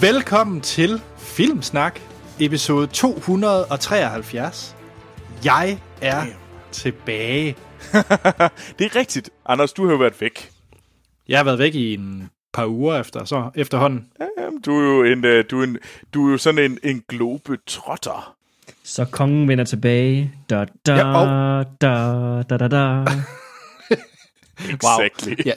Velkommen 0.00 0.60
til 0.60 1.02
Filmsnak, 1.16 2.00
episode 2.40 2.86
273. 2.86 4.76
Jeg 5.44 5.78
er 6.02 6.20
Damn. 6.24 6.32
tilbage. 6.72 7.46
det 8.78 8.84
er 8.86 8.96
rigtigt. 8.96 9.30
Anders, 9.46 9.72
du 9.72 9.84
har 9.84 9.92
jo 9.92 9.98
været 9.98 10.20
væk. 10.20 10.50
Jeg 11.28 11.38
har 11.38 11.44
været 11.44 11.58
væk 11.58 11.74
i 11.74 11.94
en 11.94 12.30
par 12.52 12.66
uger 12.66 13.00
efter, 13.00 13.24
så 13.24 13.50
efterhånden. 13.54 14.08
Jamen, 14.38 14.60
du 14.60 14.80
er 14.80 14.84
jo, 14.84 15.04
en, 15.04 15.24
øh, 15.24 15.44
du 15.50 15.60
er 15.60 15.64
en, 15.64 15.78
du 16.14 16.26
er 16.26 16.32
jo 16.32 16.38
sådan 16.38 16.70
en, 16.70 16.78
en 16.82 17.02
globetrotter. 17.08 18.36
Så 18.84 19.04
kongen 19.04 19.48
vender 19.48 19.64
tilbage. 19.64 20.32
Da, 20.50 20.66
da, 20.86 20.94
ja, 20.94 21.22
oh. 21.22 21.64
da, 21.80 22.42
da, 22.50 22.56
da, 22.56 22.68
da. 22.68 23.04
exactly. 24.74 25.30
Wow. 25.30 25.42
Ja, 25.46 25.52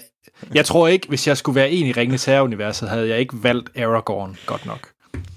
jeg 0.53 0.65
tror 0.65 0.87
ikke, 0.87 1.07
hvis 1.07 1.27
jeg 1.27 1.37
skulle 1.37 1.55
være 1.55 1.69
en 1.71 1.87
i 1.87 1.91
Ringens 1.91 2.25
Herre-universet, 2.25 2.89
havde 2.89 3.09
jeg 3.09 3.19
ikke 3.19 3.43
valgt 3.43 3.77
Aragorn 3.77 4.37
godt 4.45 4.65
nok. 4.65 4.91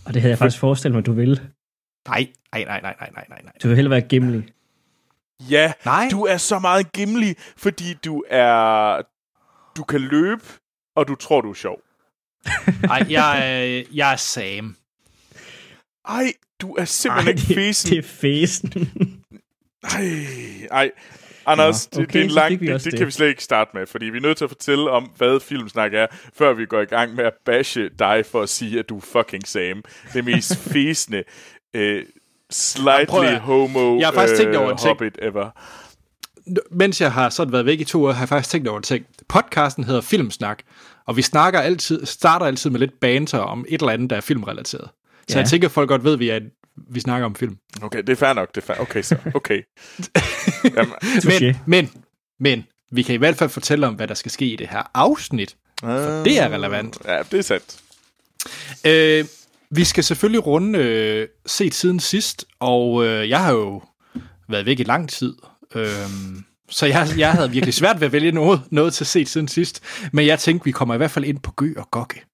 Og 0.05 0.15
det 0.15 0.23
havde 0.23 0.31
jeg 0.31 0.39
faktisk 0.39 0.61
forestillet 0.61 0.95
mig, 0.97 1.07
du 1.07 1.13
ville. 1.13 1.51
Nej, 2.09 2.27
nej, 2.53 2.65
nej, 2.65 2.81
nej, 2.81 2.97
nej, 3.01 3.11
nej, 3.29 3.41
nej. 3.45 3.53
Du 3.63 3.69
vil 3.69 3.77
hellere 3.77 3.91
være 3.91 4.01
Gimli. 4.09 4.43
Ja, 5.51 5.73
Nej. 5.85 6.09
du 6.11 6.25
er 6.25 6.37
så 6.37 6.59
meget 6.59 6.93
Gimli, 6.93 7.35
fordi 7.57 7.95
du 8.05 8.25
er... 8.31 9.03
Du 9.77 9.85
kan 9.85 10.01
løbe, 10.01 10.43
og 10.97 11.09
du 11.09 11.15
tror, 11.15 11.41
du 11.41 11.51
er 11.51 11.55
sjov. 11.55 11.79
Nej, 12.83 13.07
jeg, 13.11 13.39
er, 13.39 13.83
jeg 13.93 14.13
er 14.13 14.17
Sam. 14.17 14.77
Ej, 16.09 16.33
du 16.61 16.75
er 16.75 16.85
simpelthen 16.85 17.29
Ej, 17.37 17.43
ikke 17.43 17.55
fesen. 17.55 17.91
det 17.91 17.99
er 17.99 18.03
fesen. 18.03 18.91
ej, 19.83 20.17
ej. 20.71 20.91
Anders, 21.47 21.89
ja, 21.97 22.03
okay, 22.03 22.13
det, 22.13 22.21
er 22.21 22.25
en 22.25 22.31
lang, 22.31 22.61
det, 22.61 22.69
det, 22.69 22.85
det 22.85 22.99
kan 22.99 23.07
vi 23.07 23.13
slet 23.13 23.29
ikke 23.29 23.45
starte 23.45 23.71
med, 23.75 23.87
fordi 23.87 24.07
vi 24.07 24.17
er 24.17 24.23
nødt 24.23 24.37
til 24.37 24.45
at 24.45 24.51
fortælle 24.51 24.91
om, 24.91 25.11
hvad 25.17 25.41
filmsnak 25.41 25.95
er, 25.95 26.07
før 26.35 26.53
vi 26.53 26.67
går 26.67 26.81
i 26.81 26.85
gang 26.85 27.15
med 27.15 27.25
at 27.25 27.33
bashe 27.45 27.89
dig 27.99 28.27
for 28.31 28.43
at 28.43 28.49
sige, 28.49 28.79
at 28.79 28.89
du 28.89 28.97
er 28.97 29.01
fucking 29.01 29.49
Sam. 29.49 29.83
Det 30.13 30.25
mest 30.25 30.57
fæsende, 30.73 31.23
øh, 31.75 32.03
slightly 32.51 33.25
ja, 33.25 33.39
homo 33.39 33.99
jeg 33.99 34.07
har 34.07 34.13
faktisk 34.13 34.41
tænkt 34.41 34.57
over 34.57 34.71
en 34.71 34.77
ting. 34.77 34.89
hobbit 34.89 35.19
ever. 35.23 35.51
Mens 36.71 37.01
jeg 37.01 37.13
har 37.13 37.31
sådan 37.31 37.53
været 37.53 37.67
væk 37.67 37.81
i 37.81 37.85
to 37.85 38.05
år, 38.05 38.13
har 38.13 38.21
jeg 38.21 38.29
faktisk 38.29 38.51
tænkt 38.51 38.69
over 38.69 38.77
en 38.77 38.83
ting. 38.83 39.07
Podcasten 39.29 39.85
hedder 39.85 40.01
Filmsnak, 40.01 40.63
og 41.07 41.17
vi 41.17 41.23
snakker 41.23 41.61
altid, 41.61 42.07
starter 42.07 42.47
altid 42.47 42.71
med 42.71 42.81
lidt 42.81 43.01
banter 43.01 43.39
om 43.39 43.65
et 43.69 43.81
eller 43.81 43.93
andet, 43.93 44.11
der 44.11 44.17
er 44.17 44.21
filmrelateret. 44.21 44.89
Så 45.29 45.37
ja. 45.37 45.41
jeg 45.41 45.49
tænker, 45.49 45.69
at 45.69 45.73
folk 45.73 45.89
godt 45.89 46.05
ved, 46.05 46.13
at 46.13 46.19
vi, 46.19 46.29
er, 46.29 46.41
vi 46.77 47.01
snakker 47.01 47.27
om 47.27 47.35
film. 47.35 47.57
Okay, 47.83 47.99
det 47.99 48.09
er 48.09 48.17
fair 48.17 48.33
nok. 48.33 48.55
Det 48.55 48.63
er 48.63 48.67
fair. 48.67 48.79
Okay, 48.81 49.03
så. 49.03 49.17
Okay. 49.35 49.63
men, 51.29 51.57
men, 51.67 51.91
men, 52.41 52.65
vi 52.93 53.03
kan 53.03 53.15
i 53.15 53.19
hvert 53.19 53.37
fald 53.37 53.51
fortælle 53.51 53.87
om, 53.87 53.95
hvad 53.95 54.09
der 54.09 54.15
skal 54.15 54.31
ske 54.31 54.47
i 54.47 54.57
det 54.57 54.69
her 54.69 54.83
afsnit. 54.95 55.57
For 55.81 55.89
det 56.25 56.39
er 56.39 56.49
relevant. 56.49 56.99
Ja, 57.05 57.23
det 57.31 57.39
er 57.39 57.43
sandt. 57.43 57.81
Øh, 58.87 59.25
vi 59.71 59.85
skal 59.85 60.05
selvfølgelig 60.05 60.47
runde 60.47 60.79
øh, 60.79 61.29
set 61.47 61.75
siden 61.75 62.01
sidst, 62.01 62.45
og 62.61 63.07
øh, 63.07 63.29
jeg 63.29 63.41
har 63.45 63.53
jo 63.53 63.83
været 64.49 64.67
væk 64.67 64.81
i 64.81 64.83
lang 64.83 65.09
tid. 65.09 65.35
Øh, 65.75 65.89
så 66.71 66.87
jeg, 66.87 67.09
jeg 67.19 67.33
havde 67.33 67.51
virkelig 67.51 67.75
svært 67.75 68.01
ved 68.01 68.07
at 68.07 68.13
vælge 68.13 68.33
noget, 68.33 68.63
noget 68.71 68.95
til 68.95 69.07
set 69.07 69.29
siden 69.29 69.49
sidst. 69.49 69.83
Men 70.13 70.27
jeg 70.27 70.39
tænkte, 70.39 70.65
vi 70.65 70.71
kommer 70.71 70.95
i 70.95 70.99
hvert 70.99 71.11
fald 71.11 71.25
ind 71.25 71.41
på 71.41 71.51
Gø 71.51 71.73
og 71.77 71.91
Gokke. 71.91 72.25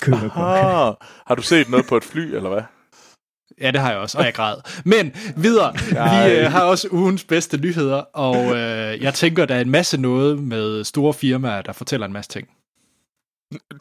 Gø 0.00 0.12
og 0.12 0.20
Gokke. 0.20 0.96
Har 1.26 1.34
du 1.36 1.42
set 1.42 1.68
noget 1.68 1.86
på 1.86 1.96
et 1.96 2.04
fly, 2.04 2.34
eller 2.34 2.48
hvad? 2.48 2.62
Ja, 3.60 3.70
det 3.70 3.80
har 3.80 3.90
jeg 3.90 3.98
også, 3.98 4.18
og 4.18 4.24
jeg 4.24 4.34
græd. 4.34 4.56
Men 4.84 5.12
videre, 5.36 5.72
vi 6.26 6.34
øh, 6.34 6.52
har 6.52 6.62
også 6.62 6.88
ugens 6.90 7.24
bedste 7.24 7.56
nyheder, 7.56 7.96
og 7.96 8.36
øh, 8.36 9.02
jeg 9.02 9.14
tænker, 9.14 9.46
der 9.46 9.54
er 9.54 9.60
en 9.60 9.70
masse 9.70 10.00
noget 10.00 10.38
med 10.38 10.84
store 10.84 11.14
firmaer, 11.14 11.62
der 11.62 11.72
fortæller 11.72 12.06
en 12.06 12.12
masse 12.12 12.30
ting. 12.30 12.48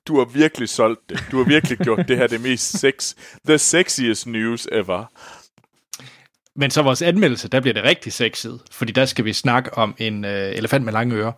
Du 0.08 0.18
har 0.18 0.26
virkelig 0.26 0.70
solgt 0.70 1.10
det. 1.10 1.26
Du 1.32 1.38
har 1.38 1.44
virkelig 1.44 1.78
gjort 1.78 2.08
det 2.08 2.18
her 2.18 2.28
det 2.28 2.42
mest 2.42 2.80
sex, 2.80 3.14
the 3.46 3.58
sexiest 3.58 4.28
news 4.28 4.68
ever. 4.72 5.12
Men 6.56 6.72
så 6.72 6.82
vores 6.82 7.02
anmeldelse, 7.02 7.48
der 7.48 7.60
bliver 7.60 7.74
det 7.74 7.84
rigtig 7.84 8.14
sexet, 8.14 8.62
fordi 8.72 8.92
der 8.92 9.06
skal 9.06 9.26
vi 9.26 9.34
snakke 9.34 9.74
om 9.74 9.96
en 9.98 10.26
øh, 10.26 10.56
elefant 10.56 10.86
med 10.86 10.94
lange 10.94 11.16
ører. 11.16 11.32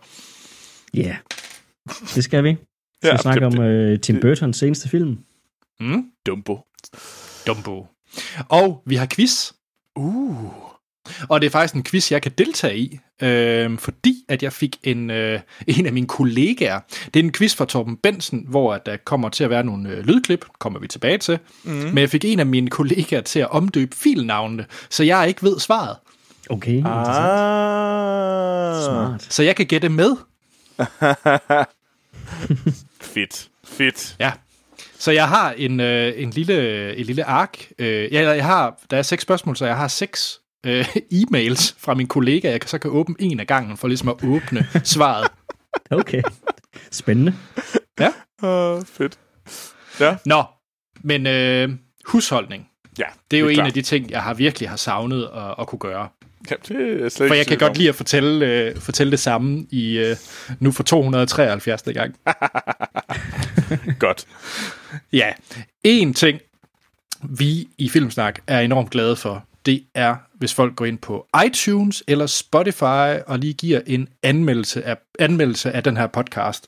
Ja, 0.94 1.00
yeah. 1.00 1.16
det 2.14 2.24
skal 2.24 2.44
vi. 2.44 2.48
Vi 2.50 2.56
skal 3.02 3.10
ja, 3.10 3.16
snakke 3.16 3.44
det, 3.44 3.58
om 3.58 3.64
øh, 3.64 4.00
Tim 4.00 4.20
Burtons 4.20 4.56
seneste 4.56 4.88
film. 4.88 5.18
Mm? 5.80 6.04
Dumbo. 6.26 6.60
Dumbo. 7.46 7.86
Og 8.48 8.82
vi 8.86 8.96
har 8.96 9.06
quiz. 9.06 9.52
Uh. 9.96 10.68
Og 11.28 11.40
det 11.40 11.46
er 11.46 11.50
faktisk 11.50 11.74
en 11.74 11.84
quiz, 11.84 12.12
jeg 12.12 12.22
kan 12.22 12.32
deltage 12.38 12.78
i, 12.78 12.98
øh, 13.22 13.78
fordi 13.78 14.24
at 14.28 14.42
jeg 14.42 14.52
fik 14.52 14.76
en, 14.82 15.10
øh, 15.10 15.40
en 15.66 15.86
af 15.86 15.92
mine 15.92 16.06
kollegaer. 16.06 16.80
Det 17.14 17.20
er 17.20 17.24
en 17.24 17.32
quiz 17.32 17.54
fra 17.54 17.64
Torben 17.64 17.96
Bensen, 17.96 18.44
hvor 18.48 18.76
der 18.76 18.96
kommer 18.96 19.28
til 19.28 19.44
at 19.44 19.50
være 19.50 19.64
nogle 19.64 19.88
øh, 19.88 20.04
lydklip, 20.04 20.44
kommer 20.58 20.80
vi 20.80 20.88
tilbage 20.88 21.18
til. 21.18 21.38
Mm. 21.64 21.72
Men 21.72 21.98
jeg 21.98 22.10
fik 22.10 22.24
en 22.24 22.40
af 22.40 22.46
mine 22.46 22.70
kollegaer 22.70 23.20
til 23.20 23.38
at 23.38 23.50
omdøbe 23.50 23.96
filnavnene, 23.96 24.66
så 24.90 25.04
jeg 25.04 25.28
ikke 25.28 25.42
ved 25.42 25.60
svaret. 25.60 25.96
Okay, 26.50 26.82
ah. 26.84 28.84
Smart. 28.84 29.22
Så 29.22 29.42
jeg 29.42 29.56
kan 29.56 29.66
gætte 29.66 29.88
med. 29.88 30.16
Fedt. 33.00 33.48
Fedt. 33.64 34.16
Ja. 34.20 34.32
Så 34.98 35.10
jeg 35.10 35.28
har 35.28 35.52
en, 35.52 35.80
øh, 35.80 36.12
en 36.16 36.30
lille, 36.30 36.96
en 36.96 37.06
lille 37.06 37.24
ark. 37.24 37.68
Øh, 37.78 38.12
jeg, 38.12 38.36
jeg 38.36 38.44
har, 38.44 38.80
der 38.90 38.96
er 38.96 39.02
seks 39.02 39.22
spørgsmål, 39.22 39.56
så 39.56 39.66
jeg 39.66 39.76
har 39.76 39.88
seks 39.88 40.40
øh, 40.66 40.88
e-mails 41.12 41.74
fra 41.78 41.94
min 41.94 42.06
kollega, 42.06 42.50
jeg 42.50 42.60
så 42.66 42.78
kan 42.78 42.90
åbne 42.90 43.14
en 43.18 43.40
af 43.40 43.46
gangen, 43.46 43.76
for 43.76 43.88
ligesom 43.88 44.08
at 44.08 44.24
åbne 44.24 44.66
svaret. 44.84 45.28
Okay. 45.90 46.22
Spændende. 46.90 47.34
Ja. 48.00 48.12
Uh, 48.42 48.82
fedt. 48.86 49.18
Ja. 50.00 50.16
Nå, 50.24 50.44
men 51.00 51.26
øh, 51.26 51.68
husholdning. 52.06 52.68
Ja, 52.98 53.04
det 53.30 53.36
er 53.36 53.40
jo 53.40 53.48
det 53.48 53.50
er 53.50 53.54
en 53.54 53.56
klar. 53.56 53.66
af 53.66 53.72
de 53.72 53.82
ting, 53.82 54.10
jeg 54.10 54.22
har 54.22 54.34
virkelig 54.34 54.68
har 54.68 54.76
savnet 54.76 55.28
at, 55.34 55.54
at 55.60 55.66
kunne 55.66 55.78
gøre. 55.78 56.08
Ja, 56.50 56.54
det 56.68 57.04
er 57.04 57.08
slet 57.08 57.28
for 57.28 57.34
jeg 57.34 57.46
kan 57.46 57.58
godt 57.58 57.76
lide 57.78 57.88
at 57.88 57.94
fortælle, 57.94 58.46
øh, 58.46 58.76
fortælle 58.76 59.10
det 59.10 59.20
samme 59.20 59.66
i 59.70 59.98
øh, 59.98 60.16
nu 60.60 60.72
for 60.72 60.82
273. 60.82 61.82
gang. 61.82 62.14
godt. 63.98 64.26
Ja, 65.12 65.32
en 65.84 66.14
ting, 66.14 66.40
vi 67.22 67.68
i 67.78 67.88
Filmsnak 67.88 68.38
er 68.46 68.60
enormt 68.60 68.90
glade 68.90 69.16
for, 69.16 69.44
det 69.66 69.82
er, 69.94 70.16
hvis 70.34 70.54
folk 70.54 70.76
går 70.76 70.84
ind 70.84 70.98
på 70.98 71.26
iTunes 71.46 72.02
eller 72.06 72.26
Spotify 72.26 73.22
og 73.26 73.38
lige 73.38 73.52
giver 73.52 73.80
en 73.86 74.08
anmeldelse 74.22 74.84
af, 74.84 74.96
anmeldelse 75.18 75.72
af 75.72 75.84
den 75.84 75.96
her 75.96 76.06
podcast. 76.06 76.66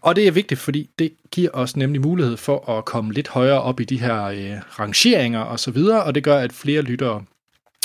Og 0.00 0.16
det 0.16 0.26
er 0.26 0.32
vigtigt, 0.32 0.60
fordi 0.60 0.90
det 0.98 1.12
giver 1.30 1.50
os 1.52 1.76
nemlig 1.76 2.00
mulighed 2.00 2.36
for 2.36 2.78
at 2.78 2.84
komme 2.84 3.12
lidt 3.12 3.28
højere 3.28 3.62
op 3.62 3.80
i 3.80 3.84
de 3.84 4.00
her 4.00 4.24
øh, 4.24 4.78
rangeringer 4.78 5.40
og 5.40 5.60
så 5.60 5.70
videre, 5.70 6.02
og 6.02 6.14
det 6.14 6.24
gør, 6.24 6.38
at 6.38 6.52
flere 6.52 6.82
lyttere 6.82 7.24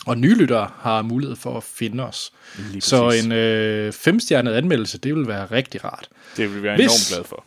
og 0.06 0.18
nye 0.18 0.36
lyttere 0.36 0.70
har 0.80 1.02
mulighed 1.02 1.36
for 1.36 1.58
at 1.58 1.64
finde 1.64 2.04
os. 2.04 2.32
Så 2.80 3.10
en 3.10 3.32
øh, 3.32 3.94
femstjernet 3.94 4.54
anmeldelse, 4.54 4.98
det 4.98 5.16
vil 5.16 5.28
være 5.28 5.46
rigtig 5.46 5.84
rart. 5.84 6.10
Det 6.38 6.50
vil 6.50 6.58
vi 6.58 6.64
være 6.64 6.76
hvis, 6.76 6.86
enormt 6.86 7.08
glad 7.10 7.24
for. 7.24 7.46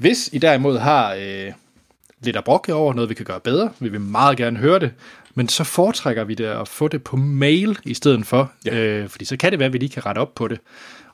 Hvis 0.00 0.30
I 0.32 0.38
derimod 0.38 0.78
har 0.78 1.14
øh, 1.14 1.52
lidt 2.20 2.36
at 2.36 2.44
brokke 2.44 2.74
over, 2.74 2.94
noget 2.94 3.10
vi 3.10 3.14
kan 3.14 3.24
gøre 3.24 3.40
bedre, 3.40 3.70
vil 3.80 3.92
vi 3.92 3.98
meget 3.98 4.36
gerne 4.36 4.58
høre 4.58 4.78
det, 4.78 4.92
men 5.34 5.48
så 5.48 5.64
foretrækker 5.64 6.24
vi 6.24 6.34
det 6.34 6.44
at 6.44 6.68
få 6.68 6.88
det 6.88 7.04
på 7.04 7.16
mail 7.16 7.78
i 7.84 7.94
stedet 7.94 8.26
for, 8.26 8.52
ja. 8.64 8.76
øh, 8.76 9.08
fordi 9.08 9.24
så 9.24 9.36
kan 9.36 9.50
det 9.50 9.58
være, 9.58 9.66
at 9.66 9.72
vi 9.72 9.78
lige 9.78 9.88
kan 9.88 10.06
rette 10.06 10.18
op 10.18 10.34
på 10.34 10.48
det. 10.48 10.60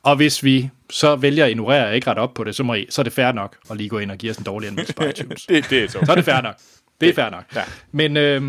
Og 0.03 0.15
hvis 0.15 0.43
vi 0.43 0.69
så 0.89 1.15
vælger 1.15 1.45
at 1.45 1.51
ignorere 1.51 1.87
og 1.87 1.95
ikke 1.95 2.07
rette 2.07 2.19
op 2.19 2.33
på 2.33 2.43
det, 2.43 2.55
så, 2.55 2.63
må 2.63 2.73
I, 2.73 2.85
så 2.89 3.01
er 3.01 3.03
det 3.03 3.13
fair 3.13 3.31
nok 3.31 3.57
at 3.71 3.77
lige 3.77 3.89
gå 3.89 3.99
ind 3.99 4.11
og 4.11 4.17
give 4.17 4.31
os 4.31 4.37
en 4.37 4.43
dårlig 4.43 4.67
anmeldelse 4.67 4.93
på 4.93 5.03
iTunes. 5.09 5.45
det, 5.45 5.69
det 5.69 5.83
er 5.83 5.87
så. 5.87 5.99
så 6.05 6.11
er 6.11 6.15
det 6.15 6.25
fair 6.25 6.41
nok. 6.41 6.55
Det 7.01 7.09
er 7.09 7.13
fair 7.13 7.29
nok. 7.29 7.43
Ja. 7.55 7.63
Men 7.91 8.17
øh, 8.17 8.41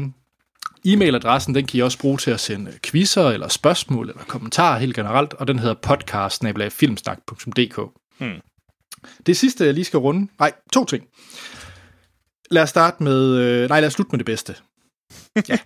e-mailadressen, 0.87 1.55
den 1.55 1.67
kan 1.67 1.79
I 1.79 1.81
også 1.81 1.99
bruge 1.99 2.19
til 2.19 2.31
at 2.31 2.41
sende 2.41 2.73
quizzer 2.83 3.31
eller 3.31 3.49
spørgsmål 3.49 4.09
eller 4.09 4.23
kommentarer 4.23 4.79
helt 4.79 4.97
generelt, 4.97 5.35
og 5.35 5.49
den 5.49 5.59
hedder 5.59 5.75
podcast 5.75 6.43
Hmm. 8.19 8.41
Det 9.27 9.37
sidste, 9.37 9.65
jeg 9.65 9.75
lige 9.75 9.85
skal 9.85 9.99
runde, 9.99 10.29
nej, 10.39 10.53
to 10.73 10.85
ting. 10.85 11.05
Lad 12.51 12.63
os 12.63 12.69
starte 12.69 13.03
med, 13.03 13.35
øh, 13.35 13.69
nej, 13.69 13.81
lad 13.81 13.87
os 13.87 13.93
slutte 13.93 14.11
med 14.13 14.19
det 14.19 14.27
bedste. 14.27 14.55
Ja. 15.49 15.59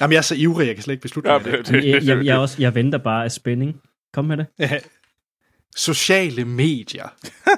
Jamen, 0.00 0.12
jeg 0.12 0.18
er 0.18 0.22
så 0.22 0.34
ivrig, 0.34 0.66
jeg 0.66 0.74
kan 0.74 0.82
slet 0.82 0.92
ikke 0.92 1.02
beslutte 1.02 1.32
ja, 1.32 1.38
mig. 1.38 1.52
Det, 1.52 1.68
det, 1.68 1.84
jeg, 1.84 2.04
jeg, 2.04 2.24
jeg, 2.24 2.38
også, 2.38 2.56
jeg 2.58 2.74
venter 2.74 2.98
bare 2.98 3.24
af 3.24 3.32
spænding. 3.32 3.80
Kom 4.12 4.24
med 4.24 4.36
det. 4.36 4.46
Ja. 4.58 4.78
Sociale 5.76 6.44
medier. 6.44 7.08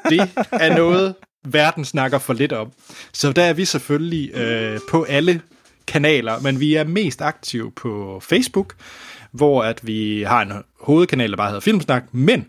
Det 0.08 0.30
er 0.52 0.76
noget, 0.76 1.14
verden 1.44 1.84
snakker 1.84 2.18
for 2.18 2.32
lidt 2.32 2.52
om. 2.52 2.72
Så 3.12 3.32
der 3.32 3.42
er 3.42 3.52
vi 3.52 3.64
selvfølgelig 3.64 4.34
øh, 4.34 4.80
på 4.90 5.02
alle 5.02 5.40
kanaler, 5.86 6.40
men 6.40 6.60
vi 6.60 6.74
er 6.74 6.84
mest 6.84 7.22
aktive 7.22 7.72
på 7.72 8.20
Facebook, 8.22 8.74
hvor 9.30 9.62
at 9.62 9.86
vi 9.86 10.22
har 10.22 10.42
en 10.42 10.52
hovedkanal, 10.80 11.30
der 11.30 11.36
bare 11.36 11.48
hedder 11.48 11.60
Filmsnak, 11.60 12.14
men 12.14 12.46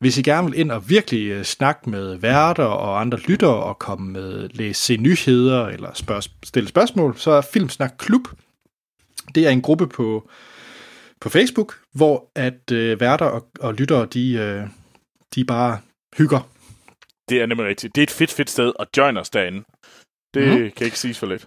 hvis 0.00 0.18
I 0.18 0.22
gerne 0.22 0.50
vil 0.50 0.58
ind 0.58 0.70
og 0.70 0.88
virkelig 0.88 1.28
øh, 1.30 1.44
snakke 1.44 1.90
med 1.90 2.14
værter 2.14 2.64
og 2.64 3.00
andre 3.00 3.18
lyttere 3.18 3.62
og 3.64 3.78
komme 3.78 4.12
med 4.12 4.48
læse 4.48 4.80
se 4.80 4.96
nyheder 4.96 5.66
eller 5.66 5.90
spørg- 5.94 6.30
stille 6.44 6.68
spørgsmål, 6.68 7.16
så 7.16 7.30
er 7.30 7.40
Filmsnak 7.40 7.92
Klub. 7.98 8.28
Det 9.34 9.46
er 9.46 9.50
en 9.50 9.62
gruppe 9.62 9.86
på, 9.88 10.30
på 11.20 11.28
Facebook, 11.28 11.80
hvor 11.94 12.30
at 12.34 12.72
øh, 12.72 13.00
værter 13.00 13.26
og, 13.26 13.48
og 13.60 13.74
lyttere, 13.74 14.06
de, 14.06 14.32
øh, 14.32 14.68
de 15.34 15.44
bare 15.44 15.80
hygger. 16.18 16.50
det 17.28 17.42
er 17.42 17.46
nemlig 17.46 17.66
rigtigt. 17.66 17.94
Det 17.94 18.00
er 18.00 18.02
et 18.02 18.10
fedt, 18.10 18.30
fedt 18.30 18.50
sted, 18.50 18.72
at 18.78 18.88
join 18.96 19.16
os 19.16 19.30
derinde. 19.30 19.64
Det 20.34 20.60
mm. 20.60 20.70
kan 20.76 20.84
ikke 20.84 20.98
siges 20.98 21.18
for 21.18 21.26
lidt. 21.26 21.46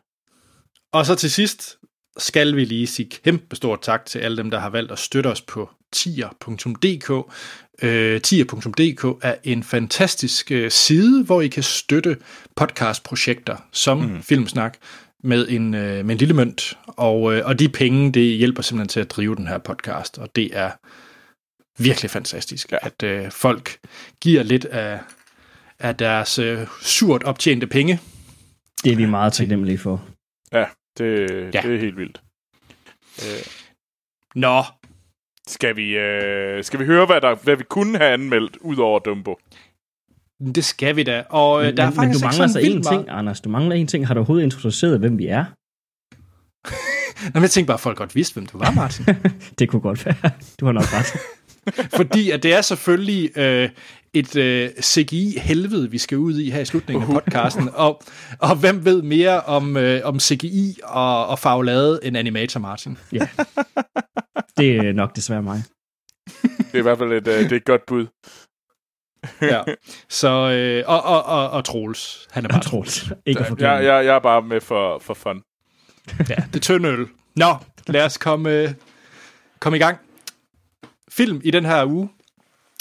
Og 0.94 1.06
så 1.06 1.16
til 1.16 1.32
sidst 1.32 1.78
skal 2.18 2.56
vi 2.56 2.66
lige 2.66 2.88
sige 2.88 3.10
kæmpe 3.10 3.56
stort 3.56 3.82
tak 3.82 4.06
til 4.06 4.20
alle 4.20 4.38
dem, 4.38 4.52
der 4.52 4.60
har 4.60 4.70
valgt 4.70 4.92
at 4.92 5.00
støtte 5.00 5.28
os 5.28 5.42
på 5.42 5.70
tier.dk. 5.94 7.34
Øh, 7.82 8.22
tier.dk 8.22 9.20
er 9.22 9.36
en 9.44 9.64
fantastisk 9.64 10.52
øh, 10.52 10.72
side, 10.72 11.24
hvor 11.24 11.42
I 11.42 11.48
kan 11.48 11.64
støtte 11.64 12.18
podcastprojekter 12.56 13.58
som 13.72 13.98
mm. 13.98 14.22
Filmsnak 14.22 14.78
med 15.24 15.48
en, 15.50 15.74
øh, 15.74 16.06
med 16.06 16.16
en 16.16 16.18
lille 16.18 16.34
mønt. 16.34 16.78
Og, 16.88 17.36
øh, 17.36 17.46
og 17.46 17.60
de 17.60 17.70
penge, 17.70 18.12
det 18.12 18.38
hjælper 18.38 18.62
simpelthen 18.62 18.88
til 18.88 19.00
at 19.00 19.12
drive 19.12 19.36
den 19.36 19.48
her 19.48 19.58
podcast, 19.58 20.18
og 20.18 20.36
det 20.36 20.58
er 20.58 20.72
virkelig 21.84 22.12
fantastisk, 22.12 22.72
ja. 22.72 22.78
at 22.82 23.04
øh, 23.04 23.32
folk 23.32 23.78
giver 24.22 24.44
lidt 24.44 24.66
af, 24.66 25.00
af 25.80 25.96
deres 25.96 26.40
øh, 26.40 26.68
surt 26.82 27.24
optjente 27.24 27.68
penge. 27.68 28.00
Det 28.84 28.92
er 28.92 28.96
vi 28.96 29.06
meget 29.06 29.34
taknemmelige 29.34 29.78
for. 29.78 30.08
Ja, 30.52 30.66
det, 30.98 31.30
ja. 31.30 31.62
det 31.62 31.76
er 31.76 31.80
helt 31.80 31.98
vildt. 31.98 32.22
Øh. 33.22 33.46
Nå. 34.36 34.64
Skal 35.48 35.76
vi, 35.76 35.98
øh, 35.98 36.64
skal 36.64 36.80
vi 36.80 36.86
høre, 36.86 37.06
hvad, 37.06 37.22
der, 37.22 37.36
hvad 37.36 37.56
vi 37.56 37.64
kunne 37.64 37.98
have 37.98 38.14
anmeldt, 38.14 38.58
ud 38.62 38.78
over 38.78 39.00
Dumbo? 39.00 39.38
Det 40.56 40.66
skal 40.66 40.96
vi 40.96 41.04
da. 41.04 41.24
Og 41.30 41.62
øh, 41.62 41.66
men, 41.66 41.78
der 41.78 41.84
er 41.84 41.88
men, 41.88 41.96
faktisk 41.96 42.24
men 42.24 42.32
du 42.32 42.38
mangler 42.38 42.48
så 42.48 42.60
en 42.60 42.84
ting, 42.84 43.10
Anders. 43.10 43.42
Du 43.42 43.50
mangler 43.50 43.76
en 43.76 43.88
ting. 43.88 44.08
Har 44.08 44.14
du 44.14 44.20
overhovedet 44.20 44.44
introduceret, 44.44 45.00
hvem 45.00 45.18
vi 45.18 45.28
er? 45.28 45.46
Nå, 47.24 47.32
men 47.34 47.42
jeg 47.42 47.52
tænkte 47.52 47.68
bare, 47.68 47.74
at 47.74 47.80
folk 47.80 47.98
godt 47.98 48.16
vidste, 48.16 48.34
hvem 48.34 48.46
du 48.46 48.58
var, 48.58 48.72
Martin. 48.72 49.06
det 49.60 49.70
kunne 49.70 49.82
godt 49.82 50.06
være. 50.06 50.32
Du 50.60 50.66
har 50.66 50.72
nok 50.72 50.94
ret. 50.94 51.14
Fordi 51.98 52.32
at 52.32 52.44
det 52.44 52.54
er 52.54 52.62
selvfølgelig 52.62 53.38
øh, 53.38 53.70
et 54.14 54.36
øh, 54.36 54.70
CGI-helvede, 54.82 55.92
vi 55.92 55.98
skal 55.98 56.18
ud 56.18 56.40
i 56.40 56.50
her 56.50 56.60
i 56.60 56.66
slutningen 56.66 57.04
af 57.04 57.10
podcasten. 57.10 57.70
og, 57.74 58.02
og 58.40 58.56
hvem 58.56 58.86
ved 58.86 59.02
mere 59.02 59.42
om, 59.42 59.78
øh, 59.78 60.02
om 60.04 60.20
CGI 60.20 60.80
og, 60.84 61.28
og 61.28 61.40
farvelade 61.40 62.00
end 62.04 62.18
animator, 62.18 62.60
Martin? 62.60 62.98
Ja, 63.12 63.28
det 64.58 64.76
er 64.76 64.94
nok 64.94 65.16
desværre 65.16 65.42
mig. 65.42 65.64
Det 66.42 66.74
er 66.74 66.78
i 66.78 66.82
hvert 66.82 66.98
fald 66.98 67.12
et, 67.12 67.28
øh, 67.28 67.44
det 67.44 67.52
er 67.52 67.56
et 67.56 67.66
godt 67.66 67.86
bud. 67.88 68.08
ja. 69.42 69.62
Så, 70.10 70.30
øh, 70.30 70.84
og, 70.88 71.04
og, 71.04 71.24
og, 71.24 71.50
og 71.50 71.66
Troels. 71.66 72.28
Han 72.32 72.46
er 72.46 72.50
bare 72.50 72.62
Troels. 72.62 73.12
Ikke 73.26 73.40
at 73.40 73.60
jeg, 73.60 73.84
jeg, 73.84 74.06
jeg 74.06 74.16
er 74.16 74.20
bare 74.20 74.42
med 74.42 74.62
for, 74.62 75.00
for 75.00 75.14
fun. 75.14 75.42
ja, 76.30 76.36
det 76.36 76.56
er 76.56 76.60
tynd 76.60 76.88
øl. 76.88 77.08
Nå, 77.36 77.56
lad 77.88 78.06
os 78.06 78.18
komme, 78.18 78.52
øh, 78.52 78.70
komme 79.60 79.78
i 79.78 79.80
gang. 79.80 79.98
Film 81.18 81.42
i 81.44 81.52
den 81.52 81.66
her 81.66 81.86
uge, 81.86 82.10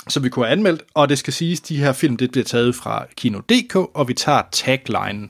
som 0.08 0.24
vi 0.24 0.28
kunne 0.28 0.44
have 0.44 0.52
anmeldt, 0.52 0.82
og 0.94 1.08
det 1.08 1.18
skal 1.18 1.32
siges, 1.32 1.60
de 1.60 1.76
her 1.76 1.92
film, 1.92 2.16
det 2.16 2.30
bliver 2.30 2.44
taget 2.44 2.74
fra 2.74 3.06
Kino.dk, 3.16 3.76
og 3.76 4.08
vi 4.08 4.14
tager 4.14 4.42
tagline, 4.52 5.28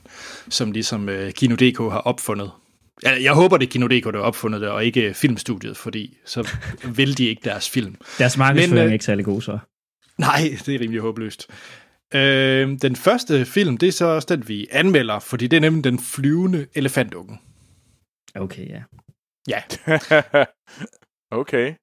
som 0.49 0.71
ligesom 0.71 1.07
uh, 1.07 1.29
Kino.dk 1.31 1.77
har 1.77 1.99
opfundet. 1.99 2.51
Jeg 3.03 3.33
håber, 3.33 3.57
det 3.57 3.67
er 3.67 3.71
Kino.dk, 3.71 4.03
der 4.03 4.11
har 4.11 4.19
opfundet 4.19 4.61
det, 4.61 4.69
og 4.69 4.85
ikke 4.85 5.13
filmstudiet, 5.13 5.77
fordi 5.77 6.17
så 6.25 6.49
vil 6.97 7.17
de 7.17 7.25
ikke 7.25 7.41
deres 7.43 7.69
film. 7.69 7.95
Deres 8.17 8.37
markedsføring 8.37 8.83
er 8.83 8.87
uh, 8.87 8.93
ikke 8.93 9.05
særlig 9.05 9.25
god, 9.25 9.41
så. 9.41 9.59
Nej, 10.17 10.57
det 10.65 10.75
er 10.75 10.79
rimelig 10.79 11.01
håbløst. 11.01 11.47
Øh, 12.13 12.77
den 12.81 12.95
første 12.95 13.45
film, 13.45 13.77
det 13.77 13.87
er 13.87 13.91
så 13.91 14.05
også 14.05 14.35
den, 14.35 14.47
vi 14.47 14.67
anmelder, 14.71 15.19
fordi 15.19 15.47
det 15.47 15.57
er 15.57 15.61
nemlig 15.61 15.83
den 15.83 15.99
flyvende 15.99 16.67
elefantunge. 16.75 17.39
Okay, 18.35 18.69
ja. 18.69 18.83
Ja. 19.47 19.61
okay. 21.41 21.73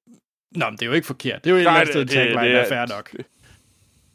Nå, 0.55 0.65
men 0.65 0.73
det 0.73 0.81
er 0.81 0.85
jo 0.85 0.93
ikke 0.93 1.07
forkert. 1.07 1.43
Det 1.43 1.49
er 1.49 1.51
jo 1.51 1.57
et 1.57 1.59
eller 1.59 1.71
andet 1.71 2.09
tagline, 2.09 2.41
det 2.41 2.49
er, 2.49 2.53
der 2.53 2.59
er 2.59 2.67
fair 2.69 2.95
nok. 2.95 3.11
Det, 3.11 3.25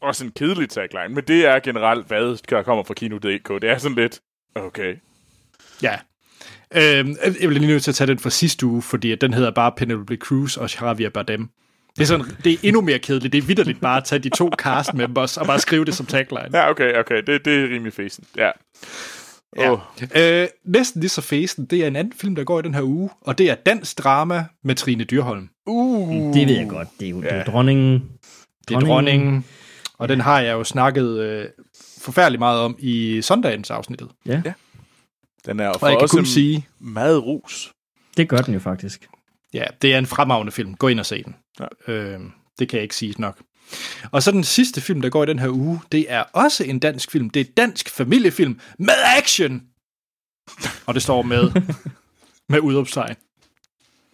også 0.01 0.25
en 0.25 0.31
kedelig 0.31 0.69
tagline, 0.69 1.15
men 1.15 1.23
det 1.23 1.45
er 1.45 1.59
generelt, 1.59 2.07
hvad 2.07 2.37
der 2.49 2.63
kommer 2.63 2.83
fra 2.83 2.93
Kino.dk. 2.93 3.61
Det 3.61 3.69
er 3.69 3.77
sådan 3.77 3.97
lidt, 3.97 4.19
okay. 4.55 4.95
Ja. 5.81 5.93
Øhm, 6.75 7.15
jeg 7.23 7.33
bliver 7.33 7.49
lige 7.49 7.67
nødt 7.67 7.83
til 7.83 7.91
at 7.91 7.95
tage 7.95 8.07
den 8.07 8.19
fra 8.19 8.29
sidste 8.29 8.65
uge, 8.65 8.81
fordi 8.81 9.15
den 9.15 9.33
hedder 9.33 9.51
bare 9.51 9.71
Penelope 9.77 10.15
Cruz 10.15 10.57
og 10.57 10.81
Javier 10.81 11.09
Bardem. 11.09 11.49
Det 11.95 12.03
er, 12.03 12.07
sådan, 12.07 12.25
det 12.43 12.53
er 12.53 12.57
endnu 12.63 12.81
mere 12.81 12.99
kedeligt. 12.99 13.33
Det 13.33 13.37
er 13.37 13.41
vidderligt 13.47 13.81
bare 13.81 13.97
at 13.97 14.03
tage 14.03 14.19
de 14.19 14.29
to 14.29 14.49
cast 14.57 14.93
members 14.93 15.37
og 15.37 15.45
bare 15.45 15.59
skrive 15.59 15.85
det 15.85 15.95
som 15.95 16.05
tagline. 16.05 16.49
Ja, 16.53 16.69
okay, 16.69 16.99
okay. 16.99 17.21
Det, 17.27 17.45
det 17.45 17.63
er 17.63 17.63
rimelig 17.63 17.93
fæsen. 17.93 18.23
Ja. 18.37 18.51
Ja. 19.55 19.71
Oh. 19.71 19.79
Øh, 20.15 20.47
næsten 20.65 21.01
lige 21.01 21.09
så 21.09 21.21
fæsen, 21.21 21.65
det 21.65 21.83
er 21.83 21.87
en 21.87 21.95
anden 21.95 22.13
film, 22.13 22.35
der 22.35 22.43
går 22.43 22.59
i 22.59 22.61
den 22.61 22.73
her 22.73 22.81
uge, 22.81 23.09
og 23.21 23.37
det 23.37 23.49
er 23.49 23.55
Dansk 23.55 23.97
Drama 23.97 24.45
med 24.63 24.75
Trine 24.75 25.03
Dyrholm. 25.03 25.49
Uh. 25.65 26.33
Det 26.33 26.47
ved 26.47 26.55
jeg 26.55 26.69
godt. 26.69 26.87
Det 26.99 27.05
er 27.05 27.09
jo, 27.09 27.21
ja. 27.21 27.27
det 27.27 27.35
er 27.35 27.43
dronningen. 27.43 28.11
Det 28.67 28.75
er 28.75 28.79
dronningen. 28.79 29.45
Og 29.97 30.09
den 30.09 30.21
har 30.21 30.39
jeg 30.39 30.53
jo 30.53 30.63
snakket 30.63 31.19
øh, 31.19 31.45
forfærdeligt 32.01 32.39
meget 32.39 32.59
om 32.59 32.75
i 32.79 33.21
søndagens 33.21 33.71
afsnittet. 33.71 34.09
Ja. 34.25 34.41
ja. 34.45 34.53
Den 35.45 35.59
er 35.59 35.73
for 35.79 35.87
jeg 35.87 35.99
kan 35.99 36.07
kun 36.07 36.25
sige 36.25 36.67
meget 36.79 37.23
rus. 37.23 37.71
Det 38.17 38.29
gør 38.29 38.37
den 38.37 38.53
jo 38.53 38.59
faktisk. 38.59 39.07
Ja, 39.53 39.63
det 39.81 39.93
er 39.93 39.97
en 39.97 40.05
fremragende 40.05 40.51
film. 40.51 40.75
Gå 40.75 40.87
ind 40.87 40.99
og 40.99 41.05
se 41.05 41.23
den. 41.23 41.35
Ja. 41.59 41.93
Øh, 41.93 42.19
det 42.59 42.69
kan 42.69 42.77
jeg 42.77 42.83
ikke 42.83 42.95
sige 42.95 43.15
nok. 43.17 43.41
Og 44.11 44.23
så 44.23 44.31
den 44.31 44.43
sidste 44.43 44.81
film, 44.81 45.01
der 45.01 45.09
går 45.09 45.23
i 45.23 45.25
den 45.25 45.39
her 45.39 45.49
uge, 45.49 45.81
det 45.91 46.05
er 46.09 46.23
også 46.33 46.63
en 46.63 46.79
dansk 46.79 47.11
film. 47.11 47.29
Det 47.29 47.39
er 47.39 47.45
dansk 47.57 47.89
familiefilm 47.89 48.59
med 48.79 48.93
action! 49.17 49.63
Og 50.85 50.93
det 50.93 51.03
står 51.03 51.21
med, 51.21 51.51
med 52.49 52.59
udopstegn. 52.59 53.15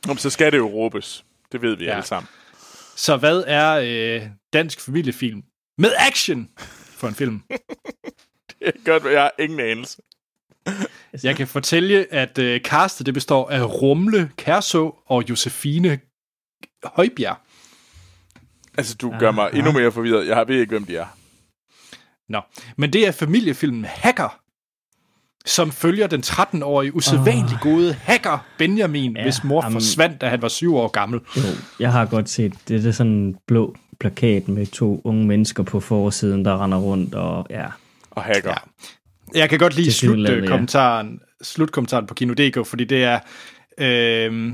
Om 0.09 0.17
så 0.17 0.29
skal 0.29 0.51
det 0.51 0.57
jo 0.57 0.67
råbes. 0.67 1.25
Det 1.51 1.61
ved 1.61 1.77
vi 1.77 1.85
ja. 1.85 1.91
alle 1.91 2.05
sammen. 2.05 2.27
Så 2.95 3.17
hvad 3.17 3.43
er 3.47 3.71
øh, 3.73 4.29
dansk 4.53 4.81
familiefilm 4.81 5.43
med 5.77 5.91
action 5.97 6.49
for 6.57 7.07
en 7.07 7.15
film? 7.15 7.41
det 8.49 8.67
er 8.67 8.71
godt, 8.85 9.13
jeg 9.13 9.21
har 9.21 9.31
ingen 9.39 9.59
anelse. 9.59 10.01
Jeg 11.23 11.35
kan 11.35 11.47
fortælle, 11.47 12.13
at 12.13 12.37
øh, 12.37 12.61
castet 12.61 13.05
det 13.05 13.13
består 13.13 13.49
af 13.49 13.81
Rumle 13.81 14.31
Kærså 14.37 14.95
og 15.05 15.23
Josefine 15.29 15.99
Højbjerg. 16.83 17.37
Altså, 18.77 18.95
du 18.95 19.13
gør 19.19 19.31
mig 19.31 19.49
endnu 19.53 19.71
mere 19.71 19.91
forvirret. 19.91 20.27
Jeg 20.27 20.47
ved 20.47 20.59
ikke, 20.59 20.69
hvem 20.69 20.85
de 20.85 20.97
er. 20.97 21.05
Nå, 22.29 22.41
men 22.77 22.93
det 22.93 23.07
er 23.07 23.11
familiefilmen 23.11 23.85
Hacker, 23.85 24.39
som 25.45 25.71
følger 25.71 26.07
den 26.07 26.21
13-årige 26.25 26.95
usædvanligt 26.95 27.53
oh. 27.53 27.71
gode 27.71 27.93
hacker 27.93 28.45
Benjamin, 28.57 29.17
ja, 29.17 29.23
hvis 29.23 29.43
mor 29.43 29.65
um, 29.65 29.71
forsvandt, 29.71 30.21
da 30.21 30.29
han 30.29 30.41
var 30.41 30.47
syv 30.47 30.75
år 30.75 30.87
gammel. 30.87 31.19
Jo, 31.37 31.41
jeg 31.79 31.91
har 31.91 32.05
godt 32.05 32.29
set, 32.29 32.53
det, 32.67 32.83
det 32.83 32.89
er 32.89 32.91
sådan 32.91 33.11
en 33.11 33.35
blå 33.47 33.75
plakat 33.99 34.47
med 34.47 34.65
to 34.65 35.01
unge 35.03 35.27
mennesker 35.27 35.63
på 35.63 35.79
forsiden, 35.79 36.45
der 36.45 36.63
render 36.63 36.77
rundt 36.77 37.15
og 37.15 37.47
ja. 37.49 37.65
Og 38.11 38.23
hacker. 38.23 38.49
Ja. 38.49 39.39
Jeg 39.39 39.49
kan 39.49 39.59
godt 39.59 39.75
lide 39.75 39.91
slutkommentaren, 39.91 41.11
ja. 41.11 41.43
slutkommentaren 41.43 42.07
på 42.07 42.13
Kino.dk, 42.13 42.67
fordi 42.67 42.83
det 42.83 43.03
er... 43.03 43.19
Øh, 43.77 44.53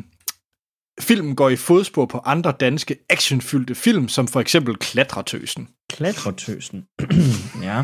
filmen 0.99 1.35
går 1.35 1.49
i 1.49 1.55
fodspor 1.55 2.05
på 2.05 2.21
andre 2.25 2.53
danske 2.59 2.97
actionfyldte 3.09 3.75
film, 3.75 4.07
som 4.07 4.27
for 4.27 4.39
eksempel 4.39 4.75
Klatretøsen. 4.75 5.67
Klatretøsen? 5.89 6.85
ja. 7.63 7.83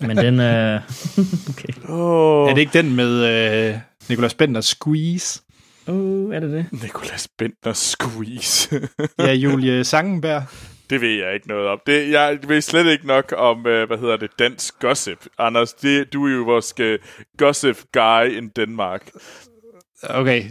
Men 0.00 0.16
den 0.16 0.40
er... 0.40 0.80
okay. 1.50 1.88
Oh. 1.88 2.50
Er 2.50 2.54
det 2.54 2.60
ikke 2.60 2.78
den 2.78 2.96
med 2.96 3.24
øh, 3.72 3.78
Nicolas 4.08 4.34
Bender 4.34 4.60
Squeeze? 4.60 5.40
Uh, 5.86 6.34
er 6.34 6.40
det 6.40 6.50
det? 6.50 6.82
Nicolas 6.82 7.28
Bender 7.38 7.72
Squeeze. 7.72 8.88
ja, 9.18 9.32
Julie 9.44 9.84
Sangenberg. 9.84 10.42
Det 10.90 11.00
ved 11.00 11.08
jeg 11.08 11.34
ikke 11.34 11.48
noget 11.48 11.68
om. 11.68 11.80
Det, 11.86 12.10
jeg 12.10 12.38
ved 12.46 12.60
slet 12.60 12.86
ikke 12.86 13.06
nok 13.06 13.34
om, 13.36 13.66
øh, 13.66 13.86
hvad 13.86 13.98
hedder 13.98 14.16
det, 14.16 14.30
dansk 14.38 14.78
gossip. 14.78 15.26
Anders, 15.38 15.72
det, 15.72 16.12
du 16.12 16.26
er 16.26 16.32
jo 16.32 16.42
vores 16.42 16.74
uh, 16.80 16.86
gossip 17.38 17.76
guy 17.92 18.36
in 18.36 18.48
Denmark. 18.48 19.10
Okay, 20.02 20.44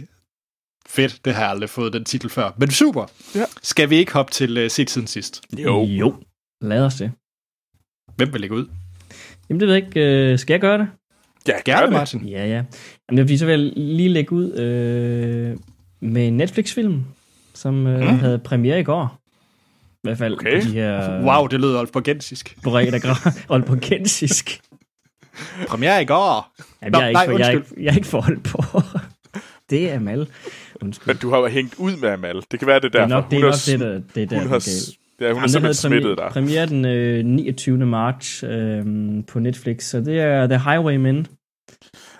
Fedt, 0.94 1.24
det 1.24 1.34
har 1.34 1.42
jeg 1.42 1.50
aldrig 1.50 1.70
fået 1.70 1.92
den 1.92 2.04
titel 2.04 2.30
før. 2.30 2.50
Men 2.58 2.70
super. 2.70 3.06
Ja. 3.34 3.44
Skal 3.62 3.90
vi 3.90 3.96
ikke 3.96 4.12
hoppe 4.12 4.32
til 4.32 4.64
uh, 4.64 4.70
set 4.70 4.90
siden 4.90 5.06
sidst? 5.06 5.42
Jo. 5.58 5.84
Jo, 5.84 6.14
lad 6.60 6.84
os 6.84 6.94
det. 6.94 7.12
Hvem 8.16 8.32
vil 8.32 8.40
lægge 8.40 8.56
ud? 8.56 8.66
Jamen 9.48 9.60
det 9.60 9.68
ved 9.68 9.74
jeg 9.74 9.86
ikke. 9.86 10.32
Uh, 10.32 10.38
skal 10.38 10.54
jeg 10.54 10.60
gøre 10.60 10.78
det? 10.78 10.88
Ja, 11.48 11.52
gerne 11.64 11.82
det. 11.82 11.92
Martin. 11.92 12.24
Ja, 12.28 12.46
ja. 12.46 12.64
Jamen, 13.10 13.28
det 13.28 13.38
så 13.38 13.46
vil 13.46 13.60
jeg 13.60 13.72
lige 13.76 14.08
lægge 14.08 14.32
ud 14.32 14.50
uh, 14.52 15.58
med 16.10 16.28
en 16.28 16.36
Netflix-film, 16.36 17.04
som 17.54 17.86
uh, 17.86 17.92
mm. 17.92 18.00
havde 18.00 18.38
premiere 18.38 18.80
i 18.80 18.84
går. 18.84 19.20
I 19.94 20.02
hvert 20.02 20.18
fald 20.18 20.32
okay. 20.32 20.62
de 20.62 20.72
her... 20.72 21.22
Wow, 21.24 21.46
det 21.46 21.60
lød 21.60 21.76
olporgensisk. 21.76 22.56
Olporgensisk. 23.48 24.60
premiere 25.68 26.02
i 26.02 26.04
går. 26.04 26.52
Jamen, 26.82 26.92
Nå, 26.92 26.98
jeg, 26.98 27.04
er 27.04 27.08
ikke 27.08 27.18
nej, 27.18 27.26
for, 27.26 27.38
jeg, 27.38 27.46
er 27.46 27.50
ikke, 27.50 27.66
jeg 27.76 27.90
er 27.90 27.96
ikke 27.96 28.06
forhold 28.06 28.40
på 28.40 28.62
det 29.70 29.90
er 29.90 29.96
Amal. 29.96 30.26
Undskyld. 30.82 31.06
Men 31.06 31.16
du 31.16 31.30
har 31.30 31.48
hængt 31.48 31.74
ud 31.78 31.96
med 31.96 32.08
Amal. 32.08 32.42
Det 32.50 32.58
kan 32.58 32.68
være, 32.68 32.80
det 32.80 32.92
derfor. 32.92 33.06
Det 33.06 33.12
er 33.12 33.16
nok 33.16 33.30
det, 33.30 33.36
er 33.36 33.42
nok 33.42 33.54
det 33.66 33.80
der, 33.80 34.00
det 34.14 34.22
er 34.22 34.26
der, 34.26 34.38
hun 34.38 34.48
har, 34.48 34.58
Ja, 35.20 35.32
hun 35.32 35.42
er 35.42 35.48
simpelthen 35.48 35.74
smittet 35.74 36.18
der. 36.18 36.30
Premiere 36.30 36.66
den 36.66 36.84
øh, 36.84 37.24
29. 37.24 37.86
marts 37.86 38.42
øh, 38.42 38.84
på 39.26 39.38
Netflix, 39.38 39.84
så 39.84 40.00
det 40.00 40.20
er 40.20 40.46
The 40.46 40.58
Highwaymen. 40.58 41.26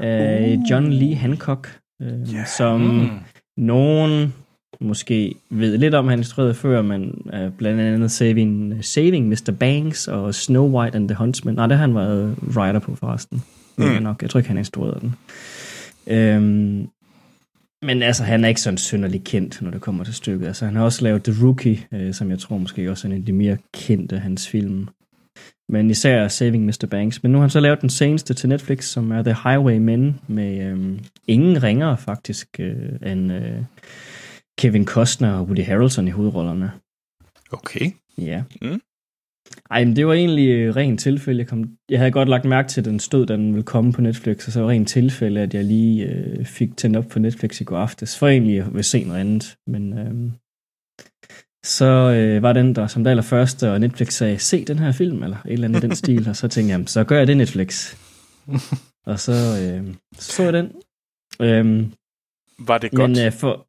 Øh, 0.01 0.59
uh. 0.59 0.71
John 0.71 0.93
Lee 0.93 1.15
Hancock, 1.15 1.79
øh, 2.03 2.09
yeah. 2.09 2.47
som 2.47 2.81
mm. 2.81 3.09
nogen 3.57 4.35
måske 4.81 5.35
ved 5.51 5.79
lidt 5.79 5.95
om, 5.95 6.09
han 6.09 6.19
instruerede 6.19 6.55
før, 6.55 6.83
men 6.83 7.23
uh, 7.25 7.53
blandt 7.59 7.81
andet 7.81 8.11
Saving, 8.11 8.85
Saving 8.85 9.29
Mr. 9.29 9.53
Banks 9.61 10.09
og 10.09 10.35
Snow 10.35 10.69
White 10.69 10.97
and 10.97 11.09
the 11.09 11.17
Huntsman. 11.17 11.55
Nej, 11.55 11.67
det 11.67 11.77
har 11.77 11.87
han 11.87 11.95
været 11.95 12.37
writer 12.57 12.79
på 12.79 12.97
forresten. 12.97 13.43
Mm. 13.77 13.85
Jeg, 13.85 14.01
nok. 14.01 14.23
jeg 14.23 14.31
tror 14.31 14.39
ikke, 14.39 14.49
han 14.49 14.59
instruerede 14.59 15.01
den. 15.01 15.15
Øhm, 16.07 16.89
men 17.83 18.03
altså, 18.03 18.25
han 18.25 18.45
er 18.45 18.49
ikke 18.49 18.61
sådan 18.61 18.79
synderligt 18.79 19.25
kendt, 19.25 19.63
når 19.63 19.71
det 19.71 19.81
kommer 19.81 20.05
til 20.05 20.15
stykket. 20.15 20.47
Altså, 20.47 20.65
han 20.65 20.77
har 20.77 20.85
også 20.85 21.05
lavet 21.05 21.25
The 21.25 21.47
Rookie, 21.47 21.87
øh, 21.93 22.15
som 22.15 22.31
jeg 22.31 22.39
tror 22.39 22.59
måske 22.59 22.91
også 22.91 23.09
er 23.09 23.13
en 23.13 23.19
af 23.19 23.25
de 23.25 23.33
mere 23.33 23.59
kendte 23.75 24.17
af 24.17 24.23
hans 24.23 24.49
film. 24.49 24.89
Men 25.69 25.91
især 25.91 26.29
Saving 26.29 26.65
Mr. 26.65 26.87
Banks. 26.91 27.23
Men 27.23 27.33
nu 27.33 27.39
har 27.39 27.43
han 27.43 27.51
så 27.51 27.61
lavet 27.61 27.81
den 27.81 27.91
seneste 27.91 28.35
til 28.35 28.49
Netflix, 28.49 28.85
som 28.85 29.11
er 29.11 29.23
The 29.23 29.37
Highwaymen, 29.45 30.21
med 30.27 30.67
øhm, 30.67 30.99
ingen 31.27 31.63
ringere 31.63 31.97
faktisk, 31.99 32.49
øh, 32.59 33.13
end 33.13 33.33
øh, 33.33 33.63
Kevin 34.59 34.87
Costner 34.87 35.33
og 35.33 35.45
Woody 35.45 35.65
Harrelson 35.65 36.09
i 36.09 36.11
hovedrollerne. 36.11 36.73
Okay. 37.53 37.91
Ja. 38.19 38.43
Mm. 38.63 38.81
Ej, 39.71 39.85
men 39.85 39.97
det 39.97 40.07
var 40.07 40.13
egentlig 40.13 40.49
øh, 40.49 40.77
rent 40.77 41.01
tilfælde. 41.01 41.39
Jeg, 41.39 41.47
kom, 41.49 41.65
jeg 41.89 41.99
havde 41.99 42.11
godt 42.11 42.29
lagt 42.29 42.45
mærke 42.45 42.69
til, 42.69 42.81
at 42.81 42.85
den 42.85 43.01
stod, 43.01 43.27
da 43.27 43.37
den 43.37 43.53
ville 43.53 43.63
komme 43.63 43.93
på 43.93 44.01
Netflix, 44.01 44.47
og 44.47 44.53
så 44.53 44.61
var 44.61 44.69
rent 44.69 44.89
tilfælde, 44.89 45.41
at 45.41 45.55
jeg 45.55 45.65
lige 45.65 46.07
øh, 46.07 46.45
fik 46.45 46.77
tændt 46.77 46.97
op 46.97 47.05
på 47.11 47.19
Netflix 47.19 47.61
i 47.61 47.65
går 47.65 47.77
aftes, 47.79 48.19
for 48.19 48.29
egentlig 48.29 48.65
at 48.79 48.85
se 48.85 49.05
noget 49.05 49.21
andet. 49.21 49.57
Men 49.67 49.99
øh, 49.99 50.31
så 51.65 51.85
øh, 51.85 52.43
var 52.43 52.53
den 52.53 52.75
der 52.75 52.87
som 52.87 53.05
det 53.05 53.11
allerførste, 53.11 53.73
og 53.73 53.81
Netflix 53.81 54.13
sagde, 54.13 54.39
se 54.39 54.65
den 54.65 54.79
her 54.79 54.93
film, 54.93 55.23
eller 55.23 55.37
et 55.37 55.53
eller 55.53 55.69
andet 55.69 55.85
i 55.85 55.87
den 55.87 55.97
stil, 55.97 56.29
og 56.29 56.37
så 56.37 56.49
tænkte 56.49 56.73
jeg, 56.73 56.83
så 56.87 57.05
gør 57.05 57.19
jeg 57.19 57.27
det 57.27 57.37
Netflix. 57.37 57.97
og 59.07 59.21
så, 59.21 59.33
øh, 59.33 59.95
så 60.19 60.33
så 60.33 60.43
jeg 60.43 60.53
den. 60.53 60.73
Øh, 61.41 61.87
var 62.59 62.79
det 62.79 62.91
godt? 62.91 63.11
Men 63.11 63.27
øh, 63.27 63.33
for, 63.33 63.67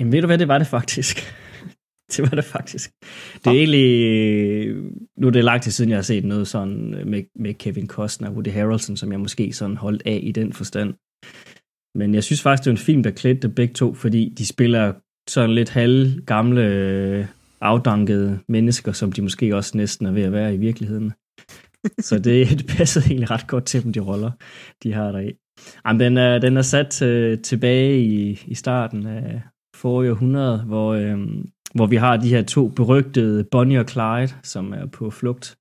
jamen 0.00 0.12
ved 0.12 0.20
du 0.20 0.26
hvad, 0.26 0.38
det 0.38 0.48
var 0.48 0.58
det 0.58 0.66
faktisk. 0.66 1.34
det 2.16 2.22
var 2.22 2.36
det 2.36 2.44
faktisk. 2.44 2.90
Det 3.34 3.46
er 3.46 3.50
egentlig... 3.50 4.74
Nu 5.18 5.26
er 5.26 5.30
det 5.30 5.44
lang 5.44 5.62
tid 5.62 5.72
siden, 5.72 5.90
jeg 5.90 5.98
har 5.98 6.02
set 6.02 6.24
noget 6.24 6.48
sådan 6.48 7.10
med, 7.10 7.22
med 7.36 7.54
Kevin 7.54 7.86
Costner 7.86 8.28
og 8.28 8.34
Woody 8.34 8.48
Harrelson, 8.48 8.96
som 8.96 9.12
jeg 9.12 9.20
måske 9.20 9.52
sådan 9.52 9.76
holdt 9.76 10.02
af 10.06 10.20
i 10.22 10.32
den 10.32 10.52
forstand. 10.52 10.94
Men 11.98 12.14
jeg 12.14 12.24
synes 12.24 12.42
faktisk, 12.42 12.64
det 12.64 12.70
er 12.70 12.74
en 12.74 12.86
film, 12.86 13.02
der 13.02 13.10
klædte 13.10 13.48
begge 13.48 13.74
to, 13.74 13.94
fordi 13.94 14.34
de 14.38 14.46
spiller 14.46 14.92
sådan 15.28 15.54
lidt 15.54 15.70
halv 15.70 16.20
gamle, 16.20 17.28
afdankede 17.64 18.38
mennesker, 18.48 18.92
som 18.92 19.12
de 19.12 19.22
måske 19.22 19.56
også 19.56 19.76
næsten 19.76 20.06
er 20.06 20.12
ved 20.12 20.22
at 20.22 20.32
være 20.32 20.54
i 20.54 20.56
virkeligheden. 20.56 21.12
Så 22.08 22.18
det, 22.18 22.48
det 22.48 22.66
passede 22.66 23.06
egentlig 23.06 23.30
ret 23.30 23.46
godt 23.46 23.64
til 23.64 23.84
dem, 23.84 23.92
de 23.92 24.00
roller, 24.00 24.30
de 24.82 24.92
har 24.92 25.12
der 25.12 25.18
i. 25.18 25.32
Jamen, 25.86 26.00
den 26.00 26.16
er, 26.16 26.38
den 26.38 26.56
er 26.56 26.62
sat 26.62 27.02
uh, 27.02 27.42
tilbage 27.42 28.00
i, 28.00 28.40
i 28.46 28.54
starten 28.54 29.06
af 29.06 29.42
forrige 29.76 30.10
århundrede, 30.10 30.58
hvor, 30.58 30.94
øh, 30.94 31.18
hvor 31.74 31.86
vi 31.86 31.96
har 31.96 32.16
de 32.16 32.28
her 32.28 32.42
to 32.42 32.68
berygtede 32.68 33.44
Bonnie 33.44 33.80
og 33.80 33.88
Clyde, 33.88 34.32
som 34.42 34.72
er 34.72 34.86
på 34.86 35.10
flugt. 35.10 35.56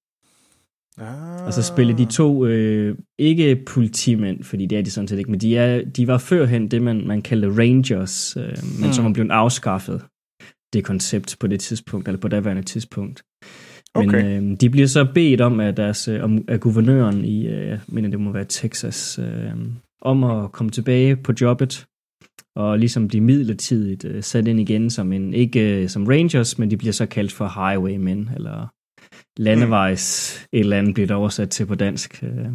Ah. 0.97 1.45
Og 1.45 1.53
så 1.53 1.63
spiller 1.63 1.95
de 1.95 2.05
to, 2.05 2.45
øh, 2.45 2.97
ikke 3.19 3.63
politimænd, 3.67 4.43
fordi 4.43 4.65
det 4.65 4.77
er 4.77 4.81
de 4.81 4.91
sådan 4.91 5.07
set 5.07 5.17
ikke, 5.17 5.31
men 5.31 5.39
de, 5.39 5.57
er, 5.57 5.85
de 5.85 6.07
var 6.07 6.17
førhen 6.17 6.67
det, 6.67 6.81
man, 6.81 7.07
man 7.07 7.21
kaldte 7.21 7.49
Rangers, 7.49 8.37
øh, 8.37 8.57
men 8.79 8.87
mm. 8.87 8.93
som 8.93 9.05
er 9.05 9.13
blevet 9.13 9.31
afskaffet, 9.31 10.01
det 10.73 10.83
koncept 10.83 11.37
på 11.39 11.47
det 11.47 11.59
tidspunkt, 11.59 12.07
eller 12.07 12.19
på 12.19 12.27
daværende 12.27 12.63
tidspunkt. 12.63 13.23
Men 13.95 14.09
okay. 14.09 14.41
øh, 14.41 14.57
de 14.61 14.69
bliver 14.69 14.87
så 14.87 15.07
bedt 15.13 15.41
om 15.41 15.59
af, 15.59 15.75
deres, 15.75 16.07
øh, 16.07 16.23
om, 16.23 16.45
af 16.47 16.59
guvernøren 16.59 17.25
i, 17.25 17.47
øh, 17.47 17.67
jeg 17.67 17.79
mener 17.87 18.09
det 18.09 18.19
må 18.19 18.31
være 18.31 18.45
Texas, 18.49 19.19
øh, 19.19 19.51
om 20.01 20.23
at 20.23 20.51
komme 20.51 20.71
tilbage 20.71 21.15
på 21.15 21.33
jobbet 21.41 21.85
og 22.55 22.79
ligesom 22.79 23.09
de 23.09 23.21
midlertidigt 23.21 24.05
øh, 24.05 24.23
sat 24.23 24.47
ind 24.47 24.59
igen 24.59 24.89
som 24.89 25.13
en, 25.13 25.33
ikke 25.33 25.81
øh, 25.81 25.89
som 25.89 26.07
Rangers, 26.07 26.57
men 26.57 26.71
de 26.71 26.77
bliver 26.77 26.93
så 26.93 27.05
kaldt 27.05 27.31
for 27.31 27.69
Highwaymen, 27.69 28.29
eller 28.35 28.67
landevejs, 29.37 30.37
mm. 30.41 30.57
et 30.57 30.59
eller 30.59 30.77
andet 30.77 30.93
bliver 30.93 31.07
det 31.07 31.15
oversat 31.15 31.49
til 31.49 31.65
på 31.65 31.75
dansk. 31.75 32.23
Øh. 32.23 32.45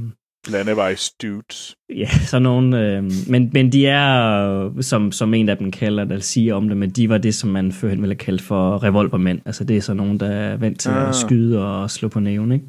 Landevejs 0.49 1.11
dudes. 1.23 1.77
Ja, 1.97 2.09
sådan 2.27 2.43
nogle, 2.43 2.97
øh, 2.97 3.11
men, 3.29 3.51
men 3.53 3.73
de 3.73 3.87
er, 3.87 4.71
som, 4.81 5.13
som 5.13 5.35
en 5.35 5.49
af 5.49 5.57
dem 5.57 5.71
kalder 5.71 6.05
det, 6.05 6.25
siger 6.25 6.55
om 6.55 6.69
det, 6.69 6.77
men 6.77 6.91
de 6.91 7.09
var 7.09 7.19
det, 7.19 7.35
som 7.35 7.51
man 7.51 7.73
førhen 7.73 8.01
ville 8.01 8.15
kalde 8.15 8.43
for 8.43 8.83
revolvermænd. 8.83 9.41
Altså 9.47 9.65
det 9.65 9.77
er 9.77 9.81
så 9.81 9.95
nogen, 9.95 10.21
der 10.21 10.31
er 10.31 10.57
vant 10.57 10.81
til 10.81 10.91
ah. 10.91 11.09
at 11.09 11.15
skyde 11.15 11.67
og 11.67 11.91
slå 11.91 12.09
på 12.09 12.21
næven, 12.21 12.53
ikke? 12.53 12.65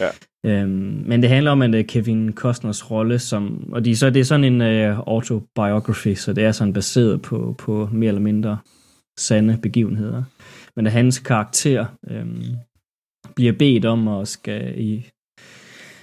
Ja. 0.00 0.08
Øhm, 0.46 1.04
men 1.06 1.22
det 1.22 1.30
handler 1.30 1.50
om 1.50 1.62
at 1.62 1.74
øh, 1.74 1.84
Kevin 1.84 2.32
Costners 2.32 2.90
rolle, 2.90 3.18
som, 3.18 3.72
og 3.72 3.84
de, 3.84 3.96
så 3.96 4.10
det 4.10 4.20
er 4.20 4.24
sådan 4.24 4.44
en 4.44 4.60
uh, 4.60 4.98
autobiography, 4.98 6.14
så 6.14 6.32
det 6.32 6.44
er 6.44 6.52
sådan 6.52 6.72
baseret 6.72 7.22
på, 7.22 7.54
på 7.58 7.88
mere 7.92 8.08
eller 8.08 8.20
mindre 8.20 8.58
sande 9.18 9.58
begivenheder. 9.62 10.22
Men 10.76 10.86
at 10.86 10.92
hans 10.92 11.18
karakter 11.18 11.86
øhm, 12.10 12.42
bliver 13.34 13.52
bedt 13.52 13.84
om 13.84 14.08
at 14.08 14.28
skal 14.28 14.80
i 14.80 15.06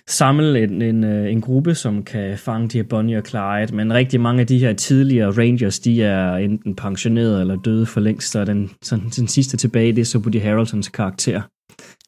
samle 0.07 0.63
en, 0.63 0.81
en, 0.81 1.03
øh, 1.03 1.31
en 1.31 1.41
gruppe, 1.41 1.75
som 1.75 2.03
kan 2.03 2.37
fange 2.37 2.67
de 2.67 2.77
her 2.77 2.83
Bonnie 2.83 3.17
og 3.17 3.25
Clyde, 3.25 3.75
men 3.75 3.93
rigtig 3.93 4.21
mange 4.21 4.41
af 4.41 4.47
de 4.47 4.59
her 4.59 4.73
tidligere 4.73 5.31
Rangers, 5.31 5.79
de 5.79 6.03
er 6.03 6.35
enten 6.35 6.75
pensioneret 6.75 7.41
eller 7.41 7.55
døde 7.55 7.85
for 7.85 7.99
længst, 7.99 8.31
så 8.31 8.45
den, 8.45 8.69
sådan, 8.81 9.05
den 9.05 9.27
sidste 9.27 9.57
tilbage, 9.57 9.93
det 9.93 10.01
er 10.01 10.05
så 10.05 10.17
Woody 10.17 10.41
Harrelsons 10.41 10.89
karakter, 10.89 11.41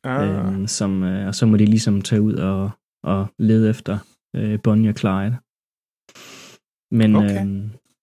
ah. 0.03 0.61
øh, 0.61 0.67
som, 0.67 1.03
øh, 1.03 1.27
og 1.27 1.35
så 1.35 1.45
må 1.45 1.57
de 1.57 1.65
ligesom 1.65 2.01
tage 2.01 2.21
ud 2.21 2.33
og, 2.33 2.69
og 3.03 3.27
lede 3.39 3.69
efter 3.69 3.97
øh, 4.35 4.59
Bonnie 4.63 4.89
og 4.89 4.97
Clyde. 4.97 5.35
Men, 6.91 7.15
okay. 7.15 7.41
øh, 7.41 7.47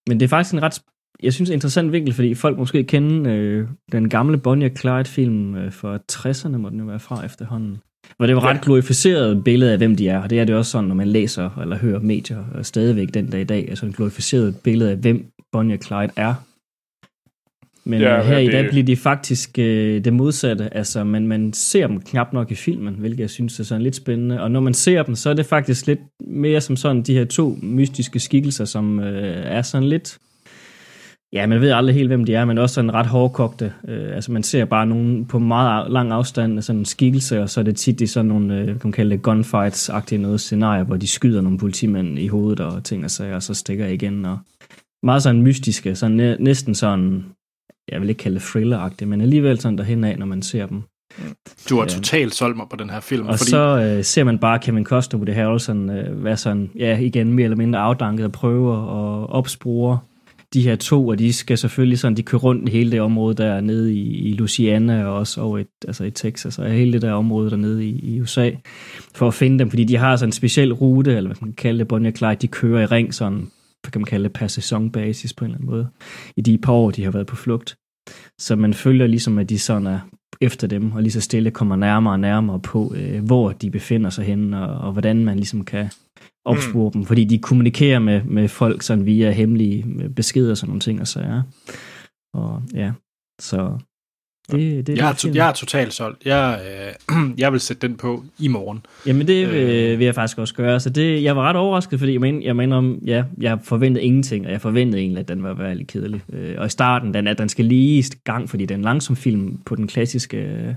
men 0.08 0.20
det 0.20 0.22
er 0.22 0.28
faktisk 0.28 0.54
en 0.54 0.62
ret, 0.62 0.82
jeg 1.22 1.32
synes, 1.32 1.50
interessant 1.50 1.92
vinkel, 1.92 2.14
fordi 2.14 2.34
folk 2.34 2.58
måske 2.58 2.84
kender 2.84 3.34
øh, 3.34 3.68
den 3.92 4.08
gamle 4.08 4.38
Bonnie 4.38 4.70
og 4.70 4.76
Clyde-film 4.76 5.54
øh, 5.54 5.72
fra 5.72 5.98
60'erne, 6.12 6.56
må 6.56 6.68
den 6.68 6.78
jo 6.78 6.84
være 6.84 7.00
fra 7.00 7.24
efterhånden. 7.24 7.78
Hvor 8.16 8.26
det 8.26 8.36
var 8.36 8.44
ret 8.44 8.60
glorificeret 8.60 9.44
billede 9.44 9.72
af, 9.72 9.78
hvem 9.78 9.96
de 9.96 10.08
er, 10.08 10.22
og 10.22 10.30
det 10.30 10.40
er 10.40 10.44
det 10.44 10.54
også 10.54 10.70
sådan, 10.70 10.88
når 10.88 10.94
man 10.94 11.08
læser 11.08 11.58
eller 11.58 11.78
hører 11.78 12.00
medier 12.00 12.44
og 12.54 12.66
stadigvæk 12.66 13.14
den 13.14 13.30
dag 13.30 13.40
i 13.40 13.44
dag, 13.44 13.68
altså 13.68 13.86
en 13.86 13.92
glorificeret 13.92 14.56
billede 14.64 14.90
af, 14.90 14.96
hvem 14.96 15.26
Bonnie 15.52 15.76
og 15.76 15.82
Clyde 15.82 16.12
er. 16.16 16.34
Men 17.88 18.00
ja, 18.00 18.22
her 18.22 18.38
ja, 18.38 18.38
i 18.38 18.48
dag 18.48 18.68
bliver 18.68 18.84
de 18.84 18.96
faktisk 18.96 19.58
øh, 19.58 20.04
det 20.04 20.12
modsatte. 20.12 20.74
Altså, 20.74 21.04
man, 21.04 21.26
man 21.26 21.52
ser 21.52 21.86
dem 21.86 22.00
knap 22.00 22.32
nok 22.32 22.50
i 22.50 22.54
filmen, 22.54 22.94
hvilket 22.94 23.20
jeg 23.20 23.30
synes 23.30 23.60
er 23.60 23.64
sådan 23.64 23.82
lidt 23.82 23.96
spændende. 23.96 24.42
Og 24.42 24.50
når 24.50 24.60
man 24.60 24.74
ser 24.74 25.02
dem, 25.02 25.14
så 25.14 25.30
er 25.30 25.34
det 25.34 25.46
faktisk 25.46 25.86
lidt 25.86 26.00
mere 26.20 26.60
som 26.60 26.76
sådan 26.76 27.02
de 27.02 27.14
her 27.14 27.24
to 27.24 27.58
mystiske 27.62 28.20
skikkelser, 28.20 28.64
som 28.64 29.00
øh, 29.00 29.42
er 29.44 29.62
sådan 29.62 29.88
lidt... 29.88 30.18
Ja, 31.32 31.46
man 31.46 31.60
ved 31.60 31.70
aldrig 31.70 31.94
helt, 31.94 32.08
hvem 32.08 32.24
de 32.24 32.34
er, 32.34 32.44
men 32.44 32.58
også 32.58 32.74
sådan 32.74 32.94
ret 32.94 33.06
hårdkogte. 33.06 33.72
Øh, 33.88 34.14
altså, 34.14 34.32
man 34.32 34.42
ser 34.42 34.64
bare 34.64 34.86
nogen 34.86 35.24
på 35.24 35.38
meget 35.38 35.90
lang 35.92 36.12
afstand 36.12 36.56
af 36.56 36.64
sådan 36.64 36.78
en 36.78 36.84
skikkelse, 36.84 37.42
og 37.42 37.50
så 37.50 37.60
er 37.60 37.64
det 37.64 37.76
tit 37.76 38.00
i 38.00 38.06
sådan 38.06 38.28
nogle, 38.28 38.58
øh, 38.58 38.66
kan 38.66 38.80
man 38.84 38.92
kalde 38.92 39.10
det 39.10 39.28
gunfights-agtige 39.28 40.18
noget 40.18 40.40
scenarier, 40.40 40.84
hvor 40.84 40.96
de 40.96 41.08
skyder 41.08 41.40
nogle 41.40 41.58
politimænd 41.58 42.18
i 42.18 42.26
hovedet 42.26 42.60
og 42.60 42.84
ting 42.84 43.04
og 43.04 43.10
sager, 43.10 43.34
og 43.34 43.42
så 43.42 43.54
stikker 43.54 43.86
igen. 43.86 44.24
Og 44.24 44.38
meget 45.02 45.22
sådan 45.22 45.42
mystiske, 45.42 45.94
sådan 45.94 46.36
næsten 46.40 46.74
sådan 46.74 47.24
jeg 47.92 48.00
vil 48.00 48.08
ikke 48.08 48.18
kalde 48.18 48.34
det 48.34 48.42
thriller 48.42 49.06
men 49.06 49.20
alligevel 49.20 49.60
sådan 49.60 49.78
derhen 49.78 50.04
af, 50.04 50.18
når 50.18 50.26
man 50.26 50.42
ser 50.42 50.66
dem. 50.66 50.82
Du 51.68 51.78
har 51.78 51.86
totalt 51.86 52.34
solgt 52.34 52.56
mig 52.56 52.66
på 52.70 52.76
den 52.76 52.90
her 52.90 53.00
film. 53.00 53.26
Og 53.26 53.38
fordi... 53.38 53.50
så 53.50 53.94
øh, 53.96 54.04
ser 54.04 54.24
man 54.24 54.38
bare 54.38 54.58
Kevin 54.58 54.84
Costner, 54.84 55.20
Woody 55.20 55.34
Harrelson, 55.34 55.90
øh, 55.90 56.24
være 56.24 56.36
sådan, 56.36 56.70
ja, 56.76 56.98
igen 56.98 57.32
mere 57.32 57.44
eller 57.44 57.56
mindre 57.56 57.78
afdanket 57.78 58.26
og 58.26 58.32
prøve 58.32 58.72
at 58.72 59.30
opspore 59.30 59.98
de 60.54 60.62
her 60.62 60.76
to, 60.76 61.08
og 61.08 61.18
de 61.18 61.32
skal 61.32 61.58
selvfølgelig 61.58 61.98
sådan, 61.98 62.16
de 62.16 62.22
kører 62.22 62.42
rundt 62.42 62.68
i 62.68 62.72
hele 62.72 62.90
det 62.90 63.00
område 63.00 63.34
der 63.34 63.60
nede 63.60 63.94
i, 63.94 64.28
i 64.28 64.32
Louisiana 64.32 65.04
og 65.04 65.14
også 65.14 65.40
over 65.40 65.58
i, 65.58 65.64
altså 65.86 66.04
i 66.04 66.10
Texas 66.10 66.58
og 66.58 66.70
hele 66.70 66.92
det 66.92 67.02
der 67.02 67.12
område 67.12 67.50
dernede 67.50 67.86
i, 67.86 67.98
i 68.02 68.20
USA, 68.20 68.50
for 69.14 69.28
at 69.28 69.34
finde 69.34 69.58
dem, 69.58 69.70
fordi 69.70 69.84
de 69.84 69.96
har 69.96 70.16
sådan 70.16 70.28
en 70.28 70.32
speciel 70.32 70.72
rute, 70.72 71.16
eller 71.16 71.28
hvad 71.28 71.36
man 71.40 71.50
kan 71.50 71.56
kalde 71.56 71.78
det, 71.78 71.88
Bonnie 71.88 72.10
og 72.10 72.16
Clyde, 72.16 72.34
de 72.34 72.48
kører 72.48 72.82
i 72.82 72.86
ring 72.86 73.14
sådan 73.14 73.50
kan 73.84 74.00
man 74.00 74.04
kalde 74.06 74.24
det, 74.24 74.32
per 74.32 74.46
sæsonbasis 74.46 75.32
på 75.32 75.44
en 75.44 75.50
eller 75.50 75.58
anden 75.58 75.70
måde, 75.70 75.88
i 76.36 76.40
de 76.40 76.58
par 76.58 76.72
år, 76.72 76.90
de 76.90 77.04
har 77.04 77.10
været 77.10 77.26
på 77.26 77.36
flugt. 77.36 77.76
Så 78.40 78.56
man 78.56 78.74
følger 78.74 79.06
ligesom, 79.06 79.38
at 79.38 79.48
de 79.48 79.58
sådan 79.58 79.86
er 79.86 80.00
efter 80.40 80.66
dem, 80.66 80.92
og 80.92 81.02
lige 81.02 81.12
så 81.12 81.20
stille 81.20 81.50
kommer 81.50 81.76
nærmere 81.76 82.14
og 82.14 82.20
nærmere 82.20 82.60
på, 82.60 82.94
øh, 82.96 83.24
hvor 83.24 83.52
de 83.52 83.70
befinder 83.70 84.10
sig 84.10 84.24
henne, 84.24 84.68
og, 84.68 84.86
og 84.86 84.92
hvordan 84.92 85.24
man 85.24 85.36
ligesom 85.36 85.64
kan 85.64 85.90
opspore 86.44 86.88
mm. 86.88 86.92
dem, 86.92 87.04
fordi 87.04 87.24
de 87.24 87.38
kommunikerer 87.38 87.98
med, 87.98 88.22
med 88.24 88.48
folk 88.48 88.82
sådan 88.82 89.06
via 89.06 89.30
hemmelige 89.30 90.08
beskeder 90.16 90.50
og 90.50 90.56
sådan 90.56 90.70
nogle 90.70 90.80
ting, 90.80 91.00
og 91.00 91.06
så 91.06 91.20
ja. 91.20 91.40
Og 92.34 92.62
ja, 92.74 92.92
så 93.40 93.78
det, 94.50 94.86
det, 94.86 94.98
jeg, 94.98 95.08
er 95.08 95.12
to, 95.12 95.28
jeg 95.34 95.48
er 95.48 95.52
totalt 95.52 95.94
solgt. 95.94 96.26
Jeg, 96.26 96.60
øh, 97.10 97.16
jeg 97.42 97.52
vil 97.52 97.60
sætte 97.60 97.88
den 97.88 97.96
på 97.96 98.24
i 98.38 98.48
morgen. 98.48 98.86
Jamen 99.06 99.26
det 99.26 99.52
vil, 99.52 99.60
øh. 99.60 99.98
vil 99.98 100.04
jeg 100.04 100.14
faktisk 100.14 100.38
også 100.38 100.54
gøre. 100.54 100.80
Så 100.80 100.90
det, 100.90 101.22
jeg 101.22 101.36
var 101.36 101.42
ret 101.42 101.56
overrasket, 101.56 101.98
fordi 101.98 102.12
jeg 102.12 102.20
mener, 102.20 102.40
jeg 102.44 102.56
mener 102.56 102.76
om, 102.76 102.98
ja, 103.06 103.24
jeg 103.40 103.58
forventede 103.62 104.04
ingenting, 104.04 104.46
og 104.46 104.52
jeg 104.52 104.60
forventede 104.60 105.00
egentlig, 105.02 105.20
at 105.20 105.28
den 105.28 105.42
var 105.42 105.54
være 105.54 105.74
lidt 105.74 105.88
kedelig. 105.88 106.22
Øh, 106.32 106.54
og 106.58 106.66
i 106.66 106.68
starten, 106.68 107.14
den, 107.14 107.26
at 107.26 107.38
den 107.38 107.48
skal 107.48 107.64
lige 107.64 107.98
i 107.98 108.04
gang, 108.24 108.50
fordi 108.50 108.66
det 108.66 108.74
er 108.74 108.78
en 108.78 108.84
langsom 108.84 109.16
film 109.16 109.58
på 109.66 109.74
den 109.74 109.86
klassiske, 109.86 110.76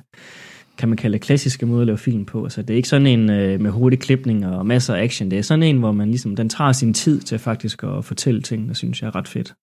kan 0.78 0.90
man 0.90 0.98
kalde 0.98 1.14
det 1.14 1.22
klassiske 1.22 1.66
måde 1.66 1.82
at 1.82 1.88
lave 1.88 1.98
film 1.98 2.26
på. 2.26 2.44
Altså 2.44 2.62
det 2.62 2.70
er 2.70 2.78
ikke 2.78 2.90
sådan 2.90 3.08
en 3.08 3.30
øh, 3.30 3.62
med 3.62 3.72
hurtig 3.72 4.00
klipning 4.00 4.48
og 4.48 4.66
masser 4.66 4.96
af 4.96 5.04
action. 5.04 5.32
Det 5.32 5.40
er 5.40 5.44
sådan 5.44 5.64
en, 5.64 5.78
hvor 5.78 5.92
man 5.92 6.08
ligesom, 6.08 6.36
den 6.36 6.50
tager 6.50 6.72
sin 6.72 6.94
tid 6.94 7.22
til 7.22 7.40
faktisk 7.40 7.84
at 7.84 8.06
fortælle 8.06 8.42
ting, 8.42 8.68
der 8.68 8.74
synes 8.74 9.02
jeg 9.02 9.08
er 9.08 9.16
ret 9.16 9.28
fedt. 9.28 9.54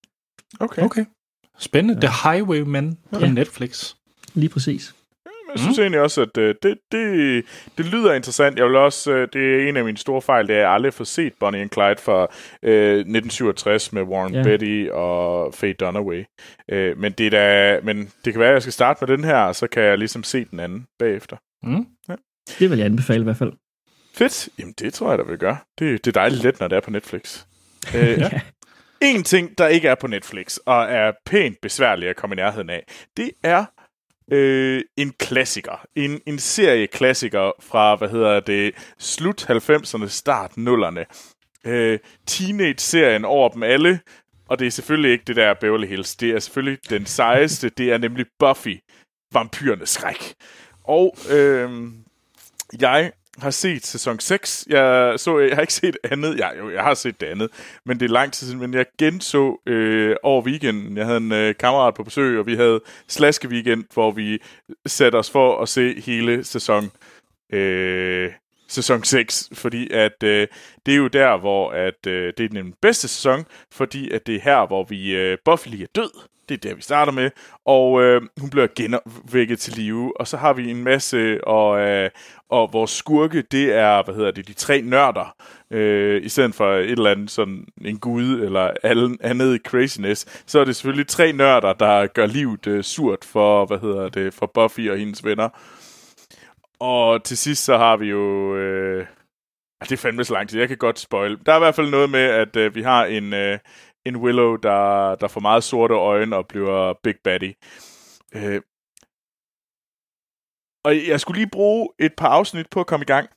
Okay. 0.61 0.83
okay. 0.83 1.05
Spændende. 1.59 2.00
Ja. 2.03 2.09
The 2.09 2.31
Highwayman 2.31 2.97
på 3.12 3.21
ja. 3.21 3.31
Netflix. 3.31 3.95
Lige 4.35 4.49
præcis. 4.49 4.94
Jeg 5.52 5.58
synes 5.58 5.78
mm. 5.78 5.82
egentlig 5.82 6.00
også, 6.00 6.23
at 6.23 6.38
øh, 6.38 6.54
det, 6.62 6.78
det, 6.92 7.44
det 7.78 7.87
lyder 7.87 8.14
interessant. 8.14 8.58
Jeg 8.58 8.66
vil 8.66 8.76
også, 8.76 9.12
øh, 9.12 9.28
det 9.32 9.54
er 9.56 9.68
en 9.68 9.76
af 9.76 9.85
mine 9.85 9.97
store 9.97 10.23
fejl, 10.23 10.49
det 10.49 10.54
er, 10.54 10.58
at 10.58 10.62
jeg 10.62 10.73
aldrig 10.73 10.92
har 10.99 11.04
set 11.04 11.32
Bonnie 11.40 11.61
and 11.61 11.70
Clyde 11.70 11.97
fra 11.99 12.23
øh, 12.62 12.99
1967 12.99 13.92
med 13.92 14.02
Warren 14.02 14.35
yeah. 14.35 14.44
Betty 14.44 14.87
og 14.92 15.54
Faye 15.54 15.73
Dunaway. 15.73 16.25
Øh, 16.70 16.99
men, 16.99 17.12
det 17.12 17.32
da, 17.32 17.80
men 17.82 18.11
det 18.25 18.32
kan 18.32 18.40
være, 18.40 18.49
at 18.49 18.54
jeg 18.54 18.62
skal 18.62 18.73
starte 18.73 19.06
med 19.06 19.16
den 19.16 19.25
her, 19.25 19.37
og 19.37 19.54
så 19.56 19.66
kan 19.66 19.82
jeg 19.82 19.99
ligesom 19.99 20.23
se 20.23 20.44
den 20.44 20.61
anden 20.61 20.87
bagefter. 20.99 21.37
Mm. 21.62 21.87
Ja. 22.08 22.14
Det 22.58 22.70
vil 22.70 22.78
jeg 22.78 22.87
anbefale 22.87 23.20
i 23.20 23.25
hvert 23.25 23.37
fald. 23.37 23.52
Fedt. 24.14 24.49
Jamen, 24.58 24.75
det 24.78 24.94
tror 24.94 25.08
jeg, 25.08 25.18
der 25.18 25.25
vil 25.25 25.38
gøre. 25.38 25.56
Det, 25.78 26.04
det 26.04 26.11
er 26.11 26.20
dejligt 26.20 26.42
let, 26.42 26.61
når 26.61 26.68
det 26.68 26.76
er 26.76 26.80
på 26.80 26.90
Netflix. 26.90 27.44
øh, 27.94 28.18
ja. 28.18 28.30
En 29.02 29.23
ting, 29.23 29.58
der 29.58 29.66
ikke 29.66 29.88
er 29.88 29.94
på 29.94 30.06
Netflix, 30.06 30.56
og 30.56 30.85
er 30.85 31.12
pænt 31.26 31.56
besværligt 31.62 32.11
at 32.11 32.16
komme 32.16 32.35
i 32.35 32.37
nærheden 32.37 32.70
af, 32.70 32.85
det 33.16 33.30
er 33.42 33.64
øh, 34.32 34.82
en 34.97 35.12
klassiker. 35.18 35.87
En, 35.94 36.20
en 36.26 36.38
serie 36.38 36.87
klassiker 36.87 37.52
fra, 37.61 37.97
hvad 37.97 38.08
hedder 38.08 38.40
det, 38.40 38.75
slut 38.99 39.50
90'erne, 39.50 40.08
start 40.08 40.50
0'erne. 40.58 41.04
Øh, 41.64 41.99
Teenage-serien 42.26 43.25
over 43.25 43.49
dem 43.49 43.62
alle, 43.62 44.00
og 44.49 44.58
det 44.58 44.66
er 44.66 44.70
selvfølgelig 44.70 45.12
ikke 45.12 45.25
det 45.26 45.37
der 45.37 45.54
Beverly 45.54 45.87
Hills. 45.87 46.16
Det 46.16 46.30
er 46.30 46.38
selvfølgelig 46.38 46.78
den 46.90 47.06
sejeste. 47.06 47.68
Det 47.78 47.92
er 47.92 47.99
nemlig 47.99 48.26
Buffy, 48.38 48.76
vampyrernes 49.32 49.88
skræk. 49.88 50.35
Og 50.85 51.16
øh, 51.30 51.70
jeg 52.80 53.12
har 53.40 53.50
set 53.50 53.87
sæson 53.87 54.21
6. 54.21 54.66
Jeg, 54.68 55.14
så, 55.21 55.38
jeg 55.38 55.54
har 55.57 55.61
ikke 55.61 55.73
set 55.73 55.97
andet. 56.04 56.38
Ja, 56.38 56.57
jo, 56.59 56.71
jeg 56.71 56.83
har 56.83 56.95
set 56.95 57.21
det 57.21 57.26
andet. 57.26 57.50
Men 57.85 58.00
det 58.00 58.07
er 58.07 58.12
lang 58.12 58.33
tid 58.33 58.47
siden. 58.47 58.61
Men 58.61 58.75
jeg 58.75 58.87
genså 58.99 59.61
øh, 59.66 60.16
over 60.23 60.42
weekenden. 60.42 60.97
Jeg 60.97 61.07
havde 61.07 61.18
en 61.18 61.33
øh, 61.33 61.54
kammerat 61.61 61.95
på 61.95 62.04
besøg, 62.04 62.38
og 62.38 62.47
vi 62.47 62.57
havde 62.57 62.80
slaske 63.09 63.49
weekend, 63.49 63.85
hvor 63.95 64.11
vi 64.11 64.38
satte 64.87 65.16
os 65.16 65.30
for 65.30 65.62
at 65.62 65.68
se 65.68 66.00
hele 66.00 66.45
sæson 66.45 66.90
øh, 67.52 68.30
sæson 68.68 69.04
6, 69.04 69.50
fordi 69.52 69.92
at 69.92 70.22
øh, 70.22 70.46
det 70.87 70.94
er 70.94 70.98
jo 70.98 71.08
der, 71.08 71.38
hvor 71.38 71.70
at 71.70 72.06
øh, 72.06 72.32
det 72.38 72.44
er 72.44 72.48
den 72.48 72.75
bedste 72.82 73.08
sæson, 73.08 73.44
fordi 73.72 74.10
at 74.10 74.26
det 74.26 74.34
er 74.34 74.40
her, 74.40 74.66
hvor 74.66 74.84
vi 74.84 75.16
øh, 75.16 75.38
Buffy 75.44 75.68
lige 75.68 75.82
er 75.82 75.88
død. 75.94 76.10
Det 76.48 76.54
er 76.54 76.68
der, 76.68 76.75
vi 76.75 76.82
starter 76.82 77.12
med. 77.12 77.30
Og 77.64 78.02
øh, 78.02 78.22
hun 78.40 78.50
bliver 78.50 78.66
genvækket 78.76 79.58
til 79.58 79.72
live. 79.72 80.20
Og 80.20 80.28
så 80.28 80.37
har 80.37 80.52
vi 80.52 80.70
en 80.70 80.84
masse, 80.84 81.44
og, 81.44 81.80
øh, 81.80 82.10
og 82.50 82.72
vores 82.72 82.90
skurke, 82.90 83.42
det 83.42 83.72
er, 83.72 84.02
hvad 84.02 84.14
hedder 84.14 84.30
det, 84.30 84.48
de 84.48 84.52
tre 84.52 84.80
nørder. 84.80 85.37
Øh, 85.70 86.25
I 86.25 86.28
stedet 86.28 86.54
for 86.54 86.75
et 86.75 86.90
eller 86.90 87.10
andet 87.10 87.30
sådan 87.30 87.66
en 87.84 87.98
gud, 87.98 88.40
eller 88.40 88.70
andet 89.20 89.60
craziness. 89.66 90.42
Så 90.46 90.60
er 90.60 90.64
det 90.64 90.76
selvfølgelig 90.76 91.06
tre 91.06 91.32
nørder, 91.32 91.72
der 91.72 92.06
gør 92.06 92.26
livet 92.26 92.66
øh, 92.66 92.84
surt 92.84 93.25
for, 93.25 93.66
hvad 93.66 93.78
hedder 93.78 94.08
det, 94.08 94.34
for 94.34 94.50
Buffy 94.54 94.90
og 94.90 94.98
hendes 94.98 95.25
venner. 95.25 95.48
Og 96.80 97.25
til 97.25 97.38
sidst 97.38 97.64
så 97.64 97.76
har 97.76 97.97
vi 97.97 98.06
jo... 98.06 98.56
Øh, 98.56 99.06
ah, 99.80 99.88
det 99.88 99.92
er 99.92 99.97
fandme 99.97 100.25
så 100.25 100.35
lang 100.35 100.49
tid, 100.49 100.58
jeg 100.58 100.68
kan 100.68 100.76
godt 100.76 100.99
spoil. 100.99 101.38
Der 101.47 101.52
er 101.52 101.56
i 101.56 101.61
hvert 101.61 101.75
fald 101.75 101.90
noget 101.90 102.11
med, 102.11 102.20
at 102.20 102.56
øh, 102.56 102.75
vi 102.75 102.82
har 102.82 103.04
en, 103.04 103.35
øh, 103.35 103.58
en 104.06 104.16
Willow, 104.16 104.56
der, 104.56 105.14
der 105.14 105.28
får 105.28 105.40
meget 105.40 105.64
sorte 105.64 105.94
øjne 105.94 106.37
og 106.37 106.47
bliver 106.49 106.94
Big 107.02 107.14
Baddy. 107.25 107.54
Øh, 108.35 108.61
og 110.85 111.08
jeg 111.08 111.20
skulle 111.20 111.38
lige 111.38 111.50
bruge 111.50 111.88
et 111.99 112.12
par 112.16 112.28
afsnit 112.28 112.70
på 112.70 112.80
at 112.80 112.87
komme 112.87 113.04
i 113.04 113.06
gang. 113.06 113.28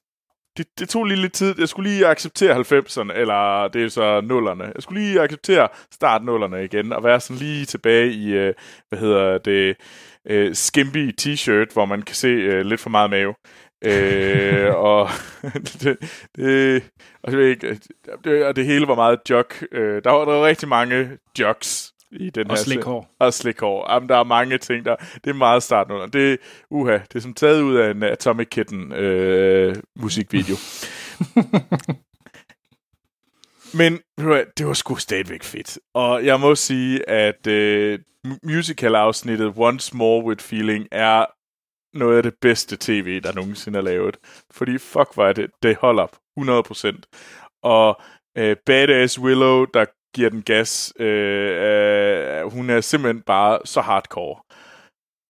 Det, 0.57 0.79
det 0.79 0.89
tog 0.89 1.05
lige 1.05 1.21
lidt 1.21 1.33
tid. 1.33 1.55
Jeg 1.60 1.69
skulle 1.69 1.89
lige 1.89 2.07
acceptere 2.07 2.55
90'erne, 2.55 3.13
eller 3.13 3.67
det 3.67 3.83
er 3.83 3.89
så 3.89 4.21
nullerne. 4.21 4.63
Jeg 4.63 4.83
skulle 4.83 5.01
lige 5.01 5.21
acceptere 5.21 5.67
start 5.91 6.24
nullerne 6.24 6.63
igen, 6.63 6.93
og 6.93 7.03
være 7.03 7.19
sådan 7.19 7.38
lige 7.38 7.65
tilbage 7.65 8.12
i, 8.12 8.33
øh, 8.33 8.53
hvad 8.89 9.00
hedder 9.00 9.38
det, 9.38 9.77
øh, 10.29 10.55
skimpy 10.55 11.12
t-shirt, 11.22 11.74
hvor 11.74 11.86
man 11.86 12.01
kan 12.01 12.16
se 12.16 12.27
øh, 12.27 12.66
lidt 12.66 12.81
for 12.81 12.90
meget 12.90 13.10
mave. 13.10 13.34
øh, 13.86 14.75
og 14.92 15.10
det, 15.81 15.98
det, 16.36 16.84
og 17.24 17.31
det, 17.31 17.62
det, 18.24 18.46
og 18.46 18.55
det 18.55 18.66
hele 18.66 18.88
var 18.88 18.96
meget 18.96 19.20
jog. 19.29 19.46
Øh, 19.72 20.03
der, 20.03 20.10
var, 20.10 20.25
der 20.25 20.34
var 20.34 20.46
rigtig 20.46 20.70
mange 20.70 21.10
jogs 21.40 21.94
i 22.12 22.29
den 22.29 22.51
og 22.51 22.57
her 22.57 22.64
slikhår. 22.64 23.16
Og 23.20 23.34
slikhår. 23.34 23.94
Jamen, 23.94 24.10
der 24.10 24.18
er 24.18 24.24
mange 24.24 24.57
ting 24.57 24.86
der. 24.86 24.96
Det 24.96 25.29
er 25.29 25.34
meget 25.34 25.64
starten 25.64 25.94
under. 25.94 26.07
Det, 26.07 26.38
uha, 26.70 26.94
det 26.94 27.16
er 27.16 27.20
som 27.20 27.34
taget 27.34 27.62
ud 27.62 27.75
af 27.75 27.92
en 27.92 28.03
Atomic 28.03 28.48
Kitten 28.50 28.94
øh, 28.94 29.75
musikvideo. 29.96 30.55
Men 33.74 34.00
det 34.57 34.68
var 34.68 34.74
sgu 34.74 34.96
stadigvæk 34.96 35.44
fedt. 35.44 35.79
Og 35.94 36.25
jeg 36.25 36.40
må 36.40 36.55
sige, 36.55 37.10
at 37.10 37.48
øh, 37.48 38.00
musical-afsnittet 38.44 39.53
Once 39.57 39.98
More 39.98 40.25
With 40.25 40.44
Feeling 40.44 40.88
er 40.92 41.25
noget 41.98 42.18
af 42.18 42.24
det 42.24 42.34
bedste 42.42 42.77
tv, 42.79 43.22
der 43.22 43.34
nogensinde 43.34 43.79
er 43.79 43.84
lavet. 43.84 44.18
Fordi 44.51 44.77
fuck, 44.77 45.18
var 45.18 45.34
det, 45.34 45.51
det 45.64 45.75
holder 45.75 46.03
op 46.03 46.18
100%. 46.40 47.57
Og 47.64 48.01
øh, 48.38 48.55
Badass 48.66 49.20
Willow, 49.20 49.66
der 49.66 49.86
giver 50.16 50.29
den 50.29 50.42
gas, 50.42 50.94
øh, 51.00 52.42
øh, 52.42 52.51
hun 52.51 52.70
er 52.70 52.81
simpelthen 52.81 53.22
bare 53.22 53.60
så 53.66 53.81
hardcore. 53.81 54.42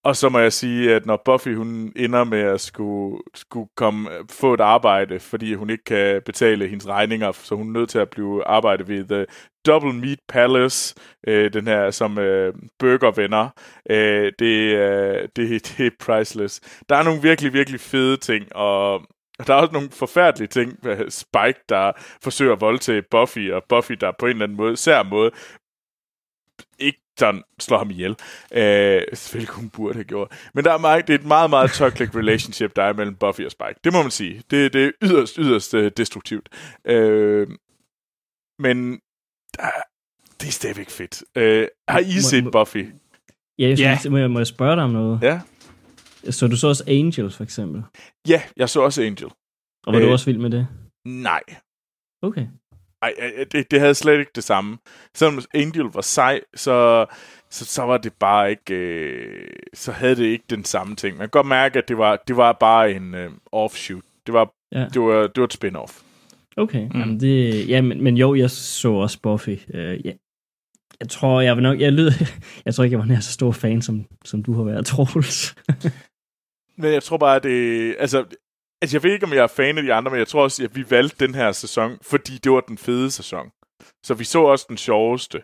Og 0.04 0.16
så 0.16 0.30
må 0.30 0.40
jeg 0.40 0.54
sige, 0.54 0.96
at 0.96 1.06
når 1.06 1.22
Buffy 1.26 1.56
hun 1.56 1.94
ender 1.96 2.24
med 2.24 2.40
at 2.40 2.62
skulle, 2.62 3.22
skulle 3.36 3.70
komme, 3.76 4.10
få 4.32 4.54
et 4.54 4.62
arbejde, 4.62 5.20
fordi 5.20 5.54
hun 5.54 5.70
ikke 5.70 5.84
kan 5.84 6.22
betale 6.26 6.68
hendes 6.68 6.88
regninger, 6.88 7.32
så 7.32 7.56
hun 7.56 7.68
er 7.68 7.80
nødt 7.80 7.90
til 7.90 8.00
at 8.00 8.10
blive 8.10 8.48
arbejde 8.48 8.88
ved 8.88 9.06
The 9.06 9.26
Double 9.66 9.94
Meat 9.94 10.20
Palace, 10.28 10.96
øh, 11.28 11.54
den 11.54 11.68
her 11.68 11.92
som 11.92 12.18
øh, 12.18 12.54
burgervenner. 12.80 13.50
Øh, 13.90 14.32
det, 14.40 14.76
øh, 14.76 15.28
det, 15.36 15.78
det 15.78 15.86
er 15.86 15.92
priceless. 16.00 16.82
Der 16.90 16.96
er 16.96 17.04
nogle 17.04 17.22
virkelig, 17.22 17.54
virkelig 17.54 17.80
fede 17.80 18.18
ting, 18.18 18.56
og 18.56 19.02
der 19.48 19.54
er 19.54 19.58
også 19.58 19.74
nogle 19.74 19.90
forfærdelige 19.92 20.48
ting. 20.48 20.78
Spike, 21.10 21.60
der 21.70 21.92
forsøger 22.24 22.54
at 22.54 22.62
voldtage 22.62 23.04
Buffy, 23.12 23.52
og 23.52 23.64
Buffy, 23.70 23.92
der 23.92 24.12
på 24.20 24.26
en 24.26 24.32
eller 24.32 24.44
anden 24.44 24.58
måde, 24.58 24.78
sær 24.78 25.04
måde, 25.04 25.32
ikke 26.80 27.00
sådan 27.18 27.44
slår 27.60 27.78
ham 27.78 27.90
ihjel. 27.90 28.16
Øh, 28.54 29.02
selvfølgelig 29.14 29.54
hun 29.54 29.70
burde 29.70 29.94
have 29.94 30.04
gjort. 30.04 30.50
Men 30.54 30.66
der 30.66 30.74
er 30.74 30.78
meget, 30.78 31.08
det 31.08 31.16
er 31.16 31.20
et 31.20 31.26
meget, 31.26 31.50
meget 31.50 31.72
toxic 31.72 32.16
relationship, 32.16 32.76
der 32.76 32.84
er 32.84 32.94
mellem 32.94 33.16
Buffy 33.16 33.42
og 33.42 33.52
Spike. 33.52 33.80
Det 33.84 33.94
må 33.94 34.02
man 34.02 34.12
sige. 34.12 34.44
Det, 34.52 34.74
det 34.74 34.86
er 34.86 34.92
yderst, 35.02 35.36
yderst 35.36 35.74
uh, 35.74 35.88
destruktivt. 35.98 36.50
Øh, 36.86 37.48
men 38.60 38.92
der, 39.58 39.70
det 40.42 40.48
er 40.48 40.52
stadigvæk 40.52 40.90
fedt. 40.90 41.24
Øh, 41.36 41.68
har 41.88 42.00
I 42.00 42.20
set 42.20 42.44
må, 42.44 42.52
Buffy? 42.52 42.86
Ja, 43.60 43.68
jeg 43.68 43.78
synes, 43.78 44.04
yeah. 44.04 44.12
må, 44.12 44.18
jeg, 44.18 44.32
må 44.32 44.40
jeg 44.40 44.48
spørge 44.48 44.76
dig 44.76 44.84
om 44.84 44.90
noget? 44.90 45.20
Ja. 45.22 45.42
Så 46.30 46.48
du 46.48 46.58
så 46.58 46.68
også 46.68 46.84
Angel, 46.88 47.32
for 47.32 47.44
eksempel? 47.44 47.84
Ja, 48.28 48.42
jeg 48.58 48.70
så 48.70 48.82
også 48.82 49.02
Angel. 49.02 49.30
Og 49.84 49.94
var 49.94 50.00
øh, 50.00 50.06
du 50.06 50.12
også 50.12 50.26
vild 50.26 50.38
med 50.38 50.50
det? 50.50 50.68
Nej. 51.06 51.42
Okay. 52.22 52.48
Nej, 53.02 53.14
det, 53.52 53.72
det 53.72 53.80
havde 53.80 53.96
slet 53.96 54.20
ikke 54.20 54.32
det 54.36 54.44
samme. 54.44 54.78
Selvom 55.16 55.42
Angel 55.54 55.84
var 55.84 56.02
sej, 56.02 56.42
så, 56.56 57.06
så, 57.50 57.66
så 57.66 57.84
var 57.84 57.98
det 57.98 58.14
bare 58.14 58.50
ikke... 58.52 58.74
Øh, 58.74 59.50
så 59.74 59.92
havde 59.92 60.16
det 60.16 60.26
ikke 60.26 60.46
den 60.50 60.66
samme 60.66 60.96
ting. 60.96 61.18
Man 61.18 61.24
kan 61.24 61.30
godt 61.30 61.48
mærke, 61.48 61.78
at 61.78 61.88
det 61.88 61.98
var, 61.98 62.24
det 62.28 62.38
var 62.38 62.54
bare 62.54 62.92
en 62.92 63.16
øh, 63.16 63.32
offshoot. 63.52 64.04
Det 64.26 64.34
var, 64.34 64.54
ja. 64.72 64.86
det, 64.94 65.02
var, 65.02 65.28
det 65.28 65.38
var 65.38 65.44
et 65.44 65.54
spin-off. 65.54 66.04
Okay, 66.58 66.88
mm. 66.88 67.00
Jamen 67.00 67.20
det, 67.20 67.68
ja, 67.70 67.82
men, 67.82 68.04
men 68.04 68.18
jo, 68.18 68.36
jeg 68.36 68.52
så 68.52 68.92
også 68.92 69.20
Buffy. 69.22 69.50
Uh, 69.50 70.06
ja. 70.06 70.14
Jeg 71.00 71.10
tror, 71.10 71.42
jeg 71.42 71.56
vil 71.56 71.64
nok, 71.64 71.80
jeg, 71.80 71.92
lyd, 71.92 72.12
jeg 72.66 72.76
tror 72.76 72.84
ikke, 72.84 72.94
jeg 72.94 73.00
var 73.00 73.06
nær 73.06 73.20
så 73.20 73.32
stor 73.32 73.52
fan, 73.52 73.82
som, 73.82 74.06
som 74.26 74.44
du 74.44 74.54
har 74.54 74.64
været, 74.64 74.86
Troels. 74.92 75.56
men 76.78 76.94
jeg 76.94 77.04
tror 77.04 77.18
bare, 77.18 77.36
at 77.36 77.44
det, 77.44 77.96
altså, 78.00 78.26
Altså, 78.82 78.98
jeg 78.98 79.04
ved 79.04 79.14
ikke, 79.14 79.26
om 79.26 79.34
jeg 79.34 79.44
er 79.44 79.48
fan 79.48 79.78
af 79.78 79.84
de 79.84 79.94
andre, 79.94 80.12
men 80.12 80.20
jeg 80.20 80.28
tror 80.28 80.44
også, 80.44 80.64
at 80.64 80.76
vi 80.76 80.86
valgte 80.90 81.26
den 81.26 81.36
her 81.36 81.52
sæson, 81.52 81.98
fordi 82.02 82.38
det 82.38 82.52
var 82.52 82.62
den 82.62 82.78
fede 82.78 83.12
sæson. 83.12 83.52
Så 84.06 84.14
vi 84.14 84.24
så 84.24 84.42
også 84.42 84.66
den 84.70 84.78
sjoveste 84.78 85.44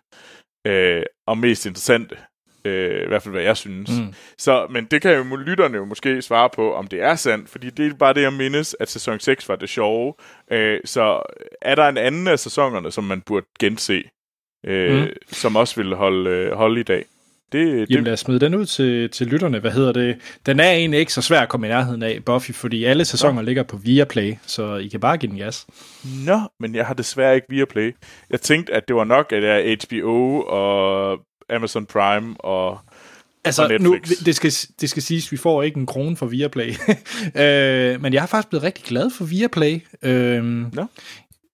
øh, 0.67 1.03
og 1.27 1.37
mest 1.37 1.65
interessante. 1.65 2.17
Øh, 2.65 3.03
I 3.03 3.07
hvert 3.07 3.23
fald, 3.23 3.33
hvad 3.33 3.43
jeg 3.43 3.57
synes. 3.57 3.89
Mm. 3.99 4.13
Så, 4.37 4.67
men 4.69 4.85
det 4.85 5.01
kan 5.01 5.15
jo 5.15 5.35
lytterne 5.35 5.77
jo 5.77 5.85
måske 5.85 6.21
svare 6.21 6.49
på, 6.49 6.73
om 6.73 6.87
det 6.87 7.01
er 7.01 7.15
sandt, 7.15 7.49
fordi 7.49 7.69
det 7.69 7.91
er 7.91 7.95
bare 7.95 8.13
det, 8.13 8.21
jeg 8.21 8.33
mindes, 8.33 8.75
at 8.79 8.89
sæson 8.89 9.19
6 9.19 9.49
var 9.49 9.55
det 9.55 9.69
sjove. 9.69 10.13
Øh, 10.51 10.79
så 10.85 11.21
er 11.61 11.75
der 11.75 11.87
en 11.87 11.97
anden 11.97 12.27
af 12.27 12.39
sæsonerne, 12.39 12.91
som 12.91 13.03
man 13.03 13.21
burde 13.21 13.45
gense, 13.59 14.03
øh, 14.65 15.01
mm. 15.01 15.09
som 15.27 15.55
også 15.55 15.81
vil 15.83 15.95
holde, 15.95 16.29
øh, 16.29 16.51
holde 16.51 16.79
i 16.79 16.83
dag? 16.83 17.05
Det, 17.51 17.89
Jamen 17.89 18.03
lad 18.03 18.13
os 18.13 18.19
smide 18.19 18.39
den 18.39 18.55
ud 18.55 18.65
til, 18.65 19.09
til 19.09 19.27
lytterne. 19.27 19.59
Hvad 19.59 19.71
hedder 19.71 19.91
det? 19.91 20.17
Den 20.45 20.59
er 20.59 20.71
egentlig 20.71 20.99
ikke 20.99 21.13
så 21.13 21.21
svær 21.21 21.39
at 21.41 21.49
komme 21.49 21.67
i 21.67 21.69
nærheden 21.69 22.03
af, 22.03 22.19
Buffy, 22.25 22.51
fordi 22.51 22.83
alle 22.83 23.05
sæsoner 23.05 23.41
Nå. 23.41 23.45
ligger 23.45 23.63
på 23.63 23.77
Viaplay, 23.77 24.35
så 24.45 24.75
I 24.75 24.87
kan 24.87 24.99
bare 24.99 25.17
give 25.17 25.29
den 25.29 25.37
gas. 25.37 25.67
Nå, 26.25 26.39
men 26.59 26.75
jeg 26.75 26.85
har 26.85 26.93
desværre 26.93 27.35
ikke 27.35 27.47
Viaplay. 27.49 27.95
Jeg 28.29 28.41
tænkte, 28.41 28.73
at 28.73 28.87
det 28.87 28.95
var 28.95 29.03
nok, 29.03 29.31
at 29.31 29.41
det 29.41 29.49
er 29.49 29.75
HBO 29.87 30.41
og 30.41 31.19
Amazon 31.49 31.85
Prime 31.85 32.35
og 32.39 32.79
Altså, 33.45 33.77
nu, 33.79 33.97
det, 34.25 34.35
skal, 34.35 34.51
det 34.81 34.89
skal 34.89 35.03
siges, 35.03 35.27
at 35.27 35.31
vi 35.31 35.37
får 35.37 35.63
ikke 35.63 35.77
en 35.77 35.85
krone 35.85 36.15
for 36.17 36.25
Viaplay. 36.25 36.69
øh, 37.41 38.01
men 38.01 38.13
jeg 38.13 38.21
har 38.21 38.27
faktisk 38.27 38.49
blevet 38.49 38.63
rigtig 38.63 38.85
glad 38.85 39.09
for 39.09 39.25
Viaplay. 39.25 39.81
Øh, 40.01 40.43
Nå. 40.73 40.85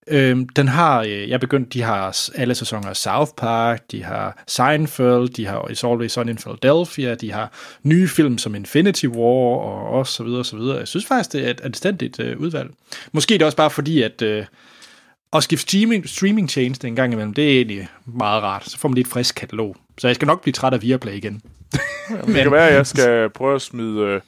Øhm, 0.08 0.50
den 0.50 0.68
har, 0.68 1.02
øh, 1.02 1.30
jeg 1.30 1.40
begyndt, 1.40 1.74
de 1.74 1.82
har 1.82 2.30
alle 2.36 2.56
sæsoner 2.56 2.90
af 2.90 2.96
South 2.96 3.32
Park, 3.38 3.92
de 3.92 4.04
har 4.04 4.44
Seinfeld, 4.48 5.30
de 5.30 5.46
har 5.46 5.60
It's 5.60 5.88
Always 5.88 6.12
Sunny 6.12 6.30
in 6.30 6.38
Philadelphia, 6.38 7.16
de 7.16 7.32
har 7.32 7.52
nye 7.84 8.08
film 8.08 8.38
som 8.38 8.56
Infinity 8.56 9.06
War 9.06 9.58
og 9.58 9.90
og 9.90 10.08
så 10.08 10.24
videre, 10.24 10.40
og 10.40 10.46
så 10.46 10.58
videre. 10.58 10.78
Jeg 10.78 10.88
synes 10.88 11.06
faktisk, 11.06 11.34
det 11.34 11.46
er 11.46 11.50
et 11.50 11.62
anstændigt 11.62 12.20
øh, 12.20 12.40
udvalg. 12.40 12.70
Måske 13.12 13.34
er 13.34 13.38
det 13.38 13.46
også 13.46 13.58
bare 13.58 13.70
fordi, 13.70 14.02
at 14.02 14.22
øh, 14.22 14.46
at 15.34 15.44
skifte 15.44 15.62
streaming, 15.62 16.10
streaming 16.10 16.50
tjeneste 16.50 16.88
en 16.88 16.96
gang 16.96 17.14
imellem, 17.14 17.34
det 17.34 17.52
er 17.52 17.56
egentlig 17.56 17.88
meget 18.06 18.44
rart. 18.44 18.70
Så 18.70 18.78
får 18.78 18.90
man 18.90 18.96
lidt 18.96 19.08
frisk 19.08 19.36
katalog. 19.36 19.76
Så 19.98 20.08
jeg 20.08 20.16
skal 20.16 20.26
nok 20.26 20.42
blive 20.42 20.54
træt 20.54 20.74
af 20.74 20.82
Viaplay 20.82 21.14
igen. 21.14 21.42
Men, 22.10 22.36
det 22.36 22.44
kan 22.44 22.52
være, 22.52 22.70
at 22.70 22.76
jeg 22.76 22.88
skal 22.88 23.30
prøve 23.30 23.56
at 23.56 23.62
smide 23.62 24.16
uh, 24.16 24.22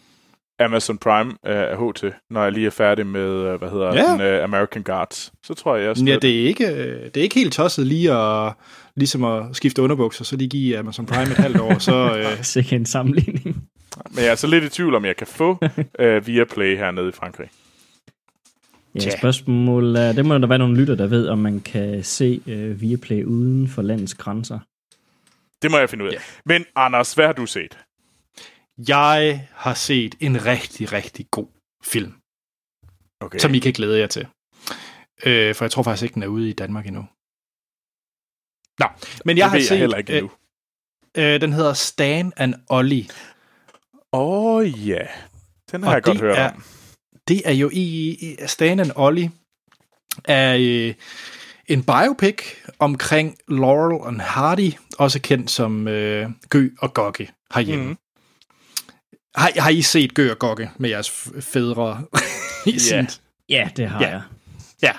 Amazon 0.60 0.98
Prime 0.98 1.32
af 1.44 1.78
uh, 1.78 1.90
HT, 1.90 2.04
når 2.30 2.44
jeg 2.44 2.52
lige 2.52 2.66
er 2.66 2.72
færdig 2.72 3.08
med, 3.08 3.54
uh, 3.54 3.60
hvad 3.60 3.70
hedder 3.70 3.94
ja. 3.94 4.32
den, 4.32 4.38
uh, 4.38 4.44
American 4.44 4.84
Guards. 4.84 5.34
Så 5.44 5.54
tror 5.54 5.76
jeg, 5.76 5.98
jeg 5.98 6.08
Ja, 6.08 6.18
det 6.22 6.42
er, 6.42 6.48
ikke, 6.48 6.66
det 7.06 7.18
er 7.18 7.22
ikke 7.22 7.36
helt 7.36 7.54
tosset 7.54 7.88
lige 7.88 8.14
at, 8.14 8.54
ligesom 8.96 9.24
at 9.24 9.44
skifte 9.56 9.82
underbukser, 9.82 10.24
så 10.24 10.36
lige 10.36 10.50
give 10.50 10.78
Amazon 10.78 11.06
Prime 11.06 11.32
et 11.32 11.38
halvt 11.38 11.60
år. 11.60 11.80
Så, 11.80 12.12
uh... 12.38 12.44
Sikke 12.44 12.76
en 12.76 12.86
sammenligning. 12.86 13.64
Men 14.12 14.24
jeg 14.24 14.32
er 14.32 14.36
så 14.36 14.48
lidt 14.48 14.64
i 14.64 14.70
tvivl 14.70 14.96
om, 14.96 15.06
jeg 15.06 15.16
kan 15.16 15.28
få 15.28 15.58
uh, 16.00 16.28
Viaplay 16.28 16.78
hernede 16.78 17.10
i 17.10 17.12
Frankrig. 17.12 17.50
Ja, 18.96 19.18
spørgsmål 19.18 19.96
er, 19.96 20.12
det 20.12 20.26
må 20.26 20.38
der 20.38 20.48
være 20.48 20.58
nogle 20.58 20.78
lytter, 20.78 20.96
der 20.96 21.08
ved, 21.08 21.28
om 21.28 21.38
man 21.38 21.60
kan 21.60 22.04
se 22.04 22.42
uh, 22.48 22.82
Viaplay 22.82 23.24
uden 23.24 23.68
for 23.68 23.82
landets 23.82 24.14
grænser. 24.14 24.60
Det 25.62 25.72
må 25.72 25.78
jeg 25.78 25.90
finde 25.90 26.06
ud 26.06 26.10
af. 26.10 26.14
Ja. 26.14 26.20
Men 26.46 26.66
Anders, 26.76 27.14
hvad 27.14 27.26
har 27.26 27.34
du 27.34 27.46
set? 27.46 27.78
Jeg 28.78 29.48
har 29.52 29.74
set 29.74 30.16
en 30.20 30.46
rigtig, 30.46 30.94
rigtig 30.94 31.26
god 31.32 31.48
film. 31.84 32.14
Okay. 33.20 33.40
Som 33.40 33.54
I 33.54 33.60
kan 33.60 33.74
glæde 33.74 34.00
jer 34.00 34.08
til. 34.08 34.28
Øh, 35.26 35.56
for 35.56 35.66
jeg 35.66 35.72
tror 35.72 35.84
faktisk 35.84 36.04
ikke, 36.04 36.14
den 36.14 36.24
er 36.24 36.28
ude 36.28 36.50
i 36.50 36.54
Danmark 36.54 36.88
endnu. 36.88 37.06
Nå, 38.80 38.88
men 39.26 39.38
jeg 39.38 39.46
det 39.46 39.52
har 39.52 39.60
set... 39.60 39.72
Jeg 39.72 39.80
heller 39.80 39.98
ikke 39.98 40.14
endnu. 40.14 40.32
Øh, 41.18 41.34
øh, 41.34 41.42
den 41.42 41.54
hedder 41.54 41.74
Stan 41.74 42.34
and 42.38 42.54
Ollie. 42.70 43.08
Åh 44.14 44.56
oh, 44.56 44.88
ja, 44.88 44.96
yeah. 44.96 45.10
den 45.72 45.84
har 45.84 45.90
og 45.90 45.96
jeg 45.96 46.04
godt 46.04 46.20
hørt 46.20 46.38
er, 46.38 46.52
om. 46.52 46.64
Det 47.28 47.42
er 47.46 47.54
jo 47.54 47.70
i, 47.74 48.10
i 48.10 48.38
Stan 48.48 48.80
and 48.80 48.92
Ollie 48.96 49.32
er 50.26 50.58
øh, 50.60 50.94
en 51.68 51.84
biopic 51.84 52.42
omkring 52.80 53.38
Laurel 53.48 54.08
and 54.08 54.22
Hardy, 54.22 54.72
også 54.98 55.22
kendt 55.22 55.52
som 55.52 55.88
øh, 55.88 56.30
Gø 56.50 56.70
og 56.80 56.94
Gokke 56.94 57.32
herhjemme. 57.54 57.86
Mm. 57.86 57.98
Har, 59.36 59.62
har 59.62 59.70
I 59.70 59.82
set 59.82 60.14
Gø 60.14 60.32
og 60.32 60.40
Gokke 60.40 60.72
med 60.78 60.90
jeres 60.90 61.30
fædre? 61.40 62.04
ja. 62.66 62.72
yeah. 62.96 63.08
ja, 63.50 63.70
det 63.78 63.90
har 63.90 64.02
ja. 64.02 64.10
jeg. 64.10 64.22
Ja, 64.82 64.92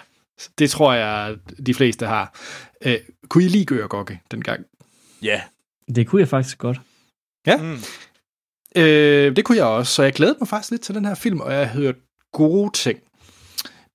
det 0.59 0.71
tror 0.71 0.93
jeg, 0.93 1.37
de 1.67 1.75
fleste 1.75 2.07
har. 2.07 2.41
Øh, 2.83 2.99
kunne 3.29 3.45
I 3.45 3.49
lide 3.49 3.65
Gø 3.65 3.83
og 3.83 3.91
Gokke 3.91 4.21
dengang? 4.31 4.65
Ja. 5.23 5.43
Det 5.95 6.07
kunne 6.07 6.21
jeg 6.21 6.29
faktisk 6.29 6.59
godt. 6.59 6.81
Ja. 7.47 7.57
Mm. 7.57 7.79
Øh, 8.77 9.37
det 9.37 9.45
kunne 9.45 9.59
jeg 9.59 9.67
også, 9.67 9.93
så 9.93 10.03
jeg 10.03 10.13
glædede 10.13 10.39
mig 10.41 10.49
faktisk 10.49 10.71
lidt 10.71 10.83
til 10.83 10.95
den 10.95 11.05
her 11.05 11.15
film, 11.15 11.41
og 11.41 11.53
jeg 11.53 11.69
har 11.69 11.81
hørt 11.81 11.97
gode 12.33 12.71
ting. 12.73 12.99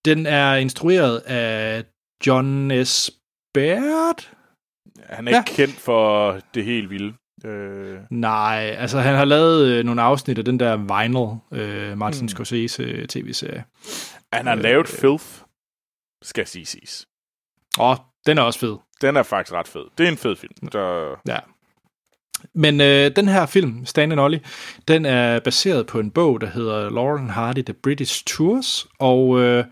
Den 0.05 0.25
er 0.25 0.55
instrueret 0.55 1.17
af 1.17 1.83
John 2.27 2.85
S. 2.85 3.11
Baird. 3.53 4.29
Han 5.09 5.27
er 5.27 5.31
ja. 5.31 5.39
ikke 5.39 5.53
kendt 5.55 5.75
for 5.75 6.39
det 6.53 6.65
helt 6.65 6.89
vilde. 6.89 7.13
Øh... 7.45 7.99
Nej, 8.09 8.75
altså 8.77 8.99
han 8.99 9.15
har 9.15 9.25
lavet 9.25 9.67
øh, 9.67 9.85
nogle 9.85 10.01
afsnit 10.01 10.37
af 10.37 10.45
den 10.45 10.59
der 10.59 10.77
Vinyl, 10.77 11.61
øh, 11.61 11.97
Martin 11.97 12.23
mm. 12.23 12.27
Scorsese 12.27 13.07
tv-serie. 13.07 13.63
Han 14.33 14.47
har 14.47 14.55
øh, 14.55 14.61
lavet 14.61 14.87
Filth, 14.87 15.25
skal 16.21 16.47
sige 16.47 16.65
siges. 16.65 17.07
Åh, 17.79 17.95
den 18.25 18.37
er 18.37 18.41
også 18.41 18.59
fed. 18.59 18.75
Den 19.01 19.17
er 19.17 19.23
faktisk 19.23 19.53
ret 19.53 19.67
fed. 19.67 19.83
Det 19.97 20.03
er 20.03 20.11
en 20.11 20.17
fed 20.17 20.35
film. 20.35 20.53
Der... 20.71 21.15
Ja. 21.27 21.39
Men 22.53 22.81
øh, 22.81 23.15
den 23.15 23.27
her 23.27 23.45
film, 23.45 23.85
Stan 23.85 24.11
and 24.11 24.19
Ollie, 24.19 24.41
den 24.87 25.05
er 25.05 25.39
baseret 25.39 25.87
på 25.87 25.99
en 25.99 26.11
bog, 26.11 26.41
der 26.41 26.47
hedder 26.47 26.89
Lauren 26.89 27.29
Hardy, 27.29 27.63
The 27.63 27.73
British 27.73 28.23
Tours, 28.25 28.87
og 28.99 29.39
øh, 29.39 29.65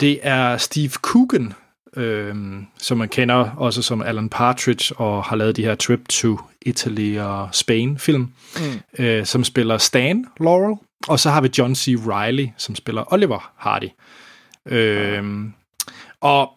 det 0.00 0.18
er 0.22 0.56
Steve 0.56 0.90
Coogan, 0.90 1.54
øh, 1.96 2.34
som 2.78 2.98
man 2.98 3.08
kender 3.08 3.50
også 3.56 3.82
som 3.82 4.02
Alan 4.02 4.28
Partridge, 4.28 4.96
og 4.96 5.24
har 5.24 5.36
lavet 5.36 5.56
de 5.56 5.64
her 5.64 5.74
Trip 5.74 6.08
to 6.08 6.38
Italy 6.62 7.18
og 7.18 7.48
Spain 7.52 7.98
film, 7.98 8.32
mm. 8.56 9.04
øh, 9.04 9.26
som 9.26 9.44
spiller 9.44 9.78
Stan 9.78 10.24
Laurel, 10.40 10.76
og 11.08 11.20
så 11.20 11.30
har 11.30 11.40
vi 11.40 11.48
John 11.58 11.74
C. 11.74 11.88
Reilly, 12.06 12.46
som 12.56 12.74
spiller 12.74 13.12
Oliver 13.12 13.52
Hardy. 13.56 13.88
Øh, 14.66 15.24
og 16.20 16.52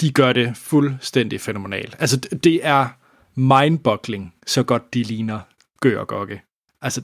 de 0.00 0.12
gør 0.12 0.32
det 0.32 0.56
fuldstændig 0.56 1.40
fænomenalt. 1.40 1.96
Altså, 1.98 2.16
det 2.16 2.66
er 2.66 2.88
mindboggling, 3.34 4.34
så 4.46 4.62
godt 4.62 4.94
de 4.94 5.02
ligner 5.02 5.40
Gør 5.80 6.00
og 6.00 6.08
Gokke. 6.08 6.42
Altså, 6.82 7.02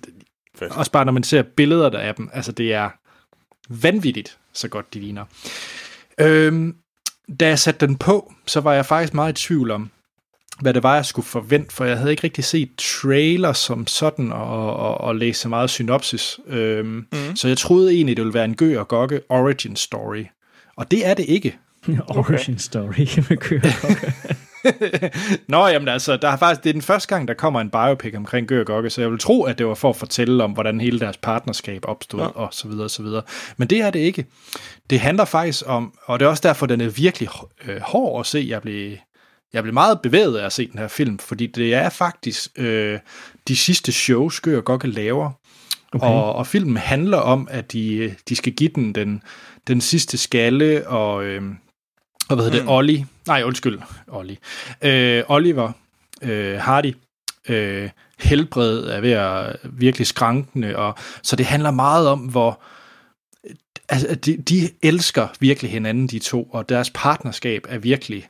Fedt. 0.59 0.73
også 0.73 0.91
bare 0.91 1.05
når 1.05 1.13
man 1.13 1.23
ser 1.23 1.43
billeder 1.43 1.89
der 1.89 1.99
af 1.99 2.15
dem, 2.15 2.31
altså 2.33 2.53
det 2.53 2.75
er 2.75 2.91
vanvittigt, 3.69 4.39
så 4.53 4.69
godt 4.69 4.95
de 4.95 5.01
ligner. 5.01 5.25
Øhm, 6.21 6.77
da 7.41 7.49
jeg 7.49 7.59
satte 7.59 7.87
den 7.87 7.97
på, 7.97 8.33
så 8.47 8.61
var 8.61 8.73
jeg 8.73 8.87
faktisk 8.87 9.15
meget 9.15 9.43
i 9.43 9.47
tvivl 9.47 9.71
om, 9.71 9.91
hvad 10.61 10.75
det 10.75 10.83
var, 10.83 10.95
jeg 10.95 11.07
skulle 11.07 11.27
forvente, 11.27 11.75
for 11.75 11.85
jeg 11.85 11.99
havde 11.99 12.11
ikke 12.11 12.25
rigtig 12.25 12.45
set 12.45 12.71
trailer 12.79 13.53
som 13.53 13.87
sådan, 13.87 14.33
og, 14.33 14.77
og, 14.77 15.01
og 15.01 15.17
læse 15.17 15.41
så 15.41 15.49
meget 15.49 15.71
synopsis. 15.71 16.41
Øhm, 16.47 17.07
mm. 17.13 17.37
Så 17.37 17.49
jeg 17.49 17.59
troede 17.59 17.95
egentlig, 17.95 18.17
det 18.17 18.25
ville 18.25 18.35
være 18.35 18.45
en 18.45 18.57
Gø 18.57 18.79
og 18.79 18.89
Gokke 18.89 19.21
origin 19.29 19.77
story. 19.77 20.25
Og 20.77 20.91
det 20.91 21.07
er 21.07 21.15
det 21.15 21.25
ikke. 21.29 21.59
origin 22.09 22.59
story 22.59 23.09
med 23.29 23.37
Gø 23.37 23.57
og 23.57 23.73
Gokke. 23.83 24.15
Nå, 25.49 25.67
jamen 25.67 25.89
altså, 25.89 26.17
der 26.17 26.31
har 26.31 26.37
faktisk, 26.37 26.65
det 26.65 26.71
er 26.71 26.73
den 26.73 26.83
første 26.83 27.09
gang, 27.09 27.29
der 27.29 27.35
kommer 27.35 27.61
en 27.61 27.71
biopic 27.71 28.15
omkring 28.17 28.47
Gør 28.47 28.65
Gokke, 28.65 28.91
så 28.91 29.01
jeg 29.01 29.11
vil 29.11 29.19
tro, 29.19 29.43
at 29.43 29.59
det 29.59 29.67
var 29.67 29.75
for 29.75 29.91
at 29.91 29.97
fortælle 29.97 30.45
om, 30.45 30.53
hvordan 30.53 30.81
hele 30.81 31.01
deres 31.01 31.17
partnerskab 31.17 31.85
opstod, 31.85 32.21
ja. 32.21 32.27
og 32.27 32.49
så 32.53 32.69
videre, 32.69 32.85
og 32.85 32.91
så 32.91 33.03
videre. 33.03 33.23
Men 33.57 33.69
det 33.69 33.81
er 33.81 33.91
det 33.91 33.99
ikke. 33.99 34.27
Det 34.91 35.01
handler 35.01 35.25
faktisk 35.25 35.63
om, 35.67 35.95
og 36.05 36.21
det 36.21 36.27
er 36.27 36.31
også 36.31 36.43
derfor, 36.43 36.67
den 36.67 36.81
er 36.81 36.89
virkelig 36.89 37.29
øh, 37.69 37.81
hård 37.81 38.21
at 38.21 38.27
se. 38.27 38.47
Jeg 38.49 38.63
blev, 38.63 38.97
jeg 39.53 39.63
blev 39.63 39.75
meget 39.75 40.01
bevæget 40.01 40.37
af 40.37 40.47
at 40.47 40.53
se 40.53 40.67
den 40.67 40.79
her 40.79 40.89
film, 40.89 41.19
fordi 41.19 41.47
det 41.47 41.75
er 41.75 41.89
faktisk 41.89 42.51
øh, 42.57 42.99
de 43.49 43.57
sidste 43.57 43.93
shows, 43.93 44.41
Gør 44.41 44.61
Gokke 44.61 44.89
laver. 44.89 45.31
Okay. 45.93 46.07
Og, 46.07 46.33
og 46.33 46.47
filmen 46.47 46.77
handler 46.77 47.19
om, 47.19 47.49
at 47.51 47.73
de, 47.73 48.15
de 48.29 48.37
skal 48.37 48.53
give 48.53 48.71
den 48.75 48.95
den, 48.95 49.23
den 49.69 49.81
sidste 49.81 50.19
skalle, 50.19 50.89
og... 50.89 51.25
Øh, 51.25 51.43
og 51.43 51.53
hvad 52.35 52.45
hedder 52.45 52.61
mm. 52.61 52.67
det, 52.67 52.77
Olli, 52.77 53.05
nej 53.27 53.43
undskyld, 53.43 53.79
Olli, 54.09 54.39
øh, 54.83 55.23
Oliver 55.29 55.73
øh, 56.23 56.59
Hardy, 56.59 56.95
øh, 57.49 57.91
helbred 58.19 58.85
er 58.85 59.01
ved 59.01 59.13
at 59.13 59.57
virkelig 59.65 60.07
skrankende, 60.07 60.77
og 60.77 60.95
så 61.23 61.37
det 61.37 61.47
handler 61.47 61.71
meget 61.71 62.09
om, 62.09 62.19
hvor 62.19 62.61
altså, 63.89 64.15
de, 64.15 64.37
de 64.37 64.71
elsker 64.83 65.29
virkelig 65.41 65.71
hinanden, 65.71 66.07
de 66.07 66.19
to, 66.19 66.43
og 66.43 66.69
deres 66.69 66.91
partnerskab 66.95 67.67
er 67.69 67.79
virkelig 67.79 68.29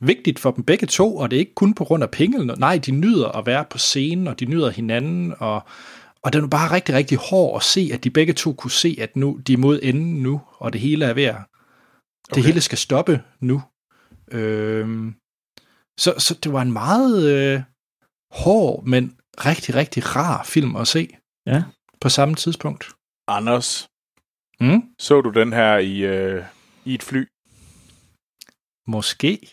vigtigt 0.00 0.38
for 0.38 0.50
dem 0.50 0.64
begge 0.64 0.86
to, 0.86 1.16
og 1.16 1.30
det 1.30 1.36
er 1.36 1.40
ikke 1.40 1.54
kun 1.54 1.74
på 1.74 1.84
grund 1.84 2.02
af 2.02 2.10
penge. 2.10 2.46
Nej, 2.46 2.78
de 2.78 2.90
nyder 2.90 3.28
at 3.28 3.46
være 3.46 3.64
på 3.70 3.78
scenen, 3.78 4.28
og 4.28 4.40
de 4.40 4.44
nyder 4.44 4.70
hinanden, 4.70 5.34
og, 5.38 5.62
og 6.22 6.32
det 6.32 6.42
er 6.42 6.46
bare 6.46 6.72
rigtig, 6.72 6.94
rigtig 6.94 7.18
hårdt 7.18 7.62
at 7.62 7.66
se, 7.66 7.90
at 7.92 8.04
de 8.04 8.10
begge 8.10 8.32
to 8.32 8.52
kunne 8.52 8.70
se, 8.70 8.96
at 9.00 9.16
nu 9.16 9.40
de 9.46 9.52
er 9.52 9.56
mod 9.56 9.80
enden 9.82 10.22
nu, 10.22 10.40
og 10.58 10.72
det 10.72 10.80
hele 10.80 11.04
er 11.04 11.12
ved 11.12 11.24
at 11.24 11.36
det 12.34 12.44
hele 12.44 12.60
skal 12.60 12.78
stoppe 12.78 13.22
nu. 13.40 13.62
Øh, 14.30 15.12
så, 15.98 16.14
så 16.18 16.38
det 16.42 16.52
var 16.52 16.62
en 16.62 16.72
meget 16.72 17.32
øh, 17.34 17.62
hård, 18.30 18.84
men 18.84 19.16
rigtig, 19.44 19.74
rigtig 19.74 20.16
rar 20.16 20.42
film 20.44 20.76
at 20.76 20.88
se. 20.88 21.16
Ja. 21.46 21.62
På 22.00 22.08
samme 22.08 22.34
tidspunkt. 22.34 22.90
Anders, 23.28 23.88
mm? 24.60 24.82
så 24.98 25.20
du 25.20 25.30
den 25.30 25.52
her 25.52 25.78
i, 25.78 25.98
øh, 25.98 26.44
i 26.84 26.94
et 26.94 27.02
fly? 27.02 27.28
Måske. 28.86 29.52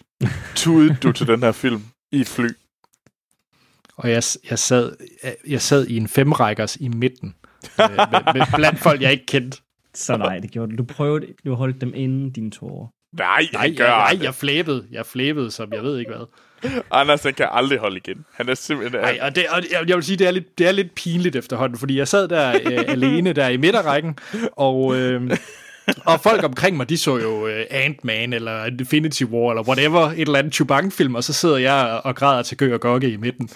Tudede 0.55 0.97
du 1.03 1.11
til 1.11 1.27
den 1.27 1.39
her 1.39 1.51
film 1.51 1.81
i 2.11 2.19
et 2.19 2.27
fly? 2.27 2.49
Og 3.97 4.09
jeg, 4.09 4.23
jeg, 4.49 4.59
sad, 4.59 4.95
jeg 5.47 5.61
sad 5.61 5.87
i 5.87 5.97
en 5.97 6.07
femrækkers 6.07 6.75
i 6.75 6.87
midten. 6.87 7.35
med, 7.77 7.89
med, 8.11 8.33
med 8.33 8.55
blandt 8.55 8.79
folk, 8.79 9.01
jeg 9.01 9.11
ikke 9.11 9.25
kendte. 9.25 9.61
Så 9.95 10.17
nej, 10.17 10.39
det 10.39 10.51
gjorde 10.51 10.71
du. 10.71 10.77
Du 10.77 10.83
prøvede, 10.83 11.27
du 11.45 11.53
holdt 11.53 11.81
dem 11.81 11.93
inden 11.95 12.29
dine 12.29 12.51
tårer. 12.51 12.87
Nej, 13.17 13.47
nej, 13.53 13.73
gør 13.77 13.87
nej, 13.87 14.17
jeg 14.21 14.35
flæbede. 14.35 14.85
Jeg 14.91 15.05
flæbede, 15.05 15.51
som 15.51 15.73
jeg 15.73 15.83
ved 15.83 15.99
ikke 15.99 16.11
hvad. 16.11 16.25
Anders, 16.91 17.21
den 17.21 17.33
kan 17.33 17.47
aldrig 17.51 17.79
holde 17.79 17.97
igen. 17.97 18.25
Han 18.33 18.49
er 18.49 18.53
simpelthen... 18.53 19.01
Nej, 19.01 19.19
og, 19.21 19.35
det, 19.35 19.45
og 19.81 19.87
jeg 19.87 19.95
vil 19.95 20.03
sige, 20.03 20.17
det 20.17 20.27
er 20.27 20.31
lidt, 20.31 20.57
det 20.57 20.67
er 20.67 20.71
lidt 20.71 20.95
pinligt 20.95 21.35
efterhånden, 21.35 21.77
fordi 21.77 21.97
jeg 21.97 22.07
sad 22.07 22.27
der 22.27 22.59
øh, 22.65 22.83
alene 22.95 23.33
der 23.33 23.47
i 23.47 23.57
midterrækken, 23.57 24.17
og... 24.51 24.95
Øh, 24.95 25.37
og 26.05 26.19
folk 26.19 26.43
omkring 26.43 26.77
mig, 26.77 26.89
de 26.89 26.97
så 26.97 27.17
jo 27.17 27.43
uh, 27.43 27.49
Ant-Man 27.69 28.33
eller 28.33 28.65
Infinity 28.65 29.23
War 29.23 29.51
eller 29.51 29.67
whatever, 29.67 29.99
et 29.99 30.19
eller 30.19 30.39
andet 30.39 30.53
Chewbacca-film, 30.53 31.15
og 31.15 31.23
så 31.23 31.33
sidder 31.33 31.57
jeg 31.57 32.01
og 32.03 32.15
græder 32.15 32.41
til 32.41 32.57
Gø 32.57 32.73
og 32.73 32.79
Gokke 32.79 33.09
i 33.09 33.17
midten. 33.17 33.49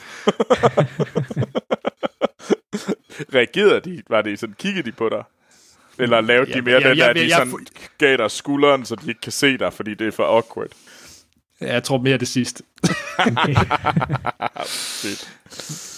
Reagerede 3.36 3.90
de? 3.90 4.02
Var 4.10 4.22
det 4.22 4.40
sådan, 4.40 4.56
kiggede 4.60 4.86
de 4.86 4.92
på 4.92 5.10
dig? 5.10 5.24
Eller 6.00 6.22
lavede 6.22 6.50
ja, 6.50 6.56
de 6.56 6.62
mere 6.62 6.82
ja, 6.82 6.90
den 6.90 6.98
der, 6.98 7.14
de 7.14 7.30
sådan 7.30 7.68
gav 7.98 8.18
dig 8.18 8.32
skulderen, 8.32 8.86
så 8.86 8.96
de 8.96 9.08
ikke 9.08 9.22
kan 9.22 9.32
se 9.32 9.58
dig, 9.58 9.74
fordi 9.74 9.94
det 9.94 10.08
er 10.08 10.12
for 10.12 10.24
awkward? 10.24 10.68
Ja, 11.62 11.74
jeg 11.74 11.84
tror 11.84 11.98
mere 11.98 12.18
det 12.18 12.28
sidste. 12.28 12.64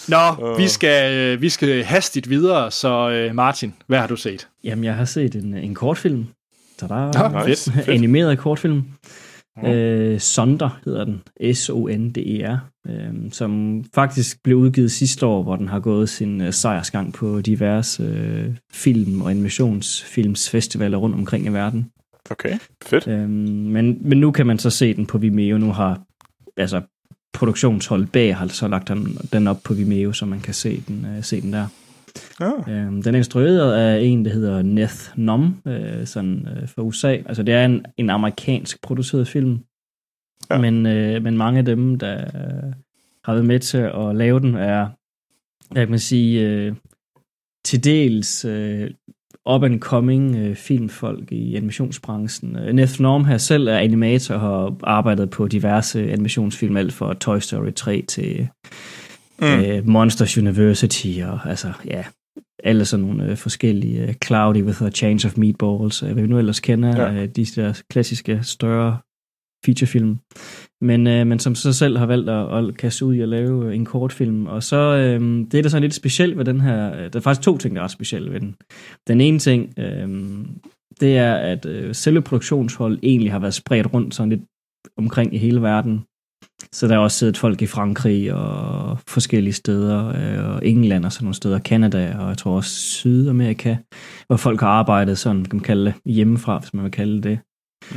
Nå, 0.08 0.52
uh. 0.52 0.58
vi, 0.58 0.68
skal, 0.68 1.14
øh, 1.14 1.42
vi 1.42 1.50
skal 1.50 1.84
hastigt 1.84 2.30
videre, 2.30 2.72
så 2.72 3.10
øh, 3.10 3.36
Martin, 3.36 3.74
hvad 3.88 4.00
har 4.00 4.08
du 4.08 4.16
set? 4.16 4.48
Jamen, 4.64 4.84
jeg 4.84 4.96
har 4.96 5.06
set 5.06 5.36
en, 5.36 5.54
en 5.54 5.76
kortfilm. 5.76 6.28
Tada! 6.78 6.94
Ja, 6.94 7.48
nice. 7.48 7.72
fedt. 7.72 7.90
Animeret 7.90 8.40
kortfilm. 8.40 8.84
Øh, 9.66 10.20
Sonder 10.20 10.80
hedder 10.86 11.06
den, 11.06 11.22
S-O-N-D-E-R, 11.54 12.60
øh, 12.89 13.32
som 13.32 13.84
faktisk 13.95 14.43
blev 14.43 14.58
udgivet 14.58 14.91
sidste 14.91 15.25
år, 15.25 15.43
hvor 15.43 15.56
den 15.56 15.67
har 15.67 15.80
gået 15.80 16.10
sin 16.10 16.41
øh, 16.41 16.54
sejrsgang 16.54 17.13
på 17.13 17.41
diverse 17.41 18.04
øh, 18.04 18.56
film- 18.71 19.21
og 19.21 19.30
animationsfilmsfestivaler 19.30 20.97
rundt 20.97 21.15
omkring 21.15 21.45
i 21.45 21.49
verden. 21.49 21.91
Okay, 22.32 22.58
fedt. 22.84 23.08
Øh, 23.08 23.30
men, 23.30 23.97
men 24.02 24.19
nu 24.19 24.32
kan 24.32 24.47
man 24.47 24.60
så 24.60 24.69
se 24.69 24.93
den 24.93 25.06
på 25.06 25.17
Vimeo. 25.17 25.58
Nu 25.58 25.71
har 25.71 26.02
altså 26.58 26.82
produktionshold 27.34 28.08
bag 28.08 28.36
har 28.36 28.47
så 28.47 28.67
lagt 28.67 28.88
den, 28.88 29.17
den 29.34 29.47
op 29.47 29.60
på 29.63 29.73
Vimeo, 29.73 30.12
så 30.12 30.25
man 30.25 30.39
kan 30.39 30.54
se 30.54 30.84
den, 30.88 31.06
øh, 31.06 31.23
se 31.23 31.41
den 31.41 31.54
der. 31.54 31.67
Ja. 32.39 32.52
Øhm, 32.73 33.04
den 33.04 33.15
er 33.15 33.17
instrueret 33.17 33.73
af 33.73 34.02
en, 34.02 34.25
der 34.25 34.32
hedder 34.32 34.62
Neth 34.62 34.95
Nom, 35.15 35.62
øh, 35.67 36.06
sådan, 36.08 36.47
øh, 36.47 36.69
fra 36.69 36.82
USA. 36.82 37.08
Altså, 37.08 37.43
det 37.43 37.54
er 37.54 37.65
en, 37.65 37.86
en 37.97 38.10
amerikansk 38.10 38.82
produceret 38.82 39.28
film. 39.28 39.60
Ja. 40.49 40.58
Men, 40.58 40.86
øh, 40.86 41.23
men 41.23 41.38
mange 41.38 41.60
af 41.60 41.65
dem, 41.65 41.99
der 41.99 42.21
øh, 42.21 42.73
har 43.23 43.34
været 43.34 43.45
med 43.45 43.60
til 43.60 43.78
at 43.78 44.15
lave 44.15 44.39
den, 44.39 44.56
er, 44.56 44.88
jeg 45.75 45.88
kan 45.88 45.99
sige, 45.99 46.47
øh, 46.47 46.75
til 47.65 47.84
dels 47.84 48.45
øh, 48.45 48.89
up-and-coming 49.49 50.38
øh, 50.38 50.56
filmfolk 50.56 51.32
i 51.32 51.56
animationsbranchen. 51.56 52.56
Øh, 52.56 52.73
Neth 52.73 53.02
Norm 53.02 53.25
her 53.25 53.38
selv 53.38 53.67
er 53.67 53.78
animator 53.78 54.36
og 54.36 54.41
har 54.41 54.75
arbejdet 54.84 55.30
på 55.30 55.47
diverse 55.47 56.12
animationsfilm, 56.12 56.78
alt 56.78 56.93
fra 56.93 57.13
Toy 57.13 57.39
Story 57.39 57.73
3 57.75 58.04
til 58.08 58.47
mm. 59.41 59.47
øh, 59.47 59.88
Monsters 59.88 60.38
University, 60.38 61.19
og 61.23 61.39
altså, 61.45 61.71
ja, 61.86 62.04
alle 62.63 62.86
sådan 62.86 63.06
nogle 63.06 63.32
øh, 63.32 63.38
forskellige 63.38 64.04
uh, 64.04 64.13
Cloudy 64.25 64.63
with 64.63 64.84
a 64.84 64.89
Change 64.89 65.28
of 65.28 65.38
Meatballs, 65.38 66.04
øh, 66.04 66.12
hvad 66.12 66.23
vi 66.23 66.30
nu 66.30 66.38
ellers 66.38 66.60
kender, 66.60 67.02
ja. 67.02 67.13
øh, 67.13 67.28
de 67.28 67.45
der 67.45 67.82
klassiske 67.89 68.39
større 68.43 68.97
featurefilm. 69.65 70.17
Men, 70.82 71.08
øh, 71.08 71.28
men 71.28 71.39
som 71.39 71.56
så 71.56 71.74
selv 71.74 71.98
har 71.98 72.06
valgt 72.06 72.30
at, 72.30 72.58
at 72.58 72.78
kaste 72.78 73.06
ud 73.06 73.15
i 73.15 73.22
at 73.22 73.30
lave 73.30 73.76
en 73.76 73.86
kortfilm. 73.86 74.45
Og 74.45 74.63
så, 74.63 74.78
øh, 74.78 75.22
det 75.52 75.54
er 75.54 75.62
der 75.62 75.69
sådan 75.69 75.82
lidt 75.82 75.93
specielt 75.93 76.38
ved 76.38 76.45
den 76.45 76.62
her, 76.62 77.10
der 77.10 77.19
er 77.19 77.24
faktisk 77.24 77.45
to 77.45 77.58
ting, 77.58 77.76
der 77.76 77.82
er 77.82 77.88
specielle 77.88 78.32
ved 78.32 78.39
den. 78.39 78.56
Den 79.08 79.22
ene 79.22 79.39
ting, 79.39 79.74
øh, 79.80 80.10
det 81.00 81.17
er, 81.17 81.34
at 81.34 81.65
øh, 81.65 81.95
selve 81.95 82.22
produktionsholdet 82.22 83.00
egentlig 83.04 83.32
har 83.32 83.39
været 83.39 83.54
spredt 83.54 83.93
rundt 83.93 84.15
sådan 84.15 84.30
lidt 84.30 84.41
omkring 84.98 85.36
i 85.36 85.38
hele 85.38 85.62
verden. 85.62 86.02
Så 86.72 86.88
der 86.88 86.95
er 86.95 87.00
også 87.00 87.17
siddet 87.17 87.38
folk 87.38 87.62
i 87.62 87.65
Frankrig 87.65 88.34
og 88.34 89.00
forskellige 89.08 89.54
steder, 89.54 90.08
øh, 90.08 90.56
og 90.56 90.65
England 90.65 91.06
og 91.06 91.12
sådan 91.12 91.26
nogle 91.26 91.36
steder, 91.36 91.60
Kanada 91.60 92.17
og 92.19 92.30
jeg 92.30 92.38
tror 92.38 92.56
også 92.56 92.69
Sydamerika, 92.69 93.78
hvor 94.28 94.38
folk 94.38 94.60
har 94.60 94.67
arbejdet 94.67 95.17
sådan, 95.17 95.45
kan 95.45 95.56
man 95.56 95.63
kalde 95.63 95.86
det, 95.86 95.93
hjemmefra, 96.06 96.60
hvis 96.60 96.74
man 96.74 96.84
vil 96.84 96.91
kalde 96.91 97.22
det, 97.22 97.39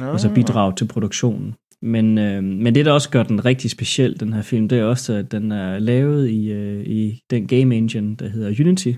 og 0.00 0.20
så 0.20 0.34
bidrage 0.34 0.72
til 0.76 0.88
produktionen. 0.88 1.54
Men, 1.82 2.18
øh, 2.18 2.44
men 2.44 2.74
det, 2.74 2.86
der 2.86 2.92
også 2.92 3.10
gør 3.10 3.22
den 3.22 3.44
rigtig 3.44 3.70
speciel, 3.70 4.20
den 4.20 4.32
her 4.32 4.42
film, 4.42 4.68
det 4.68 4.78
er 4.78 4.84
også, 4.84 5.12
at 5.12 5.32
den 5.32 5.52
er 5.52 5.78
lavet 5.78 6.28
i, 6.28 6.52
øh, 6.52 6.86
i 6.86 7.20
den 7.30 7.46
game 7.46 7.76
engine, 7.76 8.16
der 8.16 8.28
hedder 8.28 8.64
Unity, 8.64 8.92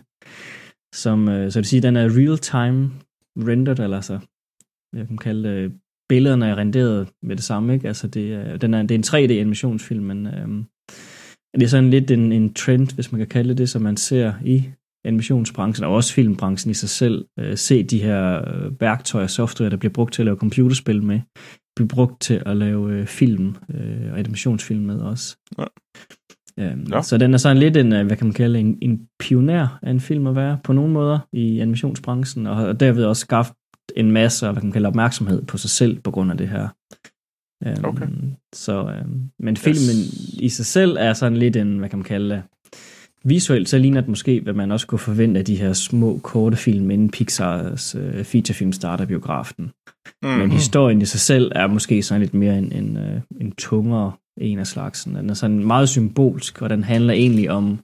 som, 0.94 1.28
øh, 1.28 1.50
så 1.50 1.58
det 1.58 1.64
vil 1.64 1.64
sige, 1.64 1.82
den 1.82 1.96
er 1.96 2.08
real-time 2.08 2.90
rendered, 3.36 3.78
eller 3.78 4.00
så, 4.00 4.18
jeg 4.96 5.08
kan 5.08 5.18
kalde 5.18 5.48
det 5.48 5.72
billederne 6.08 6.46
er 6.46 6.58
renderet 6.58 7.08
med 7.22 7.36
det 7.36 7.44
samme, 7.44 7.74
ikke? 7.74 7.88
Altså 7.88 8.08
det, 8.08 8.32
er, 8.32 8.56
den 8.56 8.74
er, 8.74 8.82
det 8.82 8.90
er 8.90 8.98
en 8.98 9.04
3D-animationsfilm, 9.04 10.02
men 10.02 10.26
øhm, 10.26 10.64
det 11.54 11.62
er 11.62 11.68
sådan 11.68 11.90
lidt 11.90 12.10
en, 12.10 12.32
en 12.32 12.54
trend, 12.54 12.94
hvis 12.94 13.12
man 13.12 13.18
kan 13.18 13.28
kalde 13.28 13.54
det, 13.54 13.68
som 13.68 13.82
man 13.82 13.96
ser 13.96 14.32
i 14.44 14.64
animationsbranchen, 15.04 15.86
og 15.86 15.94
også 15.94 16.14
filmbranchen 16.14 16.70
i 16.70 16.74
sig 16.74 16.88
selv, 16.88 17.24
øh, 17.38 17.56
se 17.56 17.82
de 17.82 18.02
her 18.02 18.48
øh, 18.48 18.80
værktøjer 18.80 19.24
og 19.24 19.30
software, 19.30 19.70
der 19.70 19.76
bliver 19.76 19.92
brugt 19.92 20.14
til 20.14 20.22
at 20.22 20.26
lave 20.26 20.36
computerspil 20.36 21.02
med, 21.02 21.20
bliver 21.76 21.88
brugt 21.88 22.20
til 22.20 22.42
at 22.46 22.56
lave 22.56 22.92
øh, 22.92 23.06
film 23.06 23.56
øh, 23.74 24.12
og 24.12 24.18
animationsfilm 24.18 24.82
med 24.82 25.00
også. 25.00 25.36
Ja. 25.58 25.64
Øhm, 26.58 26.86
ja. 26.92 27.02
Så 27.02 27.18
den 27.18 27.34
er 27.34 27.38
sådan 27.38 27.56
lidt 27.56 27.76
en, 27.76 27.92
øh, 27.92 28.06
hvad 28.06 28.16
kan 28.16 28.26
man 28.26 28.34
kalde, 28.34 28.58
en, 28.58 28.78
en 28.82 29.08
pioner 29.18 29.78
af 29.82 29.90
en 29.90 30.00
film 30.00 30.26
at 30.26 30.36
være 30.36 30.58
på 30.64 30.72
nogle 30.72 30.92
måder 30.92 31.18
i 31.32 31.60
animationsbranchen, 31.60 32.46
og 32.46 32.80
derved 32.80 33.04
også 33.04 33.20
skabt 33.20 33.52
en 33.96 34.12
masse, 34.12 34.46
hvad 34.46 34.54
kan 34.54 34.66
man 34.66 34.72
kalde, 34.72 34.88
opmærksomhed 34.88 35.42
på 35.42 35.58
sig 35.58 35.70
selv 35.70 36.00
på 36.00 36.10
grund 36.10 36.30
af 36.30 36.36
det 36.36 36.48
her. 36.48 36.68
Øhm, 37.66 37.84
okay. 37.84 38.06
Så, 38.54 38.94
øhm, 38.98 39.30
men 39.38 39.56
filmen 39.56 39.96
yes. 39.96 40.34
i 40.40 40.48
sig 40.48 40.66
selv 40.66 40.96
er 41.00 41.12
sådan 41.12 41.38
lidt 41.38 41.56
en, 41.56 41.78
hvad 41.78 41.88
kan 41.88 41.98
man 41.98 42.04
kalde 42.04 42.42
visuelt, 43.24 43.68
så 43.68 43.78
ligner 43.78 44.00
det 44.00 44.08
måske, 44.08 44.40
hvad 44.40 44.52
man 44.52 44.72
også 44.72 44.86
kunne 44.86 44.98
forvente 44.98 45.38
af 45.38 45.44
de 45.44 45.56
her 45.56 45.72
små, 45.72 46.20
korte 46.22 46.56
film, 46.56 46.90
inden 46.90 47.10
Pixars 47.10 47.94
øh, 47.94 48.24
featurefilm 48.24 48.72
starter 48.72 49.04
biografen. 49.04 49.70
Mm-hmm. 50.22 50.38
Men 50.38 50.52
historien 50.52 51.02
i 51.02 51.04
sig 51.04 51.20
selv 51.20 51.52
er 51.54 51.66
måske 51.66 52.02
sådan 52.02 52.20
lidt 52.20 52.34
mere 52.34 52.58
en, 52.58 52.72
en, 52.72 52.96
øh, 52.96 53.20
en 53.40 53.52
tungere 53.52 54.12
en 54.40 54.58
af 54.58 54.66
slagsen. 54.66 55.14
Den 55.14 55.30
er 55.30 55.34
sådan 55.34 55.64
meget 55.64 55.88
symbolsk, 55.88 56.62
og 56.62 56.70
den 56.70 56.84
handler 56.84 57.14
egentlig 57.14 57.50
om 57.50 57.78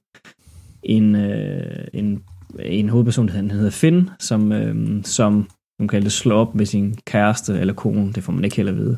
en, 0.83 1.17
øh, 1.17 1.87
en, 1.93 2.23
en 2.59 2.89
hovedperson, 2.89 3.29
der 3.29 3.53
hedder 3.53 3.71
Finn, 3.71 4.11
som, 4.19 4.53
øh, 4.53 5.05
som 5.05 5.49
hun 5.79 5.89
kan 5.89 6.03
det 6.03 6.13
slå 6.13 6.35
op 6.35 6.55
med 6.55 6.67
sin 6.67 6.97
kæreste 7.07 7.59
eller 7.59 7.75
kone, 7.75 8.13
det 8.13 8.23
får 8.23 8.33
man 8.33 8.45
ikke 8.45 8.57
heller 8.57 8.73
vide, 8.73 8.97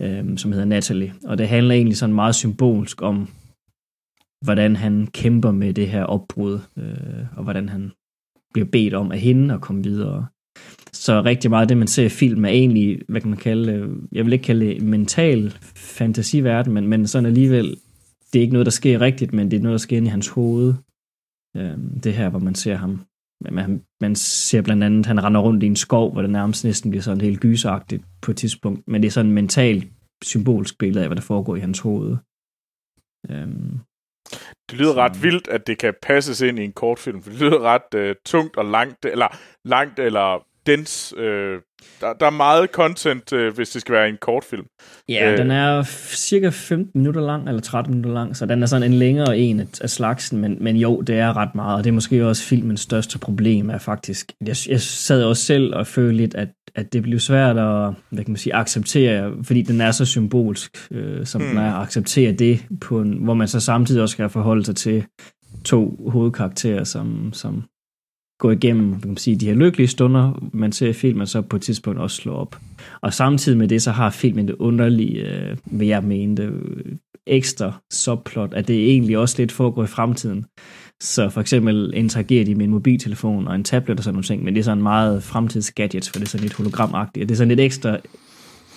øh, 0.00 0.38
som 0.38 0.52
hedder 0.52 0.66
Natalie. 0.66 1.12
Og 1.24 1.38
det 1.38 1.48
handler 1.48 1.74
egentlig 1.74 1.96
sådan 1.96 2.14
meget 2.14 2.34
symbolsk 2.34 3.02
om, 3.02 3.28
hvordan 4.44 4.76
han 4.76 5.06
kæmper 5.06 5.50
med 5.50 5.74
det 5.74 5.88
her 5.88 6.04
opbrud, 6.04 6.58
øh, 6.76 7.36
og 7.36 7.42
hvordan 7.42 7.68
han 7.68 7.92
bliver 8.52 8.68
bedt 8.72 8.94
om 8.94 9.12
af 9.12 9.18
hende 9.18 9.54
at 9.54 9.60
komme 9.60 9.82
videre. 9.82 10.26
Så 10.92 11.22
rigtig 11.22 11.50
meget 11.50 11.62
af 11.62 11.68
det, 11.68 11.76
man 11.76 11.88
ser 11.88 12.04
i 12.04 12.08
film, 12.08 12.44
er 12.44 12.48
egentlig, 12.48 13.00
hvad 13.08 13.20
kan 13.20 13.30
man 13.30 13.38
kalde 13.38 13.96
jeg 14.12 14.24
vil 14.24 14.32
ikke 14.32 14.42
kalde 14.42 14.66
det 14.66 14.82
mental 14.82 15.50
fantasiverden, 15.74 16.72
men, 16.72 16.86
men 16.86 17.06
sådan 17.06 17.26
alligevel, 17.26 17.76
det 18.32 18.38
er 18.38 18.42
ikke 18.42 18.52
noget, 18.52 18.66
der 18.66 18.70
sker 18.70 19.00
rigtigt, 19.00 19.32
men 19.32 19.50
det 19.50 19.56
er 19.56 19.62
noget, 19.62 19.74
der 19.74 19.78
sker 19.78 19.96
inde 19.96 20.08
i 20.08 20.10
hans 20.10 20.28
hoved. 20.28 20.74
Øh, 21.56 21.78
det 22.04 22.14
her, 22.14 22.28
hvor 22.28 22.38
man 22.38 22.54
ser 22.54 22.76
ham 22.76 23.00
man, 23.40 23.84
man 24.00 24.14
ser 24.14 24.62
blandt 24.62 24.84
andet, 24.84 25.00
at 25.00 25.06
han 25.06 25.24
render 25.24 25.40
rundt 25.40 25.62
i 25.62 25.66
en 25.66 25.76
skov, 25.76 26.12
hvor 26.12 26.22
det 26.22 26.30
nærmest 26.30 26.64
næsten 26.64 26.90
bliver 26.90 27.02
sådan 27.02 27.20
helt 27.20 27.40
gysagtigt 27.40 28.04
på 28.22 28.30
et 28.30 28.36
tidspunkt. 28.36 28.88
Men 28.88 29.02
det 29.02 29.08
er 29.08 29.12
sådan 29.12 29.26
en 29.26 29.34
mental 29.34 29.88
symbolsk 30.22 30.78
billede 30.78 31.02
af, 31.02 31.08
hvad 31.08 31.16
der 31.16 31.22
foregår 31.22 31.56
i 31.56 31.60
hans 31.60 31.78
hoved. 31.78 32.16
Øhm, 33.30 33.78
det 34.70 34.78
lyder 34.78 34.94
ret 34.94 35.22
vildt, 35.22 35.48
at 35.48 35.66
det 35.66 35.78
kan 35.78 35.94
passes 36.02 36.40
ind 36.40 36.58
i 36.58 36.64
en 36.64 36.72
kortfilm. 36.72 37.22
Det 37.22 37.40
lyder 37.40 37.60
ret 37.60 37.94
øh, 37.94 38.14
tungt 38.26 38.56
og 38.56 38.64
langt, 38.64 39.04
eller 39.04 39.36
langt 39.64 39.98
eller 39.98 40.44
dens. 40.66 41.14
Øh, 41.16 41.60
der, 42.00 42.12
der 42.12 42.26
er 42.26 42.30
meget 42.30 42.70
content, 42.70 43.32
øh, 43.32 43.54
hvis 43.54 43.70
det 43.70 43.80
skal 43.80 43.94
være 43.94 44.08
en 44.08 44.18
kortfilm. 44.20 44.64
Ja, 45.08 45.32
øh, 45.32 45.38
den 45.38 45.50
er 45.50 45.82
cirka 46.14 46.48
15 46.48 47.00
minutter 47.00 47.20
lang, 47.20 47.48
eller 47.48 47.60
13 47.60 47.94
minutter 47.94 48.14
lang, 48.14 48.36
så 48.36 48.46
den 48.46 48.62
er 48.62 48.66
sådan 48.66 48.92
en 48.92 48.98
længere 48.98 49.38
en 49.38 49.60
af 49.60 49.90
slagsen, 49.90 50.40
men, 50.40 50.56
men 50.60 50.76
jo, 50.76 51.00
det 51.00 51.18
er 51.18 51.36
ret 51.36 51.54
meget, 51.54 51.76
og 51.76 51.84
det 51.84 51.90
er 51.90 51.94
måske 51.94 52.26
også 52.26 52.42
filmens 52.42 52.80
største 52.80 53.18
problem, 53.18 53.70
er 53.70 53.78
faktisk, 53.78 54.32
jeg, 54.40 54.56
jeg 54.68 54.80
sad 54.80 55.24
også 55.24 55.42
selv 55.42 55.74
og 55.74 55.86
følte 55.86 56.16
lidt, 56.16 56.34
at, 56.34 56.48
at 56.74 56.92
det 56.92 57.02
blev 57.02 57.18
svært 57.18 57.58
at, 57.58 57.94
hvad 58.10 58.24
kan 58.24 58.32
man 58.32 58.36
sige, 58.36 58.54
acceptere, 58.54 59.32
fordi 59.42 59.62
den 59.62 59.80
er 59.80 59.90
så 59.90 60.04
symbolsk, 60.04 60.76
øh, 60.90 61.26
som 61.26 61.40
hmm. 61.40 61.48
den 61.48 61.58
er, 61.58 61.74
at 61.74 61.82
acceptere 61.82 62.32
det, 62.32 62.64
på 62.80 63.00
en, 63.00 63.12
hvor 63.12 63.34
man 63.34 63.48
så 63.48 63.60
samtidig 63.60 64.02
også 64.02 64.12
skal 64.12 64.28
forholde 64.28 64.64
sig 64.64 64.76
til 64.76 65.04
to 65.64 66.08
hovedkarakterer, 66.08 66.84
som, 66.84 67.32
som 67.32 67.62
gå 68.40 68.50
igennem 68.50 69.00
kan 69.00 69.08
man 69.08 69.16
sige, 69.16 69.36
de 69.36 69.46
her 69.46 69.54
lykkelige 69.54 69.88
stunder, 69.88 70.48
man 70.52 70.72
ser 70.72 70.92
filmen, 70.92 71.26
så 71.26 71.42
på 71.42 71.56
et 71.56 71.62
tidspunkt 71.62 72.00
også 72.00 72.16
slå 72.16 72.32
op. 72.32 72.56
Og 73.00 73.14
samtidig 73.14 73.58
med 73.58 73.68
det, 73.68 73.82
så 73.82 73.90
har 73.90 74.10
filmen 74.10 74.48
det 74.48 74.54
underlige, 74.58 75.28
øh, 75.28 75.56
vil 75.64 75.88
jeg 75.88 76.04
mene, 76.04 76.36
det 76.36 76.52
ekstra 77.26 77.72
subplot, 77.92 78.54
at 78.54 78.68
det 78.68 78.90
egentlig 78.90 79.18
også 79.18 79.34
lidt 79.38 79.52
foregår 79.52 79.84
i 79.84 79.86
fremtiden. 79.86 80.44
Så 81.02 81.28
for 81.28 81.40
eksempel 81.40 81.90
interagerer 81.94 82.44
de 82.44 82.54
med 82.54 82.64
en 82.64 82.70
mobiltelefon 82.70 83.48
og 83.48 83.54
en 83.54 83.64
tablet 83.64 83.98
og 83.98 84.04
sådan 84.04 84.14
nogle 84.14 84.24
ting, 84.24 84.44
men 84.44 84.54
det 84.54 84.60
er 84.60 84.64
sådan 84.64 84.82
meget 84.82 85.22
fremtidsgadgets, 85.22 86.10
for 86.10 86.18
det 86.18 86.26
er 86.26 86.28
sådan 86.28 86.42
lidt 86.42 86.54
hologramagtigt. 86.54 87.28
Det 87.28 87.34
er 87.34 87.36
sådan 87.36 87.48
lidt 87.48 87.60
ekstra 87.60 87.98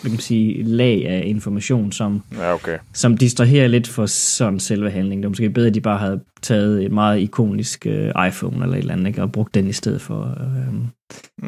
hvad 0.04 0.10
kan 0.10 0.16
man 0.16 0.22
sige, 0.22 0.64
lag 0.64 1.08
af 1.08 1.24
information, 1.26 1.92
som, 1.92 2.24
ja, 2.32 2.54
okay. 2.54 2.78
som 2.94 3.18
distraherer 3.18 3.68
lidt 3.68 3.88
for 3.88 4.06
sådan 4.06 4.60
selve 4.60 4.92
handlingen. 4.92 5.24
Det 5.24 5.26
er 5.26 5.30
måske 5.30 5.50
bedre, 5.50 5.68
at 5.68 5.74
de 5.74 5.82
bare 5.82 5.98
havde 5.98 6.24
taget 6.42 6.86
et 6.86 6.92
meget 6.92 7.20
ikonisk 7.20 7.88
uh, 7.90 8.28
iPhone 8.28 8.64
eller 8.64 8.76
et 8.76 8.80
eller 8.80 8.94
andet, 8.94 9.08
ikke, 9.08 9.22
og 9.22 9.32
brugt 9.32 9.54
den 9.54 9.68
i 9.68 9.74
stedet 9.74 10.02
for. 10.02 10.38
Uh, 10.40 10.74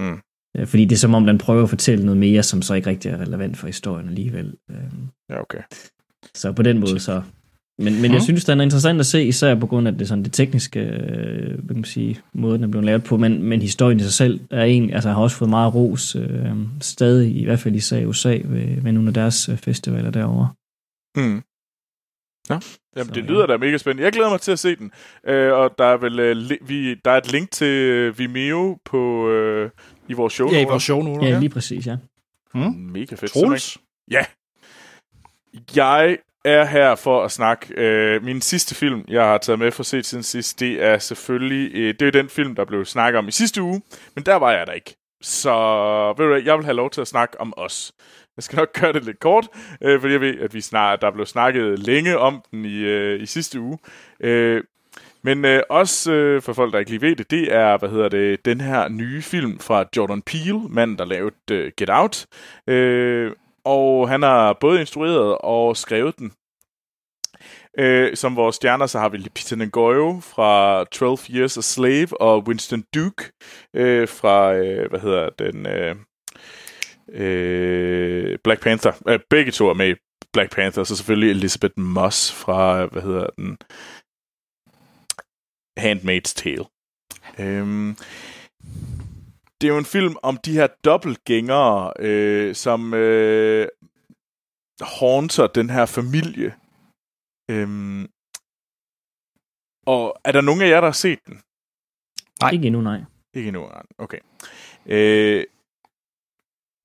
mm. 0.01 0.19
uh, 0.59 0.67
fordi 0.67 0.85
det 0.85 0.95
er 0.95 0.99
som 0.99 1.13
om, 1.13 1.25
den 1.25 1.37
prøver 1.37 1.63
at 1.63 1.69
fortælle 1.69 2.05
noget 2.05 2.17
mere, 2.17 2.43
som 2.43 2.61
så 2.61 2.73
ikke 2.73 2.89
rigtig 2.89 3.11
er 3.11 3.17
relevant 3.17 3.57
for 3.57 3.67
historien 3.67 4.07
alligevel. 4.07 4.53
Uh, 4.69 4.75
ja, 5.29 5.41
okay. 5.41 5.61
Så 6.35 6.51
på 6.51 6.63
den 6.63 6.79
måde, 6.79 6.99
så 6.99 7.21
Men, 7.77 8.01
men 8.01 8.13
jeg 8.13 8.21
synes, 8.21 8.45
det 8.45 8.57
er 8.57 8.61
interessant 8.61 8.99
at 8.99 9.05
se, 9.05 9.23
især 9.23 9.55
på 9.55 9.67
grund 9.67 9.87
af 9.87 9.97
det, 9.97 10.07
sådan, 10.07 10.23
det 10.23 10.33
tekniske, 10.33 10.79
øh, 10.79 11.47
hvad 11.47 11.67
kan 11.67 11.75
man 11.75 11.83
sige, 11.83 12.19
måde, 12.33 12.57
den 12.57 12.63
er 12.63 12.67
blevet 12.67 12.85
lavet 12.85 13.03
på, 13.03 13.17
men, 13.17 13.43
men 13.43 13.61
historien 13.61 13.99
i 13.99 14.03
sig 14.03 14.13
selv 14.13 14.39
er 14.51 14.63
en, 14.63 14.93
altså 14.93 15.09
har 15.09 15.21
også 15.21 15.37
fået 15.37 15.49
meget 15.49 15.75
ros 15.75 16.15
øh, 16.15 16.51
stadig, 16.81 17.35
i 17.35 17.45
hvert 17.45 17.59
fald 17.59 17.91
i 17.91 18.05
USA, 18.05 18.39
ved, 18.43 18.81
ved 18.81 18.91
nogle 18.91 19.07
af 19.07 19.13
deres 19.13 19.49
øh, 19.49 19.57
festivaler 19.57 20.11
derovre. 20.11 20.49
Mm. 21.15 21.43
Ja, 22.49 22.59
Jamen, 22.95 23.07
så, 23.07 23.13
det 23.13 23.23
lyder 23.23 23.41
ja. 23.41 23.45
da 23.45 23.57
mega 23.57 23.77
spændende. 23.77 24.03
Jeg 24.03 24.13
glæder 24.13 24.29
mig 24.29 24.41
til 24.41 24.51
at 24.51 24.59
se 24.59 24.75
den. 24.75 24.91
Øh, 25.27 25.53
og 25.53 25.75
der 25.77 25.85
er 25.85 25.97
vel 25.97 26.19
øh, 26.19 26.51
vi, 26.61 26.93
der 26.93 27.11
er 27.11 27.17
et 27.17 27.31
link 27.31 27.51
til 27.51 27.67
øh, 27.67 28.19
Vimeo 28.19 28.77
på, 28.85 29.29
øh, 29.29 29.69
i 30.07 30.13
vores 30.13 30.33
show 30.33 30.51
Ja, 30.51 30.61
i 30.61 30.65
vores 30.65 30.83
show 30.83 31.01
nu. 31.01 31.25
Ja, 31.25 31.39
lige 31.39 31.49
præcis, 31.49 31.87
ja. 31.87 31.97
Hmm? 32.53 32.73
Mega 32.93 33.15
fedt. 33.15 33.31
Troels? 33.31 33.77
Ja. 34.11 34.25
Jeg 35.75 36.17
er 36.45 36.65
her 36.65 36.95
for 36.95 37.23
at 37.23 37.31
snakke. 37.31 37.73
Øh, 37.77 38.23
min 38.23 38.41
sidste 38.41 38.75
film, 38.75 39.05
jeg 39.07 39.23
har 39.23 39.37
taget 39.37 39.59
med 39.59 39.71
for 39.71 39.83
set 39.83 40.05
siden 40.05 40.23
sidst, 40.23 40.59
det 40.59 40.83
er 40.83 40.97
selvfølgelig 40.97 41.71
øh, 41.75 41.93
det 41.99 42.07
er 42.07 42.11
den 42.11 42.29
film, 42.29 42.55
der 42.55 42.65
blev 42.65 42.85
snakket 42.85 43.19
om 43.19 43.27
i 43.27 43.31
sidste 43.31 43.61
uge, 43.61 43.81
men 44.15 44.25
der 44.25 44.35
var 44.35 44.51
jeg 44.51 44.67
der 44.67 44.73
ikke. 44.73 44.95
Så 45.21 45.53
ved 46.17 46.25
du 46.25 46.31
hvad, 46.31 46.41
jeg 46.41 46.57
vil 46.57 46.65
have 46.65 46.75
lov 46.75 46.89
til 46.89 47.01
at 47.01 47.07
snakke 47.07 47.41
om 47.41 47.53
os. 47.57 47.91
Jeg 48.37 48.43
skal 48.43 48.55
nok 48.55 48.73
gøre 48.81 48.93
det 48.93 49.05
lidt 49.05 49.19
kort, 49.19 49.47
øh, 49.81 50.01
fordi 50.01 50.13
jeg 50.13 50.21
ved, 50.21 50.39
at 50.39 50.53
vi 50.53 50.61
snart, 50.61 51.01
der 51.01 51.11
blev 51.11 51.25
snakket 51.25 51.79
længe 51.79 52.17
om 52.17 52.43
den 52.51 52.65
i, 52.65 52.77
øh, 52.77 53.21
i 53.21 53.25
sidste 53.25 53.59
uge. 53.59 53.77
Øh, 54.19 54.63
men 55.21 55.45
øh, 55.45 55.61
også 55.69 56.11
øh, 56.13 56.41
for 56.41 56.53
folk, 56.53 56.73
der 56.73 56.79
ikke 56.79 56.91
lige 56.91 57.01
ved 57.01 57.15
det, 57.15 57.31
det 57.31 57.53
er, 57.53 57.77
hvad 57.77 57.89
hedder 57.89 58.09
det, 58.09 58.45
den 58.45 58.61
her 58.61 58.89
nye 58.89 59.21
film 59.21 59.59
fra 59.59 59.85
Jordan 59.97 60.21
Peele, 60.21 60.59
manden, 60.69 60.97
der 60.97 61.05
lavede 61.05 61.35
øh, 61.51 61.71
Get 61.77 61.89
Out. 61.89 62.25
Øh, 62.67 63.31
og 63.65 64.09
han 64.09 64.21
har 64.21 64.53
både 64.53 64.79
instrueret 64.79 65.37
og 65.37 65.77
skrevet 65.77 66.19
den. 66.19 66.31
Øh, 67.77 68.15
som 68.15 68.35
vores 68.35 68.55
stjerner, 68.55 68.85
så 68.85 68.99
har 68.99 69.09
vi 69.09 69.17
Lupita 69.17 69.55
Nyong'o 69.55 70.21
fra 70.21 70.83
12 70.83 71.17
Years 71.29 71.57
a 71.57 71.61
Slave, 71.61 72.21
og 72.21 72.43
Winston 72.47 72.83
Duke 72.95 73.31
øh, 73.73 74.07
fra, 74.07 74.53
øh, 74.53 74.89
hvad 74.89 74.99
hedder 74.99 75.29
den, 75.29 75.65
øh, 75.65 75.95
øh, 77.09 78.37
Black 78.43 78.61
Panther. 78.61 78.93
Øh, 79.07 79.19
begge 79.29 79.51
to 79.51 79.69
er 79.69 79.73
med 79.73 79.89
i 79.89 79.95
Black 80.33 80.55
Panther, 80.55 80.83
så 80.83 80.95
selvfølgelig 80.95 81.29
Elizabeth 81.29 81.79
Moss 81.79 82.33
fra, 82.33 82.85
hvad 82.85 83.01
hedder 83.01 83.27
den, 83.37 83.57
Handmaid's 85.79 86.33
Tale. 86.35 86.65
Øhm, 87.39 87.97
det 89.61 89.67
er 89.67 89.73
jo 89.73 89.77
en 89.77 89.85
film 89.85 90.15
om 90.23 90.37
de 90.37 90.53
her 90.53 90.67
dobbeltgængere, 90.67 91.93
øh, 91.99 92.55
som 92.55 92.93
øh, 92.93 93.67
haunter 94.81 95.47
den 95.47 95.69
her 95.69 95.85
familie. 95.85 96.55
Øhm, 97.51 98.09
og 99.85 100.21
er 100.25 100.31
der 100.31 100.41
nogen 100.41 100.61
af 100.61 100.69
jer, 100.69 100.81
der 100.81 100.87
har 100.87 100.91
set 100.91 101.19
den? 101.27 101.41
Nej. 102.41 102.51
Ikke 102.51 102.67
endnu, 102.67 102.81
nej. 102.81 103.01
Ikke 103.33 103.47
endnu, 103.47 103.67
nej. 103.67 103.83
Okay. 103.97 104.19
Øh, 104.85 105.45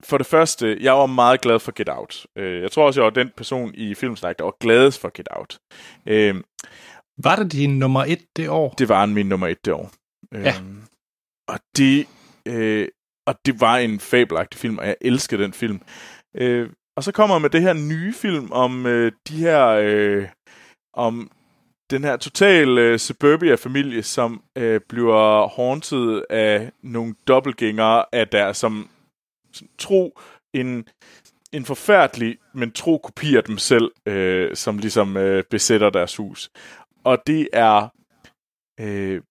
for 0.05 0.19
det 0.19 0.27
første, 0.27 0.83
jeg 0.83 0.93
var 0.93 1.07
meget 1.07 1.41
glad 1.41 1.59
for 1.61 1.73
Get 1.73 1.89
Out. 1.89 2.27
Øh, 2.37 2.63
jeg 2.63 2.73
tror 2.73 2.87
også, 2.87 3.01
jeg 3.01 3.05
var 3.05 3.11
den 3.11 3.31
person 3.37 3.75
i 3.75 3.95
filmsnak, 3.95 4.39
der 4.39 4.45
var 4.45 4.57
gladest 4.61 5.01
for 5.01 5.11
Get 5.15 5.29
Out. 5.31 5.59
Øh, 6.07 6.35
var 7.23 7.37
det 7.37 7.53
din 7.53 7.79
nummer 7.79 8.05
et 8.05 8.27
det 8.37 8.49
år? 8.49 8.75
Det 8.79 8.89
var 8.89 9.07
min 9.07 9.27
nummer 9.27 9.47
et 9.47 9.65
det 9.65 9.73
år. 9.73 9.91
Ja. 10.33 10.39
Øh, 10.39 10.85
og 11.49 11.61
det, 11.77 12.07
øh, 12.46 12.88
og 13.26 13.35
det 13.46 13.61
var 13.61 13.76
en 13.76 14.00
fabelagtig 14.00 14.61
film, 14.61 14.79
og 14.79 14.87
jeg 14.87 14.96
elskede 15.00 15.42
den 15.42 15.53
film. 15.53 15.81
Øh, 16.37 16.70
og 16.96 17.05
så 17.05 17.12
kommer 17.12 17.38
med 17.38 17.50
det 17.50 17.62
her 17.62 17.72
nye 17.72 18.12
film 18.12 18.53
om 18.53 18.87
øh, 18.87 19.12
de 19.29 19.37
her... 19.37 19.66
Øh, 19.66 20.29
om 20.94 21.31
den 21.90 22.05
her 22.05 22.16
total 22.16 22.79
øh, 22.79 22.98
suburbia-familie, 22.98 24.03
som 24.03 24.42
øh, 24.57 24.81
bliver 24.88 25.48
haunted 25.57 26.22
af 26.31 26.72
nogle 26.83 27.14
dobbeltgængere 27.29 28.05
af 28.12 28.29
der, 28.29 28.53
som 28.53 28.90
tro 29.79 30.18
en, 30.55 30.88
en 31.53 31.64
forfærdelig, 31.64 32.38
men 32.55 32.72
tro 32.72 32.98
kopi 32.98 33.37
af 33.37 33.44
dem 33.44 33.59
selv, 33.59 33.90
øh, 34.07 34.57
som 34.57 34.79
ligesom 34.79 35.16
øh, 35.16 35.44
besætter 35.50 35.90
deres 35.90 36.16
hus. 36.16 36.50
Og 37.05 37.18
det 37.26 37.48
er 37.53 37.88
øh, 38.81 39.22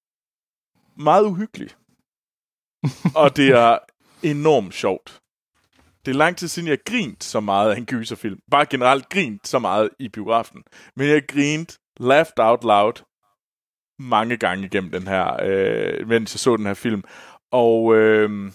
meget 0.98 1.26
uhyggeligt 1.26 1.79
og 3.16 3.36
det 3.36 3.50
er 3.50 3.78
enormt 4.24 4.74
sjovt. 4.74 5.20
Det 6.06 6.12
er 6.12 6.16
lang 6.16 6.38
tid 6.38 6.48
siden, 6.48 6.68
jeg 6.68 6.78
grint 6.86 7.24
så 7.24 7.40
meget 7.40 7.72
af 7.72 7.78
en 7.78 7.86
gyserfilm. 7.86 8.40
Bare 8.52 8.66
generelt 8.66 9.10
grint 9.10 9.48
så 9.48 9.60
meget 9.60 9.90
i 10.00 10.10
biografen. 10.10 10.64
Men 10.96 11.08
jeg 11.08 11.28
grint, 11.28 11.78
laughed 12.00 12.40
out 12.40 12.64
loud, 12.64 12.94
mange 14.00 14.38
gange 14.38 14.66
igennem 14.66 14.92
den 14.92 15.08
her, 15.08 15.44
øh, 15.44 16.08
mens 16.08 16.34
jeg 16.34 16.40
så 16.40 16.58
den 16.58 16.66
her 16.66 16.74
film. 16.74 17.04
Og 17.52 17.96
øh, 17.96 18.52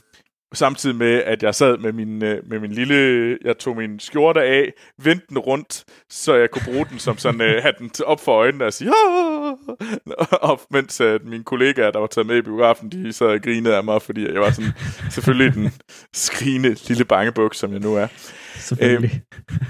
samtidig 0.55 0.97
med, 0.97 1.23
at 1.23 1.43
jeg 1.43 1.55
sad 1.55 1.79
med 1.79 1.93
min, 1.93 2.25
øh, 2.25 2.49
med 2.49 2.59
min 2.59 2.73
lille... 2.73 3.39
Jeg 3.45 3.59
tog 3.59 3.77
min 3.77 4.01
skjorte 4.01 4.43
af, 4.43 4.73
vendte 5.03 5.27
den 5.29 5.39
rundt, 5.39 5.85
så 6.11 6.35
jeg 6.35 6.51
kunne 6.51 6.63
bruge 6.65 6.87
den 6.91 6.99
som 6.99 7.19
sådan... 7.19 7.41
uh, 7.41 7.47
have 7.63 7.75
den 7.79 7.91
op 8.05 8.21
for 8.21 8.33
øjnene 8.33 8.65
og 8.65 8.73
sige... 8.73 8.93
Og 10.49 10.61
mens 10.71 11.01
uh, 11.01 11.27
mine 11.27 11.45
kollegaer, 11.45 11.91
der 11.91 11.99
var 11.99 12.07
taget 12.07 12.27
med 12.27 12.37
i 12.37 12.43
biografen, 12.43 12.91
de 12.91 13.13
sad 13.13 13.27
og 13.27 13.43
grinede 13.43 13.77
af 13.77 13.85
mig, 13.85 14.03
fordi 14.03 14.33
jeg 14.33 14.41
var 14.41 14.51
sådan 14.51 14.73
selvfølgelig 15.11 15.55
den 15.55 15.71
skrigende 16.13 16.77
lille 16.89 17.05
bangebuk, 17.05 17.55
som 17.55 17.73
jeg 17.73 17.81
nu 17.81 17.95
er. 17.95 18.07
Selvfølgelig. 18.55 19.23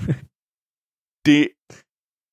Uh, 0.08 0.14
det 1.26 1.48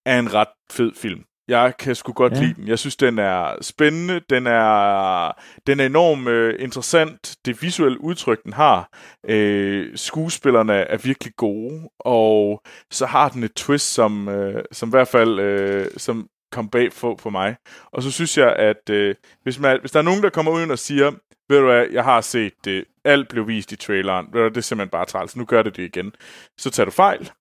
er 0.06 0.20
en 0.20 0.34
ret 0.34 0.54
fed 0.72 0.92
film. 0.96 1.24
Jeg 1.52 1.78
kan 1.80 1.96
sgu 1.96 2.14
godt 2.14 2.34
ja. 2.34 2.42
lide 2.42 2.54
den. 2.54 2.68
Jeg 2.68 2.80
synes, 2.80 2.96
den 2.96 3.20
er 3.20 3.56
spændende. 3.62 4.22
Den 4.30 4.48
er, 4.48 5.32
den 5.68 5.80
er 5.80 5.86
enormt 5.86 6.28
øh, 6.28 6.56
interessant. 6.60 7.36
Det 7.46 7.62
visuelle 7.62 8.02
udtryk, 8.02 8.44
den 8.44 8.54
har. 8.54 8.90
Øh, 9.30 9.98
skuespillerne 9.98 10.74
er 10.74 10.98
virkelig 10.98 11.34
gode. 11.36 11.90
Og 12.00 12.62
så 12.92 13.06
har 13.06 13.30
den 13.30 13.44
et 13.44 13.54
twist, 13.54 13.94
som, 13.94 14.30
øh, 14.30 14.64
som 14.72 14.90
i 14.90 14.92
hvert 14.92 15.08
fald 15.08 15.40
øh, 15.40 15.88
som 15.98 16.28
kom 16.52 16.70
bag 16.70 16.94
for, 16.94 17.16
for 17.20 17.30
mig. 17.30 17.56
Og 17.92 18.04
så 18.04 18.12
synes 18.12 18.38
jeg, 18.38 18.56
at 18.56 18.90
øh, 18.90 19.16
hvis, 19.44 19.60
man, 19.60 19.80
hvis 19.80 19.92
der 19.92 20.00
er 20.00 20.04
nogen, 20.04 20.24
der 20.24 20.30
kommer 20.30 20.52
ud 20.52 20.70
og 20.70 20.80
siger, 20.80 21.12
ved 21.50 21.60
du 21.60 21.66
hvad, 21.66 21.88
jeg 21.92 22.04
har 22.04 22.22
set 22.22 22.54
det. 22.66 22.86
Alt 23.06 23.30
blev 23.30 23.48
vist 23.48 23.72
i 23.72 23.76
traileren. 23.76 24.28
Ved 24.34 24.42
du, 24.42 24.50
det 24.50 24.58
er 24.58 24.62
simpelthen 24.62 24.90
bare 24.90 25.06
træls. 25.06 25.36
Nu 25.36 25.46
gør 25.46 25.64
det 25.64 25.76
det 25.76 25.84
igen. 25.84 26.12
Så 26.58 26.70
tager 26.70 26.86
du 26.86 26.92
fejl. 26.92 27.32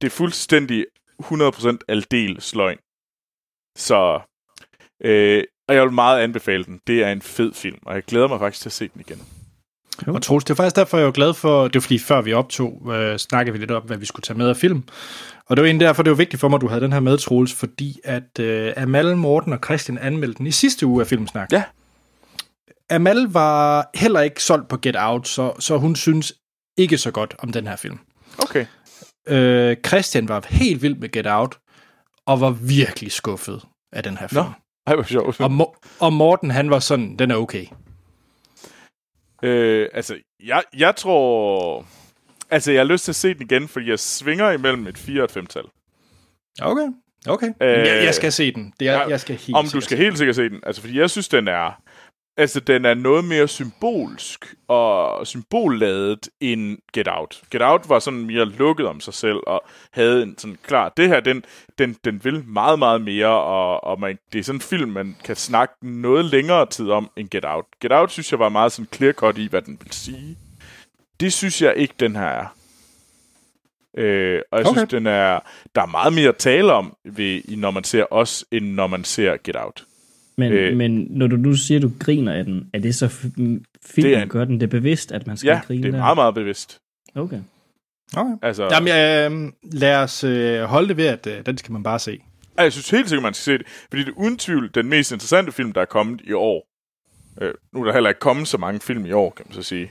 Det 0.00 0.06
er 0.06 0.10
fuldstændig 0.10 0.86
100% 1.22 1.78
aldel 1.88 2.40
sløgn. 2.40 2.78
Så, 3.76 4.20
øh, 5.04 5.44
og 5.68 5.74
jeg 5.74 5.82
vil 5.82 5.92
meget 5.92 6.20
anbefale 6.20 6.64
den. 6.64 6.80
Det 6.86 7.02
er 7.02 7.12
en 7.12 7.22
fed 7.22 7.54
film, 7.54 7.78
og 7.86 7.94
jeg 7.94 8.02
glæder 8.02 8.28
mig 8.28 8.38
faktisk 8.38 8.62
til 8.62 8.68
at 8.68 8.72
se 8.72 8.88
den 8.94 9.00
igen. 9.00 9.22
Jo. 10.06 10.14
Og 10.14 10.22
Troels, 10.22 10.44
det 10.44 10.50
er 10.50 10.54
faktisk 10.54 10.76
derfor, 10.76 10.98
jeg 10.98 11.06
er 11.06 11.10
glad 11.10 11.34
for, 11.34 11.64
det 11.64 11.74
var 11.74 11.80
fordi 11.80 11.98
før 11.98 12.20
vi 12.20 12.32
optog, 12.32 12.94
øh, 12.94 13.18
snakkede 13.18 13.52
vi 13.52 13.58
lidt 13.58 13.70
om, 13.70 13.82
hvad 13.82 13.96
vi 13.96 14.06
skulle 14.06 14.22
tage 14.22 14.38
med 14.38 14.48
af 14.48 14.56
film. 14.56 14.82
Og 15.46 15.56
det 15.56 15.62
var 15.62 15.66
egentlig 15.66 15.86
derfor, 15.86 16.02
det 16.02 16.10
var 16.10 16.16
vigtigt 16.16 16.40
for 16.40 16.48
mig, 16.48 16.56
at 16.56 16.60
du 16.60 16.68
havde 16.68 16.80
den 16.80 16.92
her 16.92 17.00
med, 17.00 17.18
Troels, 17.18 17.54
fordi 17.54 18.00
at 18.04 18.38
øh, 18.40 18.72
Amal, 18.76 19.16
Morten 19.16 19.52
og 19.52 19.58
Christian 19.64 19.98
anmeldte 19.98 20.38
den 20.38 20.46
i 20.46 20.50
sidste 20.50 20.86
uge 20.86 21.00
af 21.00 21.06
Filmsnak. 21.06 21.52
Ja. 21.52 21.62
Amal 22.90 23.26
var 23.28 23.90
heller 23.94 24.20
ikke 24.20 24.42
solgt 24.42 24.68
på 24.68 24.76
Get 24.76 24.96
Out, 24.98 25.28
så, 25.28 25.52
så 25.58 25.78
hun 25.78 25.96
synes 25.96 26.34
ikke 26.76 26.98
så 26.98 27.10
godt 27.10 27.34
om 27.38 27.52
den 27.52 27.66
her 27.66 27.76
film. 27.76 27.98
Okay. 28.38 28.66
Øh, 29.28 29.76
Christian 29.86 30.28
var 30.28 30.46
helt 30.48 30.82
vild 30.82 30.96
med 30.96 31.08
Get 31.08 31.26
Out, 31.26 31.58
og 32.26 32.40
var 32.40 32.50
virkelig 32.50 33.12
skuffet 33.12 33.62
af 33.92 34.02
den 34.02 34.16
her 34.16 34.26
film. 34.26 34.44
Nå, 34.44 34.50
ej, 34.86 34.94
hvor 34.94 35.02
sjovt. 35.04 35.40
Og, 35.40 35.50
Mo- 35.50 35.96
og 36.00 36.12
Morten, 36.12 36.50
han 36.50 36.70
var 36.70 36.78
sådan, 36.78 37.16
den 37.16 37.30
er 37.30 37.36
okay. 37.36 37.66
Øh, 39.42 39.88
altså, 39.92 40.16
jeg, 40.44 40.62
jeg 40.76 40.96
tror... 40.96 41.86
Altså, 42.50 42.72
jeg 42.72 42.80
har 42.80 42.84
lyst 42.84 43.04
til 43.04 43.12
at 43.12 43.16
se 43.16 43.34
den 43.34 43.42
igen, 43.42 43.68
fordi 43.68 43.90
jeg 43.90 43.98
svinger 43.98 44.50
imellem 44.50 44.86
et 44.86 44.98
4 44.98 45.20
og 45.20 45.24
et 45.24 45.36
5-tal. 45.36 45.64
Okay, 46.62 46.88
okay. 47.28 47.52
Øh, 47.62 47.68
jeg, 47.68 48.04
jeg 48.04 48.14
skal 48.14 48.32
se 48.32 48.52
den. 48.52 48.72
Det 48.80 48.88
er, 48.88 48.92
jeg, 49.00 49.10
jeg 49.10 49.20
skal 49.20 49.36
helt 49.36 49.56
Om 49.56 49.66
du 49.68 49.80
skal 49.80 49.98
helt 49.98 50.18
sikkert 50.18 50.36
se 50.36 50.48
den. 50.48 50.60
Altså, 50.66 50.82
fordi 50.82 50.98
jeg 50.98 51.10
synes, 51.10 51.28
den 51.28 51.48
er... 51.48 51.82
Altså, 52.38 52.60
den 52.60 52.84
er 52.84 52.94
noget 52.94 53.24
mere 53.24 53.48
symbolsk 53.48 54.54
og 54.68 55.26
symbolladet 55.26 56.28
end 56.40 56.78
Get 56.92 57.08
Out. 57.10 57.42
Get 57.50 57.62
Out 57.62 57.88
var 57.88 57.98
sådan 57.98 58.26
mere 58.26 58.44
lukket 58.44 58.86
om 58.86 59.00
sig 59.00 59.14
selv 59.14 59.36
og 59.46 59.64
havde 59.90 60.22
en 60.22 60.38
sådan 60.38 60.58
klar, 60.62 60.88
det 60.96 61.08
her, 61.08 61.20
den, 61.20 61.44
den, 61.78 61.96
den 62.04 62.24
vil 62.24 62.44
meget, 62.44 62.78
meget 62.78 63.00
mere, 63.00 63.42
og, 63.42 63.84
og 63.84 64.00
man, 64.00 64.18
det 64.32 64.38
er 64.38 64.42
sådan 64.42 64.56
en 64.56 64.60
film, 64.60 64.90
man 64.90 65.16
kan 65.24 65.36
snakke 65.36 65.74
noget 65.82 66.24
længere 66.24 66.66
tid 66.66 66.90
om 66.90 67.10
end 67.16 67.28
Get 67.30 67.44
Out. 67.44 67.64
Get 67.80 67.92
Out 67.92 68.12
synes 68.12 68.32
jeg 68.32 68.38
var 68.38 68.48
meget 68.48 68.72
sådan 68.72 68.88
clear 68.94 69.12
cut 69.12 69.38
i, 69.38 69.46
hvad 69.46 69.62
den 69.62 69.78
vil 69.82 69.92
sige. 69.92 70.38
Det 71.20 71.32
synes 71.32 71.62
jeg 71.62 71.76
ikke, 71.76 71.94
den 72.00 72.16
her 72.16 72.26
er. 72.26 72.46
Øh, 73.98 74.40
og 74.50 74.58
jeg 74.58 74.66
okay. 74.66 74.78
synes, 74.78 74.90
den 74.90 75.06
er, 75.06 75.40
der 75.74 75.82
er 75.82 75.86
meget 75.86 76.12
mere 76.12 76.28
at 76.28 76.36
tale 76.36 76.72
om, 76.72 76.96
ved, 77.04 77.56
når 77.56 77.70
man 77.70 77.84
ser 77.84 78.04
os, 78.10 78.44
end 78.50 78.66
når 78.66 78.86
man 78.86 79.04
ser 79.04 79.36
Get 79.44 79.56
Out. 79.56 79.84
Men, 80.38 80.52
øh, 80.52 80.76
men 80.76 81.06
når 81.10 81.26
du 81.26 81.36
nu 81.36 81.54
siger, 81.54 81.78
at 81.78 81.82
du 81.82 81.90
griner 81.98 82.32
af 82.32 82.44
den, 82.44 82.70
er 82.72 82.78
det 82.78 82.94
så 82.94 83.08
filmen, 83.08 83.64
det 83.96 84.14
er, 84.14 84.26
gør 84.26 84.44
den 84.44 84.60
det 84.60 84.70
bevidst, 84.70 85.12
at 85.12 85.26
man 85.26 85.36
skal 85.36 85.48
ja, 85.48 85.60
grine 85.66 85.82
det 85.82 85.94
er 85.94 85.98
meget, 85.98 86.16
meget 86.16 86.34
bevidst. 86.34 86.78
Okay. 87.14 87.40
Okay. 88.16 88.36
Altså, 88.42 88.68
Jamen, 88.72 88.88
øh, 88.88 89.52
lad 89.62 89.96
os 89.96 90.24
øh, 90.24 90.62
holde 90.62 90.88
det 90.88 90.96
ved, 90.96 91.06
at 91.06 91.26
øh, 91.26 91.46
den 91.46 91.58
skal 91.58 91.72
man 91.72 91.82
bare 91.82 91.98
se. 91.98 92.20
Jeg 92.58 92.72
synes 92.72 92.90
helt 92.90 93.08
sikkert, 93.08 93.22
man 93.22 93.34
skal 93.34 93.44
se 93.44 93.58
det, 93.58 93.66
fordi 93.90 94.04
det 94.04 94.08
er 94.08 94.18
uden 94.18 94.38
tvivl 94.38 94.70
den 94.74 94.88
mest 94.88 95.12
interessante 95.12 95.52
film, 95.52 95.72
der 95.72 95.80
er 95.80 95.84
kommet 95.84 96.20
i 96.24 96.32
år. 96.32 96.68
Øh, 97.40 97.54
nu 97.72 97.80
er 97.80 97.84
der 97.84 97.92
heller 97.92 98.10
ikke 98.10 98.20
kommet 98.20 98.48
så 98.48 98.58
mange 98.58 98.80
film 98.80 99.06
i 99.06 99.12
år, 99.12 99.30
kan 99.30 99.46
man 99.48 99.54
så 99.54 99.62
sige. 99.62 99.90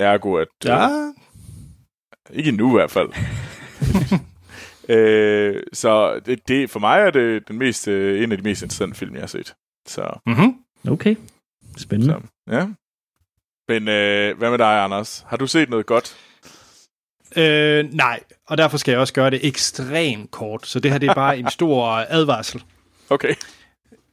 Ergo, 0.00 0.34
at... 0.34 0.48
Øh, 0.64 0.70
ja. 0.70 1.12
Ikke 2.30 2.52
nu 2.52 2.70
i 2.70 2.72
hvert 2.72 2.90
fald. 2.90 3.08
øh, 4.88 5.62
så 5.72 6.20
det, 6.26 6.48
det, 6.48 6.70
for 6.70 6.80
mig 6.80 7.00
er 7.00 7.10
det 7.10 7.48
den 7.48 7.58
mest, 7.58 7.88
øh, 7.88 8.22
en 8.22 8.32
af 8.32 8.38
de 8.38 8.44
mest 8.44 8.62
interessante 8.62 8.98
film, 8.98 9.14
jeg 9.14 9.22
har 9.22 9.26
set. 9.26 9.54
Så. 9.86 10.18
Mm-hmm. 10.26 10.54
Okay. 10.92 11.16
Spændende. 11.76 12.14
Så, 12.14 12.54
ja. 12.54 12.66
Men 13.68 13.88
øh, 13.88 14.38
hvad 14.38 14.50
med 14.50 14.58
dig, 14.58 14.84
Anders? 14.84 15.24
Har 15.28 15.36
du 15.36 15.46
set 15.46 15.70
noget 15.70 15.86
godt? 15.86 16.16
Øh, 17.36 17.84
nej, 17.92 18.20
og 18.46 18.58
derfor 18.58 18.76
skal 18.76 18.92
jeg 18.92 19.00
også 19.00 19.14
gøre 19.14 19.30
det 19.30 19.46
ekstremt 19.46 20.30
kort. 20.30 20.66
Så 20.66 20.80
det 20.80 20.90
her 20.90 20.98
det 20.98 21.08
er 21.08 21.14
bare 21.14 21.38
en 21.38 21.50
stor 21.50 21.86
advarsel. 22.08 22.62
Okay. 23.10 23.34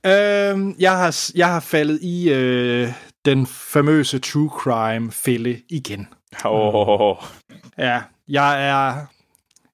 Øh, 0.05 0.81
jeg, 0.81 0.97
har, 0.97 1.31
jeg 1.35 1.47
har 1.47 1.59
faldet 1.59 1.99
i 2.01 2.29
øh, 2.29 2.89
den 3.25 3.47
famøse 3.47 4.19
true 4.19 4.49
crime-fælde 4.49 5.61
igen. 5.69 6.07
Oh. 6.45 7.15
Ja, 7.77 8.01
jeg 8.27 8.67
er... 8.67 9.05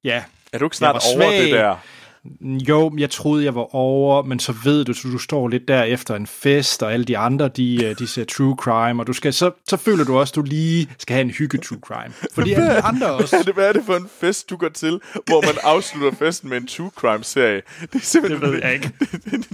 Ja. 0.03 0.23
Er 0.53 0.57
du 0.57 0.65
ikke 0.65 0.77
snart 0.77 0.95
over 0.95 1.15
svag. 1.15 1.41
det 1.41 1.51
der? 1.51 1.75
Jo, 2.41 2.91
jeg 2.97 3.09
troede, 3.09 3.43
jeg 3.43 3.55
var 3.55 3.75
over, 3.75 4.23
men 4.23 4.39
så 4.39 4.55
ved 4.63 4.85
du, 4.85 4.93
du 5.11 5.17
står 5.17 5.47
lidt 5.47 5.67
der 5.67 5.83
efter 5.83 6.15
en 6.15 6.27
fest, 6.27 6.83
og 6.83 6.93
alle 6.93 7.05
de 7.05 7.17
andre, 7.17 7.47
de, 7.47 7.85
øh, 7.85 7.99
de 7.99 8.07
ser 8.07 8.25
true 8.25 8.55
crime, 8.59 9.01
og 9.01 9.07
du 9.07 9.13
skal, 9.13 9.33
så, 9.33 9.51
så 9.67 9.77
føler 9.77 10.03
du 10.03 10.17
også, 10.17 10.33
du 10.35 10.41
lige 10.41 10.89
skal 10.97 11.13
have 11.13 11.21
en 11.21 11.29
hygge 11.29 11.57
true 11.57 11.79
crime. 11.81 12.13
Fordi 12.33 12.53
alle 12.53 12.67
de 12.67 12.81
andre 12.81 13.11
også... 13.11 13.35
Hvad 13.35 13.39
er, 13.39 13.43
det, 13.43 13.53
hvad 13.53 13.69
er 13.69 13.73
det 13.73 13.83
for 13.85 13.95
en 13.95 14.09
fest, 14.19 14.49
du 14.49 14.57
går 14.57 14.69
til, 14.69 15.01
hvor 15.25 15.45
man 15.45 15.55
afslutter 15.63 16.17
festen 16.19 16.49
med 16.49 16.57
en 16.57 16.67
true 16.67 16.91
crime-serie? 16.95 17.61
Det 17.81 17.95
er 17.95 17.99
simpelthen... 17.99 18.41
Det 18.41 18.51
ved 18.51 18.59
jeg 18.63 18.73
ikke. 18.73 18.91
det, 19.31 19.47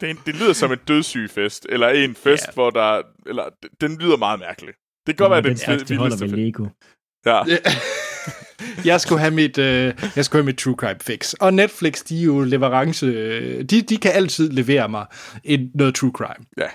det, 0.00 0.16
det 0.26 0.34
lyder 0.34 0.52
som 0.52 0.72
en 0.72 0.78
dødssyg 0.88 1.30
fest, 1.30 1.66
eller 1.68 1.88
en 1.88 2.14
fest, 2.14 2.44
yeah. 2.44 2.54
hvor 2.54 2.70
der... 2.70 3.02
Eller, 3.26 3.44
den 3.80 3.98
lyder 3.98 4.16
meget 4.16 4.40
mærkelig. 4.40 4.74
Det 5.06 5.16
kan 5.16 5.28
godt 5.28 5.30
være, 5.30 5.54
det 5.54 5.68
er 5.68 5.76
den 5.76 5.88
vildeste 5.88 6.24
fest. 6.24 6.36
Lego. 6.36 6.66
Ja. 7.26 7.42
Jeg 8.84 9.00
skulle 9.00 9.20
have 9.20 9.34
mit, 9.34 9.58
øh, 9.58 9.94
jeg 10.16 10.24
skulle 10.24 10.42
have 10.42 10.46
mit 10.46 10.56
True 10.56 10.74
Crime 10.74 10.98
fix. 11.00 11.32
Og 11.32 11.54
Netflix, 11.54 12.02
de 12.02 12.20
er 12.20 12.24
jo 12.24 12.40
leverance, 12.40 13.06
de, 13.62 13.82
de 13.82 13.96
kan 13.96 14.12
altid 14.12 14.50
levere 14.50 14.88
mig 14.88 15.06
et, 15.44 15.70
noget 15.74 15.94
True 15.94 16.12
Crime. 16.14 16.46
Ja. 16.58 16.68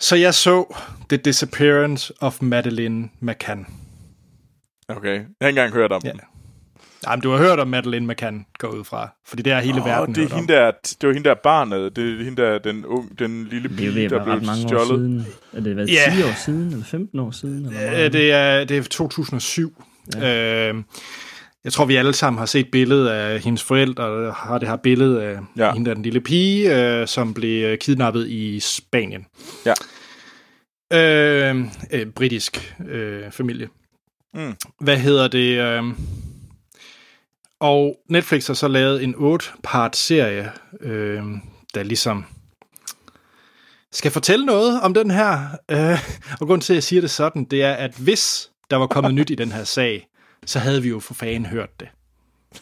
Så 0.00 0.16
jeg 0.16 0.34
så 0.34 0.76
The 1.08 1.16
Disappearance 1.16 2.12
of 2.20 2.42
Madeleine 2.42 3.08
McCann. 3.20 3.66
Okay, 4.88 5.14
jeg 5.14 5.24
har 5.40 5.48
ikke 5.48 5.60
engang 5.60 5.72
hørt 5.72 5.92
om 5.92 6.02
ja. 6.04 6.10
den. 6.10 6.20
Jamen, 7.06 7.22
du 7.22 7.30
har 7.30 7.38
hørt 7.38 7.58
om 7.58 7.68
Madeleine 7.68 8.06
McCann 8.06 8.46
gå 8.58 8.66
ud 8.66 8.84
fra, 8.84 9.08
fordi 9.26 9.42
det 9.42 9.52
er 9.52 9.60
hele 9.60 9.80
oh, 9.80 9.86
verden 9.86 10.14
det 10.14 10.24
er 10.24 10.34
hende 10.34 10.52
der, 10.52 10.70
det 11.00 11.08
var 11.08 11.12
hende 11.12 11.28
der 11.28 11.34
barnet, 11.34 11.96
det 11.96 12.20
er 12.20 12.24
hende 12.24 12.42
der, 12.42 12.58
den, 12.58 12.84
ung, 12.84 13.18
den 13.18 13.44
lille 13.44 13.68
pige, 13.68 14.08
der 14.08 14.24
blev 14.24 14.42
mange 14.42 14.68
stjålet. 14.68 14.90
År 14.90 14.96
siden. 14.96 15.26
Er 15.52 15.60
det 15.60 15.76
været 15.76 15.90
yeah. 15.92 16.16
10 16.16 16.22
år 16.22 16.34
siden, 16.44 16.66
eller 16.72 16.84
15 16.84 17.18
år 17.20 17.30
siden? 17.30 17.66
Eller 17.66 18.08
det, 18.08 18.32
er, 18.32 18.64
det 18.64 18.78
er 18.78 18.82
2007. 18.82 19.84
Ja. 20.14 20.68
Øh, 20.68 20.82
jeg 21.64 21.72
tror, 21.72 21.84
vi 21.84 21.96
alle 21.96 22.12
sammen 22.12 22.38
har 22.38 22.46
set 22.46 22.70
billedet 22.70 23.08
af 23.08 23.40
hendes 23.40 23.62
forældre, 23.62 24.04
og 24.04 24.34
har 24.34 24.58
det 24.58 24.68
her 24.68 24.76
billede 24.76 25.22
af 25.22 25.38
ja. 25.56 25.72
hende 25.72 25.88
der, 25.88 25.94
den 25.94 26.02
lille 26.02 26.20
pige, 26.20 26.76
øh, 26.76 27.06
som 27.06 27.34
blev 27.34 27.76
kidnappet 27.78 28.28
i 28.28 28.60
Spanien. 28.60 29.26
Ja. 29.66 29.74
Øh, 30.92 31.64
øh, 31.90 32.06
britisk 32.06 32.74
øh, 32.88 33.30
familie. 33.30 33.68
Mm. 34.34 34.54
Hvad 34.80 34.98
hedder 34.98 35.28
det? 35.28 35.58
Øh, 35.58 35.82
og 37.60 37.96
Netflix 38.08 38.46
har 38.46 38.54
så 38.54 38.68
lavet 38.68 39.04
en 39.04 39.14
8-part 39.14 39.96
serie, 39.96 40.52
øh, 40.80 41.22
der 41.74 41.82
ligesom 41.82 42.24
skal 43.92 44.10
fortælle 44.10 44.46
noget 44.46 44.80
om 44.80 44.94
den 44.94 45.10
her. 45.10 45.48
Øh, 45.70 45.98
og 46.40 46.46
grund 46.46 46.62
til, 46.62 46.72
at 46.72 46.74
jeg 46.74 46.82
siger 46.82 47.00
det 47.00 47.10
sådan, 47.10 47.44
det 47.44 47.62
er, 47.62 47.72
at 47.72 47.94
hvis 47.94 48.51
der 48.72 48.78
var 48.78 48.86
kommet 48.86 49.14
nyt 49.14 49.30
i 49.30 49.34
den 49.34 49.52
her 49.52 49.64
sag, 49.64 50.08
så 50.46 50.58
havde 50.58 50.82
vi 50.82 50.88
jo 50.88 51.00
for 51.00 51.14
fanden 51.14 51.46
hørt 51.46 51.80
det. 51.80 51.88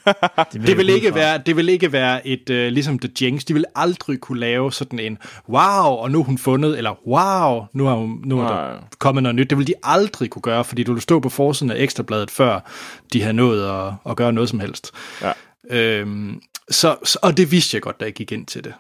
det, 0.05 0.55
vil 0.55 0.67
det, 0.67 0.77
vil 0.77 0.89
ikke 0.89 1.15
være, 1.15 1.39
det 1.47 1.57
vil 1.57 1.69
ikke 1.69 1.93
være 1.93 2.27
et, 2.27 2.51
uh, 2.51 2.57
ligesom 2.57 2.99
The 2.99 3.11
Jinx, 3.21 3.45
de 3.45 3.55
vil 3.55 3.65
aldrig 3.75 4.21
kunne 4.21 4.41
lave 4.41 4.73
sådan 4.73 4.99
en, 4.99 5.19
wow, 5.49 5.85
og 5.85 6.11
nu 6.11 6.21
er 6.21 6.25
hun 6.25 6.39
fundet, 6.39 6.79
eller 6.79 7.09
wow, 7.09 7.67
nu 7.73 7.87
er, 7.87 7.95
hun, 7.95 8.21
nu 8.25 8.41
er 8.41 8.49
der 8.49 8.89
kommet 8.99 9.23
noget 9.23 9.37
nyt. 9.37 9.51
Det 9.51 9.59
vil 9.59 9.67
de 9.67 9.75
aldrig 9.83 10.31
kunne 10.31 10.43
gøre, 10.43 10.65
fordi 10.65 10.83
du 10.83 10.93
vil 10.93 11.03
stå 11.03 11.21
på 11.21 11.29
forsiden 11.29 11.71
af 11.71 11.83
Ekstrabladet, 11.83 12.31
før 12.31 12.61
de 13.13 13.23
har 13.23 13.33
nået 13.33 13.69
at, 13.69 13.93
at 14.11 14.17
gøre 14.17 14.33
noget 14.33 14.51
som 14.51 14.61
helst. 14.61 14.91
Ja. 15.23 15.33
Øhm, 15.71 16.41
så, 16.71 17.19
og 17.23 17.37
det 17.37 17.51
vidste 17.51 17.75
jeg 17.75 17.83
godt, 17.83 18.01
da 18.01 18.05
jeg 18.05 18.15
gik 18.15 18.33
ind 18.33 18.47
til 18.47 18.65
det. 18.65 18.75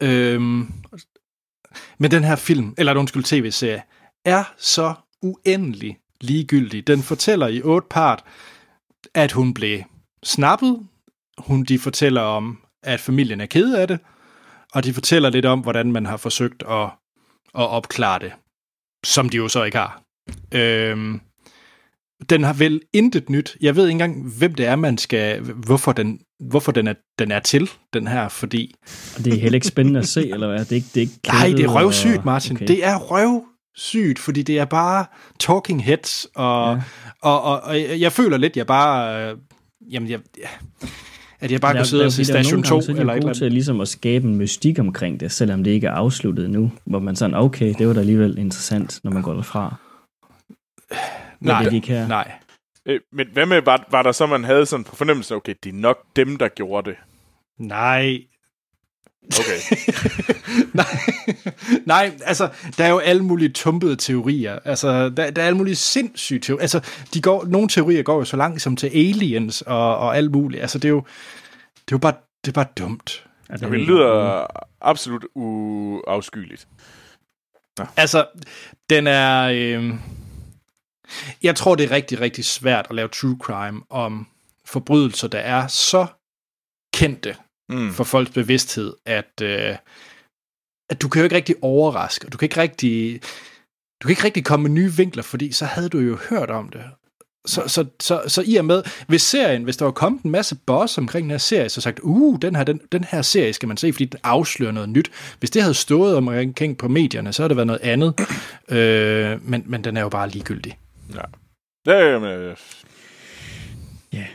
Øhm, 0.00 0.72
men 1.98 2.10
den 2.10 2.24
her 2.24 2.36
film, 2.36 2.74
eller 2.78 2.94
undskyld 2.94 3.24
tv-serie, 3.24 3.82
er 4.24 4.44
så 4.56 4.94
uendelig 5.22 5.96
ligegyldig. 6.20 6.86
Den 6.86 7.02
fortæller 7.02 7.46
i 7.46 7.62
otte 7.62 7.88
part, 7.90 8.24
at 9.14 9.32
hun 9.32 9.54
blev 9.54 9.80
snappet. 10.22 10.78
Hun, 11.38 11.64
de 11.64 11.78
fortæller 11.78 12.20
om, 12.20 12.58
at 12.82 13.00
familien 13.00 13.40
er 13.40 13.46
ked 13.46 13.74
af 13.74 13.88
det, 13.88 13.98
og 14.72 14.84
de 14.84 14.94
fortæller 14.94 15.30
lidt 15.30 15.46
om, 15.46 15.60
hvordan 15.60 15.92
man 15.92 16.06
har 16.06 16.16
forsøgt 16.16 16.62
at, 16.68 16.84
at 17.54 17.68
opklare 17.68 18.18
det, 18.18 18.32
som 19.04 19.28
de 19.28 19.36
jo 19.36 19.48
så 19.48 19.64
ikke 19.64 19.78
har. 19.78 20.02
Øhm, 20.54 21.20
den 22.30 22.42
har 22.44 22.52
vel 22.52 22.80
intet 22.92 23.30
nyt. 23.30 23.56
Jeg 23.60 23.76
ved 23.76 23.84
ikke 23.84 23.92
engang, 23.92 24.32
hvem 24.38 24.54
det 24.54 24.66
er, 24.66 24.76
man 24.76 24.98
skal... 24.98 25.40
Hvorfor 25.40 25.92
den, 25.92 26.20
hvorfor 26.50 26.72
den, 26.72 26.86
er, 26.86 26.94
den 27.18 27.30
er 27.30 27.40
til, 27.40 27.70
den 27.92 28.06
her, 28.06 28.28
fordi... 28.28 28.74
Og 29.16 29.24
det 29.24 29.34
er 29.34 29.38
heller 29.38 29.56
ikke 29.56 29.66
spændende 29.66 30.00
at 30.00 30.08
se, 30.08 30.30
eller 30.30 30.46
hvad? 30.46 30.58
Det 30.58 30.72
er 30.72 30.76
ikke, 30.76 30.88
det 30.94 30.96
er 30.96 31.00
ikke 31.00 31.20
Nej, 31.28 31.46
det 31.46 31.64
er 31.64 31.68
røvsygt, 31.68 32.24
Martin. 32.24 32.56
Okay. 32.56 32.66
Det 32.66 32.84
er 32.84 33.12
røvsygt, 33.76 34.18
fordi 34.18 34.42
det 34.42 34.58
er 34.58 34.64
bare 34.64 35.06
talking 35.38 35.84
heads, 35.84 36.26
og, 36.34 36.74
ja. 36.74 36.82
og, 37.22 37.42
og, 37.42 37.60
og 37.60 38.00
jeg 38.00 38.12
føler 38.12 38.36
lidt, 38.36 38.56
jeg 38.56 38.66
bare... 38.66 39.30
Øh, 39.30 39.36
jamen, 39.90 40.10
jeg, 40.10 40.20
at 41.40 41.52
jeg 41.52 41.60
bare 41.60 41.74
kan 41.74 41.84
sidde 41.84 42.04
og 42.04 42.12
se 42.12 42.24
Station 42.24 42.62
2 42.62 42.78
gange, 42.78 43.00
eller 43.00 43.12
et 43.12 43.18
eller 43.18 43.32
til 43.32 43.52
ligesom 43.52 43.80
at 43.80 43.88
skabe 43.88 44.28
en 44.28 44.36
mystik 44.36 44.78
omkring 44.78 45.20
det, 45.20 45.32
selvom 45.32 45.64
det 45.64 45.70
ikke 45.70 45.86
er 45.86 45.92
afsluttet 45.92 46.50
nu, 46.50 46.72
hvor 46.84 46.98
man 46.98 47.16
sådan, 47.16 47.36
okay, 47.36 47.74
det 47.78 47.86
var 47.86 47.92
da 47.92 48.00
alligevel 48.00 48.38
interessant, 48.38 49.00
når 49.04 49.10
man 49.10 49.22
går 49.22 49.34
derfra. 49.34 49.74
Nej, 51.40 51.62
det, 51.62 51.72
de 51.72 51.80
kan. 51.80 52.08
nej. 52.08 52.32
Øh, 52.86 53.00
men 53.12 53.26
hvad 53.32 53.46
med, 53.46 53.62
var, 53.62 53.86
var 53.90 54.02
der 54.02 54.12
så, 54.12 54.26
man 54.26 54.44
havde 54.44 54.66
sådan 54.66 54.84
på 54.84 54.96
fornemmelsen, 54.96 55.36
okay, 55.36 55.54
det 55.64 55.74
er 55.74 55.76
nok 55.76 55.98
dem, 56.16 56.36
der 56.36 56.48
gjorde 56.48 56.90
det? 56.90 56.98
Nej. 57.58 58.18
Okay. 59.26 59.76
nej, 60.74 60.86
nej, 61.86 62.12
altså, 62.24 62.48
der 62.78 62.84
er 62.84 62.88
jo 62.88 62.98
alle 62.98 63.24
mulige 63.24 63.48
tumpede 63.48 63.96
teorier. 63.96 64.58
Altså, 64.64 65.08
der, 65.08 65.30
der 65.30 65.42
er 65.42 65.46
alle 65.46 65.56
mulige 65.56 65.76
sindssyge 65.76 66.40
teorier. 66.40 66.62
Altså, 66.62 66.80
de 67.14 67.20
går, 67.20 67.44
nogle 67.44 67.68
teorier 67.68 68.02
går 68.02 68.18
jo 68.18 68.24
så 68.24 68.36
langt 68.36 68.62
som 68.62 68.76
til 68.76 68.86
aliens 68.86 69.62
og, 69.62 69.98
og 69.98 70.16
alt 70.16 70.30
muligt. 70.30 70.62
Altså, 70.62 70.78
det 70.78 70.84
er 70.88 70.92
jo, 70.92 71.04
det 71.74 71.92
er 71.92 71.96
jo 71.96 71.98
bare, 71.98 72.14
det 72.44 72.48
er 72.48 72.52
bare 72.52 72.66
dumt. 72.78 73.26
Ja, 73.48 73.54
det, 73.54 73.70
det 73.70 73.80
lyder 73.80 74.46
absolut 74.80 75.26
uafskyeligt. 75.34 76.68
Ja. 77.78 77.84
Altså, 77.96 78.26
den 78.90 79.06
er... 79.06 79.42
Øh, 79.52 79.94
jeg 81.42 81.56
tror, 81.56 81.74
det 81.74 81.84
er 81.84 81.90
rigtig, 81.90 82.20
rigtig 82.20 82.44
svært 82.44 82.86
at 82.90 82.96
lave 82.96 83.08
true 83.08 83.38
crime 83.42 83.82
om 83.90 84.26
forbrydelser, 84.64 85.28
der 85.28 85.38
er 85.38 85.66
så 85.66 86.06
kendte 86.94 87.36
mm. 87.70 87.92
for 87.92 88.04
folks 88.04 88.30
bevidsthed, 88.30 88.92
at, 89.06 89.42
øh, 89.42 89.76
at 90.90 91.02
du 91.02 91.08
kan 91.08 91.20
jo 91.20 91.24
ikke 91.24 91.36
rigtig 91.36 91.56
overraske, 91.62 92.26
og 92.26 92.32
du 92.32 92.38
kan 92.38 92.46
ikke 92.46 92.60
rigtig, 92.60 93.20
du 94.02 94.08
kan 94.08 94.10
ikke 94.10 94.24
rigtig 94.24 94.44
komme 94.44 94.62
med 94.62 94.70
nye 94.70 94.92
vinkler, 94.92 95.22
fordi 95.22 95.52
så 95.52 95.64
havde 95.64 95.88
du 95.88 95.98
jo 95.98 96.18
hørt 96.30 96.50
om 96.50 96.68
det. 96.68 96.84
Så, 97.46 97.62
så, 97.66 97.86
så, 98.00 98.22
så 98.26 98.42
i 98.46 98.56
og 98.56 98.64
med, 98.64 98.82
hvis 99.06 99.22
serien, 99.22 99.64
hvis 99.64 99.76
der 99.76 99.84
var 99.84 99.92
kommet 99.92 100.22
en 100.22 100.30
masse 100.30 100.56
boss 100.66 100.98
omkring 100.98 101.24
den 101.24 101.30
her 101.30 101.38
serie, 101.38 101.68
så 101.68 101.80
sagt, 101.80 102.00
uh, 102.02 102.38
den 102.42 102.56
her, 102.56 102.64
den, 102.64 102.80
den 102.92 103.04
her 103.04 103.22
serie 103.22 103.52
skal 103.52 103.66
man 103.66 103.76
se, 103.76 103.92
fordi 103.92 104.04
den 104.04 104.20
afslører 104.22 104.72
noget 104.72 104.88
nyt. 104.88 105.10
Hvis 105.38 105.50
det 105.50 105.62
havde 105.62 105.74
stået 105.74 106.16
omkring 106.16 106.78
på 106.78 106.88
medierne, 106.88 107.32
så 107.32 107.42
havde 107.42 107.48
det 107.48 107.56
været 107.56 107.66
noget 107.66 107.80
andet. 107.80 108.14
Øh, 108.68 109.48
men, 109.48 109.62
men 109.66 109.84
den 109.84 109.96
er 109.96 110.00
jo 110.00 110.08
bare 110.08 110.28
ligegyldig. 110.28 110.78
Ja. 111.14 111.20
Ja, 111.86 112.18
men... 112.18 112.28
Øh. 112.28 112.56
Ja. 114.12 114.26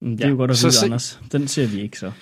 Det 0.00 0.20
er 0.20 0.26
ja. 0.26 0.28
jo 0.28 0.36
godt 0.36 0.50
at 0.50 0.56
vide, 0.62 0.72
se... 0.72 0.84
Anders. 0.84 1.20
Den 1.32 1.48
ser 1.48 1.66
vi 1.66 1.80
ikke 1.80 1.98
så. 1.98 2.12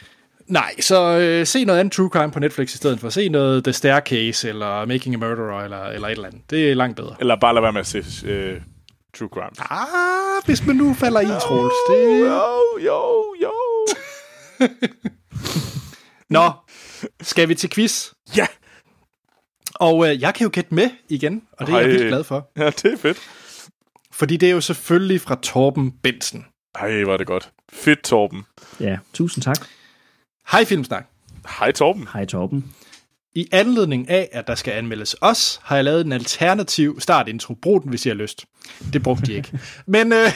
Nej, 0.50 0.80
så 0.80 1.18
øh, 1.18 1.46
se 1.46 1.64
noget 1.64 1.80
andet 1.80 1.92
True 1.92 2.08
Crime 2.08 2.32
på 2.32 2.40
Netflix 2.40 2.74
i 2.74 2.76
stedet 2.76 3.00
for. 3.00 3.08
Se 3.08 3.28
noget 3.28 3.64
The 3.64 3.72
Staircase, 3.72 4.48
eller 4.48 4.84
Making 4.84 5.14
a 5.14 5.18
Murderer, 5.18 5.64
eller, 5.64 5.84
eller 5.84 6.08
et 6.08 6.12
eller 6.12 6.28
andet. 6.28 6.50
Det 6.50 6.70
er 6.70 6.74
langt 6.74 6.96
bedre. 6.96 7.16
Eller 7.20 7.36
bare 7.40 7.54
lade 7.54 7.62
være 7.62 7.72
med 7.72 7.80
at 7.80 7.86
se 7.86 7.98
øh, 8.26 8.60
True 9.18 9.28
Crime. 9.28 9.70
Ah, 9.70 10.44
hvis 10.44 10.66
man 10.66 10.76
nu 10.76 10.94
falder 10.94 11.20
i, 11.20 11.40
Troels. 11.40 11.74
Det... 11.90 12.20
Jo, 12.20 12.78
jo, 12.84 13.34
jo. 13.42 13.52
Nå, 16.36 16.50
skal 17.20 17.48
vi 17.48 17.54
til 17.54 17.70
quiz? 17.70 18.08
Ja. 18.36 18.46
Og 19.74 20.08
øh, 20.08 20.20
jeg 20.20 20.34
kan 20.34 20.44
jo 20.44 20.50
gætte 20.52 20.74
med 20.74 20.90
igen, 21.08 21.42
og 21.52 21.66
det 21.66 21.72
er 21.72 21.76
Ej. 21.76 21.82
jeg 21.82 21.90
vildt 21.90 22.08
glad 22.08 22.24
for. 22.24 22.50
Ja, 22.56 22.66
det 22.66 22.84
er 22.84 22.96
fedt. 22.96 23.18
fordi 24.12 24.36
det 24.36 24.48
er 24.48 24.52
jo 24.52 24.60
selvfølgelig 24.60 25.20
fra 25.20 25.38
Torben 25.42 25.92
Bensen. 26.02 26.44
Hej, 26.80 27.02
var 27.02 27.16
det 27.16 27.26
godt. 27.26 27.50
Fedt, 27.72 28.02
Torben. 28.02 28.44
Ja, 28.80 28.98
tusind 29.14 29.44
tak. 29.44 29.56
Hej 30.48 30.64
Filmsnak. 30.64 31.06
Hej 31.58 31.72
Torben. 31.72 32.08
Hej 32.12 32.24
Torben. 32.24 32.74
I 33.34 33.46
anledning 33.52 34.10
af, 34.10 34.28
at 34.32 34.46
der 34.46 34.54
skal 34.54 34.72
anmeldes 34.72 35.16
os, 35.20 35.60
har 35.62 35.76
jeg 35.76 35.84
lavet 35.84 36.06
en 36.06 36.12
alternativ 36.12 37.00
startintro. 37.00 37.54
Brug 37.54 37.82
den, 37.82 37.90
hvis 37.90 38.06
I 38.06 38.08
har 38.08 38.16
lyst. 38.16 38.46
Det 38.92 39.02
brugte 39.02 39.26
de 39.26 39.32
ikke. 39.32 39.58
Men 39.86 40.12
øh, 40.12 40.28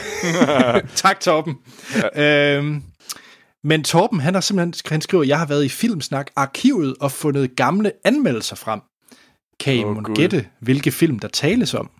tak, 0.95 1.19
Torben. 1.19 1.55
Ja. 2.15 2.57
Øhm, 2.57 2.83
men 3.63 3.83
Torben, 3.83 4.19
han 4.19 4.33
har 4.33 4.41
simpelthen 4.41 4.73
han 4.93 5.01
skriver, 5.01 5.23
at 5.23 5.27
jeg 5.29 5.39
har 5.39 5.45
været 5.45 5.65
i 5.65 5.69
Filmsnak 5.69 6.31
arkivet 6.35 6.95
og 6.99 7.11
fundet 7.11 7.55
gamle 7.55 7.91
anmeldelser 8.03 8.55
frem. 8.55 8.81
Kan 9.59 9.75
I 9.75 9.83
oh, 9.83 10.03
gætte, 10.15 10.47
hvilke 10.59 10.91
film 10.91 11.19
der 11.19 11.27
tales 11.27 11.73
om? 11.73 11.89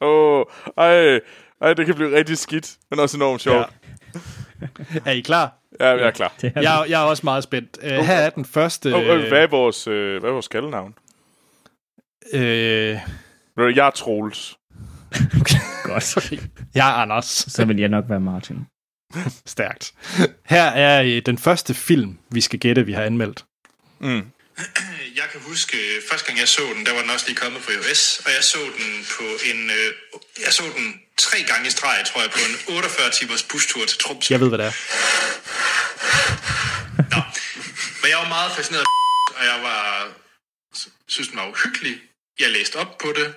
Åh, 0.00 0.40
oh, 0.40 0.44
ej, 0.76 1.20
ej, 1.60 1.74
det 1.74 1.86
kan 1.86 1.94
blive 1.94 2.16
rigtig 2.16 2.38
skidt, 2.38 2.76
men 2.90 3.00
også 3.00 3.16
enormt 3.16 3.40
sjovt. 3.40 3.56
Ja. 3.56 3.64
er 5.06 5.10
I 5.10 5.20
klar? 5.20 5.58
Ja, 5.80 5.88
jeg 5.88 6.06
er 6.06 6.10
klar. 6.10 6.32
Er 6.42 6.60
jeg, 6.60 6.84
jeg 6.88 7.02
er 7.02 7.04
også 7.04 7.20
meget 7.24 7.44
spændt. 7.44 7.78
Uh, 7.82 7.88
her 7.88 8.14
er 8.14 8.30
den 8.30 8.44
første... 8.44 8.94
Oh, 8.94 9.04
hvad, 9.04 9.42
er 9.42 9.46
vores, 9.46 9.88
uh, 9.88 9.94
hvad 9.94 10.30
er 10.30 10.32
vores 10.32 10.48
kaldenavn? 10.48 10.94
Uh, 12.34 12.40
jeg 13.76 13.86
er 13.86 13.90
Troels. 13.90 14.58
Godt. 15.84 16.16
Okay. 16.16 16.38
Jeg 16.74 16.88
er 16.88 16.94
Anders. 16.94 17.24
Så 17.24 17.64
vil 17.64 17.76
jeg 17.76 17.88
nok 17.88 18.04
være 18.08 18.20
Martin. 18.20 18.66
Stærkt. 19.46 19.92
Her 20.44 20.64
er 20.64 21.20
den 21.20 21.38
første 21.38 21.74
film, 21.74 22.18
vi 22.30 22.40
skal 22.40 22.58
gætte, 22.58 22.86
vi 22.86 22.92
har 22.92 23.02
anmeldt. 23.02 23.44
Mm. 24.00 24.22
Jeg 25.16 25.28
kan 25.32 25.40
huske, 25.40 25.76
første 26.10 26.26
gang 26.26 26.38
jeg 26.38 26.48
så 26.48 26.62
den, 26.74 26.86
der 26.86 26.92
var 26.92 27.00
den 27.00 27.10
også 27.10 27.26
lige 27.26 27.36
kommet 27.36 27.62
på 27.62 27.70
iOS, 27.70 28.20
og 28.24 28.30
jeg 28.36 28.44
så 28.44 28.58
den 28.58 29.06
på 29.16 29.24
en, 29.50 29.70
øh, 29.70 29.92
jeg 30.44 30.52
så 30.52 30.62
den 30.76 31.00
tre 31.18 31.42
gange 31.42 31.66
i 31.66 31.70
streg, 31.70 32.04
tror 32.06 32.20
jeg, 32.20 32.30
på 32.30 32.38
en 32.48 32.76
48 32.76 33.10
timers 33.10 33.42
bustur 33.42 33.84
til 33.84 33.98
Trumps. 33.98 34.30
Jeg 34.30 34.40
ved, 34.40 34.48
hvad 34.48 34.58
det 34.58 34.66
er. 34.66 34.74
Nå, 37.14 37.20
men 38.00 38.08
jeg 38.10 38.18
var 38.18 38.28
meget 38.28 38.52
fascineret 38.56 38.84
af 38.84 39.40
og 39.40 39.44
jeg 39.44 39.62
var, 39.62 40.08
synes, 41.08 41.28
den 41.28 41.38
var 41.38 41.48
uhyggelig. 41.48 41.94
Jeg 42.40 42.50
læste 42.50 42.76
op 42.76 42.98
på 42.98 43.08
det. 43.16 43.34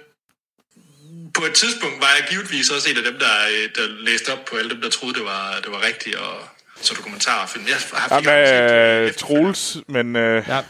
På 1.34 1.46
et 1.46 1.54
tidspunkt 1.54 2.02
var 2.02 2.12
jeg 2.18 2.26
givetvis 2.30 2.70
også 2.70 2.90
en 2.90 2.98
af 2.98 3.04
dem, 3.04 3.20
der, 3.20 3.36
øh, 3.52 3.70
der 3.76 3.88
læste 3.88 4.34
op 4.34 4.46
på 4.46 4.58
alle 4.58 4.70
dem, 4.70 4.82
der 4.82 4.90
troede, 4.90 5.14
det 5.14 5.26
var, 5.26 5.60
det 5.60 5.72
var 5.72 5.82
rigtigt, 5.82 6.16
og 6.16 6.50
så 6.82 6.94
dokumentarfilm. 6.94 7.68
Jeg 7.68 7.78
har 7.94 8.22
Jamen, 8.22 9.08
øh, 9.08 9.14
Troels, 9.14 9.78
men... 9.88 10.16
Øh, 10.16 10.44
ja. 10.48 10.62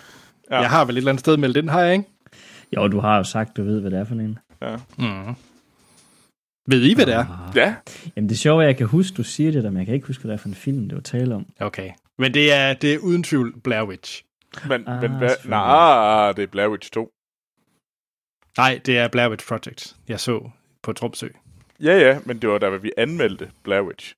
Ja. 0.51 0.59
Jeg 0.59 0.69
har 0.69 0.85
vel 0.85 0.95
et 0.95 0.97
eller 0.97 1.11
andet 1.11 1.19
sted 1.19 1.37
meldt 1.37 1.55
den, 1.55 1.69
har 1.69 1.81
jeg 1.81 1.93
ikke? 1.93 2.09
Jo, 2.75 2.87
du 2.87 2.99
har 2.99 3.17
jo 3.17 3.23
sagt, 3.23 3.57
du 3.57 3.63
ved, 3.63 3.81
hvad 3.81 3.91
det 3.91 3.99
er 3.99 4.03
for 4.03 4.15
en. 4.15 4.39
Ja. 4.61 4.75
Mm. 4.97 5.35
Ved 6.67 6.81
I, 6.81 6.93
hvad 6.95 7.05
det 7.05 7.13
er? 7.13 7.51
Ja. 7.55 7.75
Jamen 8.15 8.29
det 8.29 8.45
er, 8.45 8.59
at 8.59 8.65
jeg 8.65 8.77
kan 8.77 8.87
huske, 8.87 9.15
du 9.15 9.23
siger 9.23 9.51
det 9.51 9.63
der, 9.63 9.69
men 9.69 9.77
jeg 9.77 9.85
kan 9.85 9.95
ikke 9.95 10.07
huske, 10.07 10.21
hvad 10.21 10.31
det 10.31 10.37
er 10.37 10.41
for 10.41 10.49
en 10.49 10.55
film, 10.55 10.89
det 10.89 10.95
var 10.95 11.01
tale 11.01 11.35
om. 11.35 11.45
Okay. 11.59 11.91
Men 12.17 12.33
det 12.33 12.53
er, 12.53 12.73
det 12.73 12.93
er 12.93 12.99
uden 12.99 13.23
tvivl 13.23 13.59
Blair 13.61 13.83
Witch. 13.83 14.23
Men, 14.67 14.87
ah, 14.87 15.01
men 15.01 15.17
hvad? 15.17 15.29
Nej, 15.45 16.31
det 16.31 16.43
er 16.43 16.47
Blair 16.47 16.67
Witch 16.67 16.91
2. 16.91 17.11
Nej, 18.57 18.79
det 18.85 18.97
er 18.97 19.07
Blair 19.07 19.29
Witch 19.29 19.47
Project, 19.47 19.95
jeg 20.07 20.19
så 20.19 20.49
på 20.83 20.93
Tromsø. 20.93 21.27
Ja, 21.79 21.97
ja, 21.97 22.19
men 22.25 22.41
det 22.41 22.49
var 22.49 22.57
der, 22.57 22.77
vi 22.77 22.91
anmeldte 22.97 23.51
Blair 23.63 23.81
Witch. 23.81 24.13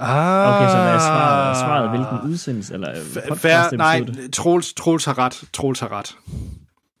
Ah. 0.00 0.54
Okay, 0.54 0.70
så 0.70 0.76
hvad 0.76 0.94
er 0.94 0.98
svaret? 0.98 1.56
Svaret 1.56 1.90
hvilken 1.90 2.32
udsendelse? 2.32 2.74
Eller 2.74 2.94
Fær, 3.36 3.76
nej, 3.76 4.04
Troels, 4.32 4.72
Troels 4.74 5.04
har 5.04 5.18
ret. 5.18 5.44
Troels 5.52 5.80
har 5.80 5.92
ret. 5.92 6.16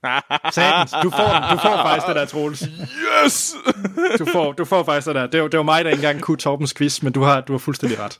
Satans, 0.54 0.90
du 1.02 1.10
får, 1.10 1.50
du 1.52 1.58
får 1.58 1.76
faktisk 1.82 2.06
det 2.06 2.16
der, 2.16 2.24
Troels. 2.24 2.64
Yes! 3.24 3.54
du, 4.18 4.26
får, 4.32 4.52
du 4.52 4.64
får 4.64 4.84
faktisk 4.84 5.06
det 5.06 5.14
der. 5.14 5.26
Det 5.26 5.42
var, 5.42 5.48
det 5.48 5.58
var 5.58 5.64
mig, 5.64 5.84
der 5.84 5.90
ikke 5.90 6.00
engang 6.00 6.20
kunne 6.20 6.36
Torbens 6.36 6.74
quiz, 6.74 7.02
men 7.02 7.12
du 7.12 7.22
har, 7.22 7.40
du 7.40 7.52
har 7.52 7.58
fuldstændig 7.58 7.98
ret. 8.00 8.18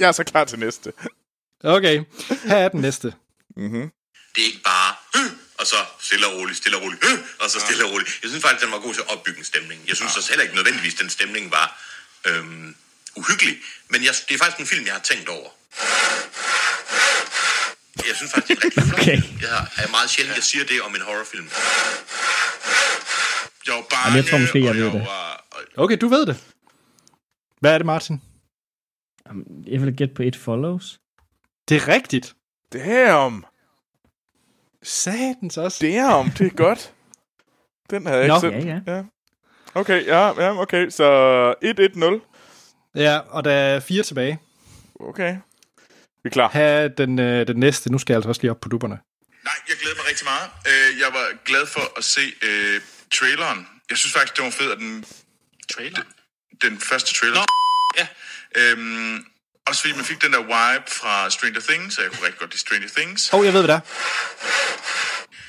Jeg 0.00 0.08
er 0.08 0.12
så 0.12 0.24
klar 0.24 0.44
til 0.44 0.58
næste. 0.58 0.92
Okay, 1.64 2.04
her 2.44 2.56
er 2.56 2.68
den 2.68 2.80
næste. 2.80 3.12
Mm-hmm. 3.56 3.90
Det 4.34 4.42
er 4.42 4.46
ikke 4.46 4.62
bare 4.64 5.28
og 5.62 5.66
så 5.72 5.80
stille 6.08 6.26
og 6.28 6.32
roligt, 6.38 6.56
stille 6.62 6.76
og 6.78 6.82
roligt, 6.84 7.00
og 7.42 7.50
så 7.50 7.58
stille 7.66 7.84
og 7.84 7.90
roligt. 7.92 8.08
Jeg 8.22 8.28
synes 8.30 8.42
faktisk, 8.44 8.62
den 8.64 8.72
var 8.72 8.80
god 8.86 8.94
til 8.94 9.02
at 9.06 9.10
opbygge 9.14 9.38
en 9.38 9.44
stemning. 9.52 9.78
Jeg 9.88 9.96
synes 9.96 10.12
ja. 10.12 10.18
også 10.18 10.28
heller 10.32 10.44
ikke 10.46 10.56
nødvendigvis, 10.60 10.94
den 10.94 11.10
stemning 11.10 11.44
var 11.58 11.66
øhm, 12.28 12.74
uhyggelig. 13.20 13.54
Men 13.92 13.98
jeg, 14.06 14.12
det 14.28 14.34
er 14.34 14.38
faktisk 14.38 14.60
en 14.60 14.66
film, 14.66 14.84
jeg 14.86 14.94
har 14.98 15.04
tænkt 15.10 15.28
over. 15.28 15.50
Jeg 18.08 18.16
synes 18.16 18.32
faktisk, 18.32 18.48
det 18.48 18.58
er 18.58 18.64
rigtig 18.64 18.82
flot. 18.82 19.00
Okay. 19.00 19.18
Jeg 19.46 19.58
er 19.84 19.90
meget 19.90 20.10
sjældent, 20.10 20.36
jeg 20.36 20.44
siger 20.44 20.64
det 20.64 20.82
om 20.82 20.94
en 20.94 21.02
horrorfilm. 21.02 21.48
Jeg 23.66 23.74
var 23.74 23.84
bange, 23.90 24.16
jeg 24.16 24.26
tror 24.26 24.38
måske, 24.38 24.64
jeg 24.64 24.74
ved 24.74 24.90
det. 24.92 25.06
Okay, 25.76 25.96
du 26.00 26.08
ved 26.08 26.26
det. 26.26 26.36
Hvad 27.60 27.74
er 27.74 27.78
det, 27.78 27.86
Martin? 27.86 28.20
Jeg 29.66 29.82
vil 29.82 29.96
gætte 29.96 30.14
på 30.14 30.22
It 30.22 30.36
Follows. 30.36 30.98
Det 31.68 31.76
er 31.76 31.88
rigtigt. 31.88 32.34
Damn. 32.72 33.44
Satans 34.82 35.56
også. 35.56 35.86
Damn, 35.86 36.30
det 36.38 36.46
er 36.46 36.56
godt. 36.56 36.92
Den 37.90 38.06
havde 38.06 38.20
jeg 38.20 38.28
Nå. 38.28 38.34
ikke 38.34 38.60
set. 38.60 38.68
Ja, 38.68 38.80
ja. 38.86 38.96
ja. 38.96 39.02
Okay, 39.74 40.06
ja, 40.06 40.42
ja, 40.42 40.60
okay. 40.60 40.90
Så 40.90 41.06
1-1-0. 41.64 43.00
Ja, 43.00 43.18
og 43.18 43.44
der 43.44 43.52
er 43.52 43.80
fire 43.80 44.02
tilbage. 44.02 44.38
Okay. 45.00 45.36
Vi 46.22 46.26
er 46.28 46.30
klar. 46.30 46.50
Her 46.52 46.88
den, 46.88 47.18
øh, 47.18 47.46
den 47.46 47.56
næste. 47.56 47.92
Nu 47.92 47.98
skal 47.98 48.12
jeg 48.12 48.16
altså 48.16 48.28
også 48.28 48.42
lige 48.42 48.50
op 48.50 48.60
på 48.60 48.68
dupperne. 48.68 48.98
Nej, 49.44 49.54
jeg 49.68 49.76
glæder 49.80 49.96
mig 49.96 50.06
rigtig 50.10 50.26
meget. 50.32 50.48
Øh, 50.70 51.00
jeg 51.00 51.08
var 51.12 51.26
glad 51.44 51.66
for 51.66 51.98
at 51.98 52.04
se 52.04 52.20
øh, 52.42 52.80
traileren. 53.18 53.66
Jeg 53.90 53.98
synes 53.98 54.12
faktisk, 54.12 54.36
det 54.36 54.44
var 54.44 54.50
fedt, 54.50 54.72
at 54.72 54.78
den... 54.78 55.04
Trailer? 55.72 56.02
Den, 56.62 56.70
den 56.70 56.80
første 56.80 57.14
trailer. 57.14 57.34
Nå, 57.34 57.44
ja. 57.98 58.06
Øhm, 58.60 59.26
også 59.68 59.80
fordi 59.82 59.94
man 59.96 60.04
fik 60.04 60.22
den 60.22 60.32
der 60.32 60.42
vibe 60.42 60.90
fra 60.90 61.30
Stranger 61.30 61.60
Things, 61.68 61.98
og 61.98 62.04
jeg 62.04 62.10
kunne 62.12 62.26
rigtig 62.26 62.40
godt 62.40 62.50
lide 62.50 62.60
Stranger 62.60 62.88
Things. 62.96 63.32
Åh, 63.32 63.40
oh, 63.40 63.46
jeg 63.46 63.52
ved, 63.54 63.60
hvad 63.60 63.74
det 63.74 63.80
er. 63.80 63.84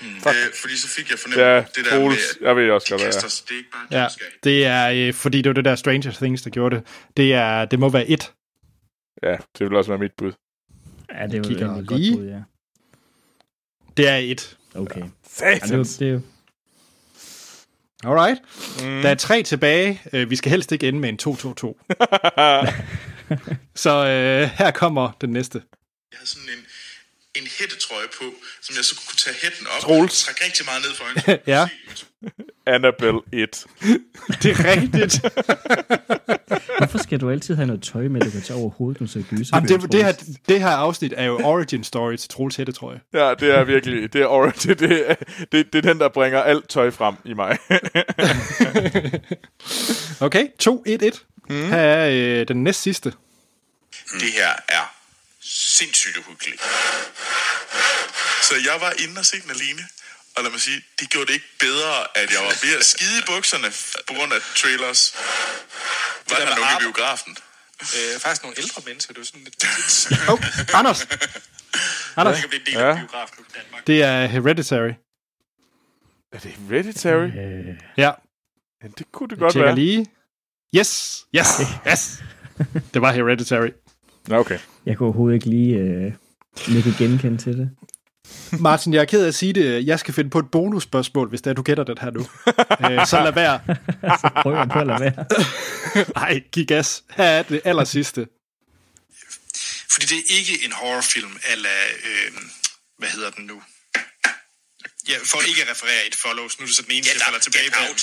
Mm. 0.02 0.08
Øh, 0.08 0.54
fordi 0.62 0.78
så 0.78 0.88
fik 0.88 1.10
jeg 1.12 1.20
fornemmet 1.20 1.46
ja, 1.46 1.58
det 1.76 1.86
der 1.86 1.90
Troels, 1.90 2.38
med, 2.40 2.48
jeg 2.48 2.56
ved 2.56 2.72
også 2.72 2.88
godt, 2.90 3.02
hvad 3.02 3.12
det 3.12 3.24
er. 3.24 3.28
Det 3.48 3.52
er 3.52 3.58
ikke 3.58 3.70
bare 3.72 4.02
ja, 4.02 4.08
det 4.44 4.66
er, 4.66 5.08
øh, 5.08 5.14
fordi 5.14 5.38
det 5.42 5.50
var 5.50 5.54
det 5.54 5.66
der 5.66 5.76
Stranger 5.76 6.12
Things, 6.12 6.42
der 6.42 6.50
gjorde 6.50 6.76
det. 6.76 6.86
Det, 7.18 7.34
er, 7.34 7.66
det 7.66 7.80
må 7.80 7.90
være 7.90 8.08
et. 8.08 8.32
Ja, 9.24 9.38
det 9.58 9.70
vil 9.70 9.76
også 9.76 9.92
være 9.92 10.00
mit 10.00 10.12
bud. 10.18 10.32
Ja, 11.14 11.28
det 11.28 11.34
er 11.34 11.56
jo 11.58 11.80
et 11.80 11.88
godt 11.88 11.88
bud, 11.88 12.26
ja. 12.28 12.42
Det 13.98 14.08
er 14.08 14.16
et. 14.16 14.58
Okay. 14.76 15.02
Ja, 15.42 15.54
det, 15.54 16.00
det 16.00 16.08
er 16.08 16.12
jo... 16.12 16.22
Alright. 18.06 18.42
Mm. 18.82 19.02
Der 19.02 19.10
er 19.10 19.16
tre 19.16 19.44
tilbage. 19.44 20.02
Øh, 20.14 20.30
Vi 20.30 20.36
skal 20.36 20.50
helst 20.50 20.72
ikke 20.72 20.88
ende 20.88 21.00
med 21.00 21.10
en 21.10 21.20
2-2-2. 21.22 22.94
Så 23.76 23.90
øh, 24.08 24.50
her 24.58 24.72
kommer 24.72 25.12
den 25.22 25.30
næste. 25.30 25.62
Jeg 26.12 26.18
havde 26.18 26.30
sådan 26.30 26.50
en, 26.50 26.66
en 27.42 27.48
hættetrøje 27.60 28.08
på, 28.18 28.24
som 28.62 28.76
jeg 28.76 28.86
så 28.86 28.96
kunne 29.08 29.18
tage 29.18 29.36
hætten 29.44 29.68
op 29.76 29.82
Troels. 29.82 30.22
og 30.22 30.26
trække 30.26 30.46
rigtig 30.46 30.66
meget 30.66 30.82
ned 30.86 30.94
for 30.96 31.04
øjnene. 31.04 31.40
Ja. 31.56 31.68
Annabelle 32.68 33.20
1. 33.34 33.66
Det 34.44 34.52
er 34.52 34.66
rigtigt. 34.72 35.22
Hvorfor 36.78 36.98
skal 36.98 37.20
du 37.22 37.30
altid 37.30 37.56
have 37.56 37.66
noget 37.68 37.84
tøj 37.84 38.08
med, 38.08 38.22
du 38.22 38.30
kan 38.30 38.42
tage 38.42 38.60
over 38.60 38.70
hovedet, 38.70 39.02
når 39.02 39.08
du 39.08 39.14
ser 39.14 39.22
gyser? 39.30 39.58
Jamen, 39.58 39.70
det, 39.70 39.92
det, 39.92 40.06
her, 40.06 40.12
det 40.50 40.60
her 40.60 40.68
afsnit 40.70 41.14
er 41.18 41.24
jo 41.24 41.40
origin 41.44 41.84
story 41.84 42.16
til 42.16 42.30
Troels 42.30 42.56
hætte, 42.56 42.72
tror 42.72 42.92
jeg. 42.92 43.00
Ja, 43.14 43.34
det 43.40 43.56
er 43.56 43.64
virkelig, 43.64 44.14
det 44.14 44.22
er, 44.22 44.26
or- 44.28 44.52
det, 44.64 44.80
det, 44.80 45.10
er, 45.12 45.16
det, 45.52 45.74
det 45.74 45.76
er 45.86 45.94
den, 45.94 46.00
der 46.00 46.10
bringer 46.10 46.42
alt 46.42 46.70
tøj 46.70 46.92
frem 46.92 47.16
i 47.26 47.34
mig. 47.34 47.58
Okay, 50.22 50.48
2-1-1. 50.64 51.33
Mm. 51.50 51.70
Her 51.70 51.78
er 51.78 52.10
øh, 52.42 52.48
den 52.48 52.64
næst 52.64 52.82
sidste. 52.82 53.14
Det 54.20 54.32
her 54.34 54.54
er 54.68 54.96
sindssygt 55.42 56.18
uhyggeligt. 56.18 56.62
Så 58.42 58.54
jeg 58.66 58.82
var 58.82 58.94
inde 59.04 59.20
og 59.20 59.26
se 59.26 59.42
den 59.42 59.50
alene. 59.52 59.84
Og 60.36 60.44
lad 60.44 60.52
mig 60.52 60.62
sige, 60.62 60.82
det 61.00 61.10
gjorde 61.10 61.28
det 61.28 61.34
ikke 61.34 61.50
bedre, 61.60 62.18
at 62.18 62.32
jeg 62.34 62.40
var 62.42 62.66
ved 62.66 62.78
at 62.80 62.86
skide 62.86 63.20
i 63.20 63.24
bukserne 63.28 63.68
på 64.08 64.14
grund 64.14 64.34
af 64.34 64.40
trailers. 64.56 65.16
Var 66.30 66.36
der 66.36 66.46
nogen 66.46 66.70
i 66.80 66.80
biografen? 66.80 67.38
Øh, 67.82 68.20
faktisk 68.20 68.44
nogle 68.44 68.56
ældre 68.60 68.82
mennesker, 68.86 69.14
det 69.14 69.22
er 69.22 69.26
sådan 69.26 69.42
lidt... 69.44 69.66
Oh, 70.32 70.40
Anders. 70.80 71.08
Anders, 72.18 72.34
Jeg 72.36 72.42
kan 72.42 72.50
blive 72.50 72.60
en 72.62 72.66
del 72.66 72.74
Ja. 72.74 72.90
af 72.90 72.98
biografen 72.98 73.46
i 73.50 73.54
Danmark. 73.58 73.88
det 73.88 74.02
er 74.04 74.26
Hereditary. 74.26 74.92
er 76.34 76.40
det 76.40 76.52
Hereditary? 76.52 77.28
Øh, 77.28 77.76
Ja, 77.98 78.12
Ja, 78.84 78.88
det 78.98 79.06
kunne 79.12 79.30
det 79.30 79.36
jeg 79.36 79.40
godt 79.40 79.54
tjekker 79.54 79.66
være. 79.68 79.76
lige. 79.76 80.08
Yes, 80.76 81.26
yes, 81.36 81.48
yes. 81.88 82.20
Det 82.94 83.02
var 83.02 83.12
Hereditary. 83.12 83.70
Nå, 84.28 84.38
okay. 84.38 84.60
jeg 84.86 84.98
kunne 84.98 85.08
overhovedet 85.08 85.36
ikke 85.36 85.50
lige 85.50 85.76
øh, 85.78 86.14
ikke 86.78 86.94
genkende 86.98 87.38
til 87.38 87.54
det. 87.58 87.70
Martin, 88.60 88.94
jeg 88.94 89.02
er 89.02 89.06
ked 89.06 89.24
af 89.24 89.28
at 89.28 89.36
sige 89.36 89.54
det. 89.54 89.88
Jeg 89.88 90.00
skal 90.00 90.14
finde 90.14 90.30
på 90.30 90.40
et 90.40 90.52
bonusspørgsmål, 90.52 91.30
hvis 91.30 91.42
det 91.42 91.50
er, 91.50 91.54
du 91.54 91.62
gætter 91.62 91.84
det 91.84 92.00
her 92.00 92.12
nu. 92.12 92.20
øh, 93.00 93.08
så 93.08 93.24
lad 93.24 93.34
være. 93.34 93.60
Så 94.22 94.30
prøver 94.42 94.58
jeg 94.58 94.70
på 94.70 94.80
at 94.80 94.88
lade 94.88 95.00
være. 95.00 95.26
Ej, 96.26 96.40
giv 96.52 96.66
gas. 96.66 97.04
Her 97.10 97.24
er 97.26 97.44
det 97.44 97.62
aller 97.66 97.84
sidste. 97.84 98.28
Fordi 99.92 100.06
det 100.06 100.18
er 100.18 100.38
ikke 100.40 100.66
en 100.66 100.72
horrorfilm, 100.72 101.32
eller 101.52 101.70
øh, 102.06 102.32
hvad 102.98 103.10
hedder 103.10 103.30
den 103.30 103.46
nu? 103.46 103.62
Ja, 105.10 105.16
for 105.26 105.42
ikke 105.50 105.62
at 105.62 105.70
referere 105.72 106.08
et 106.08 106.16
follows, 106.16 106.60
nu 106.60 106.64
er 106.64 106.68
det 106.68 106.76
så 106.76 106.82
den 106.82 106.92
eneste, 106.92 107.10
Ja, 107.10 107.14
jeg 107.14 107.20
der- 107.20 107.26
falder 107.26 107.40
tilbage 107.40 107.66
Get 107.66 107.74
på. 107.74 107.80
Out. 107.90 108.02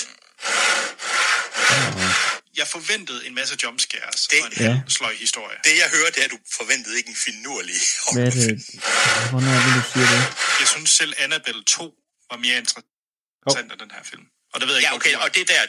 Jeg 2.57 2.67
forventede 2.67 3.27
en 3.27 3.35
masse 3.35 3.57
jumpscares 3.63 4.27
Det- 4.27 4.41
og 4.43 4.47
en 4.47 4.53
Ja. 4.67 4.81
sløj 4.89 5.15
historie. 5.15 5.57
Det 5.65 5.75
jeg 5.83 5.89
hører, 5.97 6.11
det 6.11 6.21
er, 6.21 6.25
at 6.25 6.31
du 6.31 6.39
forventede 6.61 6.97
ikke 6.99 7.09
en 7.09 7.17
finurlig 7.17 7.75
Hvad 8.13 8.27
er 8.27 8.31
det? 8.31 8.65
Hvornår 9.31 9.53
er 9.59 9.63
det, 9.67 9.73
du 9.79 9.83
siger 9.93 10.07
det? 10.15 10.23
Jeg 10.61 10.69
synes 10.69 10.91
selv 10.91 11.13
Annabelle 11.19 11.65
2 11.65 11.95
var 12.31 12.37
mere 12.37 12.57
interessant 12.59 12.87
oh. 13.47 13.59
end 13.73 13.81
den 13.85 13.91
her 13.91 14.03
film. 14.11 14.25
Og 14.53 14.61
det 14.61 14.69
ved 14.69 14.75
jeg 14.75 14.83
Ja, 14.83 14.89
ikke, 14.95 14.97
okay, 14.97 15.15
og 15.25 15.35
det 15.35 15.41
er 15.41 15.51
der, 15.55 15.63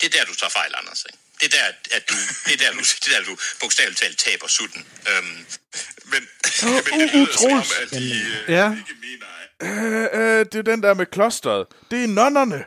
det 0.00 0.06
er 0.08 0.18
der 0.18 0.24
du 0.30 0.34
tager 0.34 0.50
fejl, 0.50 0.72
Anders. 0.80 1.04
Ikke? 1.08 1.18
Det 1.40 1.46
er 1.54 1.58
der, 1.58 1.66
at 1.96 2.02
du, 2.10 2.14
det 2.46 2.52
er 2.54 2.56
der, 2.64 2.70
du, 2.72 2.78
det 3.02 3.08
er 3.14 3.18
der, 3.18 3.24
du 3.30 3.36
bogstaveligt 3.60 4.00
talt 4.00 4.18
taber 4.18 4.46
sutten. 4.48 4.86
Øhm, 5.10 5.26
Men, 5.26 5.46
men 6.04 6.20
det 7.00 7.14
lyder 7.14 7.32
som 7.32 7.52
om, 7.52 7.62
Troels. 7.62 7.72
at 7.82 7.90
de 7.90 8.12
øh, 8.48 8.50
Ja. 8.58 8.66
ikke 8.72 8.94
mener, 9.06 9.26
Øh, 9.62 10.08
øh, 10.20 10.46
det 10.52 10.54
er 10.54 10.62
den 10.62 10.82
der 10.82 10.94
med 10.94 11.06
klosteret. 11.06 11.66
Det 11.90 12.04
er 12.04 12.08
nonnerne. 12.08 12.64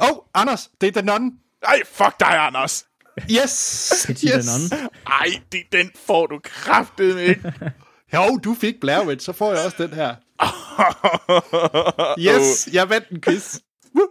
Åh, 0.00 0.10
oh, 0.10 0.16
Anders, 0.34 0.68
det 0.80 0.86
er 0.86 0.92
The 0.92 1.02
Nun. 1.02 1.32
Ej, 1.62 1.80
fuck 1.92 2.20
dig, 2.20 2.38
Anders. 2.46 2.84
Yes, 3.30 4.06
yes. 4.24 4.72
Ej, 5.06 5.26
det, 5.52 5.60
den 5.72 5.90
får 6.06 6.26
du 6.26 6.40
kraftet 6.44 7.18
ikke. 7.20 7.52
Jo, 8.14 8.36
du 8.44 8.54
fik 8.54 8.74
Blair 8.80 9.06
Witch, 9.06 9.26
så 9.26 9.32
får 9.32 9.52
jeg 9.54 9.64
også 9.64 9.76
den 9.86 9.92
her. 9.92 10.14
Yes, 12.28 12.68
jeg 12.72 12.90
vandt 12.90 13.08
en 13.08 13.20
quiz. 13.20 13.56
Nå, 13.94 14.08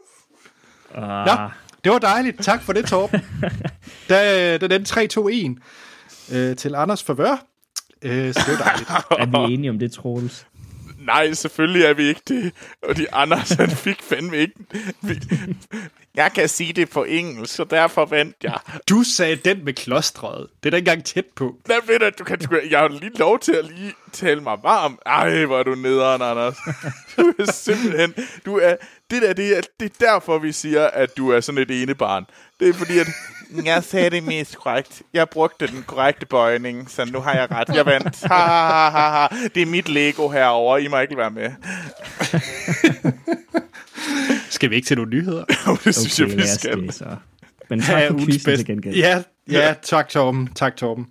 Ah, 0.96 1.52
det 1.84 1.92
var 1.92 2.00
dejligt. 2.00 2.44
Tak 2.44 2.64
for 2.64 2.74
det, 2.74 2.86
Torben. 2.86 3.22
Da, 4.10 4.58
den 4.58 4.72
endte 4.72 5.60
3-2-1 6.32 6.36
øh, 6.36 6.56
til 6.56 6.76
Anders 6.76 7.04
favør. 7.04 7.46
Øh, 8.02 8.34
så 8.34 8.42
det 8.48 8.60
var 8.60 8.66
dejligt. 8.66 8.90
er 9.34 9.48
vi 9.48 9.54
enige 9.54 9.70
om 9.70 9.80
det, 9.80 9.92
Troels? 9.92 10.46
Nej, 11.08 11.34
selvfølgelig 11.34 11.84
er 11.84 11.94
vi 11.94 12.04
ikke 12.04 12.22
det. 12.28 12.54
Og 12.84 12.98
de 12.98 13.14
Anders, 13.14 13.50
han 13.50 13.70
fik 13.70 14.02
fandme 14.02 14.38
ikke... 14.38 14.54
Jeg 16.16 16.32
kan 16.34 16.50
sige 16.50 16.74
det 16.74 16.90
på 16.90 17.04
engelsk, 17.04 17.56
så 17.56 17.64
derfor 17.64 18.06
vandt 18.06 18.36
jeg. 18.44 18.60
Du 18.90 19.04
sagde 19.04 19.36
den 19.36 19.66
med 19.66 19.74
klostret. 19.74 20.48
Det 20.64 20.70
er 20.70 20.72
da 20.72 20.78
ikke 20.78 20.90
engang 20.92 21.06
tæt 21.06 21.26
på. 21.36 21.56
Lad 21.66 21.78
ved 21.88 22.12
du 22.12 22.24
kan... 22.24 22.40
Du, 22.40 22.60
jeg 22.70 22.80
har 22.80 22.88
lige 22.88 23.18
lov 23.18 23.40
til 23.40 23.52
at 23.52 23.66
lige 23.66 23.94
tale 24.12 24.42
mig 24.42 24.58
varm. 24.64 25.00
Ej, 25.06 25.46
hvor 25.46 25.60
er 25.60 25.64
du 25.64 25.76
nederen, 25.76 26.22
Anders. 26.22 26.58
Du 27.18 27.34
er 27.40 27.52
simpelthen... 27.52 28.14
Du 28.46 28.58
er, 28.58 28.76
det 29.12 29.22
der, 29.22 29.34
det 29.34 29.58
er, 29.58 29.62
det 29.80 29.86
er 29.86 30.06
derfor, 30.06 30.40
vi 30.40 30.52
siger, 30.52 30.88
at 30.88 31.18
du 31.18 31.32
er 31.32 31.40
sådan 31.40 31.62
et 31.62 31.82
ene 31.82 31.96
barn. 31.96 32.26
Det 32.60 32.70
er 32.70 32.74
fordi, 32.74 33.00
at 33.00 33.08
jeg 33.66 33.84
sagde 33.84 34.10
det 34.10 34.24
mest 34.24 34.58
korrekt. 34.58 35.02
Jeg 35.14 35.30
brugte 35.30 35.68
den 35.68 35.84
korrekte 35.88 36.26
bøjning, 36.26 36.90
så 36.92 37.06
nu 37.06 37.20
har 37.20 37.34
jeg 37.34 37.52
ret. 37.52 37.76
Jeg 37.76 37.86
vandt. 37.86 38.24
Ha, 38.24 38.36
ha, 38.36 38.90
ha, 38.90 39.10
ha. 39.10 39.28
Det 39.56 39.62
er 39.62 39.66
mit 39.66 39.90
Lego 39.90 40.30
herover. 40.30 40.78
I 40.78 40.88
må 40.88 41.00
ikke 41.00 41.18
være 41.18 41.32
med. 41.32 41.52
Skal 44.50 44.70
vi 44.70 44.76
ikke 44.76 44.86
til 44.88 44.98
nogle 44.98 45.12
nyheder? 45.12 45.44
det 45.86 45.96
synes 45.96 46.20
jeg, 46.20 46.28
vi 46.28 46.48
skal. 46.48 46.82
det, 46.82 46.94
så. 46.94 47.06
Men 47.70 47.82
tak 47.82 48.04
for 48.08 48.14
ugens 48.14 48.26
quizzen 48.26 48.40
til 48.40 48.46
bedste. 48.52 48.66
gengæld. 48.66 48.96
Ja, 48.96 49.24
ja, 49.52 49.74
tak 49.84 50.10
Torben. 50.10 50.50
Tak 50.56 50.76
Torben. 50.76 51.08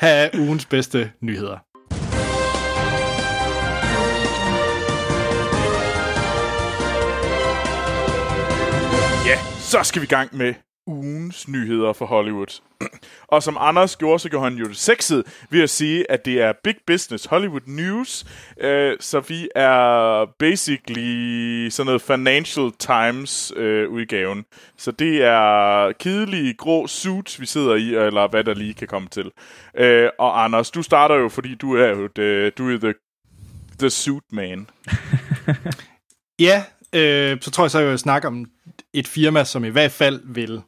Her 0.00 0.08
er 0.08 0.28
ugens 0.38 0.66
bedste 0.66 1.10
nyheder. 1.20 1.58
Ja, 9.26 9.38
så 9.60 9.82
skal 9.82 10.02
vi 10.02 10.04
i 10.04 10.08
gang 10.08 10.36
med 10.36 10.54
ugens 10.86 11.48
nyheder 11.48 11.92
for 11.92 12.06
Hollywood. 12.06 12.60
Og 13.28 13.42
som 13.42 13.56
Anders 13.60 13.96
gjorde, 13.96 14.18
så 14.18 14.28
gjorde 14.28 14.44
han 14.44 14.58
jo 14.58 14.64
det 14.64 14.76
sexet 14.76 15.24
ved 15.50 15.62
at 15.62 15.70
sige, 15.70 16.10
at 16.10 16.24
det 16.24 16.42
er 16.42 16.52
Big 16.64 16.74
Business 16.86 17.26
Hollywood 17.26 17.60
News. 17.66 18.26
Øh, 18.60 18.96
så 19.00 19.20
vi 19.20 19.48
er 19.54 20.24
basically 20.38 21.68
sådan 21.68 21.86
noget 21.86 22.02
Financial 22.02 22.70
Times 22.78 23.52
øh, 23.56 23.90
udgaven. 23.90 24.44
Så 24.76 24.90
det 24.90 25.22
er 25.22 25.92
kedelige 25.92 26.54
grå 26.54 26.86
suits, 26.86 27.40
vi 27.40 27.46
sidder 27.46 27.74
i, 27.74 27.94
eller 27.94 28.28
hvad 28.28 28.44
der 28.44 28.54
lige 28.54 28.74
kan 28.74 28.88
komme 28.88 29.08
til. 29.08 29.30
Øh, 29.76 30.08
og 30.18 30.44
Anders, 30.44 30.70
du 30.70 30.82
starter 30.82 31.14
jo, 31.14 31.28
fordi 31.28 31.54
du 31.54 31.76
er 31.76 31.88
jo 31.88 32.06
det, 32.06 32.22
øh, 32.22 32.52
du 32.58 32.70
er 32.70 32.78
the, 32.78 32.94
the 33.78 33.90
suit 33.90 34.24
man. 34.32 34.66
Ja, 36.38 36.64
øh, 36.92 37.38
så 37.40 37.50
tror 37.50 37.64
jeg 37.64 37.70
så, 37.70 37.78
jeg 37.78 37.90
vil 37.90 37.98
snakke 37.98 38.28
om 38.28 38.46
et 38.92 39.08
firma, 39.08 39.44
som 39.44 39.64
i 39.64 39.68
hvert 39.68 39.92
fald 39.92 40.20
vil 40.24 40.62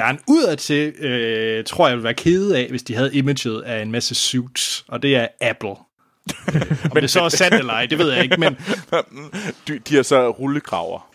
gerne 0.00 0.18
udadtil, 0.28 0.88
øh, 0.88 1.64
tror 1.64 1.88
jeg 1.88 1.96
vil 1.96 2.04
være 2.04 2.14
kede 2.14 2.58
af, 2.58 2.66
hvis 2.70 2.82
de 2.82 2.94
havde 2.94 3.14
imaget 3.14 3.62
af 3.62 3.82
en 3.82 3.92
masse 3.92 4.14
suits, 4.14 4.84
og 4.88 5.02
det 5.02 5.16
er 5.16 5.26
Apple. 5.40 5.74
Øh, 6.54 6.86
om 6.90 7.00
det 7.00 7.10
så 7.10 7.20
er 7.22 7.28
sandt 7.28 7.54
eller 7.54 7.72
ej, 7.72 7.86
det 7.86 7.98
ved 7.98 8.12
jeg 8.12 8.22
ikke, 8.22 8.36
men 8.40 8.56
De, 9.68 9.78
de 9.88 9.98
er 9.98 10.02
så 10.02 10.30
rullekraver. 10.30 11.10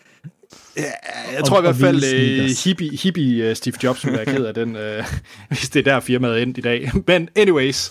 jeg 1.32 1.44
tror 1.44 1.56
i 1.56 1.58
og 1.58 1.62
hvert 1.62 1.76
fald, 1.76 1.96
øh, 1.96 2.02
sneakers. 2.02 2.64
hippie, 2.64 2.96
hippie 2.96 3.50
uh, 3.50 3.56
Steve 3.56 3.74
Jobs 3.82 4.06
vil 4.06 4.12
være 4.12 4.24
ked 4.24 4.44
af 4.44 4.54
den, 4.54 4.76
øh, 4.76 5.04
hvis 5.48 5.68
det 5.70 5.86
er 5.86 5.92
der 5.92 6.00
firmaet 6.00 6.38
er 6.38 6.42
endt 6.42 6.58
i 6.58 6.60
dag. 6.60 6.90
Men 7.06 7.28
anyways, 7.36 7.90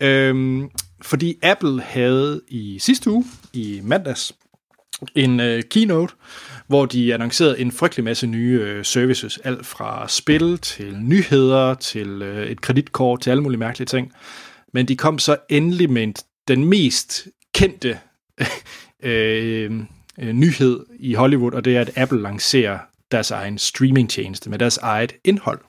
øh, 0.00 0.62
fordi 1.02 1.38
Apple 1.42 1.82
havde 1.82 2.40
i 2.48 2.78
sidste 2.78 3.10
uge, 3.10 3.24
i 3.52 3.80
mandags, 3.82 4.32
en 5.14 5.40
øh, 5.40 5.62
keynote, 5.62 6.14
hvor 6.70 6.86
de 6.86 7.14
annoncerede 7.14 7.60
en 7.60 7.72
frygtelig 7.72 8.04
masse 8.04 8.26
nye 8.26 8.60
øh, 8.62 8.84
services, 8.84 9.38
alt 9.44 9.66
fra 9.66 10.08
spil 10.08 10.58
til 10.58 10.96
nyheder 11.02 11.74
til 11.74 12.22
øh, 12.22 12.46
et 12.46 12.60
kreditkort 12.60 13.20
til 13.20 13.30
alle 13.30 13.42
mulige 13.42 13.58
mærkelige 13.58 13.86
ting. 13.86 14.12
Men 14.72 14.88
de 14.88 14.96
kom 14.96 15.18
så 15.18 15.36
endelig 15.48 15.90
med 15.90 16.02
en, 16.02 16.14
den 16.48 16.64
mest 16.64 17.28
kendte 17.54 17.98
øh, 19.02 19.72
øh, 20.18 20.32
nyhed 20.32 20.86
i 20.98 21.14
Hollywood, 21.14 21.52
og 21.52 21.64
det 21.64 21.76
er, 21.76 21.80
at 21.80 21.90
Apple 21.96 22.22
lancerer 22.22 22.78
deres 23.10 23.30
egen 23.30 23.58
streamingtjeneste 23.58 24.50
med 24.50 24.58
deres 24.58 24.76
eget 24.76 25.12
indhold. 25.24 25.60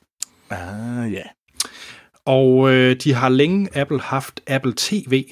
Ah, 0.49 1.13
ja. 1.13 1.23
Og 2.25 2.71
øh, 2.71 2.95
de 2.95 3.13
har 3.13 3.29
længe 3.29 3.77
Apple 3.77 4.01
haft 4.01 4.41
Apple 4.47 4.73
TV. 4.77 5.23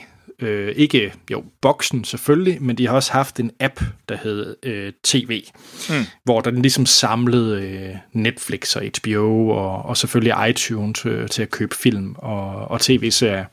Øh, 0.42 0.74
ikke, 0.76 1.14
jo, 1.32 1.44
boksen 1.62 2.04
selvfølgelig, 2.04 2.62
men 2.62 2.78
de 2.78 2.88
har 2.88 2.96
også 2.96 3.12
haft 3.12 3.40
en 3.40 3.52
app, 3.60 3.82
der 4.10 4.18
hed 4.24 4.56
øh, 4.64 4.94
TV, 5.04 5.44
mm. 5.90 5.96
hvor 6.24 6.42
den 6.42 6.62
ligesom 6.62 6.86
samlede 6.86 7.62
øh, 7.62 7.96
Netflix 8.14 8.76
og 8.76 8.84
HBO 8.98 9.50
og, 9.50 9.86
og 9.86 9.98
selvfølgelig 9.98 10.50
iTunes 10.50 11.06
øh, 11.06 11.28
til 11.28 11.42
at 11.42 11.50
købe 11.50 11.76
film 11.76 12.16
og, 12.18 12.72
og 12.72 12.82
tv-serier. 12.82 13.46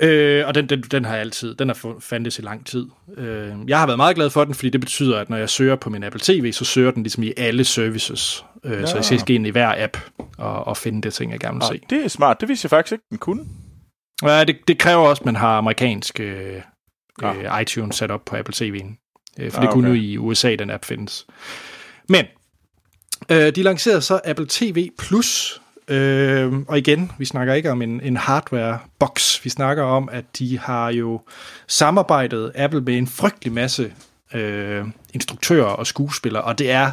Øh, 0.00 0.46
og 0.46 0.54
den, 0.54 0.68
den, 0.68 0.80
den 0.80 1.04
har 1.04 1.12
jeg 1.12 1.20
altid, 1.20 1.54
den 1.54 1.68
har 1.68 1.94
fandtes 2.00 2.38
i 2.38 2.42
lang 2.42 2.66
tid. 2.66 2.86
Øh, 3.16 3.52
jeg 3.68 3.78
har 3.78 3.86
været 3.86 3.96
meget 3.98 4.16
glad 4.16 4.30
for 4.30 4.44
den, 4.44 4.54
fordi 4.54 4.70
det 4.70 4.80
betyder, 4.80 5.18
at 5.18 5.30
når 5.30 5.36
jeg 5.36 5.50
søger 5.50 5.76
på 5.76 5.90
min 5.90 6.02
Apple 6.02 6.20
TV, 6.22 6.52
så 6.52 6.64
søger 6.64 6.90
den 6.90 7.02
ligesom 7.02 7.22
i 7.22 7.32
alle 7.36 7.64
services. 7.64 8.44
Øh, 8.64 8.86
Så 8.86 9.08
jeg 9.10 9.20
skal 9.20 9.34
ind 9.34 9.46
i 9.46 9.50
hver 9.50 9.84
app 9.84 9.96
og, 10.38 10.66
og 10.66 10.76
finde 10.76 11.02
det 11.02 11.14
ting, 11.14 11.32
jeg 11.32 11.40
gerne 11.40 11.54
vil 11.54 11.64
se. 11.72 11.80
Det 11.90 12.04
er 12.04 12.08
smart. 12.08 12.40
Det 12.40 12.48
vidste 12.48 12.66
jeg 12.66 12.70
faktisk 12.70 12.92
ikke, 12.92 13.04
den 13.10 13.18
kunne. 13.18 13.44
Ja, 14.22 14.44
det, 14.44 14.56
det 14.68 14.78
kræver 14.78 15.08
også, 15.08 15.20
at 15.20 15.26
man 15.26 15.36
har 15.36 15.58
amerikansk 15.58 16.20
øh, 16.20 16.60
Ah. 17.22 17.36
øh, 17.38 17.62
iTunes 17.62 17.96
sat 17.96 18.10
op 18.10 18.24
på 18.24 18.36
Apple 18.36 18.54
TV'en. 18.54 19.20
Øh, 19.38 19.50
for 19.50 19.58
Ah, 19.58 19.62
det 19.62 19.72
kunne 19.72 19.88
okay. 19.88 19.98
nu 19.98 20.04
i 20.04 20.18
USA, 20.18 20.54
den 20.54 20.70
app 20.70 20.84
findes. 20.84 21.26
Men, 22.08 22.24
øh, 23.30 23.52
de 23.54 23.62
lancerede 23.62 24.02
så 24.02 24.20
Apple 24.24 24.46
TV 24.48 24.88
Plus, 24.98 25.60
øh, 25.88 26.52
og 26.68 26.78
igen, 26.78 27.12
vi 27.18 27.24
snakker 27.24 27.54
ikke 27.54 27.70
om 27.70 27.82
en, 27.82 28.00
en 28.00 28.16
hardware-box. 28.16 29.44
Vi 29.44 29.50
snakker 29.50 29.82
om, 29.82 30.08
at 30.12 30.24
de 30.38 30.58
har 30.58 30.90
jo 30.90 31.20
samarbejdet 31.68 32.52
Apple 32.54 32.80
med 32.80 32.98
en 32.98 33.06
frygtelig 33.06 33.52
masse 33.52 33.92
øh, 34.34 34.84
instruktører 35.14 35.64
og 35.66 35.86
skuespillere, 35.86 36.42
og 36.42 36.58
det 36.58 36.70
er 36.70 36.92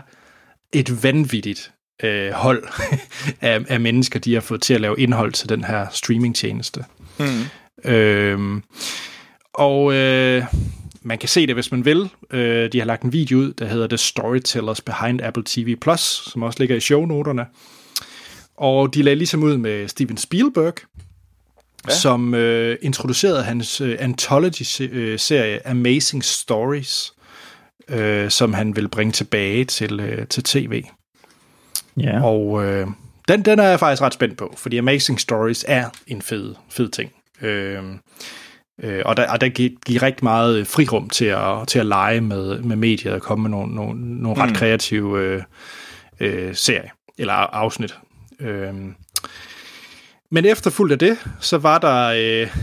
et 0.73 1.03
vanvittigt 1.03 1.71
øh, 2.03 2.31
hold 2.31 2.63
af, 3.41 3.59
af 3.69 3.79
mennesker, 3.79 4.19
de 4.19 4.33
har 4.33 4.41
fået 4.41 4.61
til 4.61 4.73
at 4.73 4.81
lave 4.81 4.99
indhold 4.99 5.31
til 5.33 5.49
den 5.49 5.63
her 5.63 5.87
streamingtjeneste. 5.91 6.85
Mm. 7.21 7.91
Øhm, 7.91 8.63
og 9.53 9.93
øh, 9.93 10.43
man 11.01 11.17
kan 11.17 11.29
se 11.29 11.47
det, 11.47 11.55
hvis 11.55 11.71
man 11.71 11.85
vil. 11.85 12.09
Øh, 12.31 12.71
de 12.71 12.79
har 12.79 12.85
lagt 12.85 13.03
en 13.03 13.13
video 13.13 13.37
ud, 13.37 13.53
der 13.53 13.65
hedder 13.65 13.87
The 13.87 13.97
Storytellers 13.97 14.81
Behind 14.81 15.21
Apple 15.21 15.43
TV+, 15.45 15.75
Plus, 15.75 16.29
som 16.31 16.43
også 16.43 16.59
ligger 16.59 16.75
i 16.75 16.79
shownoterne. 16.79 17.45
Og 18.57 18.93
de 18.93 19.01
lagde 19.01 19.15
ligesom 19.15 19.43
ud 19.43 19.57
med 19.57 19.87
Steven 19.87 20.17
Spielberg, 20.17 20.73
ja. 21.87 21.93
som 21.93 22.33
øh, 22.33 22.77
introducerede 22.81 23.43
hans 23.43 23.81
øh, 23.81 23.95
anthology-serie 23.99 25.67
Amazing 25.67 26.23
Stories, 26.23 27.13
øh, 27.89 28.29
som 28.29 28.53
han 28.53 28.75
vil 28.75 28.87
bringe 28.87 29.11
tilbage 29.11 29.65
til, 29.65 29.99
øh, 29.99 30.27
til 30.27 30.43
tv. 30.43 30.83
Ja. 31.97 32.23
Og 32.23 32.65
øh, 32.65 32.87
den, 33.27 33.45
den 33.45 33.59
er 33.59 33.63
jeg 33.63 33.79
faktisk 33.79 34.01
ret 34.01 34.13
spændt 34.13 34.37
på, 34.37 34.53
fordi 34.57 34.77
Amazing 34.77 35.19
Stories 35.19 35.65
er 35.67 35.89
en 36.07 36.21
fed, 36.21 36.55
fed 36.69 36.89
ting. 36.89 37.11
Øh, 37.41 37.83
øh, 38.83 39.01
og 39.05 39.17
der, 39.17 39.31
og 39.31 39.41
der 39.41 39.49
giver, 39.49 39.69
giver 39.85 40.03
rigtig 40.03 40.23
meget 40.23 40.67
frirum 40.67 41.09
til 41.09 41.25
at, 41.25 41.67
til 41.67 41.79
at 41.79 41.85
lege 41.85 42.21
med, 42.21 42.59
med 42.59 42.75
mediet 42.75 43.13
og 43.13 43.21
komme 43.21 43.41
med 43.41 43.49
nogle, 43.49 43.75
nogle, 43.75 44.21
nogle 44.21 44.41
ret 44.41 44.49
Mm. 44.49 44.55
kreative 44.55 45.19
øh, 45.19 45.43
øh, 46.19 46.55
serier 46.55 46.89
eller 47.17 47.33
afsnit. 47.33 47.95
Øh, 48.39 48.73
men 50.31 50.45
efterfulgt 50.45 50.91
af 50.93 50.99
det, 50.99 51.17
så 51.39 51.57
var 51.57 51.77
der 51.77 52.05
øh, 52.07 52.55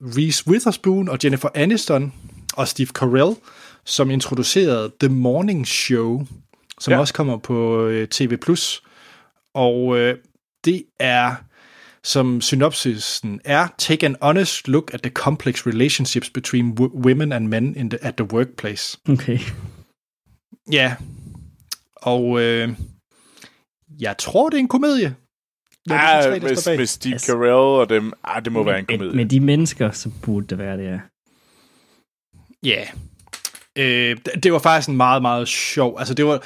Reese 0.00 0.48
Witherspoon 0.48 1.08
og 1.08 1.18
Jennifer 1.24 1.48
Aniston 1.54 2.12
og 2.56 2.68
Steve 2.68 2.86
Carell, 2.86 3.36
som 3.84 4.10
introducerede 4.10 4.92
The 5.00 5.08
Morning 5.08 5.66
Show, 5.66 6.26
som 6.80 6.92
ja. 6.92 6.98
også 6.98 7.14
kommer 7.14 7.36
på 7.36 7.86
øh, 7.86 8.08
TV+. 8.08 8.32
Og 9.54 9.98
øh, 9.98 10.18
det 10.64 10.84
er, 11.00 11.34
som 12.02 12.40
synopsisen 12.40 13.40
er, 13.44 13.68
take 13.78 14.06
an 14.06 14.16
honest 14.22 14.68
look 14.68 14.94
at 14.94 15.02
the 15.02 15.10
complex 15.10 15.66
relationships 15.66 16.30
between 16.30 16.78
women 16.80 17.32
and 17.32 17.48
men 17.48 17.76
in 17.76 17.90
the, 17.90 18.04
at 18.04 18.14
the 18.14 18.32
workplace. 18.32 18.98
Okay. 19.08 19.38
Ja, 20.72 20.94
og 21.96 22.40
øh, 22.40 22.68
jeg 24.00 24.18
tror, 24.18 24.48
det 24.48 24.56
er 24.56 24.60
en 24.60 24.68
komedie. 24.68 25.14
Ja, 25.90 26.18
ah, 26.18 26.30
med, 26.32 26.40
med 26.40 26.86
Steve 26.86 27.12
altså, 27.12 27.32
Carell 27.32 27.80
og 27.80 27.88
dem, 27.88 28.12
ah, 28.24 28.44
det 28.44 28.52
må 28.52 28.62
med, 28.62 28.72
være 28.72 28.78
en 28.78 28.86
komedie. 28.86 29.16
Med 29.16 29.26
de 29.26 29.40
mennesker, 29.40 29.90
så 29.90 30.10
burde 30.22 30.46
det 30.46 30.58
være 30.58 30.76
det, 30.76 30.84
ja. 30.84 31.00
Ja. 32.64 32.84
Yeah. 33.76 34.10
Øh, 34.10 34.16
det 34.42 34.52
var 34.52 34.58
faktisk 34.58 34.88
en 34.88 34.96
meget, 34.96 35.22
meget 35.22 35.48
sjov, 35.48 35.96
altså 35.98 36.14
det 36.14 36.26
var, 36.26 36.44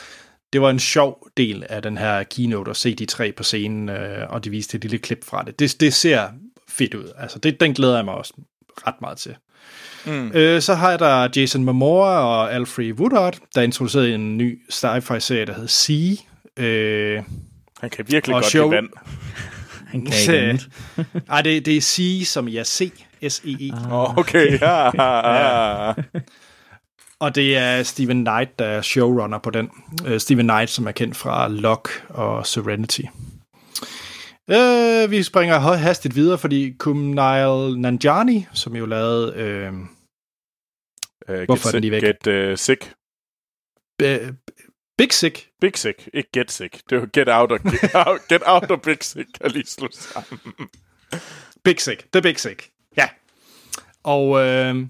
det 0.52 0.60
var 0.60 0.70
en 0.70 0.78
sjov 0.78 1.28
del 1.36 1.64
af 1.68 1.82
den 1.82 1.98
her 1.98 2.22
keynote 2.22 2.70
at 2.70 2.76
se 2.76 2.94
de 2.94 3.06
tre 3.06 3.32
på 3.32 3.42
scenen, 3.42 3.88
øh, 3.88 4.26
og 4.28 4.44
de 4.44 4.50
viste 4.50 4.76
et 4.76 4.84
lille 4.84 4.98
klip 4.98 5.24
fra 5.24 5.42
det. 5.42 5.58
Det, 5.58 5.80
det 5.80 5.94
ser 5.94 6.28
fedt 6.68 6.94
ud. 6.94 7.12
Altså, 7.18 7.38
det, 7.38 7.60
den 7.60 7.74
glæder 7.74 7.96
jeg 7.96 8.04
mig 8.04 8.14
også 8.14 8.34
ret 8.86 9.00
meget 9.00 9.18
til. 9.18 9.34
Mm. 10.06 10.32
Øh, 10.34 10.62
så 10.62 10.74
har 10.74 10.90
jeg 10.90 10.98
der 10.98 11.28
Jason 11.36 11.64
Momoa 11.64 12.18
og 12.18 12.52
Alfred 12.52 12.92
Woodard, 12.92 13.38
der 13.54 13.62
introducerede 13.62 14.14
en 14.14 14.36
ny 14.36 14.62
sci-fi-serie, 14.70 15.44
der 15.44 15.52
hedder 15.52 15.68
Sea. 15.68 16.16
Øh, 16.56 17.22
Han 17.80 17.90
kan 17.90 18.04
virkelig 18.08 18.34
godt 18.34 18.44
show... 18.44 18.70
lide 18.70 18.76
vand. 18.76 18.88
Han 19.88 20.06
kan 20.06 20.14
ikke 20.14 20.60
Ej, 21.30 21.42
det, 21.42 21.66
det 21.66 21.76
er 21.76 21.80
Sea, 21.80 22.24
som 22.24 22.48
jeg 22.48 22.66
C. 22.66 22.92
S-E-E. 23.28 23.70
Ah. 23.72 23.92
Oh, 23.92 24.18
okay, 24.18 24.58
ja. 24.60 25.02
ja. 25.88 25.92
Og 27.20 27.34
det 27.34 27.56
er 27.56 27.82
Steven 27.82 28.24
Knight, 28.24 28.58
der 28.58 28.64
er 28.64 28.82
showrunner 28.82 29.38
på 29.38 29.50
den. 29.50 29.70
Uh, 30.06 30.18
Steven 30.18 30.46
Knight, 30.46 30.70
som 30.70 30.86
er 30.86 30.92
kendt 30.92 31.16
fra 31.16 31.48
Lock 31.48 32.06
og 32.08 32.46
Serenity. 32.46 33.02
Uh, 34.52 35.10
vi 35.10 35.22
springer 35.22 35.58
hastigt 35.58 36.14
videre, 36.14 36.38
fordi 36.38 36.72
Kumail 36.78 37.78
Nanjiani, 37.78 38.46
som 38.52 38.76
jo 38.76 38.86
lavede... 38.86 39.26
Uh, 39.68 39.74
uh, 41.34 41.44
hvorfor 41.44 41.68
er 41.68 41.72
den 41.72 41.80
lige 41.80 41.90
væk? 41.90 42.02
Get 42.02 42.50
uh, 42.52 42.58
Sick. 42.58 42.92
B- 43.98 44.34
Big 44.98 45.12
Sick. 45.12 45.48
Big 45.60 45.78
Sick, 45.78 46.08
ikke 46.14 46.30
Get 46.32 46.52
Sick. 46.52 46.80
Det 46.90 47.00
var 47.00 47.06
Get 47.12 47.28
Out 47.28 47.52
og 47.52 47.60
Get 47.60 47.94
Out, 47.94 48.20
get 48.28 48.42
out 48.46 48.70
og 48.70 48.82
Big 48.82 48.96
Sick, 49.00 49.28
kan 49.40 49.50
lige 49.50 49.66
slå 49.66 49.88
sammen. 49.92 50.40
Big 51.64 51.80
Sick, 51.80 52.12
The 52.12 52.22
Big 52.22 52.38
Sick. 52.40 52.70
Ja. 52.96 53.08
Og 54.04 54.40
øh, 54.40 54.86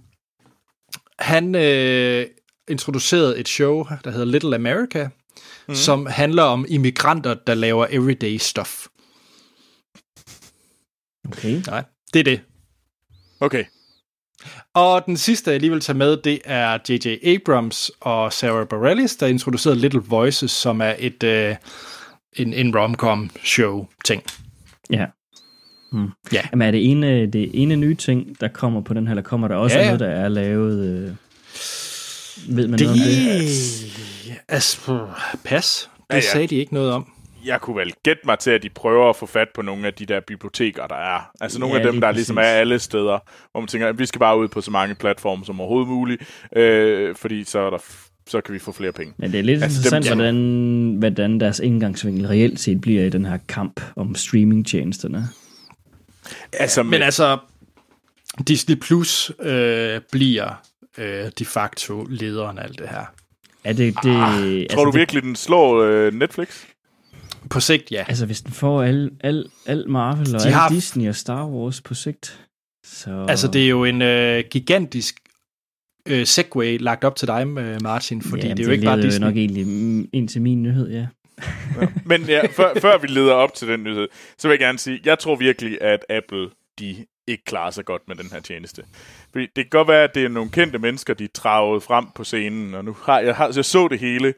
han 1.19 1.55
øh, 1.55 2.27
introducerede 2.69 3.39
et 3.39 3.49
show, 3.49 3.87
der 4.05 4.11
hedder 4.11 4.27
Little 4.27 4.55
America, 4.55 5.09
mm. 5.69 5.75
som 5.75 6.07
handler 6.07 6.43
om 6.43 6.67
immigranter, 6.69 7.35
der 7.35 7.55
laver 7.55 7.87
everyday 7.91 8.37
stuff. 8.37 8.87
Okay. 11.29 11.63
Nej, 11.67 11.85
det 12.15 12.21
er 12.21 12.25
det. 12.25 12.41
Okay. 13.41 13.65
Og 14.75 15.07
den 15.07 15.17
sidste, 15.17 15.51
jeg 15.51 15.61
lige 15.61 15.71
vil 15.71 15.81
tage 15.81 15.99
med, 15.99 16.17
det 16.17 16.41
er 16.45 16.79
J.J. 16.89 17.27
Abrams 17.27 17.91
og 18.01 18.33
Sarah 18.33 18.67
Bareilles, 18.67 19.17
der 19.17 19.27
introducerede 19.27 19.79
Little 19.79 20.03
Voices, 20.07 20.51
som 20.51 20.81
er 20.81 20.95
et 20.99 21.23
øh, 21.23 21.57
en, 22.33 22.53
en 22.53 22.77
rom-com 22.77 23.31
show 23.45 23.87
ting. 24.05 24.23
Ja. 24.91 25.07
Hmm. 25.93 26.09
Ja. 26.33 26.41
Jamen 26.53 26.67
er 26.67 26.71
det 26.71 26.91
ene, 26.91 27.27
det 27.27 27.51
ene 27.55 27.77
nye 27.77 27.95
ting, 27.95 28.41
der 28.41 28.49
kommer 28.49 28.81
på 28.81 28.95
den 28.95 29.07
her, 29.07 29.13
eller 29.13 29.23
kommer 29.23 29.49
der 29.49 29.55
også 29.55 29.77
ja, 29.77 29.83
ja. 29.83 29.89
noget, 29.89 30.01
der 30.01 30.09
er 30.09 30.29
lavet... 30.29 30.87
Øh, 30.87 31.11
ved 32.57 32.69
man 32.69 32.79
det... 32.79 32.87
noget 32.87 33.03
om 33.03 33.09
det? 33.09 34.41
Altså, 34.49 35.07
pas. 35.45 35.91
Det 35.97 36.05
ja, 36.11 36.17
ja. 36.17 36.21
sagde 36.21 36.47
de 36.47 36.57
ikke 36.57 36.75
noget 36.75 36.93
om. 36.93 37.13
Jeg 37.45 37.61
kunne 37.61 37.77
vel 37.77 37.93
gætte 38.03 38.23
mig 38.25 38.39
til, 38.39 38.51
at 38.51 38.63
de 38.63 38.69
prøver 38.69 39.11
at 39.11 39.17
få 39.17 39.27
fat 39.27 39.49
på 39.55 39.63
nogle 39.63 39.87
af 39.87 39.95
de 39.95 40.07
der 40.07 40.21
biblioteker, 40.21 40.87
der 40.87 40.95
er. 40.95 41.31
Altså 41.41 41.61
nogle 41.61 41.75
ja, 41.77 41.81
af 41.81 41.93
dem, 41.93 42.01
der 42.01 42.09
præcis. 42.09 42.17
ligesom 42.17 42.39
er 42.39 42.43
alle 42.43 42.79
steder, 42.79 43.19
hvor 43.53 43.61
man 43.61 43.69
tænker, 43.69 43.89
at 43.89 43.99
vi 43.99 44.07
skal 44.07 44.19
bare 44.19 44.39
ud 44.39 44.49
på 44.49 44.61
så 44.61 44.71
mange 44.71 44.95
platforme 44.95 45.45
som 45.45 45.61
overhovedet 45.61 45.89
muligt, 45.89 46.23
øh, 46.57 47.15
fordi 47.15 47.45
så 47.45 47.59
er 47.59 47.71
der 47.71 47.79
så 48.27 48.41
kan 48.41 48.55
vi 48.55 48.59
få 48.59 48.73
flere 48.73 48.93
penge. 48.93 49.13
Men 49.17 49.33
det 49.33 49.39
er 49.39 49.45
lidt 49.45 49.63
altså, 49.63 49.79
interessant, 49.79 50.11
dem, 50.11 50.17
hvordan, 50.17 50.97
hvordan 50.99 51.41
deres 51.41 51.61
indgangsvinkel 51.61 52.27
reelt 52.27 52.61
set 52.61 52.81
bliver 52.81 53.05
i 53.05 53.11
den 53.11 53.25
her 53.25 53.39
kamp 53.49 53.81
om 53.97 54.15
streamingtjenesterne. 54.15 55.29
Altså, 56.53 56.83
men, 56.83 56.91
men 56.91 57.03
altså, 57.03 57.39
Disney 58.49 58.77
Plus 58.77 59.33
øh, 59.41 60.01
bliver 60.13 60.63
øh, 60.99 61.31
de 61.39 61.45
facto 61.45 62.05
lederen 62.05 62.59
af 62.59 62.65
alt 62.65 62.79
det 62.79 62.89
her. 62.89 63.05
Er 63.65 63.73
det, 63.73 63.95
det, 64.03 64.11
ah, 64.11 64.45
altså, 64.45 64.77
tror 64.77 64.85
du 64.85 64.91
virkelig, 64.91 65.23
det, 65.23 65.27
den 65.27 65.37
slår 65.37 65.83
øh, 65.83 66.15
Netflix? 66.15 66.65
På 67.51 67.61
sigt, 67.61 67.91
ja. 67.91 68.05
Altså, 68.09 68.27
hvis 68.27 68.41
den 68.41 68.53
får 68.53 68.83
al, 68.83 69.11
al, 69.21 69.51
al 69.67 69.91
Marvel 69.91 70.35
og 70.35 70.41
de 70.41 70.47
al 70.47 70.53
har... 70.53 70.69
Disney 70.69 71.09
og 71.09 71.17
Star 71.17 71.47
Wars 71.47 71.81
på 71.81 71.95
sigt, 71.95 72.41
så... 72.85 73.27
Altså, 73.29 73.49
det 73.49 73.65
er 73.65 73.69
jo 73.69 73.85
en 73.85 74.03
øh, 74.03 74.45
gigantisk 74.51 75.15
øh, 76.09 76.27
segway 76.27 76.79
lagt 76.81 77.05
op 77.05 77.17
til 77.17 77.29
dig, 77.29 77.47
øh, 77.59 77.83
Martin, 77.83 78.23
fordi 78.23 78.47
ja, 78.47 78.55
det 78.55 78.61
er 78.61 78.65
jo 78.65 78.71
ikke 78.71 78.85
bare 78.85 78.97
Disney. 78.97 79.13
det 79.13 79.21
nok 79.21 79.37
egentlig 79.37 79.67
ind 80.13 80.29
til 80.29 80.43
min 80.43 80.63
nyhed, 80.63 80.91
ja. 80.91 81.07
Ja. 81.81 81.87
Men 82.05 82.23
ja, 82.23 82.47
før, 82.47 82.75
før 82.81 82.99
vi 82.99 83.07
leder 83.07 83.33
op 83.33 83.55
til 83.55 83.69
den 83.69 83.85
nyhed, 83.85 84.09
så 84.39 84.49
vil 84.49 84.53
jeg 84.53 84.59
gerne 84.59 84.79
sige, 84.79 85.01
jeg 85.05 85.19
tror 85.19 85.37
virkelig, 85.37 85.83
at 85.83 86.05
Apple, 86.09 86.51
de 86.79 87.07
ikke 87.27 87.45
klarer 87.45 87.71
sig 87.71 87.85
godt 87.85 88.03
med 88.09 88.17
den 88.17 88.31
her 88.33 88.41
tjeneste. 88.41 88.85
Fordi 89.33 89.47
det 89.57 89.65
kan 89.65 89.71
godt 89.71 89.89
være, 89.89 90.05
at 90.05 90.15
det 90.15 90.25
er 90.25 90.29
nogle 90.29 90.51
kendte 90.51 90.79
mennesker, 90.79 91.15
de 91.15 91.27
travede 91.27 91.81
frem 91.81 92.07
på 92.15 92.25
scenen, 92.25 92.75
og 92.75 92.85
nu 92.85 92.97
har 93.03 93.21
jeg, 93.21 93.37
har, 93.37 93.53
jeg 93.55 93.65
så 93.65 93.89
det 93.89 93.99
hele, 93.99 94.35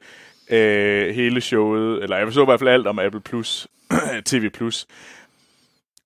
øh, 0.50 1.14
hele 1.14 1.40
showet, 1.40 2.02
eller 2.02 2.16
jeg 2.16 2.32
så 2.32 2.42
i 2.42 2.44
hvert 2.44 2.60
fald 2.60 2.70
alt 2.70 2.86
om 2.86 2.98
Apple 2.98 3.20
Plus, 3.20 3.68
TV 4.26 4.50
Plus. 4.50 4.86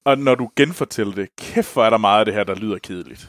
Og 0.04 0.18
når 0.18 0.34
du 0.34 0.50
genfortæller 0.56 1.14
det, 1.14 1.28
kæft 1.36 1.72
hvor 1.72 1.84
er 1.84 1.90
der 1.90 1.96
meget 1.96 2.18
af 2.18 2.24
det 2.24 2.34
her, 2.34 2.44
der 2.44 2.54
lyder 2.54 2.78
kedeligt. 2.78 3.28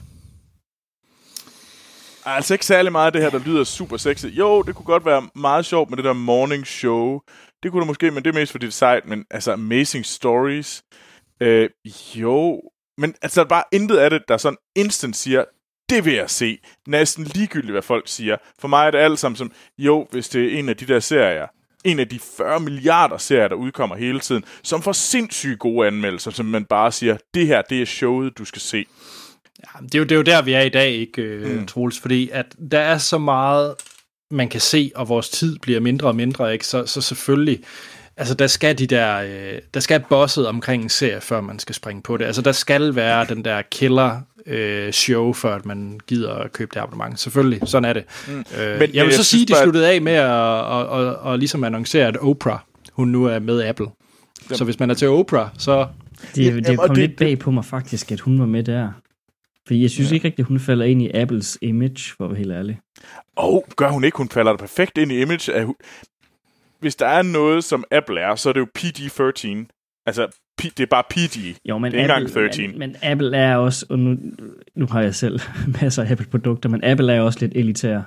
Altså 2.26 2.54
ikke 2.54 2.66
særlig 2.66 2.92
meget 2.92 3.06
af 3.06 3.12
det 3.12 3.22
her, 3.22 3.30
der 3.30 3.40
lyder 3.40 3.64
super 3.64 3.98
sexet. 3.98 4.30
Jo, 4.30 4.62
det 4.62 4.76
kunne 4.76 4.86
godt 4.86 5.06
være 5.06 5.30
meget 5.36 5.66
sjovt 5.66 5.90
med 5.90 5.98
det 5.98 6.06
der 6.06 6.14
morning 6.14 6.68
show. 6.68 7.22
Det 7.66 7.72
kunne 7.72 7.82
det 7.82 7.88
måske, 7.88 8.12
men 8.12 8.24
det 8.24 8.36
er 8.36 8.40
mest 8.40 8.52
for 8.52 8.60
dit 8.60 8.74
site. 8.74 9.02
Men 9.06 9.26
altså, 9.32 9.52
Amazing 9.52 10.06
Stories. 10.06 10.84
Øh, 11.42 11.70
jo, 12.16 12.62
men 12.98 13.16
altså 13.22 13.46
bare 13.46 13.64
intet 13.72 13.98
af 13.98 14.10
det, 14.10 14.22
der 14.28 14.38
sådan 14.38 14.58
instant 14.76 15.16
siger, 15.16 15.44
det 15.90 16.06
vil 16.06 16.14
jeg 16.14 16.30
se. 16.30 16.58
Næsten 16.88 17.24
ligegyldigt, 17.24 17.72
hvad 17.72 17.82
folk 17.82 18.08
siger. 18.08 18.38
For 18.60 18.68
mig 18.68 18.88
er 18.88 18.92
det 18.92 18.98
alt 18.98 19.20
sammen 19.20 19.36
som, 19.36 19.52
jo, 19.78 20.08
hvis 20.12 20.30
det 20.30 20.46
er 20.46 20.60
en 20.60 20.70
af 20.70 20.78
de 20.78 20.86
der 20.86 21.00
serier, 21.00 21.48
en 21.86 22.00
af 22.00 22.08
de 22.08 22.20
40 22.38 22.60
milliarder 22.60 23.18
serier, 23.18 23.48
der 23.48 23.56
udkommer 23.56 23.96
hele 23.96 24.20
tiden, 24.20 24.44
som 24.64 24.82
får 24.82 24.92
sindssygt 24.92 25.60
gode 25.60 25.88
anmeldelser, 25.88 26.32
som 26.32 26.46
man 26.46 26.66
bare 26.66 26.92
siger, 26.92 27.18
det 27.34 27.48
her, 27.48 27.62
det 27.62 27.82
er 27.82 27.86
showet, 27.86 28.38
du 28.38 28.46
skal 28.46 28.62
se. 28.62 28.86
Ja, 29.60 29.86
det, 29.86 29.96
er 29.96 30.00
jo, 30.00 30.04
det 30.04 30.12
er 30.12 30.16
jo 30.16 30.22
der, 30.22 30.42
vi 30.42 30.54
er 30.54 30.62
i 30.62 30.70
dag, 30.70 30.92
ikke, 30.92 31.22
øh, 31.22 31.60
mm. 31.60 31.68
Troels? 31.68 32.00
Fordi 32.00 32.30
at 32.30 32.56
der 32.72 32.80
er 32.80 32.98
så 32.98 33.18
meget, 33.18 33.76
man 34.32 34.50
kan 34.50 34.62
se, 34.62 34.92
og 34.96 35.10
vores 35.10 35.30
tid 35.30 35.60
bliver 35.60 35.80
mindre 35.80 36.08
og 36.08 36.16
mindre, 36.16 36.54
ikke? 36.54 36.68
Så, 36.68 36.86
så 36.86 37.02
selvfølgelig, 37.02 37.60
altså 38.18 38.34
der 38.34 38.48
skal 38.48 38.78
de 38.78 38.88
der, 38.88 39.18
øh, 39.18 39.60
der 39.74 39.80
skal 39.80 40.04
bosset 40.10 40.48
omkring 40.48 40.84
en 40.84 40.90
serie, 40.90 41.22
før 41.22 41.42
man 41.42 41.60
skal 41.60 41.76
springe 41.76 42.02
på 42.02 42.18
det. 42.18 42.26
Altså 42.26 42.42
der 42.42 42.52
skal 42.52 42.96
være 42.96 43.26
den 43.26 43.46
der 43.46 43.62
killer 43.72 44.22
øh, 44.46 44.92
show, 44.92 45.34
før 45.34 45.56
at 45.56 45.66
man 45.66 46.00
gider 46.08 46.34
at 46.34 46.54
købe 46.54 46.72
det 46.74 46.80
abonnement. 46.80 47.20
Selvfølgelig, 47.20 47.62
sådan 47.66 47.86
er 47.90 47.94
det. 47.94 48.04
Mm. 48.28 48.34
Øh, 48.34 48.80
Men, 48.80 48.82
jeg 48.82 48.82
vil 48.82 48.94
jeg 48.96 49.14
så 49.14 49.24
sige, 49.24 49.42
at 49.42 49.48
de 49.48 49.56
sluttede 49.64 49.90
af 49.90 50.02
med 50.02 50.14
at, 50.14 50.32
at, 50.72 51.08
at, 51.08 51.34
at 51.34 51.40
ligesom 51.40 51.64
annoncere, 51.64 52.08
at 52.08 52.18
Oprah, 52.18 52.60
hun 52.94 53.08
nu 53.08 53.26
er 53.26 53.40
med 53.40 53.64
Apple. 53.64 53.88
Jamen. 54.50 54.58
Så 54.58 54.64
hvis 54.64 54.80
man 54.80 54.90
er 54.90 54.94
til 54.94 55.08
Oprah, 55.08 55.48
så... 55.58 55.88
Det, 56.36 56.68
det 56.68 56.80
kom 56.80 56.90
det, 56.90 56.98
lidt 56.98 57.18
bag 57.18 57.40
på 57.40 57.52
mig 57.52 57.66
faktisk, 57.66 58.12
at 58.12 58.20
hun 58.20 58.40
var 58.40 58.46
med 58.46 58.64
der. 58.64 58.90
Fordi 59.68 59.82
jeg 59.82 59.90
synes 59.90 60.12
ja. 60.12 60.14
ikke 60.14 60.26
rigtigt, 60.26 60.46
at 60.46 60.48
hun 60.48 60.60
falder 60.60 60.86
ind 60.86 61.02
i 61.02 61.12
Apples 61.14 61.58
image, 61.62 62.14
for 62.18 62.26
at 62.26 62.32
være 62.32 62.38
helt 62.38 62.52
ærlig. 62.52 62.80
Åh, 63.38 63.54
oh, 63.54 63.62
gør 63.76 63.90
hun 63.90 64.04
ikke. 64.04 64.18
Hun 64.18 64.30
falder 64.30 64.52
da 64.52 64.58
perfekt 64.58 64.98
ind 64.98 65.12
i 65.12 65.22
image. 65.22 65.54
Af, 65.54 65.66
hvis 66.80 66.96
der 66.96 67.08
er 67.08 67.22
noget, 67.22 67.64
som 67.64 67.84
Apple 67.92 68.22
er, 68.22 68.36
så 68.36 68.50
er 68.50 68.54
det 68.54 68.60
jo 68.60 68.68
PG-13. 68.78 70.04
Altså, 70.06 70.28
det 70.62 70.80
er 70.80 70.86
bare 70.86 71.04
PG. 71.10 71.58
Jo, 71.70 71.78
men 71.78 71.92
det 71.92 72.02
er 72.02 72.16
Apple, 72.16 72.30
13. 72.30 72.70
Men, 72.70 72.80
men 72.80 72.96
Apple 73.04 73.38
er 73.38 73.56
også, 73.56 73.86
og 73.90 74.00
nu, 74.00 74.18
nu 74.76 74.88
har 74.92 75.02
jeg 75.02 75.16
selv 75.16 75.40
masser 75.82 76.04
af 76.04 76.12
Apple-produkter, 76.12 76.70
men 76.70 76.84
Apple 76.84 77.14
er 77.14 77.22
også 77.22 77.40
lidt 77.40 77.52
elitær. 77.56 78.02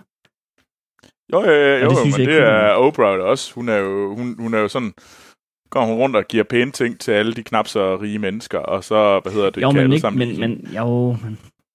Jo, 1.33 1.45
jo, 1.45 1.53
jo, 1.53 1.77
jo 1.77 1.91
det 1.91 2.19
men 2.19 2.29
det 2.29 2.39
er 2.39 2.71
Oprah 2.71 3.21
også. 3.21 3.55
Hun 3.55 3.69
er 3.69 3.77
jo, 3.77 4.15
hun, 4.15 4.37
hun 4.39 4.55
er 4.55 4.59
jo 4.59 4.69
sådan, 4.69 4.93
går 5.71 5.85
hun 5.85 5.95
rundt 5.95 6.17
og 6.17 6.25
giver 6.29 6.45
pæne 6.45 6.71
ting 6.71 7.01
til 7.01 7.11
alle 7.11 7.35
de 7.35 7.43
knap 7.43 7.69
så 7.69 7.97
rige 7.97 8.19
mennesker, 8.19 8.59
og 8.59 8.85
så, 8.85 9.21
hvad 9.23 9.33
hedder 9.33 9.51
det, 9.51 9.63
jo, 9.63 9.71
men, 9.71 9.93
ikke, 9.93 10.11
men, 10.11 10.41
men, 10.41 10.69
jo, 10.77 11.17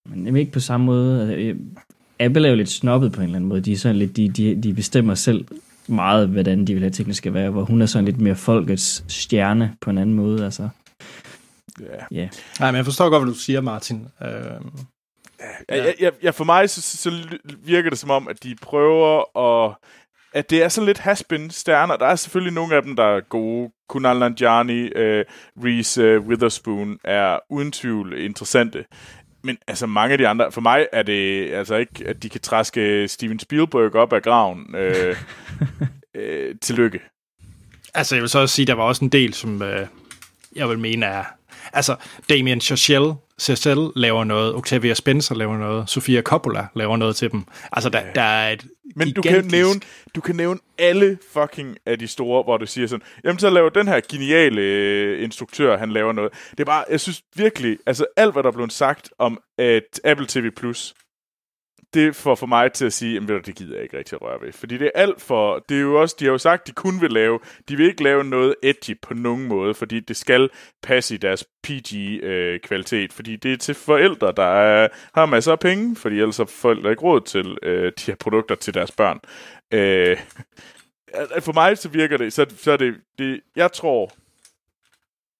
men, 0.05 0.23
men 0.23 0.35
ikke 0.35 0.51
på 0.51 0.59
samme 0.59 0.85
måde. 0.85 1.21
Altså, 1.21 1.59
Apple 2.19 2.47
er 2.47 2.51
jo 2.51 2.57
lidt 2.57 2.69
snobbet 2.69 3.11
på 3.11 3.21
en 3.21 3.25
eller 3.25 3.35
anden 3.35 3.49
måde. 3.49 3.61
De, 3.61 3.71
er 3.71 3.77
sådan 3.77 3.95
lidt, 3.95 4.17
de, 4.17 4.29
de, 4.29 4.61
de 4.61 4.73
bestemmer 4.73 5.15
selv 5.15 5.45
meget, 5.87 6.29
hvordan 6.29 6.67
de 6.67 6.73
vil 6.73 6.83
have 6.83 6.91
tingene 6.91 7.13
skal 7.13 7.33
være, 7.33 7.49
hvor 7.49 7.63
hun 7.63 7.81
er 7.81 7.85
sådan 7.85 8.05
lidt 8.05 8.21
mere 8.21 8.35
folkets 8.35 9.03
stjerne 9.07 9.75
på 9.81 9.89
en 9.89 9.97
anden 9.97 10.15
måde. 10.15 10.45
Altså. 10.45 10.69
Ja. 11.79 12.17
Yeah. 12.17 12.29
Nej, 12.59 12.71
men 12.71 12.77
jeg 12.77 12.85
forstår 12.85 13.09
godt, 13.09 13.23
hvad 13.23 13.33
du 13.33 13.39
siger, 13.39 13.61
Martin. 13.61 14.07
Øh, 14.21 14.29
ja. 15.69 15.75
Ja, 15.75 15.91
ja, 15.99 16.09
ja, 16.23 16.29
for 16.29 16.43
mig 16.43 16.69
så, 16.69 16.81
så 16.81 17.11
virker 17.65 17.89
det 17.89 17.99
som 17.99 18.09
om, 18.09 18.27
at 18.27 18.43
de 18.43 18.55
prøver 18.61 19.37
at 19.37 19.75
at 20.33 20.49
det 20.49 20.63
er 20.63 20.67
sådan 20.67 20.85
lidt 20.85 20.99
haspin 20.99 21.49
stjerner. 21.49 21.97
Der 21.97 22.05
er 22.05 22.15
selvfølgelig 22.15 22.53
nogle 22.53 22.75
af 22.75 22.83
dem, 22.83 22.95
der 22.95 23.03
er 23.03 23.21
gode. 23.21 23.69
Kunal 23.89 24.19
Nanjiani, 24.19 24.83
uh, 24.83 25.23
Reese 25.63 26.19
uh, 26.19 26.27
Witherspoon 26.27 26.97
er 27.03 27.39
uden 27.49 27.71
tvivl 27.71 28.17
interessante. 28.17 28.85
Men 29.43 29.57
altså 29.67 29.87
mange 29.87 30.11
af 30.11 30.17
de 30.17 30.27
andre, 30.27 30.51
for 30.51 30.61
mig 30.61 30.87
er 30.91 31.03
det 31.03 31.53
altså 31.53 31.75
ikke, 31.75 32.07
at 32.07 32.23
de 32.23 32.29
kan 32.29 32.41
træske 32.41 33.07
Steven 33.07 33.39
Spielberg 33.39 33.95
op 33.95 34.13
af 34.13 34.21
graven. 34.21 34.75
Øh, 34.75 35.15
øh, 36.15 36.55
tillykke. 36.61 36.99
Altså 37.93 38.15
jeg 38.15 38.21
vil 38.21 38.29
så 38.29 38.39
også 38.39 38.55
sige, 38.55 38.63
at 38.63 38.67
der 38.67 38.73
var 38.73 38.83
også 38.83 39.05
en 39.05 39.09
del, 39.09 39.33
som 39.33 39.61
øh, 39.61 39.87
jeg 40.55 40.69
vil 40.69 40.79
mene 40.79 41.05
er... 41.05 41.23
Altså 41.73 41.95
Damien 42.29 42.61
Chazelle 42.61 43.13
Cecil 43.39 43.89
laver 43.95 44.23
noget, 44.23 44.55
Octavia 44.55 44.93
Spencer 44.93 45.35
laver 45.35 45.57
noget, 45.57 45.89
Sofia 45.89 46.21
Coppola 46.21 46.67
laver 46.75 46.97
noget 46.97 47.15
til 47.15 47.31
dem. 47.31 47.43
Altså, 47.71 47.89
der, 47.89 48.01
der 48.15 48.21
er 48.21 48.51
et 48.51 48.65
Men 48.95 49.07
gigantisk... 49.07 49.15
du 49.15 49.21
kan, 49.21 49.45
nævne, 49.51 49.79
du 50.15 50.21
kan 50.21 50.35
nævne 50.35 50.59
alle 50.77 51.17
fucking 51.33 51.77
af 51.85 51.99
de 51.99 52.07
store, 52.07 52.43
hvor 52.43 52.57
du 52.57 52.65
siger 52.65 52.87
sådan, 52.87 53.05
jamen 53.23 53.39
så 53.39 53.49
laver 53.49 53.69
den 53.69 53.87
her 53.87 54.01
geniale 54.11 54.61
øh, 54.61 55.23
instruktør, 55.23 55.77
han 55.77 55.91
laver 55.91 56.13
noget. 56.13 56.31
Det 56.51 56.59
er 56.59 56.65
bare, 56.65 56.83
jeg 56.89 56.99
synes 56.99 57.21
virkelig, 57.35 57.77
altså 57.85 58.05
alt, 58.17 58.33
hvad 58.33 58.43
der 58.43 58.49
er 58.49 58.53
blevet 58.53 58.73
sagt 58.73 59.09
om 59.19 59.39
at 59.57 59.99
Apple 60.03 60.27
TV+, 60.27 60.49
Plus 60.55 60.93
det 61.93 62.15
får 62.15 62.35
for 62.35 62.45
mig 62.45 62.71
til 62.71 62.85
at 62.85 62.93
sige, 62.93 63.17
at 63.17 63.45
det 63.45 63.55
gider 63.55 63.73
jeg 63.73 63.83
ikke 63.83 63.97
rigtig 63.97 64.15
at 64.15 64.21
røre 64.21 64.41
ved. 64.41 64.53
Fordi 64.53 64.77
det 64.77 64.91
er 64.95 65.01
alt 65.01 65.21
for... 65.21 65.65
Det 65.69 65.77
er 65.77 65.81
jo 65.81 66.01
også, 66.01 66.15
de 66.19 66.25
har 66.25 66.31
jo 66.31 66.37
sagt, 66.37 66.67
de 66.67 66.71
kun 66.71 67.01
vil 67.01 67.11
lave... 67.11 67.39
De 67.69 67.75
vil 67.75 67.85
ikke 67.85 68.03
lave 68.03 68.23
noget 68.23 68.55
edgy 68.63 68.99
på 69.01 69.13
nogen 69.13 69.47
måde, 69.47 69.73
fordi 69.73 69.99
det 69.99 70.17
skal 70.17 70.49
passe 70.83 71.15
i 71.15 71.17
deres 71.17 71.45
PG-kvalitet. 71.63 73.03
Øh, 73.03 73.15
fordi 73.15 73.35
det 73.35 73.53
er 73.53 73.57
til 73.57 73.75
forældre, 73.75 74.33
der 74.37 74.43
er, 74.43 74.87
har 75.13 75.25
masser 75.25 75.51
af 75.51 75.59
penge, 75.59 75.95
fordi 75.95 76.15
ellers 76.19 76.37
har 76.37 76.45
forældre 76.45 76.89
ikke 76.89 77.03
råd 77.03 77.21
til 77.21 77.57
øh, 77.63 77.91
de 77.97 78.03
her 78.11 78.15
produkter 78.15 78.55
til 78.55 78.73
deres 78.73 78.91
børn. 78.91 79.19
Øh, 79.73 80.17
for 81.39 81.53
mig 81.53 81.77
så 81.77 81.89
virker 81.89 82.17
det... 82.17 82.33
Så, 82.33 82.45
så 82.57 82.71
er 82.71 82.77
det, 82.77 82.95
det... 83.19 83.41
Jeg 83.55 83.71
tror... 83.71 84.11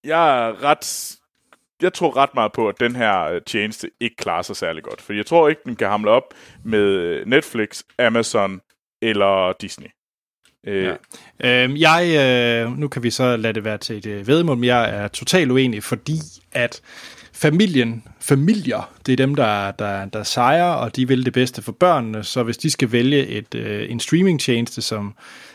Jeg 0.04 0.48
er 0.48 0.64
ret 0.64 1.16
jeg 1.82 1.92
tror 1.92 2.16
ret 2.16 2.34
meget 2.34 2.52
på, 2.52 2.68
at 2.68 2.80
den 2.80 2.96
her 2.96 3.24
øh, 3.24 3.40
tjeneste 3.46 3.90
ikke 4.00 4.16
klarer 4.16 4.42
sig 4.42 4.56
særlig 4.56 4.82
godt. 4.82 5.02
For 5.02 5.12
jeg 5.12 5.26
tror 5.26 5.48
ikke, 5.48 5.60
den 5.64 5.76
kan 5.76 5.88
hamle 5.88 6.10
op 6.10 6.34
med 6.64 6.80
øh, 6.80 7.26
Netflix, 7.26 7.82
Amazon 7.98 8.60
eller 9.02 9.52
Disney. 9.60 9.88
Øh. 10.66 10.96
Ja. 11.40 11.64
Øh, 11.64 11.80
jeg, 11.80 12.16
øh, 12.66 12.78
nu 12.78 12.88
kan 12.88 13.02
vi 13.02 13.10
så 13.10 13.36
lade 13.36 13.52
det 13.52 13.64
være 13.64 13.78
til 13.78 13.96
et 13.96 14.06
øh, 14.06 14.26
vedmål, 14.26 14.56
men 14.56 14.64
jeg 14.64 14.90
er 14.90 15.08
totalt 15.08 15.50
uenig, 15.50 15.82
fordi 15.82 16.18
at 16.52 16.80
familien, 17.32 18.04
familier, 18.20 18.92
det 19.06 19.12
er 19.12 19.16
dem, 19.16 19.34
der, 19.34 19.70
der, 19.70 20.04
der 20.04 20.22
sejrer, 20.22 20.72
og 20.72 20.96
de 20.96 21.08
vil 21.08 21.24
det 21.24 21.32
bedste 21.32 21.62
for 21.62 21.72
børnene, 21.72 22.24
så 22.24 22.42
hvis 22.42 22.56
de 22.56 22.70
skal 22.70 22.92
vælge 22.92 23.26
et, 23.26 23.54
øh, 23.54 23.90
en 23.90 24.00
streamingtjeneste, 24.00 24.82
som 24.82 25.14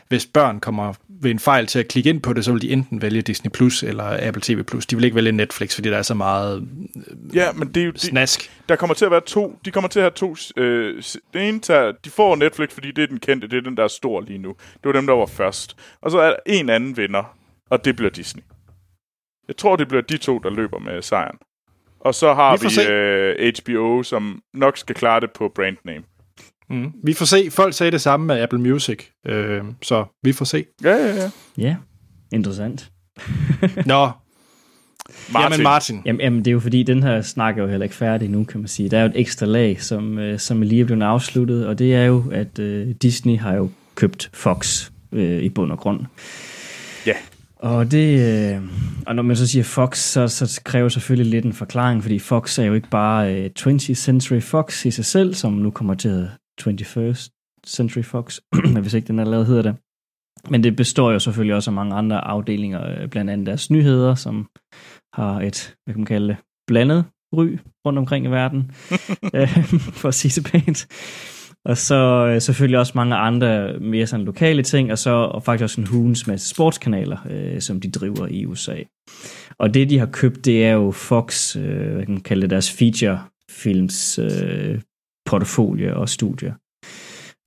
hvis 0.09 0.25
børn 0.25 0.59
kommer 0.59 0.93
ved 1.09 1.31
en 1.31 1.39
fejl 1.39 1.67
til 1.67 1.79
at 1.79 1.87
klikke 1.87 2.09
ind 2.09 2.21
på 2.21 2.33
det, 2.33 2.45
så 2.45 2.51
vil 2.51 2.61
de 2.61 2.71
enten 2.71 3.01
vælge 3.01 3.21
Disney 3.21 3.51
Plus 3.51 3.83
eller 3.83 4.27
Apple 4.27 4.41
TV 4.41 4.63
Plus. 4.63 4.85
De 4.85 4.95
vil 4.95 5.05
ikke 5.05 5.15
vælge 5.15 5.31
Netflix, 5.31 5.75
fordi 5.75 5.89
der 5.89 5.97
er 5.97 6.01
så 6.01 6.13
meget 6.13 6.67
øh, 6.95 7.35
ja, 7.35 7.51
men 7.51 7.73
det 7.73 7.85
jo, 7.85 7.91
snask. 7.95 8.41
De, 8.41 8.63
der 8.69 8.75
kommer 8.75 8.93
til 8.93 9.05
at 9.05 9.11
være 9.11 9.21
to. 9.21 9.59
De 9.65 9.71
kommer 9.71 9.87
til 9.87 9.99
at 9.99 10.03
have 10.03 10.11
to. 10.11 10.35
Øh, 10.57 11.03
det 11.33 11.49
ene 11.49 11.59
tager, 11.59 11.91
de 12.05 12.09
får 12.09 12.35
Netflix, 12.35 12.71
fordi 12.71 12.91
det 12.91 13.03
er 13.03 13.07
den 13.07 13.19
kendte. 13.19 13.47
Det 13.47 13.57
er 13.57 13.61
den, 13.61 13.77
der 13.77 13.83
er 13.83 13.87
stor 13.87 14.21
lige 14.21 14.39
nu. 14.39 14.49
Det 14.73 14.83
var 14.83 14.91
dem, 14.91 15.07
der 15.07 15.13
var 15.13 15.25
først. 15.25 15.77
Og 16.01 16.11
så 16.11 16.19
er 16.19 16.29
der 16.29 16.37
en 16.45 16.69
anden 16.69 16.97
vinder, 16.97 17.35
og 17.69 17.85
det 17.85 17.95
bliver 17.95 18.09
Disney. 18.09 18.43
Jeg 19.47 19.57
tror, 19.57 19.75
det 19.75 19.87
bliver 19.87 20.01
de 20.01 20.17
to, 20.17 20.39
der 20.39 20.49
løber 20.49 20.79
med 20.79 21.01
sejren. 21.01 21.37
Og 21.99 22.15
så 22.15 22.33
har 22.33 22.57
vi, 22.57 22.67
vi 22.67 22.93
øh, 22.93 23.53
HBO, 23.59 24.03
som 24.03 24.41
nok 24.53 24.77
skal 24.77 24.95
klare 24.95 25.19
det 25.19 25.31
på 25.31 25.51
brand 25.55 25.77
name. 25.85 26.03
Mm. 26.69 26.91
Vi 27.03 27.13
får 27.13 27.25
se. 27.25 27.51
Folk 27.51 27.73
sagde 27.73 27.91
det 27.91 28.01
samme 28.01 28.25
med 28.25 28.41
Apple 28.41 28.59
Music, 28.59 28.99
øh, 29.25 29.61
så 29.81 30.05
vi 30.23 30.33
får 30.33 30.45
se. 30.45 30.65
Ja, 30.83 30.95
ja, 30.95 31.15
ja. 31.15 31.29
Ja, 31.57 31.75
interessant. 32.33 32.91
Nå, 33.85 34.09
Martin. 35.33 35.51
Jamen 35.51 35.63
Martin. 35.63 36.01
Jamen, 36.05 36.21
jamen, 36.21 36.39
det 36.39 36.47
er 36.47 36.53
jo 36.53 36.59
fordi, 36.59 36.83
den 36.83 37.03
her 37.03 37.21
snak 37.21 37.57
er 37.57 37.61
jo 37.61 37.67
heller 37.67 37.83
ikke 37.83 37.95
færdig 37.95 38.29
nu, 38.29 38.43
kan 38.43 38.59
man 38.59 38.67
sige. 38.67 38.89
Der 38.89 38.97
er 38.97 39.01
jo 39.01 39.09
et 39.09 39.19
ekstra 39.19 39.45
lag, 39.45 39.81
som, 39.81 40.19
øh, 40.19 40.39
som 40.39 40.61
lige 40.61 40.81
er 40.81 40.85
blevet 40.85 41.03
afsluttet, 41.03 41.67
og 41.67 41.79
det 41.79 41.95
er 41.95 42.03
jo, 42.03 42.23
at 42.31 42.59
øh, 42.59 42.87
Disney 43.01 43.37
har 43.37 43.55
jo 43.55 43.69
købt 43.95 44.29
Fox 44.33 44.91
øh, 45.11 45.41
i 45.41 45.49
bund 45.49 45.71
og 45.71 45.77
grund. 45.77 45.99
Ja. 47.05 47.13
Og 47.55 47.91
det, 47.91 48.19
øh, 48.19 48.61
og 49.05 49.15
når 49.15 49.23
man 49.23 49.35
så 49.35 49.47
siger 49.47 49.63
Fox, 49.63 49.97
så, 49.97 50.27
så 50.27 50.61
kræver 50.63 50.89
selvfølgelig 50.89 51.31
lidt 51.31 51.45
en 51.45 51.53
forklaring, 51.53 52.01
fordi 52.01 52.19
Fox 52.19 52.59
er 52.59 52.63
jo 52.63 52.73
ikke 52.73 52.89
bare 52.89 53.35
øh, 53.35 53.49
20th 53.59 53.93
Century 53.93 54.39
Fox 54.39 54.85
i 54.85 54.91
sig 54.91 55.05
selv, 55.05 55.33
som 55.33 55.53
nu 55.53 55.71
kommer 55.71 55.93
til 55.93 56.09
at 56.09 56.25
21st 56.61 57.61
Century 57.67 58.03
Fox, 58.03 58.39
hvis 58.81 58.93
ikke 58.93 59.07
den 59.07 59.19
allerede 59.19 59.45
hedder 59.45 59.61
det. 59.61 59.75
Men 60.49 60.63
det 60.63 60.75
består 60.75 61.11
jo 61.11 61.19
selvfølgelig 61.19 61.55
også 61.55 61.69
af 61.69 61.75
mange 61.75 61.95
andre 61.95 62.27
afdelinger, 62.27 62.87
øh, 62.87 63.07
blandt 63.07 63.31
andet 63.31 63.47
deres 63.47 63.71
nyheder, 63.71 64.15
som 64.15 64.47
har 65.13 65.41
et, 65.41 65.75
hvad 65.85 65.93
kan 65.93 65.99
man 65.99 66.05
kalde 66.05 66.27
det, 66.27 66.37
blandet 66.67 67.05
ry 67.33 67.57
rundt 67.85 67.99
omkring 67.99 68.25
i 68.25 68.29
verden, 68.29 68.71
øh, 69.35 69.63
for 69.99 70.07
at 70.07 70.13
sige 70.13 70.41
det 70.41 70.51
pænt. 70.51 70.87
Og 71.65 71.77
så 71.77 72.27
øh, 72.27 72.41
selvfølgelig 72.41 72.79
også 72.79 72.93
mange 72.95 73.15
andre 73.15 73.79
mere 73.79 74.07
sådan 74.07 74.25
lokale 74.25 74.63
ting, 74.63 74.91
og 74.91 74.97
så 74.97 75.09
og 75.09 75.43
faktisk 75.43 75.63
også 75.63 75.81
en 75.81 75.87
hulens 75.87 76.27
masse 76.27 76.49
sportskanaler, 76.49 77.17
øh, 77.29 77.61
som 77.61 77.81
de 77.81 77.91
driver 77.91 78.27
i 78.27 78.45
USA. 78.45 78.75
Og 79.57 79.73
det, 79.73 79.89
de 79.89 79.99
har 79.99 80.05
købt, 80.05 80.45
det 80.45 80.65
er 80.65 80.71
jo 80.71 80.91
Fox, 80.91 81.55
øh, 81.55 81.93
hvad 81.93 82.05
kan 82.05 82.13
man 82.13 82.21
kalde 82.21 82.41
det, 82.41 82.49
deres 82.49 82.71
feature 82.71 83.19
films 83.49 84.19
øh, 84.19 84.81
portfolio 85.29 86.01
og 86.01 86.09
studier. 86.09 86.53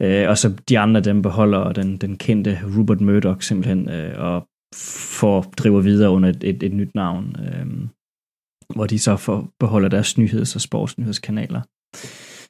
Øh, 0.02 0.28
og 0.28 0.38
så 0.38 0.52
de 0.68 0.78
andre, 0.78 1.00
dem 1.00 1.22
beholder 1.22 1.72
den, 1.72 1.96
den 1.96 2.16
kendte 2.16 2.58
Rupert 2.76 3.00
Murdoch 3.00 3.42
simpelthen, 3.42 3.88
øh, 3.88 4.14
og 4.18 4.48
får 4.74 5.42
driver 5.42 5.80
videre 5.80 6.10
under 6.10 6.28
et, 6.28 6.44
et, 6.44 6.62
et 6.62 6.72
nyt 6.72 6.94
navn, 6.94 7.36
øh, 7.38 7.66
hvor 8.74 8.86
de 8.86 8.98
så 8.98 9.16
får, 9.16 9.48
beholder 9.60 9.88
deres 9.88 10.18
nyheds- 10.18 10.54
og 10.54 10.60
sportsnyhedskanaler. 10.60 11.62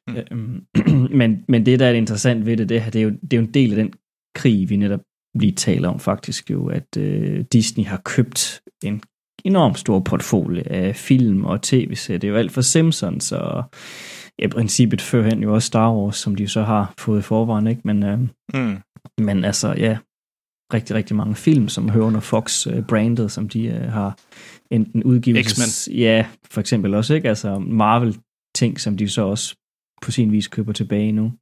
Mm. 0.09 0.17
Øh, 0.17 1.11
men, 1.21 1.45
men 1.49 1.67
det, 1.67 1.81
der 1.81 1.87
er 1.87 1.93
interessant 1.93 2.47
ved 2.47 2.57
det, 2.57 2.69
det, 2.69 2.83
her, 2.83 2.91
det, 2.91 2.99
er 2.99 3.05
jo, 3.05 3.11
det 3.11 3.33
er 3.33 3.37
jo 3.37 3.43
en 3.43 3.55
del 3.55 3.71
af 3.71 3.77
den 3.77 3.93
krig, 4.35 4.71
vi 4.71 4.77
netop 4.77 5.01
lige 5.35 5.53
taler 5.53 5.89
om 5.89 6.01
faktisk 6.01 6.51
jo, 6.51 6.67
at 6.67 6.97
øh, 6.99 7.45
Disney 7.53 7.85
har 7.85 8.01
købt 8.05 8.63
en 8.85 9.03
enormt 9.45 9.79
stor 9.79 10.01
portfolio 10.01 10.63
af 10.67 10.97
film 10.97 11.45
og 11.45 11.63
tv-serier. 11.63 12.19
Det 12.19 12.29
er 12.29 12.33
jo 12.33 12.39
alt 12.39 12.53
fra 12.53 12.63
Simpsons 12.63 13.33
og 13.33 13.65
i 14.39 14.47
princippet 14.47 15.01
førhen 15.01 15.43
jo 15.43 15.55
også 15.55 15.67
Star 15.67 15.95
Wars, 15.95 16.17
som 16.17 16.35
de 16.35 16.49
så 16.49 16.63
har 16.63 16.95
fået 16.99 17.19
i 17.19 17.23
forvejen, 17.23 17.67
ikke? 17.67 17.81
Men, 17.85 18.03
øh, 18.03 18.19
mm. 18.55 18.77
men 19.19 19.45
altså, 19.45 19.75
ja, 19.79 19.99
rigtig, 20.75 20.97
rigtig 20.97 21.17
mange 21.17 21.35
film, 21.35 21.69
som 21.69 21.89
hører 21.89 22.07
under 22.07 22.21
Fox-brandet, 22.21 23.25
øh, 23.25 23.31
som 23.31 23.49
de 23.49 23.67
øh, 23.67 23.93
har 23.93 24.19
enten 24.71 25.05
udgivet... 25.05 25.47
X-Men. 25.47 25.97
Ja, 25.99 26.27
for 26.51 26.61
eksempel 26.61 26.95
også, 26.95 27.15
ikke? 27.15 27.29
Altså 27.29 27.59
Marvel-ting, 27.59 28.81
som 28.81 28.97
de 28.97 29.09
så 29.09 29.23
også 29.23 29.55
på 30.03 30.11
sin 30.11 30.33
vis 30.33 30.49
køber 30.49 30.73
tilbage 30.73 31.13
nu. 31.13 31.33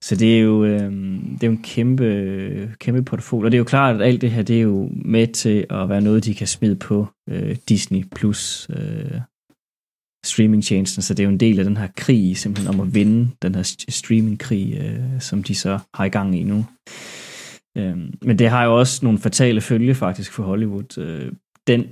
Så 0.00 0.16
det 0.16 0.36
er 0.36 0.40
jo, 0.40 0.64
øh, 0.64 0.92
det 1.32 1.42
er 1.42 1.46
jo 1.46 1.52
en 1.52 1.62
kæmpe, 1.62 2.76
kæmpe 2.80 3.02
portfolio. 3.02 3.44
Og 3.44 3.52
det 3.52 3.56
er 3.56 3.58
jo 3.58 3.64
klart, 3.64 3.94
at 3.94 4.06
alt 4.06 4.20
det 4.20 4.30
her, 4.30 4.42
det 4.42 4.56
er 4.56 4.60
jo 4.60 4.90
med 5.04 5.26
til 5.26 5.66
at 5.70 5.88
være 5.88 6.00
noget, 6.00 6.24
de 6.24 6.34
kan 6.34 6.46
smide 6.46 6.76
på 6.76 7.06
øh, 7.30 7.56
Disney 7.68 8.04
Plus 8.16 8.70
øh, 8.70 9.20
streamingtjenesten, 10.26 11.02
så 11.02 11.14
det 11.14 11.22
er 11.22 11.24
jo 11.24 11.30
en 11.30 11.40
del 11.40 11.58
af 11.58 11.64
den 11.64 11.76
her 11.76 11.88
krig, 11.96 12.36
simpelthen 12.36 12.74
om 12.74 12.80
at 12.80 12.94
vinde 12.94 13.30
den 13.42 13.54
her 13.54 13.74
streamingkrig, 13.88 14.78
øh, 14.80 15.20
som 15.20 15.42
de 15.42 15.54
så 15.54 15.78
har 15.94 16.04
i 16.04 16.08
gang 16.08 16.40
i 16.40 16.42
nu. 16.42 16.66
Øh, 17.76 17.96
men 18.22 18.38
det 18.38 18.50
har 18.50 18.64
jo 18.64 18.78
også 18.78 19.04
nogle 19.04 19.18
fatale 19.18 19.60
følge 19.60 19.94
faktisk 19.94 20.32
for 20.32 20.42
Hollywood. 20.42 20.98
Øh, 20.98 21.32
den 21.66 21.84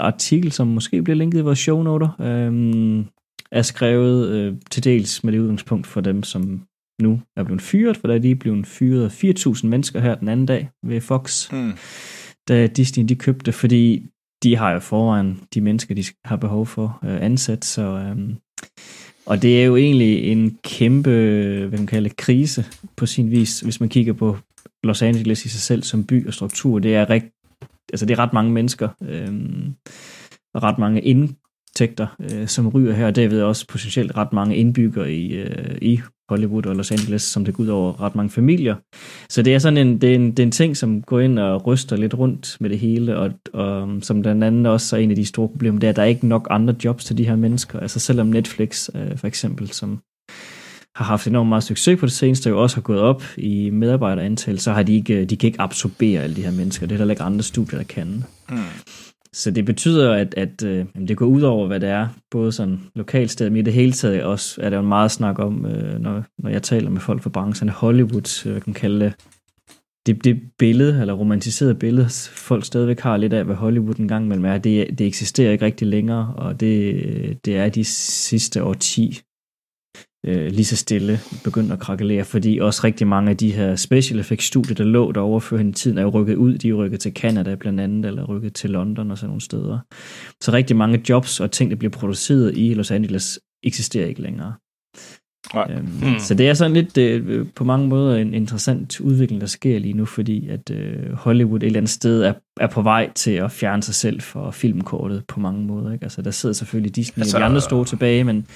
artikel, 0.00 0.52
som 0.52 0.66
måske 0.66 1.02
bliver 1.02 1.16
linket 1.16 1.38
i 1.38 1.42
vores 1.42 1.58
shownoter, 1.58 2.20
øh, 2.20 3.04
er 3.52 3.62
skrevet 3.62 4.28
øh, 4.28 4.54
til 4.70 4.84
dels 4.84 5.24
med 5.24 5.32
det 5.32 5.38
udgangspunkt 5.38 5.86
for 5.86 6.00
dem, 6.00 6.22
som 6.22 6.62
nu 7.02 7.20
er 7.36 7.42
blevet 7.44 7.62
fyret, 7.62 7.96
for 7.96 8.08
der 8.08 8.14
er 8.14 8.18
lige 8.18 8.36
blevet 8.36 8.66
fyret 8.66 9.10
4.000 9.10 9.66
mennesker 9.66 10.00
her 10.00 10.14
den 10.14 10.28
anden 10.28 10.46
dag 10.46 10.70
ved 10.82 11.00
Fox, 11.00 11.48
hmm. 11.48 11.72
da 12.48 12.66
Disney 12.66 13.04
de 13.04 13.14
købte, 13.14 13.52
fordi 13.52 14.06
de 14.44 14.56
har 14.56 14.70
jo 14.70 14.78
foran 14.78 15.40
de 15.54 15.60
mennesker, 15.60 15.94
de 15.94 16.04
har 16.24 16.36
behov 16.36 16.66
for 16.66 16.98
øh, 17.04 17.22
ansat, 17.22 17.64
så... 17.64 17.82
Øh, 17.82 18.34
og 19.26 19.42
det 19.42 19.60
er 19.60 19.64
jo 19.64 19.76
egentlig 19.76 20.24
en 20.24 20.58
kæmpe, 20.62 21.10
øh, 21.10 21.68
hvad 21.68 21.78
man 21.78 21.86
kalder 21.86 22.10
krise 22.18 22.64
på 22.96 23.06
sin 23.06 23.30
vis, 23.30 23.60
hvis 23.60 23.80
man 23.80 23.88
kigger 23.88 24.12
på 24.12 24.36
Los 24.84 25.02
Angeles 25.02 25.44
i 25.44 25.48
sig 25.48 25.60
selv 25.60 25.82
som 25.82 26.04
by 26.04 26.26
og 26.26 26.34
struktur. 26.34 26.78
Det 26.78 26.94
er, 26.94 27.10
rigt, 27.10 27.24
altså 27.92 28.06
det 28.06 28.14
er 28.14 28.18
ret 28.18 28.32
mange 28.32 28.52
mennesker, 28.52 28.88
øh, 29.02 29.32
og 30.54 30.62
ret 30.62 30.78
mange 30.78 31.02
ind, 31.02 31.28
arkitekter, 31.74 32.06
øh, 32.20 32.48
som 32.48 32.68
ryger 32.68 32.92
her, 32.92 33.06
og 33.06 33.16
derved 33.16 33.42
også 33.42 33.66
potentielt 33.66 34.16
ret 34.16 34.32
mange 34.32 34.56
indbyggere 34.56 35.12
i, 35.12 35.32
øh, 35.32 35.78
i 35.82 36.00
Hollywood 36.28 36.66
og 36.66 36.76
Los 36.76 36.90
Angeles, 36.90 37.22
som 37.22 37.44
det 37.44 37.54
går 37.54 37.62
ud 37.62 37.68
over 37.68 38.00
ret 38.00 38.14
mange 38.14 38.30
familier. 38.30 38.76
Så 39.28 39.42
det 39.42 39.54
er 39.54 39.58
sådan 39.58 39.76
en, 39.76 40.00
det 40.00 40.10
er 40.10 40.14
en, 40.14 40.30
det 40.30 40.38
er 40.38 40.42
en 40.42 40.50
ting, 40.50 40.76
som 40.76 41.02
går 41.02 41.20
ind 41.20 41.38
og 41.38 41.66
ryster 41.66 41.96
lidt 41.96 42.14
rundt 42.14 42.56
med 42.60 42.70
det 42.70 42.78
hele, 42.78 43.16
og, 43.16 43.30
og 43.52 43.88
som 44.02 44.22
den 44.22 44.42
anden 44.42 44.66
også 44.66 44.96
er 44.96 45.00
en 45.00 45.10
af 45.10 45.16
de 45.16 45.26
store 45.26 45.48
problemer, 45.48 45.78
det 45.78 45.86
er, 45.86 45.90
at 45.90 45.96
der 45.96 46.02
er 46.02 46.06
ikke 46.06 46.26
nok 46.26 46.46
andre 46.50 46.74
jobs 46.84 47.04
til 47.04 47.18
de 47.18 47.26
her 47.26 47.36
mennesker. 47.36 47.80
Altså 47.80 48.00
selvom 48.00 48.26
Netflix 48.26 48.88
øh, 48.94 49.18
for 49.18 49.26
eksempel, 49.26 49.70
som 49.70 50.00
har 50.96 51.04
haft 51.04 51.26
enormt 51.26 51.48
meget 51.48 51.64
succes 51.64 52.00
på 52.00 52.06
det 52.06 52.12
seneste, 52.12 52.54
og 52.54 52.60
også 52.60 52.76
har 52.76 52.82
gået 52.82 53.00
op 53.00 53.22
i 53.36 53.70
medarbejderantal, 53.70 54.58
så 54.58 54.72
har 54.72 54.82
de 54.82 54.94
ikke, 54.94 55.14
øh, 55.14 55.30
de 55.30 55.36
kan 55.36 55.46
ikke 55.46 55.60
absorbere 55.60 56.22
alle 56.22 56.36
de 56.36 56.42
her 56.42 56.52
mennesker. 56.52 56.86
Det 56.86 57.00
er 57.00 57.04
der 57.04 57.10
ikke 57.10 57.22
andre 57.22 57.42
studier, 57.42 57.78
der 57.78 57.86
kan. 57.86 58.24
Mm. 58.50 58.56
Så 59.34 59.50
det 59.50 59.64
betyder, 59.64 60.12
at, 60.12 60.34
at 60.36 60.64
øh, 60.64 60.86
det 61.08 61.16
går 61.16 61.26
ud 61.26 61.42
over, 61.42 61.66
hvad 61.66 61.80
det 61.80 61.88
er, 61.88 62.08
både 62.30 62.52
sådan 62.52 62.80
lokalsted, 62.94 63.50
men 63.50 63.56
i 63.56 63.62
det 63.62 63.72
hele 63.72 63.92
taget 63.92 64.22
også 64.22 64.60
er 64.60 64.70
der 64.70 64.76
jo 64.76 64.82
meget 64.82 65.10
snak 65.10 65.38
om, 65.38 65.66
øh, 65.66 66.00
når, 66.00 66.24
når 66.38 66.50
jeg 66.50 66.62
taler 66.62 66.90
med 66.90 67.00
folk 67.00 67.22
fra 67.22 67.30
branchen, 67.30 67.68
Hollywood, 67.68 68.46
øh, 68.46 68.52
hvad 68.52 68.60
kan 68.60 68.70
man 68.70 68.74
kalde 68.74 69.04
det, 69.04 69.14
det, 70.06 70.24
det 70.24 70.40
billede, 70.58 71.00
eller 71.00 71.14
romantiserede 71.14 71.74
billede, 71.74 72.08
folk 72.36 72.64
stadigvæk 72.64 73.00
har 73.00 73.16
lidt 73.16 73.32
af, 73.32 73.44
hvad 73.44 73.56
Hollywood 73.56 73.96
engang 73.98 74.28
mellem 74.28 74.44
er, 74.44 74.58
det, 74.58 74.98
det 74.98 75.06
eksisterer 75.06 75.52
ikke 75.52 75.64
rigtig 75.64 75.88
længere, 75.88 76.34
og 76.36 76.60
det, 76.60 76.94
øh, 76.94 77.34
det 77.44 77.56
er 77.56 77.68
de 77.68 77.84
sidste 77.84 78.60
10 78.80 79.20
øh, 80.24 80.50
lige 80.50 80.64
så 80.64 80.76
stille 80.76 81.20
begyndt 81.44 81.72
at 81.72 81.78
krakelere, 81.78 82.24
fordi 82.24 82.58
også 82.58 82.80
rigtig 82.84 83.06
mange 83.06 83.30
af 83.30 83.36
de 83.36 83.52
her 83.52 83.76
special 83.76 84.20
effects 84.20 84.46
studier, 84.46 84.74
der 84.74 84.84
lå 84.84 85.12
derovre 85.12 85.40
før 85.40 85.56
hen 85.56 85.68
i 85.68 85.72
tiden, 85.72 85.98
er 85.98 86.02
jo 86.02 86.08
rykket 86.08 86.36
ud. 86.36 86.58
De 86.58 86.68
er 86.68 86.74
rykket 86.74 87.00
til 87.00 87.12
Canada 87.12 87.54
blandt 87.54 87.80
andet, 87.80 88.06
eller 88.06 88.24
rykket 88.24 88.54
til 88.54 88.70
London 88.70 89.10
og 89.10 89.18
sådan 89.18 89.28
nogle 89.28 89.40
steder. 89.40 89.78
Så 90.40 90.52
rigtig 90.52 90.76
mange 90.76 91.02
jobs 91.08 91.40
og 91.40 91.50
ting, 91.50 91.70
der 91.70 91.76
bliver 91.76 91.90
produceret 91.90 92.52
i 92.56 92.74
Los 92.74 92.90
Angeles, 92.90 93.40
eksisterer 93.64 94.06
ikke 94.06 94.22
længere. 94.22 94.52
Nej. 95.54 95.66
Øhm, 95.70 95.86
hmm. 95.86 96.18
Så 96.18 96.34
det 96.34 96.48
er 96.48 96.54
sådan 96.54 96.72
lidt 96.72 96.98
øh, 96.98 97.46
på 97.54 97.64
mange 97.64 97.88
måder 97.88 98.16
en 98.16 98.34
interessant 98.34 99.00
udvikling, 99.00 99.40
der 99.40 99.46
sker 99.46 99.78
lige 99.78 99.94
nu, 99.94 100.04
fordi 100.04 100.48
at 100.48 100.70
øh, 100.70 101.12
Hollywood 101.12 101.60
et 101.62 101.66
eller 101.66 101.78
andet 101.78 101.90
sted 101.90 102.22
er, 102.22 102.32
er 102.60 102.66
på 102.66 102.82
vej 102.82 103.12
til 103.14 103.30
at 103.30 103.52
fjerne 103.52 103.82
sig 103.82 103.94
selv 103.94 104.20
fra 104.20 104.50
filmkortet 104.50 105.22
på 105.28 105.40
mange 105.40 105.66
måder. 105.66 105.92
Ikke? 105.92 106.02
Altså, 106.02 106.22
der 106.22 106.30
sidder 106.30 106.52
selvfølgelig 106.52 106.96
Disney 106.96 107.22
altså, 107.22 107.36
og 107.36 107.40
de 107.40 107.44
andre 107.44 107.60
store 107.60 107.84
tilbage, 107.84 108.24
men 108.24 108.46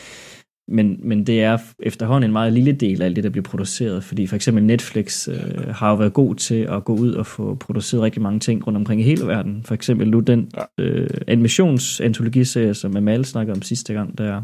men, 0.69 1.01
men 1.03 1.25
det 1.27 1.43
er 1.43 1.59
efterhånden 1.79 2.31
en 2.31 2.33
meget 2.33 2.53
lille 2.53 2.73
del 2.73 3.03
af 3.03 3.07
alt 3.07 3.17
det, 3.17 3.25
der 3.25 3.31
bliver 3.31 3.43
produceret, 3.43 4.05
fordi 4.05 4.27
for 4.27 4.37
eksempel 4.37 4.65
Netflix 4.65 5.29
øh, 5.29 5.69
har 5.75 5.91
jo 5.91 5.97
været 5.97 6.13
god 6.13 6.35
til 6.35 6.55
at 6.71 6.85
gå 6.85 6.95
ud 6.95 7.13
og 7.13 7.27
få 7.27 7.55
produceret 7.55 8.03
rigtig 8.03 8.23
mange 8.23 8.41
ting 8.41 8.67
rundt 8.67 8.77
omkring 8.77 9.01
i 9.01 9.05
hele 9.05 9.27
verden. 9.27 9.63
For 9.65 9.75
eksempel 9.75 10.11
nu 10.11 10.21
den 10.21 10.51
øh, 10.79 11.11
animationsantologiserie, 11.27 12.75
som 12.75 12.97
Amal 12.97 13.25
snakkede 13.25 13.57
om 13.57 13.63
sidste 13.63 13.93
gang, 13.93 14.19
der 14.19 14.43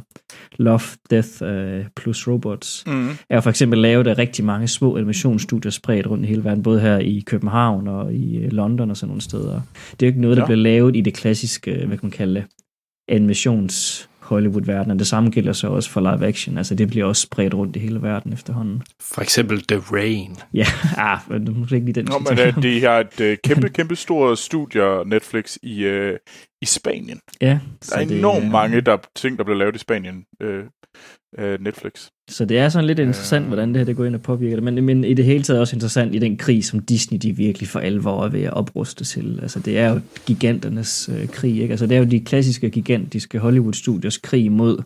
Love, 0.57 0.81
Death 1.11 1.43
øh, 1.43 1.85
plus 1.97 2.29
Robots, 2.29 2.85
mm. 2.87 3.09
er 3.31 3.41
for 3.41 3.51
eksempel 3.51 3.79
lavet 3.79 4.07
af 4.07 4.19
rigtig 4.19 4.45
mange 4.45 4.69
små 4.69 4.97
animationsstudier 4.97 5.71
spredt 5.71 6.07
rundt 6.07 6.25
i 6.25 6.29
hele 6.29 6.45
verden, 6.45 6.63
både 6.63 6.81
her 6.81 6.99
i 6.99 7.23
København 7.27 7.89
og 7.89 8.15
i 8.15 8.37
øh, 8.37 8.53
London 8.53 8.91
og 8.91 8.97
sådan 8.97 9.09
nogle 9.09 9.23
steder. 9.23 9.61
Det 9.91 10.03
er 10.03 10.07
jo 10.07 10.11
ikke 10.11 10.21
noget, 10.21 10.37
der 10.37 10.43
ja. 10.43 10.47
bliver 10.47 10.63
lavet 10.63 10.97
i 10.97 11.01
det 11.01 11.15
klassiske, 11.15 11.71
hvad 11.71 11.99
kan 11.99 12.07
man 12.07 12.11
kalde 12.11 12.35
det, 12.35 12.45
animations 13.09 14.09
Hollywood-verdenen. 14.25 14.99
Det 14.99 15.07
samme 15.07 15.31
gælder 15.31 15.53
så 15.53 15.69
også 15.69 15.91
for 15.91 16.01
live 16.01 16.27
action. 16.27 16.59
Altså 16.59 16.75
det 16.75 16.89
bliver 16.89 17.07
også 17.07 17.23
spredt 17.23 17.55
rundt 17.55 17.77
i 17.77 17.79
hele 17.79 18.03
verden 18.03 18.33
efterhånden. 18.33 18.83
For 19.01 19.21
eksempel 19.21 19.63
The 19.63 19.79
Rain. 19.93 20.37
Ja, 20.55 20.67
ah, 20.97 21.19
men 21.29 21.45
du 21.45 21.53
måske 21.53 21.75
ikke 21.75 21.87
lige 21.87 21.95
den. 21.95 22.05
Nå, 22.05 22.19
men 22.19 22.57
uh, 22.57 22.63
de 22.63 22.81
har 22.81 23.01
et 23.01 23.21
uh, 23.21 23.35
kæmpe, 23.45 23.69
kæmpe 23.69 23.97
stort 23.97 24.39
studie 24.39 25.05
Netflix 25.07 25.57
i, 25.63 25.87
uh, 25.87 26.17
i 26.65 26.67
Spanien. 26.67 27.21
Ja. 27.41 27.59
Der 27.91 27.97
er 27.97 28.01
enormt 28.01 28.43
det, 28.43 28.53
mange 28.53 28.81
der, 28.81 28.97
ting, 29.17 29.39
der 29.39 29.45
bliver 29.45 29.59
lavet 29.59 29.77
i 29.77 29.79
Spanien. 29.79 30.25
Uh, 30.45 30.49
uh, 31.39 31.61
Netflix. 31.61 32.09
Så 32.31 32.45
det 32.45 32.59
er 32.59 32.69
sådan 32.69 32.87
lidt 32.87 32.99
interessant, 32.99 33.47
hvordan 33.47 33.69
det 33.69 33.77
her 33.77 33.85
det 33.85 33.97
går 33.97 34.05
ind 34.05 34.15
og 34.15 34.23
påvirker 34.23 34.57
det. 34.57 34.63
Men, 34.65 34.85
men 34.85 35.05
i 35.05 35.15
det 35.15 35.25
hele 35.25 35.43
taget 35.43 35.61
også 35.61 35.77
interessant 35.77 36.15
i 36.15 36.19
den 36.19 36.37
krig, 36.37 36.65
som 36.65 36.81
Disney 36.81 37.19
de 37.19 37.37
virkelig 37.37 37.69
for 37.69 37.81
alvor 37.81 38.25
er 38.25 38.29
ved 38.29 38.43
at 38.43 38.53
opruste 38.53 39.05
til. 39.05 39.39
Altså 39.43 39.61
det 39.61 39.79
er 39.79 39.89
jo 39.89 40.01
giganternes 40.27 41.11
øh, 41.13 41.29
krig. 41.29 41.61
Ikke? 41.61 41.73
Altså 41.73 41.87
det 41.87 41.95
er 41.95 41.99
jo 41.99 42.05
de 42.11 42.21
klassiske 42.21 42.71
gigantiske 42.71 43.39
Hollywood-studios 43.39 44.19
krig 44.19 44.53
mod 44.53 44.83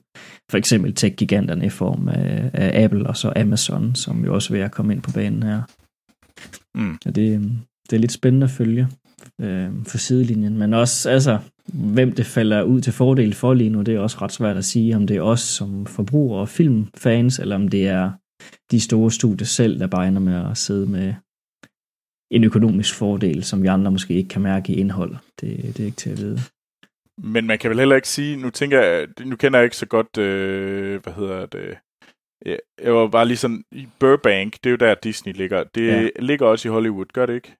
for 0.50 0.58
eksempel 0.58 0.94
tech-giganterne 0.94 1.66
i 1.66 1.70
form 1.70 2.08
af, 2.08 2.50
af 2.52 2.84
Apple 2.84 3.06
og 3.06 3.16
så 3.16 3.32
Amazon, 3.36 3.94
som 3.94 4.24
jo 4.24 4.34
også 4.34 4.54
er 4.54 4.56
ved 4.56 4.64
at 4.64 4.72
komme 4.72 4.92
ind 4.92 5.02
på 5.02 5.10
banen 5.10 5.42
her. 5.42 5.62
Mm. 6.74 6.96
Og 7.06 7.14
det, 7.14 7.40
det 7.90 7.96
er 7.96 8.00
lidt 8.00 8.12
spændende 8.12 8.44
at 8.44 8.50
følge 8.50 8.88
øh, 9.40 9.70
for 9.86 9.98
sidelinjen. 9.98 10.58
Men 10.58 10.74
også, 10.74 11.10
altså, 11.10 11.38
hvem 11.72 12.12
det 12.12 12.26
falder 12.26 12.62
ud 12.62 12.80
til 12.80 12.92
fordel 12.92 13.34
for 13.34 13.54
lige 13.54 13.70
nu, 13.70 13.82
det 13.82 13.94
er 13.94 14.00
også 14.00 14.18
ret 14.22 14.32
svært 14.32 14.56
at 14.56 14.64
sige, 14.64 14.96
om 14.96 15.06
det 15.06 15.16
er 15.16 15.22
os 15.22 15.40
som 15.40 15.86
forbrugere 15.86 16.40
og 16.40 16.48
filmfans, 16.48 17.38
eller 17.38 17.56
om 17.56 17.68
det 17.68 17.88
er 17.88 18.12
de 18.70 18.80
store 18.80 19.10
studier 19.10 19.46
selv, 19.46 19.78
der 19.78 19.86
bare 19.86 20.08
ender 20.08 20.20
med 20.20 20.50
at 20.50 20.56
sidde 20.56 20.86
med 20.86 21.14
en 22.30 22.44
økonomisk 22.44 22.94
fordel, 22.94 23.44
som 23.44 23.62
vi 23.62 23.68
andre 23.68 23.90
måske 23.90 24.14
ikke 24.14 24.28
kan 24.28 24.42
mærke 24.42 24.72
i 24.72 24.76
indhold. 24.76 25.16
Det, 25.40 25.62
det 25.76 25.80
er 25.80 25.84
ikke 25.84 25.96
til 25.96 26.10
at 26.10 26.18
vide. 26.18 26.40
Men 27.22 27.46
man 27.46 27.58
kan 27.58 27.70
vel 27.70 27.78
heller 27.78 27.96
ikke 27.96 28.08
sige, 28.08 28.36
nu 28.36 28.50
tænker 28.50 28.80
jeg, 28.80 29.06
nu 29.24 29.36
kender 29.36 29.58
jeg 29.58 29.64
ikke 29.64 29.76
så 29.76 29.86
godt, 29.86 30.18
øh, 30.18 31.02
hvad 31.02 31.12
hedder 31.12 31.46
det, 31.46 31.78
jeg 32.82 32.94
var 32.94 33.08
bare 33.08 33.26
lige 33.26 33.36
sådan, 33.36 33.64
Burbank, 33.98 34.52
det 34.52 34.66
er 34.66 34.70
jo 34.70 34.76
der 34.76 34.94
Disney 34.94 35.32
ligger, 35.32 35.64
det 35.64 35.86
ja. 35.86 36.08
ligger 36.18 36.46
også 36.46 36.68
i 36.68 36.70
Hollywood, 36.70 37.06
gør 37.12 37.26
det 37.26 37.34
ikke? 37.34 37.56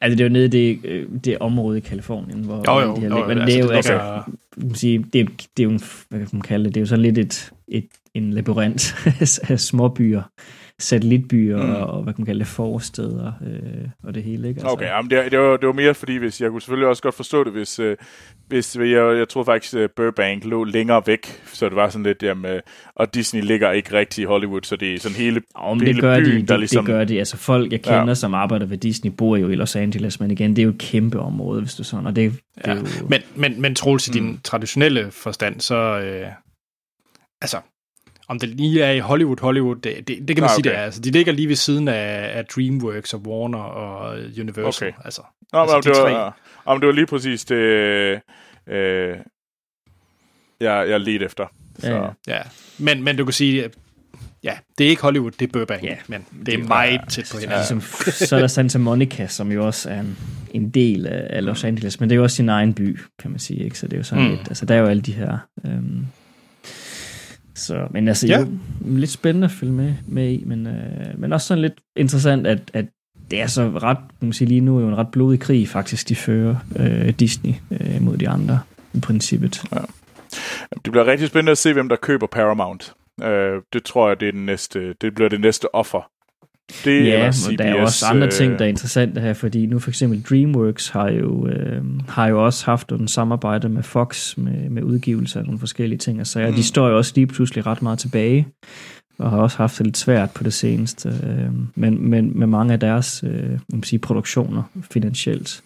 Altså, 0.00 0.16
det 0.16 0.24
er 0.24 0.28
jo 0.28 0.32
nede 0.32 0.44
i 0.44 0.48
det, 0.48 0.80
øh, 0.84 1.08
det 1.24 1.38
område 1.38 1.78
i 1.78 1.80
Kalifornien, 1.80 2.44
hvor 2.44 2.64
jo, 2.66 2.88
jo, 2.88 2.96
de 2.96 3.00
her 3.00 3.08
jo, 3.08 3.26
Men 3.26 3.38
altså, 3.38 3.46
det 3.46 3.54
er 3.54 3.64
jo, 3.64 3.70
altså, 3.70 4.22
man 4.56 4.74
sige, 4.74 5.04
det, 5.12 5.20
er, 5.20 5.24
det 5.56 5.62
er 5.62 5.64
jo, 5.72 5.78
hvad 6.08 6.18
kan 6.18 6.28
man 6.32 6.42
kalde 6.42 6.64
det, 6.64 6.74
det 6.74 6.80
er 6.80 6.82
jo 6.82 6.86
sådan 6.86 7.02
lidt 7.02 7.18
et, 7.18 7.52
et, 7.68 7.86
en 8.14 8.32
labyrint 8.32 8.94
af 9.50 9.60
småbyer, 9.60 10.22
satellitbyer 10.80 11.62
mm. 11.62 11.70
og, 11.70 11.86
og, 11.86 12.02
hvad 12.02 12.14
kan 12.14 12.20
man 12.20 12.26
kalde 12.26 12.38
det, 12.38 12.48
forsteder 12.48 13.32
øh, 13.46 13.88
og 14.02 14.14
det 14.14 14.22
hele, 14.22 14.48
ikke? 14.48 14.58
Altså. 14.60 14.72
Okay, 14.72 14.86
jamen 14.86 15.10
det, 15.10 15.32
det, 15.32 15.38
var, 15.38 15.56
det 15.56 15.66
var 15.66 15.72
mere 15.72 15.94
fordi, 15.94 16.16
hvis 16.16 16.40
jeg 16.40 16.50
kunne 16.50 16.60
selvfølgelig 16.60 16.88
også 16.88 17.02
godt 17.02 17.14
forstå 17.14 17.44
det, 17.44 17.52
hvis, 17.52 17.78
øh, 17.78 17.96
hvis 18.48 18.76
jeg, 18.76 19.16
jeg 19.18 19.28
troede 19.28 19.46
faktisk, 19.46 19.74
at 19.74 19.90
Burbank 19.90 20.44
lå 20.44 20.64
længere 20.64 21.02
væk, 21.06 21.42
så 21.46 21.68
det 21.68 21.76
var 21.76 21.88
sådan 21.88 22.02
lidt, 22.02 22.22
jamen, 22.22 22.60
og 22.94 23.14
Disney 23.14 23.42
ligger 23.42 23.72
ikke 23.72 23.92
rigtig 23.92 24.22
i 24.22 24.24
Hollywood, 24.24 24.62
så 24.62 24.76
det 24.76 24.94
er 24.94 24.98
sådan 24.98 25.16
hele, 25.16 25.42
Om 25.54 25.80
hele 25.80 25.92
det 25.92 26.00
gør 26.00 26.18
byen, 26.18 26.40
de, 26.40 26.46
der 26.46 26.54
det, 26.54 26.58
ligesom... 26.58 26.84
det 26.84 26.94
gør 26.94 27.04
de, 27.04 27.18
altså 27.18 27.36
folk, 27.36 27.72
jeg 27.72 27.82
kender, 27.82 28.06
ja. 28.06 28.14
som 28.14 28.34
arbejder 28.34 28.66
ved 28.66 28.78
Disney, 28.78 29.10
bor 29.10 29.36
jo 29.36 29.48
i 29.48 29.54
Los 29.54 29.76
Angeles, 29.76 30.20
men 30.20 30.30
igen, 30.30 30.50
det 30.50 30.58
er 30.58 30.64
jo 30.64 30.70
et 30.70 30.78
kæmpe 30.78 31.18
område, 31.18 31.60
hvis 31.60 31.74
du 31.74 31.84
sådan, 31.84 32.06
og 32.06 32.16
det, 32.16 32.32
det 32.32 32.66
ja. 32.66 32.72
er 32.72 32.76
jo... 32.76 33.08
Men, 33.08 33.20
men, 33.36 33.60
men 33.60 33.74
Troels, 33.74 34.08
i 34.08 34.10
din 34.10 34.26
mm. 34.26 34.38
traditionelle 34.44 35.10
forstand, 35.10 35.60
så, 35.60 35.74
øh, 35.74 36.28
altså, 37.40 37.56
om 38.28 38.38
det 38.38 38.48
lige 38.48 38.82
er 38.82 38.92
i 38.92 38.98
Hollywood, 38.98 39.40
Hollywood, 39.40 39.76
det, 39.76 40.08
det, 40.08 40.28
det 40.28 40.36
kan 40.36 40.42
man 40.42 40.50
ah, 40.50 40.54
sige, 40.54 40.62
okay. 40.62 40.70
det 40.70 40.78
er. 40.78 40.82
Altså, 40.82 41.00
de 41.00 41.10
ligger 41.10 41.32
lige 41.32 41.48
ved 41.48 41.56
siden 41.56 41.88
af, 41.88 42.30
af 42.38 42.44
DreamWorks 42.44 43.14
og 43.14 43.20
Warner 43.20 43.58
og 43.58 44.18
Universal. 44.40 44.88
Okay. 44.88 44.98
Altså, 45.04 45.22
Nå, 45.52 45.58
altså 45.58 45.76
men, 45.76 45.82
de 45.82 45.88
det 45.88 46.02
var, 46.02 46.38
om 46.64 46.80
det 46.80 46.86
var 46.86 46.92
lige 46.92 47.06
præcis 47.06 47.44
det, 47.44 47.56
øh, 48.66 49.16
jeg, 50.60 50.88
jeg 50.88 51.00
ledte 51.00 51.24
efter. 51.24 51.46
Så. 51.78 51.92
Ja, 51.92 52.34
ja. 52.34 52.40
Men, 52.78 53.02
men 53.04 53.16
du 53.16 53.24
kan 53.24 53.32
sige, 53.32 53.70
ja, 54.42 54.58
det 54.78 54.86
er 54.86 54.90
ikke 54.90 55.02
Hollywood, 55.02 55.30
det 55.30 55.48
er 55.48 55.52
Burbank, 55.52 55.84
ja, 55.84 55.96
men 56.06 56.24
det 56.46 56.54
er 56.54 56.58
meget 56.58 57.00
tæt 57.08 57.28
på 57.32 57.38
hinanden. 57.38 57.58
Ligesom, 57.58 57.80
så 58.12 58.36
er 58.36 58.40
der 58.40 58.46
Santa 58.46 58.78
Monica, 58.78 59.26
som 59.26 59.52
jo 59.52 59.66
også 59.66 59.90
er 59.90 60.00
en, 60.00 60.18
en 60.50 60.70
del 60.70 61.06
af 61.06 61.44
Los 61.44 61.64
Angeles, 61.64 62.00
men 62.00 62.10
det 62.10 62.14
er 62.14 62.16
jo 62.16 62.22
også 62.22 62.36
sin 62.36 62.48
egen 62.48 62.74
by, 62.74 62.98
kan 63.18 63.30
man 63.30 63.40
sige. 63.40 63.64
Ikke? 63.64 63.78
Så 63.78 63.86
det 63.86 63.92
er 63.92 63.98
jo 63.98 64.04
sådan 64.04 64.24
mm. 64.24 64.30
lidt, 64.30 64.48
altså 64.48 64.66
der 64.66 64.74
er 64.74 64.78
jo 64.78 64.86
alle 64.86 65.02
de 65.02 65.12
her... 65.12 65.38
Øhm, 65.66 66.06
så, 67.58 67.86
men 67.90 68.08
altså, 68.08 68.26
ja. 68.26 68.40
jo, 68.40 68.46
lidt 68.80 69.10
spændende 69.10 69.44
at 69.44 69.50
følge 69.50 69.72
med, 69.72 69.94
med 70.06 70.30
i, 70.30 70.42
men, 70.46 70.66
øh, 70.66 71.20
men 71.20 71.32
også 71.32 71.46
sådan 71.46 71.62
lidt 71.62 71.74
interessant, 71.96 72.46
at, 72.46 72.70
at 72.74 72.84
det 73.30 73.40
er 73.40 73.46
så 73.46 73.68
ret, 73.68 73.98
man 74.20 74.28
kan 74.28 74.32
sige 74.32 74.48
lige 74.48 74.60
nu, 74.60 74.76
er 74.76 74.80
jo 74.80 74.88
en 74.88 74.98
ret 74.98 75.10
blodig 75.12 75.40
krig 75.40 75.68
faktisk, 75.68 76.08
de 76.08 76.16
fører 76.16 76.56
øh, 76.76 77.08
Disney 77.08 77.54
øh, 77.70 78.02
mod 78.02 78.16
de 78.16 78.28
andre 78.28 78.60
i 78.94 79.00
princippet. 79.00 79.62
Ja. 79.72 79.78
Det 80.84 80.92
bliver 80.92 81.06
rigtig 81.06 81.28
spændende 81.28 81.52
at 81.52 81.58
se, 81.58 81.72
hvem 81.72 81.88
der 81.88 81.96
køber 81.96 82.26
Paramount. 82.26 82.94
Øh, 83.22 83.62
det 83.72 83.84
tror 83.84 84.08
jeg, 84.08 84.20
det, 84.20 84.28
er 84.28 84.32
den 84.32 84.46
næste, 84.46 84.94
det 85.00 85.14
bliver 85.14 85.28
det 85.28 85.40
næste 85.40 85.74
offer 85.74 86.10
det 86.84 87.06
ja, 87.06 87.32
CBS, 87.32 87.48
og 87.48 87.58
der 87.58 87.64
er 87.64 87.80
også 87.80 88.06
andre 88.06 88.30
ting, 88.30 88.52
der 88.52 88.58
er 88.58 88.64
øh, 88.64 88.68
interessante 88.68 89.20
her, 89.20 89.32
fordi 89.32 89.66
nu 89.66 89.78
for 89.78 89.90
eksempel 89.90 90.22
DreamWorks 90.22 90.88
har 90.88 91.10
jo, 91.10 91.46
øh, 91.46 91.82
har 92.08 92.28
jo 92.28 92.44
også 92.44 92.64
haft 92.64 92.92
en 92.92 93.08
samarbejde 93.08 93.68
med 93.68 93.82
Fox 93.82 94.36
med, 94.36 94.70
med 94.70 94.82
udgivelse 94.82 95.38
af 95.38 95.44
nogle 95.44 95.58
forskellige 95.58 95.98
ting, 95.98 96.26
så 96.26 96.40
ja, 96.40 96.50
mm. 96.50 96.56
de 96.56 96.62
står 96.62 96.88
jo 96.88 96.96
også 96.96 97.12
lige 97.14 97.26
pludselig 97.26 97.66
ret 97.66 97.82
meget 97.82 97.98
tilbage, 97.98 98.48
og 99.18 99.30
har 99.30 99.38
også 99.38 99.56
haft 99.56 99.78
det 99.78 99.86
lidt 99.86 99.96
svært 99.96 100.30
på 100.30 100.44
det 100.44 100.52
seneste, 100.52 101.08
øh, 101.08 101.52
men, 101.74 102.10
men 102.10 102.38
med 102.38 102.46
mange 102.46 102.72
af 102.72 102.80
deres 102.80 103.24
øh, 103.26 103.58
man 103.68 103.82
sige, 103.82 103.98
produktioner 103.98 104.62
finansielt. 104.90 105.62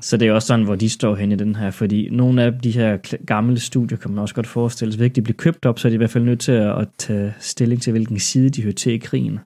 Så 0.00 0.16
det 0.16 0.28
er 0.28 0.32
også 0.32 0.46
sådan, 0.46 0.64
hvor 0.64 0.74
de 0.74 0.90
står 0.90 1.14
hen 1.14 1.32
i 1.32 1.36
den 1.36 1.56
her, 1.56 1.70
fordi 1.70 2.08
nogle 2.10 2.42
af 2.42 2.52
de 2.62 2.70
her 2.70 2.96
gamle 3.26 3.60
studier, 3.60 3.98
kan 3.98 4.10
man 4.10 4.18
også 4.18 4.34
godt 4.34 4.46
forestille 4.46 4.92
sig, 4.92 4.98
hvis 4.98 5.12
de 5.12 5.22
bliver 5.22 5.36
købt 5.36 5.66
op, 5.66 5.78
så 5.78 5.88
er 5.88 5.90
de 5.90 5.94
i 5.94 5.96
hvert 5.96 6.10
fald 6.10 6.24
nødt 6.24 6.40
til 6.40 6.52
at 6.52 6.88
tage 6.98 7.34
stilling 7.40 7.82
til, 7.82 7.90
hvilken 7.90 8.18
side 8.18 8.50
de 8.50 8.62
hører 8.62 8.74
til 8.74 8.92
i 8.92 8.98
krigen. 8.98 9.38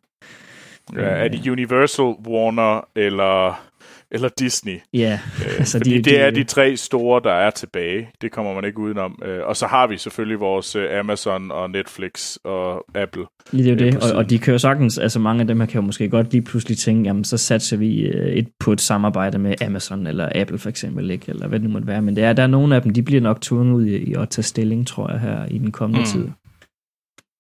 Ja, 0.97 1.01
er 1.01 1.29
det 1.29 1.49
Universal, 1.49 2.05
Warner 2.05 2.89
eller 2.97 3.69
eller 4.11 4.29
Disney. 4.39 4.81
Ja, 4.93 5.21
øh, 5.45 5.55
altså 5.59 5.79
fordi 5.79 5.91
de, 5.91 5.97
det 5.97 6.05
de, 6.05 6.17
er 6.17 6.31
de 6.31 6.45
tre 6.45 6.77
store, 6.77 7.21
der 7.25 7.33
er 7.33 7.51
tilbage. 7.51 8.11
Det 8.21 8.33
kommer 8.33 8.55
man 8.55 8.65
ikke 8.65 8.79
udenom. 8.79 9.23
Øh, 9.25 9.47
og 9.47 9.57
så 9.57 9.67
har 9.67 9.87
vi 9.87 9.99
selvfølgelig 9.99 10.41
vores 10.41 10.77
øh, 10.77 10.99
Amazon 10.99 11.51
og 11.51 11.71
Netflix 11.71 12.37
og 12.45 12.85
Apple. 12.95 13.25
Det 13.53 13.67
er 13.67 13.71
jo 13.71 13.77
det, 13.77 13.97
og, 13.97 14.17
og 14.17 14.31
de 14.31 14.39
kan 14.39 14.53
jo 14.53 14.59
sagtens, 14.59 14.99
altså 14.99 15.19
mange 15.19 15.41
af 15.41 15.47
dem 15.47 15.61
her 15.61 15.67
kan 15.67 15.81
jo 15.81 15.87
måske 15.87 16.09
godt 16.09 16.33
lige 16.33 16.43
pludselig 16.43 16.79
tænke, 16.79 17.07
jamen 17.09 17.25
så 17.25 17.37
satser 17.37 17.77
vi 17.77 18.11
et 18.39 18.49
på 18.61 18.73
et 18.73 18.81
samarbejde 18.81 19.39
med 19.39 19.63
Amazon 19.63 20.07
eller 20.07 20.29
Apple 20.35 20.59
for 20.59 20.69
eksempel, 20.69 21.11
ikke? 21.11 21.25
eller 21.29 21.49
hvad 21.49 21.61
det 21.61 21.71
måtte 21.71 21.87
være. 21.87 22.03
Men 22.03 22.17
det 22.17 22.25
er, 22.25 22.33
der 22.33 22.43
er 22.43 22.47
nogle 22.47 22.77
af 22.77 22.83
dem, 22.83 22.93
de 22.93 23.03
bliver 23.03 23.21
nok 23.21 23.41
tvunget 23.41 23.75
ud 23.75 23.87
i, 23.87 23.97
i 23.97 24.15
at 24.15 24.29
tage 24.29 24.43
stilling, 24.43 24.87
tror 24.87 25.11
jeg, 25.11 25.21
her 25.21 25.47
i 25.47 25.59
den 25.59 25.73
kommende 25.73 26.01
mm. 26.01 26.07
tid. 26.07 26.29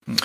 Mm. 0.07 0.19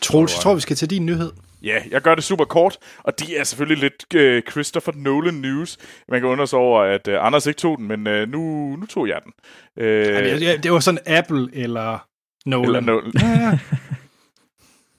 Troels, 0.00 0.34
jeg 0.34 0.42
tror, 0.42 0.54
vi 0.54 0.60
skal 0.60 0.76
til 0.76 0.90
din 0.90 1.06
nyhed. 1.06 1.30
Ja, 1.66 1.82
jeg 1.90 2.02
gør 2.02 2.14
det 2.14 2.24
super 2.24 2.44
kort, 2.44 2.78
og 2.98 3.20
de 3.20 3.36
er 3.36 3.44
selvfølgelig 3.44 3.90
lidt 3.90 4.44
uh, 4.46 4.52
Christopher 4.52 4.92
Nolan 4.96 5.34
news. 5.34 5.78
Man 6.08 6.20
kan 6.20 6.28
undre 6.28 6.46
sig 6.46 6.58
over, 6.58 6.82
at 6.82 7.08
uh, 7.08 7.26
Anders 7.26 7.46
ikke 7.46 7.58
tog 7.58 7.78
den, 7.78 7.88
men 7.88 8.06
uh, 8.06 8.28
nu, 8.28 8.40
nu 8.76 8.86
tog 8.86 9.08
jeg 9.08 9.20
den. 9.24 9.32
Uh, 9.76 10.42
ja, 10.42 10.56
det 10.56 10.72
var 10.72 10.80
sådan 10.80 11.00
Apple 11.06 11.48
eller 11.52 12.06
Nolan. 12.46 12.66
Eller 12.66 12.80
Nolan. 12.80 13.12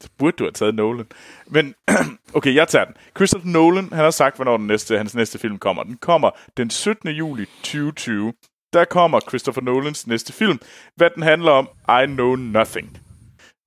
Så 0.01 0.09
burde 0.17 0.35
du 0.37 0.43
have 0.43 0.51
taget 0.51 0.75
Nolan. 0.75 1.05
Men, 1.47 1.73
okay, 2.33 2.55
jeg 2.55 2.67
tager 2.67 2.85
den. 2.85 2.93
Christopher 3.15 3.49
Nolan, 3.49 3.89
han 3.91 4.03
har 4.03 4.11
sagt, 4.11 4.35
hvornår 4.35 4.57
den 4.57 4.67
næste, 4.67 4.97
hans 4.97 5.15
næste 5.15 5.39
film 5.39 5.57
kommer. 5.57 5.83
Den 5.83 5.97
kommer 5.97 6.31
den 6.57 6.69
17. 6.69 7.09
juli 7.09 7.45
2020. 7.45 8.33
Der 8.73 8.85
kommer 8.85 9.19
Christopher 9.19 9.61
Nolans 9.61 10.07
næste 10.07 10.33
film. 10.33 10.59
Hvad 10.95 11.09
den 11.15 11.23
handler 11.23 11.51
om, 11.51 11.69
I 12.03 12.05
know 12.05 12.35
nothing. 12.35 12.97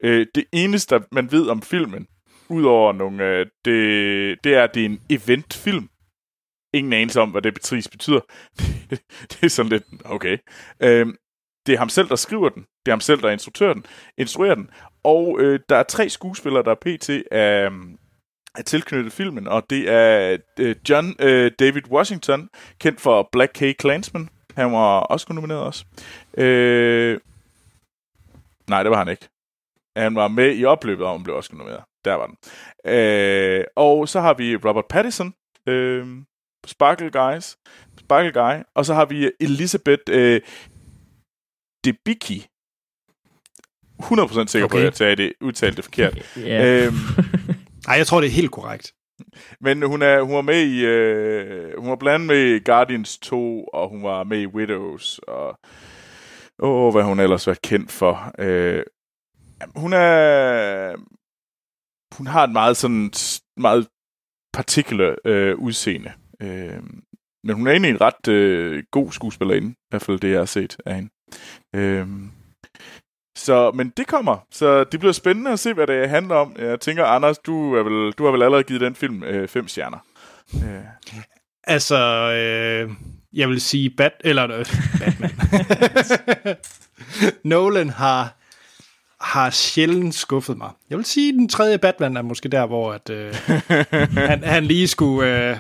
Øh, 0.05 0.27
det 0.35 0.45
eneste, 0.53 1.01
man 1.13 1.33
ved 1.33 1.49
om 1.49 1.63
filmen, 1.63 2.07
udover 2.51 2.93
nogle, 2.93 3.25
øh, 3.25 3.47
det, 3.65 4.45
det 4.45 4.55
er, 4.55 4.65
at 4.65 4.75
det 4.75 4.81
er 4.81 4.89
en 4.89 5.01
eventfilm. 5.11 5.89
Ingen 6.75 6.93
anelse 6.93 7.21
om, 7.21 7.31
hvad 7.31 7.43
det 7.43 7.55
betris 7.55 7.89
betyder. 7.89 8.21
det 9.31 9.39
er 9.43 9.49
sådan 9.49 9.71
lidt, 9.71 9.85
okay. 10.05 10.39
Øh, 10.83 11.07
det 11.67 11.75
er 11.75 11.79
ham 11.79 11.89
selv, 11.89 12.09
der 12.09 12.17
skriver 12.17 12.49
den. 12.49 12.63
Det 12.63 12.91
er 12.91 12.93
ham 12.93 13.01
selv, 13.01 13.23
der 13.23 13.31
instruerer 13.31 13.75
den. 13.75 13.87
Instruerer 14.19 14.55
den. 14.55 14.71
Og 15.05 15.41
øh, 15.41 15.61
der 15.69 15.77
er 15.77 15.83
tre 15.83 16.09
skuespillere, 16.09 16.63
der 16.63 16.71
er 16.71 16.75
pt. 16.75 17.11
af, 17.11 17.67
øhm, 17.67 17.99
er 18.55 18.63
tilknyttet 18.63 19.13
filmen, 19.13 19.49
og 19.49 19.71
det 19.71 19.89
er 19.89 20.37
øh, 20.59 20.77
John 20.89 21.15
øh, 21.19 21.53
David 21.59 21.91
Washington, 21.91 22.49
kendt 22.79 23.01
for 23.01 23.29
Black 23.33 23.53
K. 23.55 23.77
Klansman. 23.79 24.29
Han 24.57 24.73
var 24.73 25.01
også 25.01 25.27
nomineret 25.31 25.61
også. 25.61 25.85
Øh, 26.39 27.21
nej, 28.69 28.83
det 28.83 28.91
var 28.91 28.99
han 28.99 29.09
ikke. 29.09 29.29
Han 29.97 30.15
var 30.15 30.29
med 30.29 30.57
i 30.57 30.65
opløbet, 30.65 31.07
og 31.07 31.13
han 31.13 31.23
blev 31.23 31.37
også 31.37 31.51
nomineret. 31.53 31.85
Der 32.05 32.15
var 32.15 32.27
den. 32.27 32.37
Øh, 32.93 33.65
og 33.77 34.09
så 34.09 34.21
har 34.21 34.35
vi 34.35 34.57
Robert 34.57 34.85
Pattinson, 34.91 35.35
øh, 35.67 36.07
Sparkle 36.67 37.11
Guys, 37.11 37.57
Sparkle 37.99 38.33
Guy, 38.33 38.63
og 38.75 38.87
så 38.87 38.95
har 38.95 39.05
vi 39.05 39.31
Elizabeth 39.41 40.03
øh, 40.11 40.41
Debicki. 41.85 42.47
100% 44.03 44.47
sikker 44.47 44.65
okay. 44.65 44.75
på, 44.75 44.79
at 44.79 44.85
jeg 44.85 44.95
tager 44.95 45.15
det, 45.15 45.33
udtalte 45.41 45.77
det 45.77 45.85
forkert. 45.85 46.37
yeah. 46.39 46.87
øhm, 46.87 46.95
Nej, 47.87 47.97
jeg 47.97 48.07
tror, 48.07 48.21
det 48.21 48.27
er 48.27 48.31
helt 48.31 48.51
korrekt. 48.51 48.93
Men 49.61 49.83
hun 49.83 50.03
er 50.03 50.23
hun 50.23 50.35
var 50.35 50.41
med 50.41 50.63
i 50.63 50.85
øh, 50.85 51.79
hun 51.79 51.91
var 51.91 51.97
blandt 51.97 52.27
med 52.27 52.37
i 52.37 52.59
Guardians 52.59 53.19
2 53.19 53.65
og 53.65 53.89
hun 53.89 54.03
var 54.03 54.25
med 54.25 54.41
i 54.41 54.47
Widows 54.47 55.19
og 55.19 55.59
åh, 56.59 56.93
hvad 56.93 57.03
hun 57.03 57.21
ellers 57.21 57.47
var 57.47 57.57
kendt 57.65 57.93
for. 57.93 58.33
Øh, 58.39 58.83
hun 59.77 59.93
er 59.93 60.95
hun 62.17 62.27
har 62.27 62.45
et 62.45 62.51
meget 62.51 62.77
sådan 62.77 63.11
meget 63.57 63.89
particular 64.53 65.15
øh, 65.25 65.57
udseende. 65.57 66.13
Øh, 66.43 66.83
men 67.45 67.57
hun 67.57 67.67
er 67.67 67.71
egentlig 67.71 67.91
en 67.91 68.01
ret 68.01 68.29
øh, 68.29 68.83
god 68.91 69.13
skuespillerinde, 69.13 69.71
i 69.71 69.87
hvert 69.91 70.03
fald 70.03 70.21
det, 70.21 70.31
jeg 70.31 70.39
har 70.39 70.45
set 70.45 70.77
af 70.87 70.95
hende. 70.95 71.11
Øh, 71.75 72.07
så, 73.37 73.71
men 73.75 73.93
det 73.97 74.07
kommer. 74.07 74.47
Så 74.51 74.85
det 74.85 75.01
bliver 75.01 75.13
spændende 75.13 75.51
at 75.51 75.59
se, 75.59 75.73
hvad 75.73 75.87
det 75.87 76.09
handler 76.09 76.35
om. 76.35 76.57
Jeg 76.59 76.81
tænker, 76.81 77.05
Anders, 77.05 77.39
du, 77.39 77.75
er 77.75 77.83
vel, 77.83 78.13
du 78.13 78.25
har 78.25 78.31
vel 78.31 78.43
allerede 78.43 78.65
givet 78.65 78.81
den 78.81 78.95
film 78.95 79.23
øh, 79.23 79.49
fem 79.49 79.69
stjerner. 79.69 79.99
Øh. 80.55 80.85
Altså, 81.65 81.97
øh, 82.33 82.91
jeg 83.33 83.49
vil 83.49 83.61
sige 83.61 83.91
Bat 83.91 84.13
eller 84.21 84.45
øh, 84.45 84.67
Batman. 84.99 85.31
Nolan 87.51 87.91
har 87.91 88.40
har 89.31 89.51
sjældent 89.51 90.15
skuffet 90.15 90.59
mig. 90.59 90.71
Jeg 90.91 90.99
vil 90.99 91.05
sige, 91.05 91.29
at 91.29 91.35
den 91.35 91.49
tredje 91.49 91.79
Batman 91.79 92.17
er 92.17 92.23
måske 92.23 92.49
der, 92.49 92.67
hvor 92.67 92.93
at, 92.93 93.11
øh, 93.11 93.35
han, 94.31 94.45
han 94.45 94.65
lige 94.65 94.89
skulle... 94.89 95.51
Øh, 95.51 95.57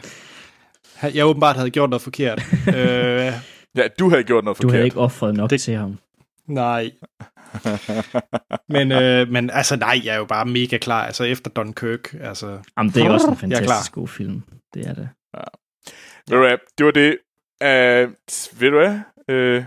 jeg 1.15 1.27
åbenbart 1.27 1.57
havde 1.57 1.71
gjort 1.71 1.91
noget 1.91 2.03
forkert. 2.03 2.43
øh, 2.77 3.33
ja, 3.77 3.89
du 3.99 4.11
havde 4.11 4.23
gjort 4.23 4.45
noget 4.45 4.57
forkert. 4.57 4.69
Du 4.69 4.73
havde 4.73 4.85
ikke 4.85 5.01
offret 5.01 5.35
nok 5.35 5.51
det, 5.51 5.61
til 5.61 5.75
ham. 5.75 5.99
Nej. 6.47 6.91
men, 8.75 8.93
øh, 8.93 9.29
men 9.29 9.51
altså 9.51 9.77
nej, 9.77 10.01
jeg 10.05 10.15
er 10.15 10.19
jo 10.19 10.25
bare 10.25 10.45
mega 10.45 10.79
klar. 10.79 11.07
Altså 11.07 11.25
efter 11.25 11.51
Dunkirk. 11.51 12.15
Altså, 12.21 12.59
Jamen, 12.79 12.93
det 12.93 13.03
er 13.03 13.11
også 13.11 13.29
en 13.29 13.37
fantastisk 13.37 13.93
god 13.93 14.09
film. 14.09 14.43
Det 14.75 14.87
er 14.87 14.95
det. 14.95 15.09
Ja. 15.37 15.43
Ved 16.29 16.37
du 16.37 16.47
hvad, 16.47 16.57
det 16.79 16.87
var 16.87 16.93
det. 16.93 17.19
Uh, 17.63 18.13
ved 18.61 18.71
du 18.71 18.79
hvad? 18.79 19.01
Uh, 19.59 19.65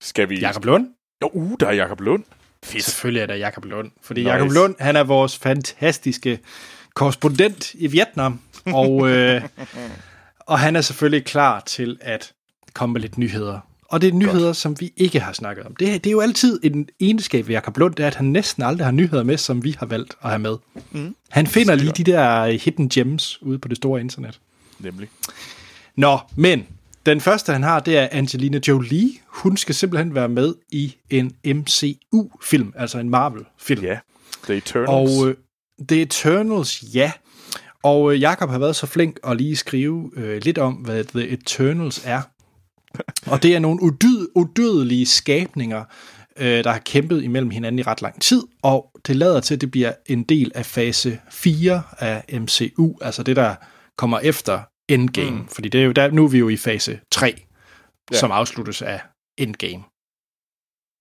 skal 0.00 0.28
vi... 0.28 0.38
Jakob 0.38 0.64
Lund? 0.64 0.88
Jo, 1.22 1.30
uh, 1.32 1.52
der 1.60 1.66
er 1.66 1.72
Jakob 1.72 2.00
Lund. 2.00 2.24
Fedt. 2.66 2.84
Selvfølgelig 2.84 3.22
er 3.22 3.26
der 3.26 3.34
Jakob 3.34 3.64
Lund. 3.64 3.90
Fordi 4.02 4.20
nice. 4.20 4.32
Jakob 4.32 4.52
Lund, 4.52 4.74
han 4.78 4.96
er 4.96 5.04
vores 5.04 5.38
fantastiske 5.38 6.38
korrespondent 6.94 7.74
i 7.74 7.86
Vietnam. 7.86 8.40
Og, 8.66 9.08
øh, 9.10 9.42
og 10.40 10.58
han 10.58 10.76
er 10.76 10.80
selvfølgelig 10.80 11.24
klar 11.24 11.60
til 11.60 11.98
at 12.00 12.32
komme 12.74 12.92
med 12.92 13.00
lidt 13.00 13.18
nyheder 13.18 13.60
og 13.88 14.00
det 14.00 14.08
er 14.08 14.12
nyheder, 14.12 14.46
Godt. 14.46 14.56
som 14.56 14.80
vi 14.80 14.92
ikke 14.96 15.20
har 15.20 15.32
snakket 15.32 15.66
om. 15.66 15.76
Det, 15.76 16.04
det 16.04 16.10
er 16.10 16.12
jo 16.12 16.20
altid 16.20 16.60
en 16.62 16.88
egenskab 17.00 17.48
ved 17.48 17.54
Jacob 17.54 17.76
Lund, 17.76 17.94
det 17.94 18.02
er, 18.02 18.06
at 18.06 18.14
han 18.14 18.26
næsten 18.26 18.62
aldrig 18.62 18.86
har 18.86 18.92
nyheder 18.92 19.22
med, 19.22 19.36
som 19.36 19.64
vi 19.64 19.76
har 19.78 19.86
valgt 19.86 20.14
at 20.22 20.28
have 20.28 20.38
med. 20.38 20.56
Mm. 20.90 21.16
Han 21.28 21.46
finder 21.46 21.74
lige 21.74 21.92
de 21.92 22.04
der 22.04 22.46
hidden 22.46 22.88
gems 22.88 23.42
ude 23.42 23.58
på 23.58 23.68
det 23.68 23.76
store 23.76 24.00
internet. 24.00 24.40
Nemlig. 24.78 25.08
Nå, 25.96 26.18
men 26.36 26.66
den 27.06 27.20
første, 27.20 27.52
han 27.52 27.62
har, 27.62 27.80
det 27.80 27.98
er 27.98 28.08
Angelina 28.12 28.60
Jolie. 28.68 29.10
Hun 29.26 29.56
skal 29.56 29.74
simpelthen 29.74 30.14
være 30.14 30.28
med 30.28 30.54
i 30.72 30.96
en 31.10 31.32
MCU-film, 31.44 32.72
altså 32.76 32.98
en 32.98 33.10
Marvel-film. 33.10 33.84
Ja, 33.84 33.98
The 34.44 34.56
Eternals. 34.56 34.88
Og 34.88 35.26
uh, 35.26 35.32
The 35.88 36.02
Eternals, 36.02 36.84
ja. 36.94 37.12
Og 37.82 38.02
uh, 38.02 38.20
Jakob 38.20 38.50
har 38.50 38.58
været 38.58 38.76
så 38.76 38.86
flink 38.86 39.18
at 39.24 39.36
lige 39.36 39.56
skrive 39.56 40.16
uh, 40.16 40.36
lidt 40.36 40.58
om, 40.58 40.74
hvad 40.74 41.04
The 41.04 41.28
Eternals 41.28 42.02
er. 42.04 42.22
Og 43.32 43.42
det 43.42 43.54
er 43.54 43.58
nogle 43.58 43.82
udød, 43.82 44.28
udødelige 44.34 45.06
skabninger, 45.06 45.84
øh, 46.36 46.64
der 46.64 46.70
har 46.70 46.78
kæmpet 46.78 47.24
imellem 47.24 47.50
hinanden 47.50 47.78
i 47.78 47.82
ret 47.82 48.02
lang 48.02 48.22
tid, 48.22 48.42
og 48.62 48.90
det 49.06 49.16
lader 49.16 49.40
til, 49.40 49.54
at 49.54 49.60
det 49.60 49.70
bliver 49.70 49.92
en 50.06 50.22
del 50.22 50.52
af 50.54 50.66
fase 50.66 51.20
4 51.30 51.82
af 51.98 52.40
MCU, 52.40 52.94
altså 53.00 53.22
det, 53.22 53.36
der 53.36 53.54
kommer 53.96 54.18
efter 54.18 54.60
Endgame. 54.88 55.30
Mm. 55.30 55.48
Fordi 55.48 55.68
det 55.68 55.80
er 55.80 55.84
jo 55.84 55.92
der, 55.92 56.10
nu 56.10 56.24
er 56.24 56.28
vi 56.28 56.38
jo 56.38 56.48
i 56.48 56.56
fase 56.56 57.00
3, 57.12 57.34
ja. 58.12 58.16
som 58.16 58.32
afsluttes 58.32 58.82
af 58.82 59.00
Endgame. 59.38 59.84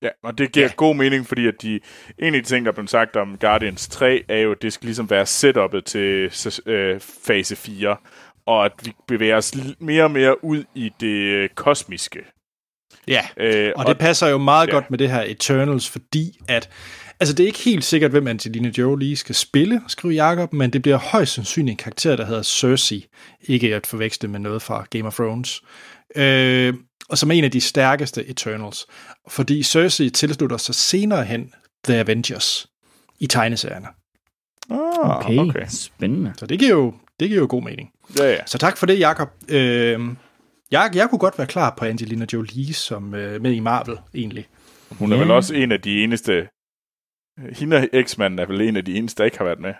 Ja, 0.01 0.09
og 0.23 0.37
det 0.37 0.51
giver 0.51 0.65
ja. 0.65 0.73
god 0.75 0.95
mening, 0.95 1.27
fordi 1.27 1.47
at 1.47 1.61
de, 1.61 1.79
en 2.19 2.35
af 2.35 2.43
de 2.43 2.49
ting, 2.49 2.65
der 2.65 2.71
er 2.71 2.75
blevet 2.75 2.89
sagt 2.89 3.15
om 3.15 3.37
Guardians 3.37 3.87
3, 3.87 4.23
er 4.29 4.37
jo, 4.39 4.51
at 4.51 4.61
det 4.61 4.73
skal 4.73 4.85
ligesom 4.85 5.09
være 5.09 5.23
setup'et 5.23 5.81
til 5.81 6.31
øh, 6.65 6.99
fase 6.99 7.55
4 7.55 7.97
og 8.45 8.65
at 8.65 8.71
vi 8.83 8.93
bevæger 9.07 9.37
os 9.37 9.53
mere 9.79 10.03
og 10.03 10.11
mere 10.11 10.43
ud 10.43 10.63
i 10.75 10.91
det 10.99 11.07
øh, 11.07 11.49
kosmiske. 11.49 12.19
Ja, 13.07 13.27
øh, 13.37 13.71
og, 13.75 13.79
og 13.79 13.89
det 13.89 13.97
passer 13.97 14.27
jo 14.27 14.37
meget 14.37 14.67
ja. 14.67 14.71
godt 14.71 14.91
med 14.91 14.97
det 14.97 15.11
her 15.11 15.23
Eternals, 15.27 15.89
fordi 15.89 16.39
at 16.47 16.69
Altså, 17.19 17.35
det 17.35 17.43
er 17.43 17.47
ikke 17.47 17.59
helt 17.59 17.83
sikkert, 17.83 18.11
hvem 18.11 18.27
Angelina 18.27 18.71
Jolie 18.77 19.15
skal 19.15 19.35
spille, 19.35 19.81
skriver 19.87 20.15
Jacob, 20.15 20.53
men 20.53 20.73
det 20.73 20.81
bliver 20.81 20.97
højst 20.97 21.33
sandsynligt 21.33 21.71
en 21.71 21.77
karakter, 21.77 22.15
der 22.15 22.25
hedder 22.25 22.41
Cersei. 22.41 23.07
Ikke 23.41 23.75
at 23.75 23.87
forveksle 23.87 24.29
med 24.29 24.39
noget 24.39 24.61
fra 24.61 24.85
Game 24.89 25.07
of 25.07 25.15
Thrones. 25.15 25.61
Øh, 26.15 26.73
og 27.09 27.17
som 27.17 27.31
er 27.31 27.35
en 27.35 27.43
af 27.43 27.51
de 27.51 27.61
stærkeste 27.61 28.25
Eternals. 28.25 28.85
Fordi 29.27 29.63
Cersei 29.63 30.09
tilslutter 30.09 30.57
sig 30.57 30.75
senere 30.75 31.23
hen 31.23 31.53
The 31.83 31.99
Avengers 31.99 32.67
i 33.19 33.27
tegneserierne. 33.27 33.87
Ah, 34.69 35.17
okay. 35.17 35.37
okay, 35.37 35.65
spændende. 35.69 36.33
Så 36.37 36.45
det 36.45 36.59
giver 36.59 36.71
jo, 36.71 36.93
det 37.19 37.29
giver 37.29 37.41
jo 37.41 37.47
god 37.49 37.63
mening. 37.63 37.89
Ja, 38.19 38.31
ja. 38.31 38.39
Så 38.45 38.57
tak 38.57 38.77
for 38.77 38.85
det, 38.85 38.99
Jacob. 38.99 39.29
Øh, 39.49 39.99
jeg, 40.71 40.91
jeg 40.93 41.09
kunne 41.09 41.19
godt 41.19 41.37
være 41.37 41.47
klar 41.47 41.75
på 41.77 41.85
Angelina 41.85 42.25
Jolie 42.33 42.73
som 42.73 43.15
øh, 43.15 43.41
med 43.41 43.51
i 43.51 43.59
Marvel, 43.59 43.97
egentlig. 44.15 44.47
Hun 44.89 45.11
er 45.11 45.15
ja. 45.15 45.21
vel 45.21 45.31
også 45.31 45.53
en 45.53 45.71
af 45.71 45.81
de 45.81 46.03
eneste... 46.03 46.47
Hende 47.59 47.89
X-manden 48.03 48.39
er 48.39 48.45
vel 48.45 48.61
en 48.61 48.77
af 48.77 48.85
de 48.85 48.95
eneste, 48.95 49.17
der 49.17 49.25
ikke 49.25 49.37
har 49.37 49.45
været 49.45 49.59
med. 49.59 49.73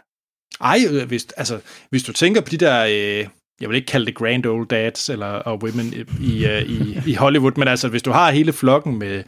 Ej, 0.62 0.80
øh, 0.92 1.08
hvis, 1.08 1.26
altså, 1.38 1.60
hvis 1.90 2.04
du 2.04 2.14
tænker 2.14 2.42
på 2.42 2.50
de 2.50 2.58
der... 2.58 2.86
Øh, 2.86 3.28
jeg 3.62 3.70
vil 3.70 3.76
ikke 3.76 3.88
kalde 3.88 4.06
det 4.06 4.16
grand 4.16 4.46
old 4.46 4.68
dads 4.68 5.10
eller 5.10 5.28
og 5.28 5.64
women 5.64 5.94
i, 6.22 6.46
øh, 6.46 6.62
i, 6.62 7.00
i 7.08 7.14
Hollywood, 7.14 7.58
men 7.58 7.68
altså, 7.68 7.90
hvis 7.90 8.04
du 8.04 8.12
har 8.12 8.32
hele 8.32 8.54
flokken 8.54 9.00
med, 9.00 9.24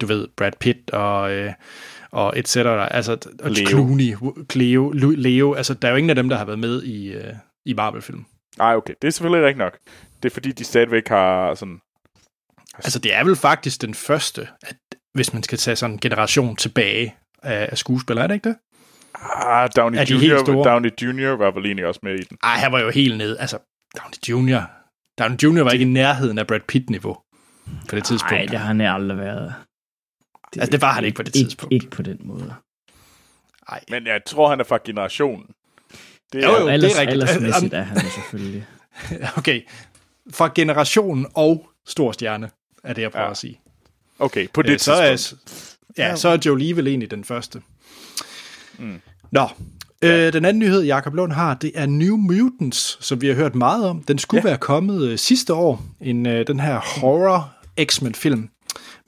du 0.00 0.06
ved, 0.06 0.28
Brad 0.36 0.52
Pitt 0.60 0.90
og... 0.90 1.32
Øh, 1.32 1.52
og 2.10 2.32
et 2.36 2.48
cetera, 2.48 2.88
altså 2.90 3.12
og 3.42 3.50
Leo. 3.50 3.68
Clooney, 3.68 4.14
Cleo, 4.52 4.90
Leo, 5.16 5.54
altså 5.54 5.74
der 5.74 5.88
er 5.88 5.92
jo 5.92 5.96
ingen 5.96 6.10
af 6.10 6.16
dem, 6.16 6.28
der 6.28 6.36
har 6.36 6.44
været 6.44 6.58
med 6.58 6.82
i, 6.82 7.16
uh, 7.16 7.22
i 7.66 7.74
Marvel-film. 7.74 8.24
Nej, 8.58 8.76
okay. 8.76 8.94
Det 9.02 9.08
er 9.08 9.12
selvfølgelig 9.12 9.48
ikke 9.48 9.58
nok. 9.58 9.78
Det 10.22 10.30
er 10.30 10.34
fordi, 10.34 10.52
de 10.52 10.64
stadigvæk 10.64 11.08
har 11.08 11.54
sådan... 11.54 11.78
Altså, 12.74 12.98
det 12.98 13.14
er 13.14 13.24
vel 13.24 13.36
faktisk 13.36 13.82
den 13.82 13.94
første, 13.94 14.48
at 14.62 14.76
hvis 15.14 15.32
man 15.32 15.42
skal 15.42 15.58
tage 15.58 15.76
sådan 15.76 15.94
en 15.94 16.00
generation 16.00 16.56
tilbage 16.56 17.14
af, 17.42 17.68
af 17.70 17.78
skuespillere, 17.78 18.24
er 18.24 18.26
det 18.26 18.34
ikke 18.34 18.48
det? 18.48 18.56
Ah, 19.14 19.70
Downey, 19.76 19.98
er 19.98 20.02
Jr., 20.02 20.62
Downey 20.64 20.90
Jr. 21.02 21.36
var 21.36 21.50
vel 21.50 21.66
egentlig 21.66 21.86
også 21.86 22.00
med 22.02 22.14
i 22.14 22.22
den. 22.22 22.38
Ej, 22.42 22.56
han 22.56 22.72
var 22.72 22.80
jo 22.80 22.90
helt 22.90 23.16
ned. 23.16 23.36
Altså, 23.38 23.58
Downey 23.96 24.48
Jr. 24.50 24.60
Downey 25.18 25.36
Jr. 25.42 25.62
var 25.62 25.70
ikke 25.70 25.84
i 25.84 25.88
nærheden 25.88 26.38
af 26.38 26.46
Brad 26.46 26.60
Pitt-niveau 26.60 27.16
på 27.88 27.96
det 27.96 28.04
tidspunkt. 28.04 28.32
Nej, 28.32 28.46
det 28.46 28.58
har 28.58 28.66
han 28.66 28.80
aldrig 28.80 29.18
været. 29.18 29.54
Det, 30.54 30.60
altså, 30.60 30.72
det 30.72 30.80
var 30.80 30.92
han 30.92 31.04
ikke 31.04 31.16
på 31.16 31.22
det 31.22 31.36
ikke, 31.36 31.48
tidspunkt. 31.48 31.72
Ikke 31.72 31.90
på 31.90 32.02
den 32.02 32.18
måde. 32.20 32.54
Ej. 33.68 33.80
Men 33.88 34.06
jeg 34.06 34.20
tror, 34.26 34.48
han 34.48 34.60
er 34.60 34.64
fra 34.64 34.78
generationen. 34.84 35.46
Det 36.32 36.44
er, 36.44 36.48
jo, 36.48 36.58
jo, 36.58 36.66
det 36.66 36.74
er 36.74 36.82
rigtigt. 36.82 36.98
Aldersmæssigt 36.98 37.74
er 37.74 37.82
han 37.82 38.00
selvfølgelig. 38.00 38.66
okay. 39.38 39.60
Fra 40.32 40.50
generationen 40.54 41.26
og 41.34 41.70
stor 41.86 42.12
stjerne, 42.12 42.50
er 42.84 42.92
det, 42.92 43.02
jeg 43.02 43.10
prøver 43.10 43.24
ja. 43.24 43.30
at 43.30 43.36
sige. 43.36 43.60
Okay, 44.18 44.48
på 44.52 44.62
det 44.62 44.72
øh, 44.72 44.78
så 44.78 44.92
er, 44.92 45.34
Ja, 45.98 46.16
så 46.16 46.28
er 46.28 46.38
Jolie 46.46 46.76
vel 46.76 46.86
egentlig 46.86 47.10
den 47.10 47.24
første. 47.24 47.62
Mm. 48.78 49.00
Nå, 49.32 49.48
ja. 50.02 50.26
øh, 50.26 50.32
den 50.32 50.44
anden 50.44 50.58
nyhed, 50.58 50.82
Jakob 50.82 51.14
Lund 51.14 51.32
har, 51.32 51.54
det 51.54 51.72
er 51.74 51.86
New 51.86 52.16
Mutants, 52.16 52.98
som 53.00 53.20
vi 53.20 53.26
har 53.26 53.34
hørt 53.34 53.54
meget 53.54 53.86
om. 53.86 54.02
Den 54.02 54.18
skulle 54.18 54.42
ja. 54.44 54.48
være 54.48 54.58
kommet 54.58 55.08
øh, 55.08 55.18
sidste 55.18 55.54
år, 55.54 55.84
en, 56.00 56.26
øh, 56.26 56.46
den 56.46 56.60
her 56.60 57.00
horror 57.00 57.52
X-Men-film. 57.84 58.48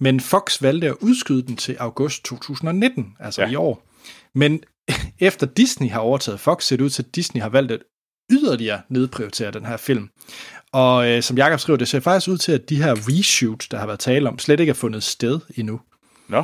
Men 0.00 0.20
Fox 0.20 0.62
valgte 0.62 0.86
at 0.86 0.94
udskyde 1.00 1.42
den 1.42 1.56
til 1.56 1.76
august 1.78 2.24
2019, 2.24 3.16
altså 3.20 3.42
ja. 3.42 3.48
i 3.48 3.54
år. 3.54 3.86
Men 4.34 4.60
efter 5.18 5.46
Disney 5.46 5.90
har 5.90 6.00
overtaget 6.00 6.40
Fox, 6.40 6.64
ser 6.64 6.76
det 6.76 6.84
ud 6.84 6.90
til, 6.90 7.02
at 7.02 7.14
Disney 7.14 7.42
har 7.42 7.48
valgt 7.48 7.72
at 7.72 7.80
yderligere 8.32 8.80
nedprioritere 8.88 9.50
den 9.50 9.66
her 9.66 9.76
film. 9.76 10.08
Og 10.72 11.08
øh, 11.08 11.22
som 11.22 11.36
Jakob 11.36 11.60
skriver, 11.60 11.76
det 11.76 11.88
ser 11.88 12.00
faktisk 12.00 12.28
ud 12.28 12.38
til, 12.38 12.52
at 12.52 12.68
de 12.68 12.82
her 12.82 12.94
reshoots, 13.08 13.68
der 13.68 13.78
har 13.78 13.86
været 13.86 14.00
tale 14.00 14.28
om, 14.28 14.38
slet 14.38 14.60
ikke 14.60 14.70
er 14.70 14.74
fundet 14.74 15.02
sted 15.02 15.40
endnu. 15.56 15.80
Nå. 16.28 16.42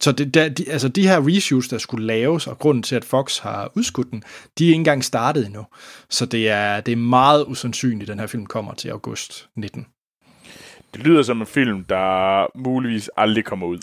Så 0.00 0.12
det, 0.12 0.34
der, 0.34 0.48
de, 0.48 0.70
altså 0.70 0.88
de 0.88 1.08
her 1.08 1.28
reshoots, 1.28 1.68
der 1.68 1.78
skulle 1.78 2.06
laves, 2.06 2.46
og 2.46 2.58
grunden 2.58 2.82
til, 2.82 2.96
at 2.96 3.04
Fox 3.04 3.38
har 3.38 3.72
udskudt 3.74 4.10
den, 4.10 4.22
de 4.58 4.64
er 4.64 4.68
ikke 4.68 4.74
engang 4.74 5.04
startet 5.04 5.46
endnu. 5.46 5.66
Så 6.10 6.26
det 6.26 6.48
er, 6.48 6.80
det 6.80 6.92
er 6.92 6.96
meget 6.96 7.44
usandsynligt, 7.48 8.10
at 8.10 8.12
den 8.12 8.20
her 8.20 8.26
film 8.26 8.46
kommer 8.46 8.74
til 8.74 8.88
august 8.88 9.48
19. 9.56 9.86
Det 10.94 11.04
lyder 11.04 11.22
som 11.22 11.40
en 11.40 11.46
film, 11.46 11.84
der 11.84 12.46
muligvis 12.58 13.10
aldrig 13.16 13.44
kommer 13.44 13.66
ud. 13.66 13.78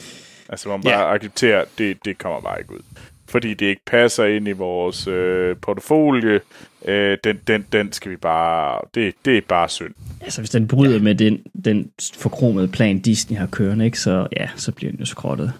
Altså, 0.50 0.70
man 0.70 0.82
bare 0.82 1.00
ja. 1.00 1.14
accepterer, 1.14 1.66
det, 1.78 2.06
det 2.06 2.18
kommer 2.18 2.42
bare 2.42 2.60
ikke 2.60 2.74
ud. 2.74 2.82
Fordi 3.28 3.54
det 3.54 3.66
ikke 3.66 3.82
passer 3.88 4.26
ind 4.26 4.48
i 4.48 4.52
vores 4.52 5.08
øh, 5.08 5.56
portefølje. 5.62 6.40
Øh, 6.86 7.18
den, 7.24 7.40
den, 7.48 7.66
den 7.72 7.92
skal 7.92 8.12
vi 8.12 8.16
bare... 8.16 8.80
Det, 8.96 9.14
det 9.26 9.38
er 9.38 9.42
bare 9.48 9.70
synd. 9.70 9.94
Altså, 10.22 10.42
hvis 10.42 10.50
den 10.50 10.68
bryder 10.68 10.94
ja. 10.94 11.02
med 11.02 11.16
den, 11.16 11.40
den 11.66 11.92
forkromede 12.16 12.68
plan, 12.68 13.00
Disney 13.00 13.38
har 13.38 13.48
kørende, 13.48 13.86
ikke, 13.86 14.00
så, 14.00 14.28
ja, 14.38 14.50
så 14.56 14.72
bliver 14.72 14.92
den 14.92 15.00
jo 15.00 15.06
skrottet. 15.06 15.54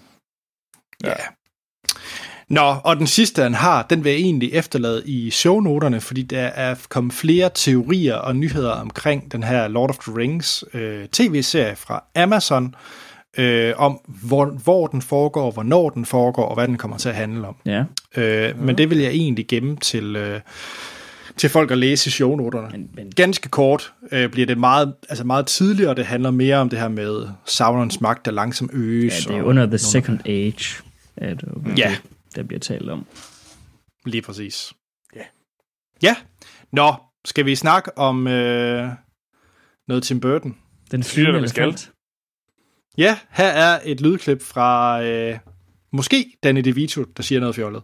Ja. 1.04 1.10
ja. 1.10 1.24
Nå, 2.48 2.74
og 2.84 2.96
den 2.96 3.06
sidste, 3.06 3.42
han 3.42 3.54
har, 3.54 3.86
den 3.90 4.04
vil 4.04 4.12
jeg 4.12 4.20
egentlig 4.20 4.50
efterlade 4.52 5.02
i 5.06 5.30
shownoterne, 5.30 6.00
fordi 6.00 6.22
der 6.22 6.40
er 6.40 6.74
kommet 6.88 7.14
flere 7.14 7.50
teorier 7.54 8.14
og 8.14 8.36
nyheder 8.36 8.70
omkring 8.70 9.32
den 9.32 9.42
her 9.42 9.68
Lord 9.68 9.90
of 9.90 9.98
the 9.98 10.16
Rings 10.16 10.64
øh, 10.74 11.06
tv-serie 11.08 11.76
fra 11.76 12.04
Amazon, 12.14 12.74
øh, 13.38 13.72
om 13.76 14.00
hvor, 14.06 14.46
hvor 14.46 14.86
den 14.86 15.02
foregår, 15.02 15.50
hvornår 15.50 15.90
den 15.90 16.04
foregår, 16.04 16.44
og 16.44 16.54
hvad 16.54 16.68
den 16.68 16.76
kommer 16.76 16.96
til 16.96 17.08
at 17.08 17.14
handle 17.14 17.48
om. 17.48 17.56
Ja. 17.66 17.84
Øh, 18.16 18.62
men 18.62 18.78
det 18.78 18.90
vil 18.90 18.98
jeg 18.98 19.10
egentlig 19.10 19.46
gemme 19.48 19.76
til... 19.76 20.16
Øh, 20.16 20.40
til 21.36 21.50
folk 21.50 21.70
at 21.70 21.78
læse 21.78 22.10
shownoterne. 22.10 22.68
Men, 22.70 22.88
men... 22.94 23.12
Ganske 23.16 23.48
kort 23.48 23.92
øh, 24.12 24.30
bliver 24.30 24.46
det 24.46 24.58
meget, 24.58 24.94
altså 25.08 25.24
meget 25.24 25.46
tidligere, 25.46 25.94
det 25.94 26.06
handler 26.06 26.30
mere 26.30 26.56
om 26.56 26.68
det 26.68 26.78
her 26.78 26.88
med 26.88 27.28
Saurons 27.46 28.00
magt, 28.00 28.24
der 28.24 28.30
langsomt 28.30 28.70
øges. 28.74 29.26
Ja, 29.26 29.32
det 29.32 29.38
er 29.38 29.42
under 29.42 29.66
The 29.66 29.78
Second 29.78 30.18
Age, 30.26 30.82
at, 31.16 31.44
øh, 31.46 31.78
ja. 31.78 31.96
det, 32.04 32.36
der 32.36 32.42
bliver 32.42 32.60
talt 32.60 32.90
om. 32.90 33.06
Lige 34.06 34.22
præcis. 34.22 34.72
Ja. 35.16 35.24
Ja. 36.02 36.16
Nå, 36.72 36.94
skal 37.24 37.46
vi 37.46 37.54
snakke 37.54 37.98
om 37.98 38.26
øh, 38.26 38.90
noget 39.88 40.02
Tim 40.02 40.20
Burton? 40.20 40.56
Den 40.90 41.02
flyvende 41.02 41.38
elefant. 41.38 41.92
Ja, 42.98 43.18
her 43.30 43.48
er 43.48 43.80
et 43.84 44.00
lydklip 44.00 44.42
fra 44.42 45.02
øh, 45.02 45.38
måske 45.92 46.36
Danny 46.42 46.60
DeVito, 46.60 47.04
der 47.04 47.22
siger 47.22 47.40
noget 47.40 47.54
fjollet. 47.54 47.82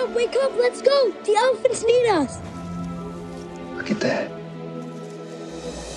Dad, 0.00 0.14
wake 0.14 0.36
up, 0.42 0.52
let's 0.56 0.82
go! 0.82 1.12
The 1.24 1.34
elephants 1.36 1.84
need 1.84 2.06
us! 2.08 2.40
Look 3.76 3.90
at 3.90 4.00
that. 4.00 4.30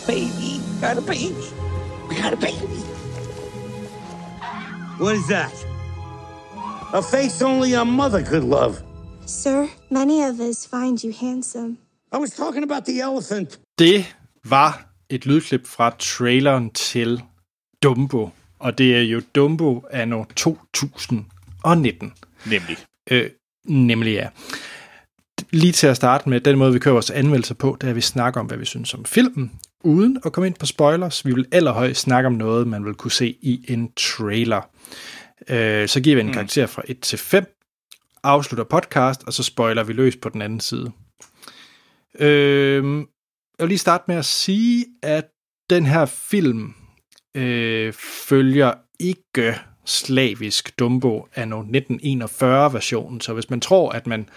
Baby, 0.08 0.62
got 0.82 0.98
a 0.98 1.02
baby. 1.02 1.48
We 2.10 2.16
got 2.16 2.34
a 2.34 2.38
baby. 2.38 2.80
What 5.00 5.16
is 5.16 5.28
that? 5.28 5.54
A 6.94 7.02
face 7.02 7.42
only 7.42 7.74
a 7.74 7.86
mother 7.86 8.24
could 8.24 8.44
love. 8.44 8.82
Sir, 9.26 9.70
many 9.90 10.24
of 10.24 10.40
us 10.40 10.66
find 10.66 11.04
you 11.04 11.14
handsome. 11.14 11.78
I 12.12 12.18
was 12.18 12.32
talking 12.32 12.64
about 12.64 12.86
the 12.86 13.00
elephant. 13.00 13.60
Det 13.78 14.06
var 14.44 14.86
et 15.10 15.26
lydklip 15.26 15.68
fra 15.68 15.90
traileren 16.00 16.70
til 16.70 17.24
Dumbo. 17.84 18.30
Og 18.60 18.78
det 18.78 18.96
er 18.98 19.02
jo 19.02 19.22
Dumbo 19.36 19.84
anno 19.92 20.24
2019. 20.36 22.14
Nemlig. 22.46 22.78
Øh, 23.12 23.30
nemlig, 23.66 24.14
ja. 24.14 24.28
Lige 25.52 25.74
til 25.74 25.88
at 25.88 25.96
starte 25.96 26.30
med, 26.30 26.42
den 26.42 26.58
måde, 26.58 26.74
vi 26.74 26.80
kører 26.80 26.94
vores 26.94 27.10
anmeldelser 27.10 27.56
på, 27.56 27.78
det 27.82 27.88
er, 27.88 27.92
at 27.92 27.96
vi 27.96 28.02
snakker 28.02 28.40
om, 28.40 28.46
hvad 28.46 28.58
vi 28.58 28.66
synes 28.66 28.94
om 28.94 29.06
filmen, 29.06 29.52
uden 29.84 30.18
at 30.26 30.32
komme 30.34 30.48
ind 30.48 30.56
på 30.56 30.66
spoilers. 30.66 31.26
Vi 31.26 31.34
vil 31.34 31.46
allerhøjst 31.52 32.02
snakke 32.02 32.28
om 32.28 32.34
noget, 32.34 32.68
man 32.68 32.86
vil 32.86 32.94
kunne 32.94 33.12
se 33.12 33.38
i 33.42 33.66
en 33.68 33.92
trailer. 33.98 34.62
Øh, 35.50 35.88
så 35.88 36.02
giver 36.02 36.16
vi 36.16 36.22
en 36.22 36.28
mm. 36.28 36.34
karakter 36.34 36.66
fra 36.66 36.82
1 36.88 37.00
til 37.00 37.20
5, 37.20 37.46
afslutter 38.24 38.64
podcast, 38.64 39.24
og 39.24 39.34
så 39.34 39.44
spoiler 39.44 39.84
vi 39.84 39.94
løs 39.94 40.16
på 40.16 40.30
den 40.30 40.42
anden 40.42 40.60
side. 40.60 40.92
Øh, 42.20 42.84
jeg 43.60 43.64
vil 43.64 43.68
lige 43.68 43.78
starte 43.78 44.04
med 44.08 44.16
at 44.16 44.26
sige, 44.26 44.86
at 45.04 45.26
den 45.70 45.86
her 45.86 46.06
film 46.06 46.74
øh, 47.36 47.94
følger 48.28 48.74
ikke 49.00 49.60
slavisk 49.86 50.80
Dumbo 50.80 51.28
af 51.36 51.46
1941-versionen, 51.46 53.22
så 53.22 53.34
hvis 53.34 53.50
man 53.50 53.62
tror, 53.62 53.92
at 53.92 54.08
man 54.08 54.30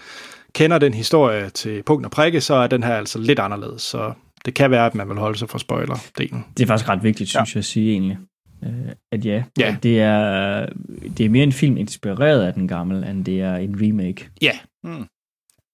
kender 0.53 0.77
den 0.77 0.93
historie 0.93 1.49
til 1.49 1.83
punkt 1.83 2.05
og 2.05 2.11
prikke, 2.11 2.41
så 2.41 2.53
er 2.53 2.67
den 2.67 2.83
her 2.83 2.95
altså 2.95 3.19
lidt 3.19 3.39
anderledes, 3.39 3.81
så 3.81 4.13
det 4.45 4.53
kan 4.53 4.71
være, 4.71 4.85
at 4.85 4.95
man 4.95 5.09
vil 5.09 5.17
holde 5.17 5.37
sig 5.37 5.49
fra 5.49 5.59
spoiler-delen. 5.59 6.53
Det 6.57 6.63
er 6.63 6.67
faktisk 6.67 6.89
ret 6.89 7.03
vigtigt, 7.03 7.29
synes 7.29 7.55
ja. 7.55 7.57
jeg 7.57 7.61
at 7.61 7.65
sige 7.65 7.91
egentlig 7.91 8.17
øh, 8.63 8.71
at 9.11 9.25
ja, 9.25 9.43
ja. 9.59 9.75
At 9.75 9.83
det, 9.83 10.01
er, 10.01 10.65
det 11.17 11.25
er 11.25 11.29
mere 11.29 11.43
en 11.43 11.51
film 11.51 11.77
inspireret 11.77 12.43
af 12.43 12.53
den 12.53 12.67
gamle, 12.67 13.09
end 13.09 13.25
det 13.25 13.41
er 13.41 13.55
en 13.55 13.77
remake. 13.81 14.29
Ja. 14.41 14.59
Mm. 14.83 15.05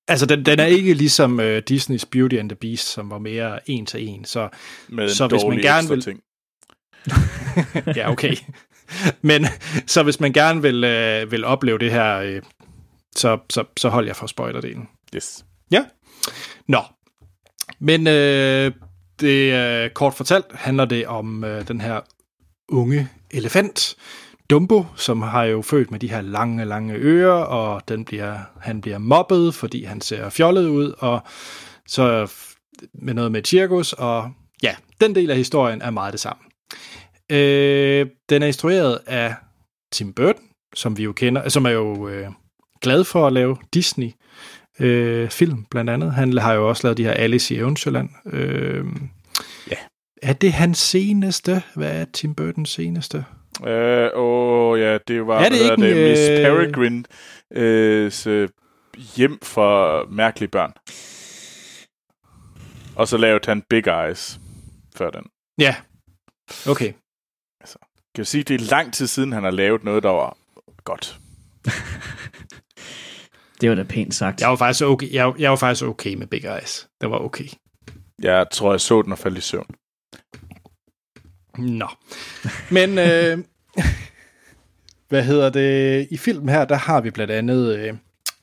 Altså, 0.08 0.26
den, 0.26 0.46
den 0.46 0.60
er 0.60 0.66
ikke 0.66 0.94
ligesom 0.94 1.40
uh, 1.40 1.58
Disney's 1.72 2.04
Beauty 2.12 2.36
and 2.36 2.50
the 2.50 2.56
Beast, 2.56 2.88
som 2.94 3.10
var 3.10 3.20
mere 3.20 3.70
en 3.70 3.86
til 3.86 4.08
en. 4.08 4.26
Så, 4.26 4.50
Med 4.90 5.10
så 5.10 5.28
hvis 5.28 5.42
man 5.50 5.58
gerne 5.58 5.90
vil... 5.90 6.02
Ting. 6.02 6.20
ja, 7.98 8.12
okay. 8.12 8.36
Men 9.22 9.48
så 9.88 10.04
hvis 10.04 10.20
man 10.20 10.34
gerne 10.34 10.62
vil, 10.62 10.84
uh, 10.84 11.32
vil 11.32 11.46
opleve 11.46 11.78
det 11.78 11.92
her, 11.92 12.36
uh, 12.38 12.44
så, 13.16 13.38
så, 13.50 13.64
så 13.78 13.90
hold 13.90 14.06
jeg 14.06 14.16
for 14.16 14.28
spoilerdelen. 14.28 14.88
Yes. 15.16 15.46
Ja. 15.72 15.84
Nå. 16.68 16.82
Men 17.80 18.08
uh, 18.08 18.74
det 19.20 19.86
uh, 19.86 19.92
kort 19.94 20.14
fortalt 20.14 20.46
handler 20.52 20.86
det 20.86 21.08
om 21.08 21.44
uh, 21.44 21.68
den 21.68 21.82
her 21.82 22.02
unge 22.70 23.10
elefant, 23.32 23.96
Dumbo, 24.50 24.86
som 24.96 25.22
har 25.22 25.44
jo 25.44 25.62
født 25.62 25.92
med 25.92 26.00
de 26.00 26.10
her 26.10 26.22
lange, 26.22 26.66
lange 26.66 26.94
ører, 26.94 27.44
og 27.44 27.82
den 27.88 28.06
bliver, 28.06 28.40
han 28.62 28.82
bliver 28.82 28.98
mobbet, 28.98 29.56
fordi 29.56 29.84
han 29.84 30.02
ser 30.02 30.30
fjollet 30.30 30.68
ud, 30.68 30.94
og 30.98 31.22
så 31.88 32.32
med 32.94 33.14
noget 33.14 33.32
med 33.32 33.44
cirkus, 33.44 33.94
og 33.94 34.32
ja, 34.64 34.76
den 35.02 35.16
del 35.16 35.30
af 35.30 35.38
historien 35.38 35.82
er 35.82 35.90
meget 35.90 36.12
det 36.12 36.20
samme. 36.20 36.44
Øh, 37.34 38.08
den 38.30 38.44
er 38.44 38.48
instrueret 38.48 39.00
af 39.08 39.36
Tim 39.92 40.14
Burton, 40.14 40.44
som 40.76 40.98
vi 40.98 41.04
jo 41.04 41.14
kender, 41.14 41.50
som 41.50 41.66
er 41.66 41.70
jo 41.70 42.08
øh, 42.08 42.28
glad 42.82 43.04
for 43.04 43.28
at 43.28 43.34
lave 43.34 43.58
Disney 43.74 44.12
øh, 44.80 45.30
film, 45.30 45.66
blandt 45.72 45.90
andet. 45.90 46.14
Han 46.14 46.38
har 46.38 46.54
jo 46.54 46.70
også 46.70 46.88
lavet 46.88 46.98
de 46.98 47.04
her 47.04 47.12
Alice 47.12 47.56
i 47.56 47.58
Eventyrland. 47.58 48.10
Øh, 48.26 48.86
ja. 49.72 49.78
Er 50.22 50.34
det 50.34 50.54
hans 50.54 50.78
seneste? 50.78 51.64
Hvad 51.76 52.02
er 52.02 52.06
Tim 52.14 52.36
Burtons 52.36 52.70
seneste? 52.70 53.26
Øh, 53.68 54.10
åh, 54.14 54.80
ja, 54.80 54.98
det 55.08 55.28
var 55.28 55.40
er 55.40 55.50
det 55.50 55.62
ikke 55.62 55.88
det, 55.88 56.10
Miss 56.10 56.30
øh... 56.30 56.38
Peregrine 56.38 57.04
øh, 57.52 58.50
hjem 59.16 59.40
for 59.44 60.06
mærkelige 60.12 60.50
børn. 60.50 60.74
Og 62.96 63.08
så 63.08 63.18
lavede 63.18 63.46
han 63.46 63.64
Big 63.70 63.88
Eyes 63.88 64.40
før 64.98 65.10
den. 65.10 65.24
Ja, 65.60 65.76
okay. 66.68 66.94
Kan 68.16 68.26
sige, 68.26 68.44
det 68.44 68.62
er 68.62 68.66
lang 68.66 68.94
tid 68.94 69.08
siden, 69.08 69.32
han 69.32 69.44
har 69.44 69.52
lavet 69.52 69.84
noget, 69.84 70.04
der 70.04 70.10
var 70.10 70.38
godt. 70.84 71.20
det 73.62 73.70
var 73.70 73.76
da 73.76 73.84
pænt 73.84 74.16
sagt. 74.16 74.42
Jeg 74.42 74.50
var 74.50 74.56
faktisk 74.56 74.84
okay, 74.84 75.14
jeg, 75.14 75.34
jeg 75.40 75.50
var 75.50 75.56
faktisk 75.56 75.86
okay 75.86 76.14
med 76.14 76.28
Big 76.28 76.44
Eyes. 76.44 76.88
Det 77.02 77.10
var 77.10 77.20
okay. 77.20 77.48
Jeg 78.22 78.48
tror, 78.52 78.72
jeg 78.72 78.82
så 78.82 79.02
den 79.02 79.12
og 79.12 79.18
faldt 79.18 79.38
i 79.38 79.42
søvn. 79.42 79.76
Nå. 81.58 81.88
Men, 82.72 82.98
øh, 82.98 83.38
hvad 85.10 85.24
hedder 85.24 85.50
det? 85.50 86.08
I 86.12 86.18
filmen 86.18 86.50
her, 86.50 86.66
der 86.66 86.76
har 86.76 87.02
vi 87.02 87.12
blandt 87.12 87.32
andet 87.32 87.78
øh, 87.78 87.94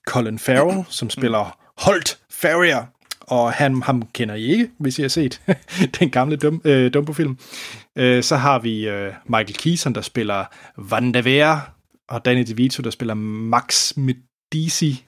Colin 0.06 0.38
Farrell, 0.38 0.84
som 0.88 1.10
spiller 1.10 1.58
Holt 1.76 2.18
Farrier. 2.30 2.86
Og 3.30 3.52
han, 3.52 3.82
ham 3.82 4.02
kender 4.14 4.34
I 4.34 4.44
ikke, 4.44 4.70
hvis 4.78 4.98
I 4.98 5.02
har 5.02 5.08
set 5.08 5.40
den 6.00 6.10
gamle 6.10 6.36
dum, 6.36 6.62
øh, 6.64 6.94
Dumbo-film. 6.94 7.38
Øh, 7.98 8.22
så 8.22 8.36
har 8.36 8.58
vi 8.58 8.88
øh, 8.88 9.12
Michael 9.26 9.54
Keaton, 9.54 9.94
der 9.94 10.00
spiller 10.00 10.44
Vandavere, 10.76 11.60
og 12.08 12.24
Danny 12.24 12.44
DeVito, 12.46 12.82
der 12.82 12.90
spiller 12.90 13.14
Max 13.14 13.96
Medici. 13.96 15.04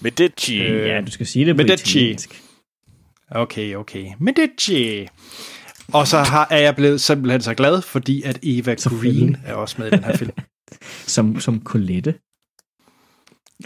Medici. 0.00 0.60
Øh, 0.60 0.88
ja, 0.88 1.00
du 1.00 1.10
skal 1.10 1.26
sige 1.26 1.46
det 1.46 1.56
på 1.56 1.62
Medici. 1.62 1.98
italiensk. 1.98 2.42
Okay, 3.30 3.74
okay. 3.74 4.06
Medici. 4.18 5.06
Og 5.92 6.06
så 6.06 6.18
har, 6.18 6.46
er 6.50 6.58
jeg 6.58 6.76
blevet 6.76 7.00
simpelthen 7.00 7.42
så 7.42 7.54
glad, 7.54 7.82
fordi 7.82 8.22
at 8.22 8.38
Eva 8.42 8.74
Green 8.74 9.36
er 9.46 9.54
også 9.54 9.76
med 9.78 9.86
i 9.86 9.90
den 9.90 10.04
her 10.04 10.16
film. 10.16 10.32
som, 11.14 11.40
som 11.40 11.62
Colette. 11.64 12.14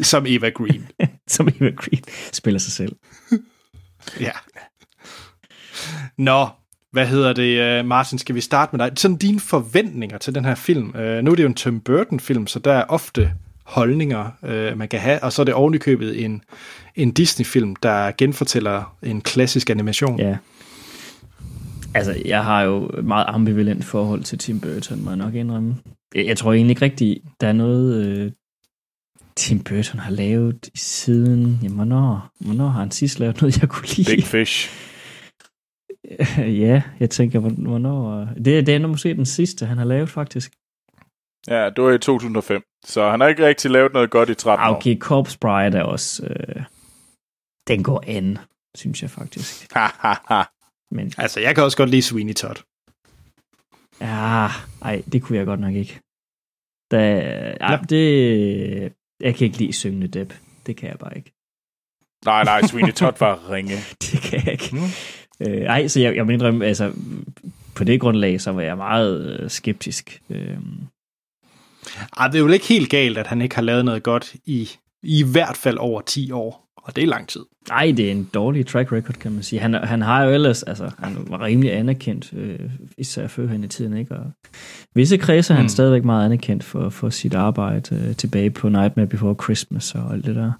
Som 0.03 0.27
Eva 0.27 0.49
Green. 0.49 0.87
som 1.29 1.49
Eva 1.49 1.71
Green 1.71 2.05
spiller 2.33 2.59
sig 2.59 2.73
selv 2.73 2.97
ja. 4.21 4.31
Nå, 6.19 6.47
hvad 6.93 7.07
hedder 7.07 7.33
det, 7.33 7.61
øh, 7.61 7.85
Martin, 7.85 8.19
skal 8.19 8.35
vi 8.35 8.41
starte 8.41 8.77
med 8.77 8.87
dig? 8.87 8.99
Sådan 8.99 9.17
dine 9.17 9.41
forventninger 9.41 10.19
til 10.19 10.35
den 10.35 10.45
her 10.45 10.55
film. 10.55 10.97
Øh, 10.97 11.25
nu 11.25 11.31
er 11.31 11.35
det 11.35 11.43
jo 11.43 11.49
en 11.49 11.55
Tim 11.55 11.81
Burton-film, 11.81 12.47
så 12.47 12.59
der 12.59 12.73
er 12.73 12.85
ofte 12.89 13.33
holdninger, 13.65 14.31
øh, 14.43 14.79
man 14.79 14.89
kan 14.89 15.01
have, 15.01 15.23
og 15.23 15.33
så 15.33 15.43
er 15.43 15.45
det 15.45 15.55
ovenikøbet 15.55 16.25
en, 16.25 16.43
en 16.95 17.13
Disney-film, 17.13 17.77
der 17.77 18.11
genfortæller 18.19 18.97
en 19.03 19.21
klassisk 19.21 19.71
animation. 19.71 20.21
Ja. 20.21 20.37
Altså, 21.95 22.23
jeg 22.25 22.45
har 22.45 22.63
jo 22.63 22.87
et 22.99 23.05
meget 23.05 23.25
ambivalent 23.29 23.85
forhold 23.85 24.23
til 24.23 24.39
Tim 24.39 24.61
Burton, 24.61 25.05
må 25.05 25.11
jeg 25.11 25.17
nok 25.17 25.35
indrømme. 25.35 25.77
Jeg, 26.15 26.27
jeg 26.27 26.37
tror 26.37 26.53
egentlig 26.53 26.71
ikke 26.71 26.85
rigtigt, 26.85 27.19
der 27.41 27.49
er 27.49 27.53
noget, 27.53 28.07
øh, 28.07 28.33
Tim 29.37 29.65
Burton 29.65 29.99
har 29.99 30.11
lavet 30.11 30.71
siden... 30.75 31.59
Jamen, 31.63 31.77
hvornår, 31.77 32.31
hvornår 32.41 32.69
har 32.69 32.81
han 32.81 32.91
sidst 32.91 33.19
lavet 33.19 33.41
noget, 33.41 33.61
jeg 33.61 33.69
kunne 33.69 33.89
lide? 33.89 34.17
Big 34.17 34.25
Fish. 34.25 34.71
ja, 36.65 36.83
jeg 37.01 37.11
tænker, 37.11 37.39
hvornår... 37.39 38.29
Det, 38.45 38.67
det 38.67 38.69
er 38.69 38.87
måske 38.87 39.15
den 39.15 39.27
sidste, 39.27 39.67
han 39.67 39.79
har 39.79 39.85
lavet, 39.85 40.11
faktisk. 40.11 40.53
Ja, 41.49 41.71
det 41.71 41.85
var 41.85 41.91
i 41.91 41.99
2005. 41.99 42.63
Så 42.85 43.11
han 43.11 43.21
har 43.21 43.29
ikke 43.29 43.47
rigtig 43.47 43.71
lavet 43.71 43.93
noget 43.93 44.11
godt 44.11 44.29
i 44.31 44.35
13 44.35 44.67
år. 44.67 44.77
Okay, 44.77 44.99
Corpse 44.99 45.39
Bride 45.39 45.79
er 45.79 45.83
også... 45.83 46.27
Øh, 46.27 46.65
den 47.69 47.83
går 47.83 48.05
an, 48.07 48.39
synes 48.75 49.03
jeg 49.03 49.11
faktisk. 49.11 49.69
Men, 50.97 51.13
altså, 51.19 51.41
jeg 51.41 51.55
kan 51.55 51.65
også 51.65 51.77
godt 51.77 51.91
lide 51.91 52.03
Sweeney 52.03 52.35
Todd. 52.35 52.57
Ja, 54.01 54.49
ej, 54.83 55.03
det 55.13 55.23
kunne 55.23 55.39
jeg 55.39 55.47
godt 55.47 55.61
nok 55.61 55.75
ikke. 55.75 56.01
Da, 56.91 57.21
ej, 57.61 57.73
ja. 57.73 57.79
det, 57.89 58.93
jeg 59.25 59.35
kan 59.35 59.45
ikke 59.45 59.59
lide 59.59 59.73
syngende 59.73 60.09
Depp. 60.09 60.33
Det 60.67 60.77
kan 60.77 60.89
jeg 60.89 60.99
bare 60.99 61.17
ikke. 61.17 61.33
Nej, 62.25 62.45
nej, 62.45 62.63
Sweeney 62.69 62.93
Todd 62.93 63.17
var 63.21 63.51
ringe. 63.51 63.77
det 64.03 64.21
kan 64.21 64.43
jeg 64.45 64.53
ikke. 64.53 64.77
Mm. 64.77 64.83
Øh, 65.41 65.63
ej, 65.63 65.89
så 65.89 66.01
jeg, 66.01 66.17
jeg 66.17 66.27
mener, 66.27 66.63
altså, 66.65 66.93
på 67.75 67.85
det 67.85 68.01
grundlag, 68.01 68.41
så 68.41 68.53
var 68.53 68.63
jeg 68.63 68.77
meget 68.77 69.41
øh, 69.41 69.51
skeptisk. 69.51 70.23
Øh. 70.31 70.59
Ej, 72.17 72.27
det 72.27 72.35
er 72.35 72.39
jo 72.39 72.49
ikke 72.49 72.67
helt 72.67 72.91
galt, 72.91 73.19
at 73.19 73.27
han 73.27 73.43
ikke 73.43 73.55
har 73.55 73.63
lavet 73.63 73.85
noget 73.85 74.03
godt 74.03 74.35
i, 74.45 74.71
i 75.03 75.25
hvert 75.33 75.57
fald 75.57 75.79
over 75.79 76.01
10 76.01 76.31
år 76.31 76.64
og 76.85 76.97
det 76.97 77.05
er 77.05 77.09
lang 77.09 77.29
tid. 77.29 77.41
Nej, 77.69 77.93
det 77.97 78.07
er 78.07 78.11
en 78.11 78.31
dårlig 78.35 78.67
track 78.67 78.93
record, 78.93 79.15
kan 79.15 79.33
man 79.33 79.43
sige. 79.43 79.61
Han, 79.61 79.75
han 79.75 80.03
har 80.03 80.25
jo 80.25 80.31
ellers, 80.31 80.63
altså, 80.63 80.91
han 80.99 81.27
var 81.31 81.45
rimelig 81.45 81.73
anerkendt, 81.73 82.33
øh, 82.33 82.71
især 82.99 83.27
før 83.27 83.47
han 83.47 83.65
i 83.65 83.69
tiden, 83.69 83.97
ikke? 83.97 84.15
Og 84.15 84.33
visse 84.95 85.17
kredse 85.17 85.53
er 85.53 85.57
han 85.57 85.65
mm. 85.65 85.69
stadigvæk 85.69 86.05
meget 86.05 86.25
anerkendt 86.25 86.65
for, 86.65 86.89
for 86.89 87.11
sit 87.11 87.35
arbejde 87.35 87.95
øh, 87.97 88.17
tilbage 88.17 88.51
på 88.51 88.69
Nightmare 88.69 89.07
Before 89.07 89.37
Christmas 89.43 89.95
og 89.95 90.13
alt 90.13 90.27
det 90.27 90.37
der. 90.37 90.53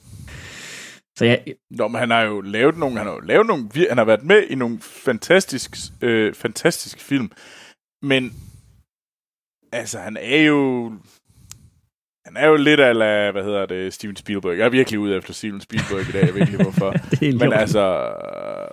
Så 1.19 1.25
jeg... 1.25 1.45
Nå, 1.71 1.89
men 1.89 1.99
han 1.99 2.11
har 2.11 2.23
jo 2.23 2.41
lavet 2.41 2.79
nogle, 2.79 2.97
han 2.97 3.07
har 3.07 3.15
jo 3.15 3.21
lavet 3.21 3.47
nogle, 3.47 3.69
han 3.89 3.99
har 3.99 4.05
været 4.05 4.25
med 4.25 4.43
i 4.51 4.55
nogle 4.55 4.79
fantastiske, 4.81 5.79
øh, 6.01 6.35
fantastiske 6.35 7.01
film, 7.01 7.31
men 8.03 8.33
altså, 9.73 9.99
han 9.99 10.17
er 10.21 10.43
jo 10.43 10.93
han 12.27 12.37
er 12.37 12.47
jo 12.47 12.57
lidt 12.57 12.81
af, 12.81 13.33
hvad 13.33 13.43
hedder 13.43 13.67
det, 13.67 13.95
Steven 13.95 14.17
Spielberg. 14.17 14.59
Jeg 14.59 14.65
er 14.65 14.69
virkelig 14.69 15.01
ude 15.01 15.17
efter 15.17 15.33
Steven 15.33 15.61
Spielberg 15.61 16.09
i 16.09 16.13
dag, 16.13 16.27
jeg 16.27 16.35
ved 16.35 16.41
ikke 16.41 16.63
hvorfor. 16.63 16.95
Men 17.41 17.53
altså, 17.53 18.13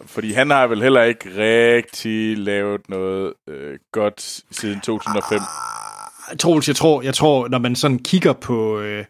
fordi 0.05 0.31
han 0.33 0.49
har 0.49 0.67
vel 0.67 0.81
heller 0.81 1.01
ikke 1.01 1.29
rigtig 1.37 2.37
lavet 2.37 2.89
noget 2.89 3.33
øh, 3.47 3.79
godt 3.91 4.41
siden 4.51 4.81
2005. 4.81 5.39
Ah, 5.39 6.37
Troels, 6.37 6.67
jeg 6.67 6.75
tror, 6.75 7.01
jeg 7.01 7.13
tror, 7.13 7.47
når 7.47 7.57
man 7.57 7.75
sådan 7.75 7.99
kigger 7.99 8.33
på 8.33 8.79
øh, 8.79 9.05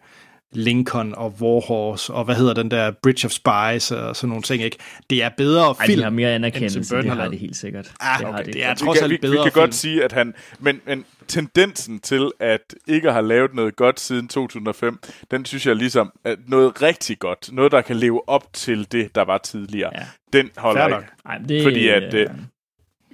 Lincoln 0.52 1.14
og 1.14 1.34
Warhorse, 1.40 2.12
og 2.12 2.24
hvad 2.24 2.34
hedder 2.34 2.54
den 2.54 2.70
der 2.70 2.90
Bridge 3.02 3.26
of 3.26 3.30
Spies 3.30 3.90
og 3.90 4.16
sådan 4.16 4.28
nogle 4.28 4.42
ting, 4.42 4.62
ikke? 4.62 4.76
Det 5.10 5.22
er 5.22 5.28
bedre 5.36 5.74
film, 5.74 5.90
Ej, 5.90 5.96
de 5.96 6.02
har 6.02 6.10
mere 6.10 6.34
anerkendelse, 6.34 6.96
det 6.96 7.10
har 7.10 7.28
det 7.28 7.38
helt 7.38 7.56
sikkert. 7.56 7.92
Ah, 8.00 8.18
det, 8.18 8.28
okay, 8.28 8.44
det. 8.44 8.54
det 8.54 8.64
er 8.64 8.74
trods 8.74 9.02
alt 9.02 9.20
bedre 9.20 9.32
Vi, 9.32 9.38
vi 9.38 9.42
kan 9.42 9.52
film. 9.52 9.62
godt 9.62 9.74
sige, 9.74 10.04
at 10.04 10.12
han... 10.12 10.34
Men, 10.58 10.80
men 10.86 11.04
tendensen 11.28 12.00
til, 12.00 12.30
at 12.40 12.74
ikke 12.86 13.12
har 13.12 13.20
lavet 13.20 13.54
noget 13.54 13.76
godt 13.76 14.00
siden 14.00 14.28
2005, 14.28 14.98
den 15.30 15.44
synes 15.44 15.66
jeg 15.66 15.76
ligesom, 15.76 16.12
at 16.24 16.38
noget 16.48 16.82
rigtig 16.82 17.18
godt, 17.18 17.52
noget 17.52 17.72
der 17.72 17.80
kan 17.80 17.96
leve 17.96 18.28
op 18.28 18.52
til 18.52 18.92
det, 18.92 19.14
der 19.14 19.22
var 19.22 19.38
tidligere, 19.38 19.90
ja. 19.94 20.06
den 20.32 20.50
holder 20.56 20.98
ikke. 20.98 21.10
Ej, 21.26 21.38
det, 21.38 21.62
Fordi 21.62 21.88
at, 21.88 22.14
øh, 22.14 22.26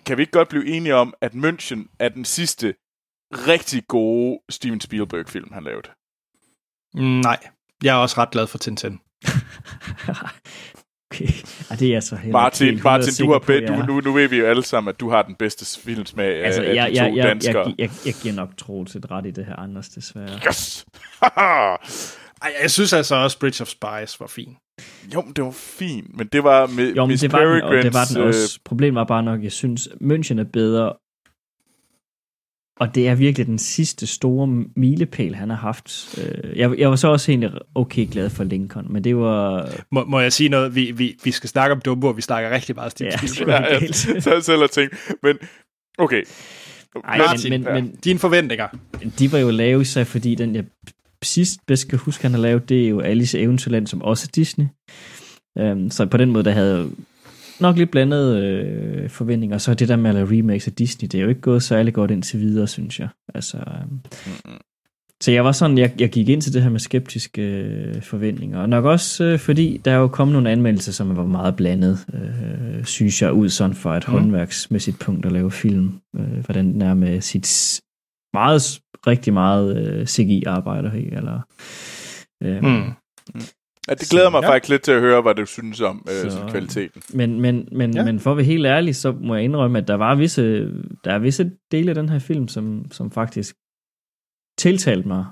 kan 0.06 0.16
vi 0.16 0.22
ikke 0.22 0.32
godt 0.32 0.48
blive 0.48 0.66
enige 0.66 0.94
om, 0.94 1.14
at 1.20 1.32
München 1.32 1.96
er 1.98 2.08
den 2.08 2.24
sidste 2.24 2.74
rigtig 3.32 3.82
gode 3.88 4.38
Steven 4.50 4.80
Spielberg-film, 4.80 5.52
han 5.52 5.64
lavede? 5.64 5.88
Nej, 6.94 7.38
jeg 7.82 7.96
er 7.96 7.98
også 7.98 8.20
ret 8.20 8.30
glad 8.30 8.46
for 8.46 8.58
Tintin. 8.58 8.98
Okay, 11.10 11.28
ah, 11.70 11.78
det 11.78 11.94
er 11.94 12.00
så 12.00 12.16
heller 12.16 12.32
Martin, 12.32 12.80
Martin 12.84 13.26
du 13.26 13.32
har 13.32 13.38
på, 13.38 13.52
ja. 13.52 13.66
du, 13.66 13.86
nu, 13.86 14.00
nu 14.00 14.12
ved 14.12 14.28
vi 14.28 14.36
jo 14.36 14.46
alle 14.46 14.62
sammen, 14.62 14.88
at 14.88 15.00
du 15.00 15.10
har 15.10 15.22
den 15.22 15.34
bedste 15.34 15.80
filmsmag 15.80 16.44
altså, 16.44 16.62
af 16.62 16.74
jeg, 16.74 16.90
de 16.90 16.98
to 16.98 17.16
jeg, 17.16 17.24
danskere. 17.24 17.64
Jeg, 17.66 17.74
jeg, 17.78 17.90
jeg, 18.06 18.14
giver 18.22 18.34
nok 18.34 18.56
Troels 18.56 18.96
et 18.96 19.10
ret 19.10 19.26
i 19.26 19.30
det 19.30 19.46
her, 19.46 19.56
Anders, 19.56 19.88
desværre. 19.88 20.40
Yes! 20.48 20.86
Ej, 22.42 22.52
jeg 22.62 22.70
synes 22.70 22.92
altså 22.92 23.14
også 23.14 23.38
Bridge 23.38 23.62
of 23.62 23.68
Spies 23.68 24.20
var 24.20 24.26
fin. 24.26 24.56
Jo, 25.14 25.22
men 25.22 25.32
det 25.32 25.44
var 25.44 25.50
fint, 25.50 26.16
men 26.16 26.26
det 26.26 26.44
var 26.44 26.66
med 26.66 26.94
jo, 26.94 27.06
Miss 27.06 27.20
det 27.20 27.32
var 27.32 27.38
den, 27.38 27.62
og 27.62 27.72
det 27.74 27.94
var 27.94 28.04
den 28.04 28.22
også. 28.22 28.58
Øh... 28.58 28.64
Problemet 28.64 28.94
var 28.94 29.04
bare 29.04 29.22
nok, 29.22 29.42
jeg 29.42 29.52
synes, 29.52 29.88
München 30.00 30.40
er 30.40 30.44
bedre, 30.52 30.92
og 32.80 32.94
det 32.94 33.08
er 33.08 33.14
virkelig 33.14 33.46
den 33.46 33.58
sidste 33.58 34.06
store 34.06 34.46
milepæl, 34.76 35.34
han 35.34 35.50
har 35.50 35.56
haft. 35.56 36.18
Øh, 36.18 36.58
jeg, 36.58 36.78
jeg 36.78 36.90
var 36.90 36.96
så 36.96 37.08
også 37.08 37.32
egentlig 37.32 37.50
okay 37.74 38.06
glad 38.10 38.30
for 38.30 38.44
Lincoln, 38.44 38.92
men 38.92 39.04
det 39.04 39.16
var... 39.16 39.70
Må, 39.90 40.04
må 40.04 40.20
jeg 40.20 40.32
sige 40.32 40.48
noget? 40.48 40.74
Vi, 40.74 40.90
vi, 40.90 41.16
vi 41.24 41.30
skal 41.30 41.48
snakke 41.48 41.74
om 41.74 41.80
Dumbo, 41.80 42.06
og 42.06 42.16
vi 42.16 42.22
snakker 42.22 42.50
rigtig 42.50 42.74
meget 42.74 42.92
Steve 42.92 43.10
ja, 43.10 43.26
Spielberg. 43.26 43.66
Ja, 43.70 43.78
jeg, 43.80 43.94
så 43.94 44.40
selv 44.46 44.62
og 44.62 44.70
tænkt. 44.70 44.94
Men, 45.22 45.36
okay. 45.98 46.22
Ej, 47.04 47.18
Martin, 47.18 47.50
men, 47.50 47.64
men, 47.64 47.74
men, 47.74 47.96
dine 48.04 48.18
forventninger? 48.18 48.68
De 49.18 49.32
var 49.32 49.38
jo 49.38 49.50
lave 49.50 49.84
sig, 49.84 50.06
fordi 50.06 50.34
den, 50.34 50.54
jeg 50.54 50.64
sidst 51.22 51.60
bedst 51.66 51.88
kan 51.88 51.98
huske, 51.98 52.22
han 52.22 52.30
har 52.30 52.40
lavet, 52.40 52.68
det 52.68 52.84
er 52.84 52.88
jo 52.88 53.00
Alice 53.00 53.38
Eventyrland, 53.38 53.86
som 53.86 54.02
også 54.02 54.26
er 54.28 54.32
Disney. 54.34 54.66
Um, 55.60 55.90
så 55.90 56.06
på 56.06 56.16
den 56.16 56.30
måde, 56.30 56.44
der 56.44 56.50
havde 56.50 56.90
nok 57.60 57.76
lidt 57.76 57.90
blandede 57.90 58.40
øh, 58.40 59.10
forventninger. 59.10 59.58
Så 59.58 59.74
det 59.74 59.88
der 59.88 59.96
med 59.96 60.16
at 60.16 60.30
remakes 60.30 60.66
af 60.66 60.72
Disney, 60.72 61.08
det 61.12 61.18
er 61.18 61.22
jo 61.22 61.28
ikke 61.28 61.40
gået 61.40 61.62
særlig 61.62 61.94
godt 61.94 62.10
indtil 62.10 62.40
videre, 62.40 62.66
synes 62.66 63.00
jeg. 63.00 63.08
Altså, 63.34 63.56
øh. 63.56 64.58
Så 65.20 65.32
jeg 65.32 65.44
var 65.44 65.52
sådan, 65.52 65.78
jeg, 65.78 65.92
jeg 66.00 66.10
gik 66.10 66.28
ind 66.28 66.42
til 66.42 66.52
det 66.52 66.62
her 66.62 66.70
med 66.70 66.80
skeptiske 66.80 67.42
øh, 67.42 68.02
forventninger. 68.02 68.58
Og 68.58 68.68
nok 68.68 68.84
også 68.84 69.24
øh, 69.24 69.38
fordi, 69.38 69.80
der 69.84 69.90
er 69.90 69.96
jo 69.96 70.08
kommet 70.08 70.32
nogle 70.32 70.50
anmeldelser, 70.50 70.92
som 70.92 71.16
var 71.16 71.26
meget 71.26 71.56
blandet, 71.56 72.06
øh, 72.14 72.84
synes 72.84 73.22
jeg, 73.22 73.32
ud 73.32 73.48
sådan 73.48 73.76
for 73.76 73.94
et 73.94 74.08
mm. 74.08 74.12
håndværksmæssigt 74.12 74.98
punkt 74.98 75.26
at 75.26 75.32
lave 75.32 75.50
film. 75.50 76.00
Øh, 76.16 76.44
hvordan 76.44 76.72
den 76.72 76.82
er 76.82 76.94
med 76.94 77.20
sit 77.20 77.80
meget, 78.32 78.80
rigtig 79.06 79.32
meget 79.32 79.76
øh, 79.76 80.06
CGI-arbejder 80.06 80.92
i, 80.92 81.04
eller... 81.12 81.40
Øh, 82.42 82.64
mm. 82.64 82.92
Ja, 83.88 83.94
det 83.94 84.08
glæder 84.10 84.26
så, 84.26 84.30
mig 84.30 84.42
ja. 84.42 84.50
faktisk 84.50 84.70
lidt 84.70 84.82
til 84.82 84.92
at 84.92 85.00
høre, 85.00 85.22
hvad 85.22 85.34
du 85.34 85.46
synes 85.46 85.80
om 85.80 86.06
øh, 86.08 86.30
så, 86.30 86.38
kvaliteten. 86.50 87.02
Men, 87.14 87.40
men, 87.40 87.68
men, 87.72 87.94
ja. 87.94 88.04
men 88.04 88.20
for 88.20 88.30
at 88.30 88.36
være 88.36 88.46
helt 88.46 88.66
ærlig, 88.66 88.96
så 88.96 89.14
må 89.20 89.34
jeg 89.34 89.44
indrømme, 89.44 89.78
at 89.78 89.88
der 89.88 89.94
var 89.94 90.14
visse, 90.14 90.70
der 91.04 91.12
er 91.12 91.18
visse 91.18 91.50
dele 91.72 91.88
af 91.88 91.94
den 91.94 92.08
her 92.08 92.18
film, 92.18 92.48
som, 92.48 92.84
som 92.92 93.10
faktisk 93.10 93.54
tiltalt 94.58 95.06
mig 95.06 95.24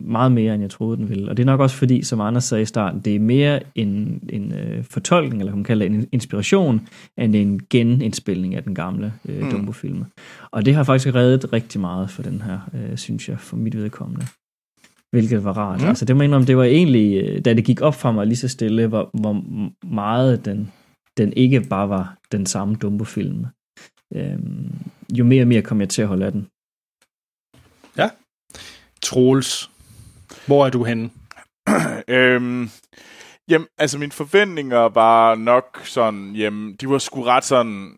meget 0.00 0.32
mere, 0.32 0.54
end 0.54 0.62
jeg 0.62 0.70
troede, 0.70 0.96
den 0.96 1.08
ville. 1.08 1.28
Og 1.28 1.36
det 1.36 1.42
er 1.42 1.46
nok 1.46 1.60
også 1.60 1.76
fordi, 1.76 2.02
som 2.02 2.20
Anders 2.20 2.44
sagde 2.44 2.62
i 2.62 2.66
starten, 2.66 3.00
det 3.00 3.14
er 3.14 3.20
mere 3.20 3.60
en, 3.74 4.22
en 4.28 4.52
øh, 4.52 4.84
fortolkning, 4.84 5.42
eller 5.42 5.54
man 5.54 5.64
kalder 5.64 5.88
det 5.88 5.94
en 5.94 6.08
inspiration, 6.12 6.88
end 7.18 7.36
en 7.36 7.60
genindspilning 7.70 8.54
af 8.54 8.62
den 8.62 8.74
gamle 8.74 9.12
øh, 9.28 9.42
mm. 9.42 9.50
Dumbo-film. 9.50 10.04
Og 10.50 10.66
det 10.66 10.74
har 10.74 10.84
faktisk 10.84 11.14
reddet 11.14 11.52
rigtig 11.52 11.80
meget 11.80 12.10
for 12.10 12.22
den 12.22 12.42
her, 12.42 12.58
øh, 12.74 12.96
synes 12.96 13.28
jeg, 13.28 13.38
for 13.38 13.56
mit 13.56 13.76
vedkommende. 13.76 14.26
Hvilket 15.14 15.44
var 15.44 15.52
rart. 15.52 15.80
Mm. 15.80 15.88
Altså 15.88 16.04
det 16.04 16.16
mener 16.16 16.36
om, 16.36 16.46
det 16.46 16.56
var 16.56 16.64
egentlig, 16.64 17.24
øh, 17.24 17.44
da 17.44 17.54
det 17.54 17.64
gik 17.64 17.80
op 17.80 17.94
for 17.94 18.12
mig 18.12 18.26
lige 18.26 18.36
så 18.36 18.48
stille, 18.48 18.86
hvor, 18.86 19.10
hvor 19.20 19.44
meget 19.86 20.44
den, 20.44 20.72
den 21.16 21.32
ikke 21.32 21.60
bare 21.60 21.88
var 21.88 22.18
den 22.32 22.46
samme 22.46 22.74
Dumbo-film. 22.74 23.46
Øhm, 24.14 24.74
jo 25.18 25.24
mere 25.24 25.42
og 25.42 25.48
mere 25.48 25.62
kom 25.62 25.80
jeg 25.80 25.88
til 25.88 26.02
at 26.02 26.08
holde 26.08 26.26
af 26.26 26.32
den. 26.32 26.48
Ja. 27.96 28.10
Troels, 29.02 29.70
hvor 30.46 30.66
er 30.66 30.70
du 30.70 30.84
henne? 30.84 31.10
øhm, 32.16 32.68
jamen, 33.48 33.68
altså 33.78 33.98
mine 33.98 34.12
forventninger 34.12 34.88
var 34.88 35.34
nok 35.34 35.80
sådan, 35.84 36.36
jamen, 36.36 36.74
de 36.76 36.88
var 36.88 36.98
sgu 36.98 37.22
ret 37.22 37.44
sådan... 37.44 37.96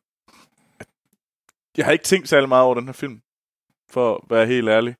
Jeg 1.76 1.84
har 1.84 1.93
ikke 1.93 2.05
tænkt 2.05 2.28
særlig 2.28 2.48
meget 2.48 2.64
over 2.64 2.74
den 2.74 2.86
her 2.86 2.93
film, 2.93 3.20
for 3.90 4.14
at 4.14 4.20
være 4.30 4.47
helt 4.47 4.68
ærlig. 4.68 4.94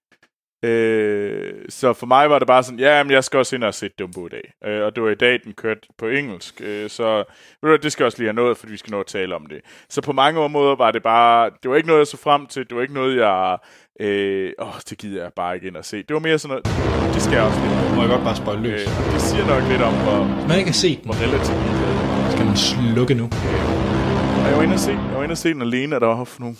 Øh, 0.67 1.55
så 1.69 1.93
for 1.93 2.07
mig 2.07 2.31
var 2.31 2.39
det 2.39 2.49
bare 2.49 2.63
sådan, 2.63 2.81
ja, 2.81 3.03
men 3.03 3.11
jeg 3.11 3.25
skal 3.25 3.39
også 3.39 3.57
ind 3.57 3.65
og 3.65 3.75
se 3.75 3.89
Dumbo 3.89 4.27
i 4.27 4.29
dag. 4.29 4.53
Øh, 4.67 4.85
og 4.85 4.95
det 4.97 5.03
var 5.03 5.11
i 5.11 5.15
dag, 5.15 5.41
den 5.45 5.53
kørte 5.53 5.81
på 5.99 6.09
engelsk. 6.09 6.61
Øh, 6.65 6.91
så 6.91 7.25
det 7.83 7.93
skal 7.93 8.07
også 8.07 8.19
lige 8.19 8.29
have 8.29 8.35
noget, 8.35 8.57
fordi 8.57 8.73
vi 8.73 8.79
skal 8.79 8.91
nå 8.91 9.01
at 9.01 9.07
tale 9.07 9.35
om 9.35 9.47
det. 9.47 9.61
Så 9.89 10.03
på 10.03 10.13
mange 10.13 10.49
måder 10.49 10.77
var 10.77 10.91
det 10.91 11.03
bare, 11.03 11.51
det 11.63 11.71
var 11.71 11.77
ikke 11.77 11.89
noget, 11.89 11.99
jeg 11.99 12.07
så 12.07 12.17
frem 12.17 12.47
til. 12.47 12.69
Det 12.69 12.77
var 12.77 12.83
ikke 12.83 12.95
noget, 12.95 13.17
jeg... 13.17 13.59
Øh, 14.01 14.53
åh, 14.59 14.75
det 14.91 14.99
gider 14.99 15.23
jeg 15.23 15.33
bare 15.37 15.55
ikke 15.55 15.67
ind 15.67 15.77
og 15.77 15.85
se. 15.85 15.97
Det 15.97 16.15
var 16.15 16.21
mere 16.21 16.39
sådan 16.39 16.51
noget, 16.51 16.65
det 17.15 17.23
skal 17.23 17.35
jeg 17.35 17.45
også 17.45 17.61
lidt. 17.61 17.95
Må 17.95 18.01
jeg 18.03 18.11
godt 18.11 18.25
bare 18.25 18.37
spøjle 18.37 18.63
løs? 18.63 18.81
Øh, 18.81 19.13
det 19.13 19.21
siger 19.21 19.47
nok 19.47 19.63
lidt 19.71 19.83
om, 19.83 19.95
hvor... 19.95 20.47
Man 20.49 20.59
ikke 20.59 20.71
har 20.71 20.81
set 20.85 20.99
den. 20.99 21.05
Hvor 21.05 21.19
relativt 21.25 22.33
Skal 22.33 22.47
man 22.47 22.57
slukke 22.57 23.15
nu? 23.15 23.25
Øh, 23.25 24.49
jeg 24.49 24.57
var 24.57 24.63
inde 24.63 24.75
og 24.75 24.81
se, 24.81 24.91
jeg 24.91 25.17
var 25.17 25.23
inde 25.23 25.33
og 25.33 25.39
se 25.39 25.49
den 25.49 25.63
alene, 25.63 25.97
og 25.97 26.01
der 26.01 26.07
var, 26.07 26.37
nogle, 26.41 26.57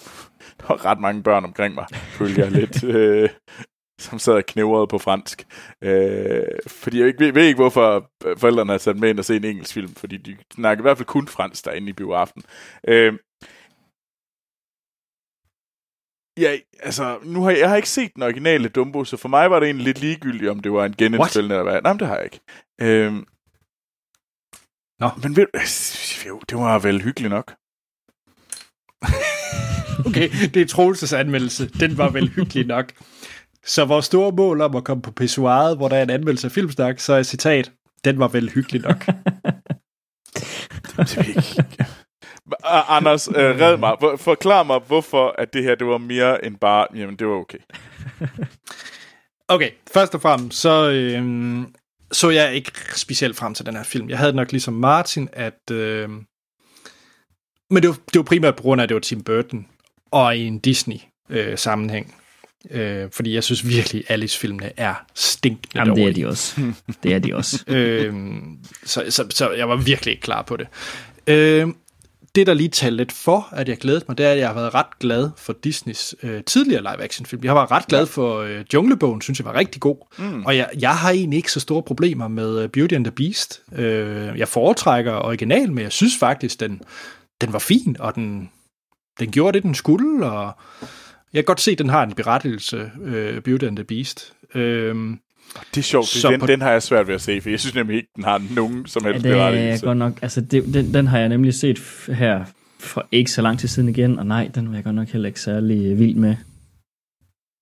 der 0.61 0.65
var 0.69 0.85
ret 0.85 1.01
mange 1.01 1.23
børn 1.23 1.45
omkring 1.45 1.75
mig, 1.75 1.87
følger 1.93 2.45
jeg 2.45 2.53
lidt. 2.53 2.85
Øh, 2.97 3.29
som 3.99 4.19
sad 4.19 4.35
og 4.35 4.47
knævrede 4.47 4.87
på 4.87 4.99
fransk. 4.99 5.47
Øh, 5.83 6.43
fordi 6.67 6.99
jeg 6.99 7.07
ikke, 7.07 7.25
ved, 7.25 7.33
ved 7.33 7.43
ikke, 7.43 7.57
hvorfor 7.57 8.11
forældrene 8.37 8.73
har 8.73 8.79
sat 8.79 8.97
med 8.97 9.11
ind 9.11 9.19
og 9.19 9.25
se 9.25 9.37
en 9.37 9.45
engelsk 9.45 9.75
film, 9.75 9.95
fordi 9.95 10.17
de 10.17 10.37
snakker 10.55 10.83
i 10.83 10.87
hvert 10.87 10.97
fald 10.97 11.07
kun 11.07 11.29
fransk 11.29 11.65
derinde 11.65 11.89
i 11.89 11.93
bioaften. 11.93 12.43
Øh, 12.89 13.15
Ja, 16.39 16.57
altså, 16.79 17.19
nu 17.23 17.43
har 17.43 17.51
jeg, 17.51 17.61
jeg 17.61 17.69
har 17.69 17.77
ikke 17.77 17.89
set 17.89 18.15
den 18.15 18.23
originale 18.23 18.69
Dumbo, 18.69 19.05
så 19.05 19.17
for 19.17 19.29
mig 19.29 19.51
var 19.51 19.61
det 19.61 19.67
egentlig 19.67 19.85
lidt 19.85 20.01
ligegyldigt, 20.01 20.51
om 20.51 20.61
det 20.61 20.73
var 20.73 20.85
en 20.85 20.95
genindspilning 20.99 21.53
eller 21.53 21.63
hvad. 21.63 21.83
Nej, 21.83 21.93
men 21.93 22.01
det 22.01 22.09
har 22.09 22.17
jeg 22.17 22.25
ikke. 22.25 22.41
Øhm, 22.81 23.27
Nå. 25.01 25.11
Men 25.23 25.37
ved, 25.37 25.47
jo, 26.27 26.41
det 26.51 26.59
var 26.59 26.79
vel 26.79 27.03
hyggeligt 27.03 27.31
nok. 27.31 27.55
okay, 30.07 30.29
det 30.55 30.63
er 30.63 30.67
Troelses 30.67 31.13
anmeldelse. 31.13 31.69
Den 31.69 31.99
var 31.99 32.11
vel 32.11 32.29
hyggelig 32.29 32.67
nok. 32.67 32.93
Så 33.67 33.85
vores 33.85 34.05
store 34.05 34.33
mål 34.33 34.61
om 34.61 34.77
at 34.77 34.85
komme 34.85 35.03
på 35.03 35.11
pissoiret, 35.11 35.77
hvor 35.77 35.89
der 35.89 35.97
er 35.97 36.03
en 36.03 36.11
anmeldelse 36.11 36.47
af 36.47 36.53
filmsnak, 36.53 37.01
så 37.01 37.13
er 37.13 37.23
citat, 37.23 37.73
den 38.05 38.19
var 38.19 38.29
vel 38.29 38.51
hyggelig 38.51 38.83
nok. 38.83 39.07
Anders, 42.89 43.29
uh, 43.29 43.35
red 43.37 43.77
mig. 43.77 43.97
Forklar 44.19 44.63
mig, 44.63 44.81
hvorfor 44.87 45.35
at 45.39 45.53
det 45.53 45.63
her 45.63 45.75
det 45.75 45.87
var 45.87 45.99
mere 45.99 46.45
end 46.45 46.57
bare, 46.57 46.87
jamen 46.95 47.17
det 47.17 47.27
var 47.27 47.35
okay. 47.35 47.59
okay, 49.49 49.71
først 49.93 50.15
og 50.15 50.23
fremmest, 50.23 50.59
så, 50.59 50.91
øhm, 50.91 51.75
så 52.13 52.31
jeg 52.31 52.55
ikke 52.55 52.73
specielt 52.95 53.37
frem 53.37 53.55
til 53.55 53.67
den 53.67 53.77
her 53.77 53.83
film. 53.83 54.09
Jeg 54.09 54.19
havde 54.19 54.33
nok 54.33 54.53
ligesom 54.53 54.75
Martin, 54.75 55.29
at... 55.33 55.71
Øh, 55.71 56.09
men 57.71 57.83
det 57.83 57.89
var, 57.89 57.97
det 58.13 58.17
var 58.17 58.23
primært 58.23 58.57
på 58.57 58.63
grund 58.63 58.81
af, 58.81 58.83
at 58.83 58.89
det 58.89 58.95
var 58.95 59.01
Tim 59.01 59.23
Burton, 59.23 59.67
og 60.11 60.37
i 60.37 60.47
en 60.47 60.59
Disney-sammenhæng. 60.59 62.07
Øh, 62.07 62.26
Øh, 62.71 63.09
fordi 63.13 63.35
jeg 63.35 63.45
synes 63.45 63.69
virkelig, 63.69 64.05
at 64.07 64.13
Alice-filmene 64.13 64.71
er 64.77 64.95
stinkende 65.15 65.79
Jamen, 65.79 65.97
det 65.97 66.09
er 66.09 66.13
de 66.13 66.27
også. 66.27 66.73
Det 67.03 67.15
er 67.15 67.19
de 67.19 67.35
også. 67.35 67.65
øh, 67.75 68.15
så, 68.85 69.05
så, 69.09 69.25
så 69.31 69.51
jeg 69.51 69.69
var 69.69 69.77
virkelig 69.77 70.13
ikke 70.13 70.23
klar 70.23 70.43
på 70.43 70.57
det. 70.57 70.67
Øh, 71.27 71.69
det, 72.37 72.47
der 72.47 72.55
lige 72.55 72.69
talte 72.69 72.97
lidt 72.97 73.13
for, 73.13 73.49
at 73.53 73.69
jeg 73.69 73.77
glædede 73.77 74.05
mig, 74.09 74.19
det 74.19 74.27
er, 74.27 74.31
at 74.31 74.39
jeg 74.39 74.47
har 74.47 74.55
været 74.55 74.75
ret 74.75 74.99
glad 75.01 75.31
for 75.37 75.53
Disneys 75.65 76.15
øh, 76.23 76.45
tidligere 76.45 76.83
live-action-film. 76.83 77.45
Jeg 77.45 77.51
har 77.51 77.55
været 77.55 77.71
ret 77.71 77.87
glad 77.87 78.07
for 78.07 78.41
øh, 78.41 78.65
Junglebogen, 78.75 79.23
synes 79.23 79.39
jeg 79.39 79.45
var 79.45 79.55
rigtig 79.55 79.81
god. 79.81 79.97
Mm. 80.19 80.45
Og 80.45 80.57
jeg, 80.57 80.69
jeg 80.81 80.97
har 80.97 81.11
egentlig 81.11 81.37
ikke 81.37 81.53
så 81.53 81.61
store 81.61 81.83
problemer 81.83 82.29
med 82.29 82.65
uh, 82.65 82.71
Beauty 82.71 82.95
and 82.95 83.05
the 83.05 83.13
Beast. 83.13 83.63
Øh, 83.73 84.39
jeg 84.39 84.49
foretrækker 84.49 85.13
original, 85.13 85.73
men 85.73 85.85
jeg 85.85 85.93
synes 85.93 86.17
faktisk, 86.19 86.61
den, 86.61 86.83
den 87.41 87.53
var 87.53 87.59
fin, 87.59 87.97
og 87.99 88.15
den, 88.15 88.51
den 89.21 89.31
gjorde 89.31 89.55
det, 89.55 89.63
den 89.63 89.75
skulle, 89.75 90.27
og 90.27 90.53
jeg 91.33 91.39
kan 91.39 91.45
godt 91.45 91.61
se, 91.61 91.71
at 91.71 91.79
den 91.79 91.89
har 91.89 92.03
en 92.03 92.13
berettigelse, 92.13 92.91
uh, 93.01 93.43
Beauty 93.43 93.65
and 93.65 93.77
the 93.77 93.85
Beast. 93.85 94.33
Uh, 94.55 94.61
det 94.61 95.79
er 95.79 95.83
sjovt, 95.83 96.09
så 96.09 96.31
den, 96.31 96.41
på... 96.41 96.47
den 96.47 96.61
har 96.61 96.71
jeg 96.71 96.83
svært 96.83 97.09
ved 97.09 97.15
at 97.15 97.21
se, 97.21 97.41
for 97.41 97.51
jeg 97.51 97.61
synes 97.61 97.75
nemlig 97.75 97.97
ikke, 97.97 98.09
den 98.17 98.25
har 98.25 98.43
nogen 98.55 98.87
som 98.87 99.05
helst 99.05 99.25
ja, 99.25 99.29
det 99.29 99.37
berettigelse. 99.37 99.85
Er 99.85 99.89
godt 99.89 99.99
nok, 99.99 100.19
altså 100.23 100.41
det, 100.41 100.75
den, 100.75 100.95
den 100.95 101.07
har 101.07 101.19
jeg 101.19 101.29
nemlig 101.29 101.55
set 101.55 101.79
her 102.09 102.45
for 102.79 103.07
ikke 103.13 103.31
så 103.31 103.43
lang 103.43 103.59
tid 103.59 103.69
siden 103.69 103.89
igen, 103.89 104.19
og 104.19 104.27
nej, 104.27 104.51
den 104.55 104.69
var 104.69 104.75
jeg 104.75 104.85
godt 104.85 104.95
nok 104.95 105.09
heller 105.09 105.27
ikke 105.27 105.41
særlig 105.41 105.99
vild 105.99 106.15
med. 106.15 106.37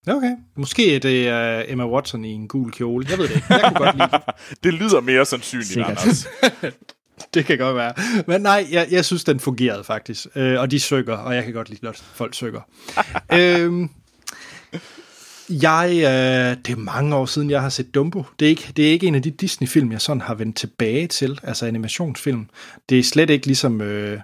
Okay. 0.07 0.37
Måske 0.57 0.97
er 0.97 0.99
det 1.01 1.33
uh, 1.63 1.73
Emma 1.73 1.87
Watson 1.87 2.25
i 2.25 2.31
en 2.31 2.49
gul 2.49 2.73
kjole. 2.73 3.07
Jeg 3.11 3.19
ved 3.19 3.29
det 3.29 3.35
ikke. 3.35 3.47
Jeg 3.55 3.63
kunne 3.63 3.87
godt 3.87 3.97
lide 3.97 4.23
det. 4.65 4.75
lyder 4.75 5.01
mere 5.01 5.25
sandsynligt, 5.25 5.69
Sikkert. 5.69 5.99
Anders. 6.03 6.27
det 7.35 7.47
kan 7.47 7.59
godt 7.59 7.77
være. 7.77 7.93
Men 8.27 8.41
nej, 8.41 8.67
jeg, 8.71 8.87
jeg 8.91 9.05
synes, 9.05 9.25
den 9.25 9.41
fungerede 9.41 9.85
faktisk. 9.85 10.27
Øh, 10.35 10.61
og 10.61 10.71
de 10.71 10.81
søger, 10.81 11.17
og 11.17 11.35
jeg 11.35 11.45
kan 11.45 11.53
godt 11.53 11.71
lide, 11.71 11.89
at 11.89 11.97
folk 12.15 12.35
søger. 12.35 12.61
øhm, 13.39 13.91
jeg, 15.51 15.91
øh, 15.93 16.65
det 16.65 16.73
er 16.73 16.77
mange 16.77 17.17
år 17.17 17.27
siden, 17.27 17.51
jeg 17.51 17.63
har 17.63 17.69
set 17.69 17.95
Dumbo. 17.95 18.23
Det 18.39 18.47
er, 18.47 18.51
ikke, 18.51 18.73
det 18.77 18.89
er 18.89 18.91
ikke 18.91 19.07
en 19.07 19.15
af 19.15 19.23
de 19.23 19.31
Disney-film, 19.31 19.93
jeg 19.93 20.01
sådan 20.01 20.21
har 20.21 20.35
vendt 20.35 20.57
tilbage 20.57 21.07
til, 21.07 21.41
altså 21.43 21.67
animationsfilm. 21.67 22.47
Det 22.89 22.99
er 22.99 23.03
slet 23.03 23.31
ikke 23.31 23.47
ligesom 23.47 23.81
øh, 23.81 24.21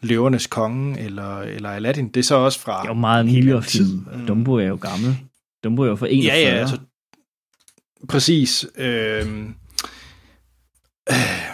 Løvernes 0.00 0.46
Konge 0.46 1.00
eller, 1.00 1.40
eller 1.40 1.70
Aladdin. 1.70 2.08
Det 2.08 2.16
er 2.16 2.24
så 2.24 2.34
også 2.34 2.60
fra... 2.60 2.82
Det 2.82 2.84
er 2.84 2.88
jo 2.88 3.00
meget 3.00 3.26
nyere 3.26 3.62
film. 3.62 4.06
Mm. 4.12 4.26
Dumbo 4.26 4.54
er 4.54 4.66
jo 4.66 4.78
gammel. 4.80 5.16
Dumbo 5.64 5.82
er 5.82 5.86
jo 5.86 5.96
for 5.96 6.06
41. 6.06 6.38
Ja, 6.38 6.54
ja, 6.54 6.60
altså, 6.60 6.78
præcis. 8.08 8.66
Øh, 8.76 9.26
øh, 11.10 11.53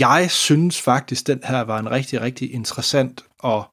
jeg 0.00 0.30
synes 0.30 0.80
faktisk, 0.80 1.26
den 1.26 1.40
her 1.44 1.60
var 1.60 1.78
en 1.78 1.90
rigtig, 1.90 2.20
rigtig 2.20 2.54
interessant 2.54 3.24
og, 3.38 3.64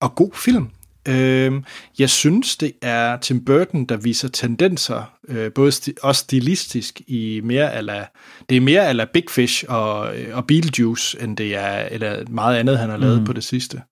og 0.00 0.14
god 0.14 0.30
film. 0.34 0.68
Øh, 1.08 1.52
jeg 1.98 2.10
synes, 2.10 2.56
det 2.56 2.72
er 2.82 3.16
Tim 3.16 3.44
Burton, 3.44 3.84
der 3.84 3.96
viser 3.96 4.28
tendenser, 4.28 5.12
øh, 5.28 5.52
både 5.52 5.72
sti- 5.72 5.94
også 6.02 6.20
stilistisk, 6.20 7.00
i 7.06 7.40
mere 7.44 7.76
eller 7.78 8.04
det 8.48 8.56
er 8.56 8.60
mere 8.60 8.88
eller 8.88 9.04
Big 9.04 9.24
Fish 9.30 9.64
og, 9.68 9.98
og 10.32 10.46
Beetlejuice, 10.46 11.22
end 11.22 11.36
det 11.36 11.56
er 11.56 11.88
eller 11.90 12.24
meget 12.28 12.58
andet, 12.58 12.78
han 12.78 12.90
har 12.90 12.96
lavet 12.96 13.18
mm. 13.18 13.24
på 13.24 13.32
det 13.32 13.44
sidste 13.44 13.82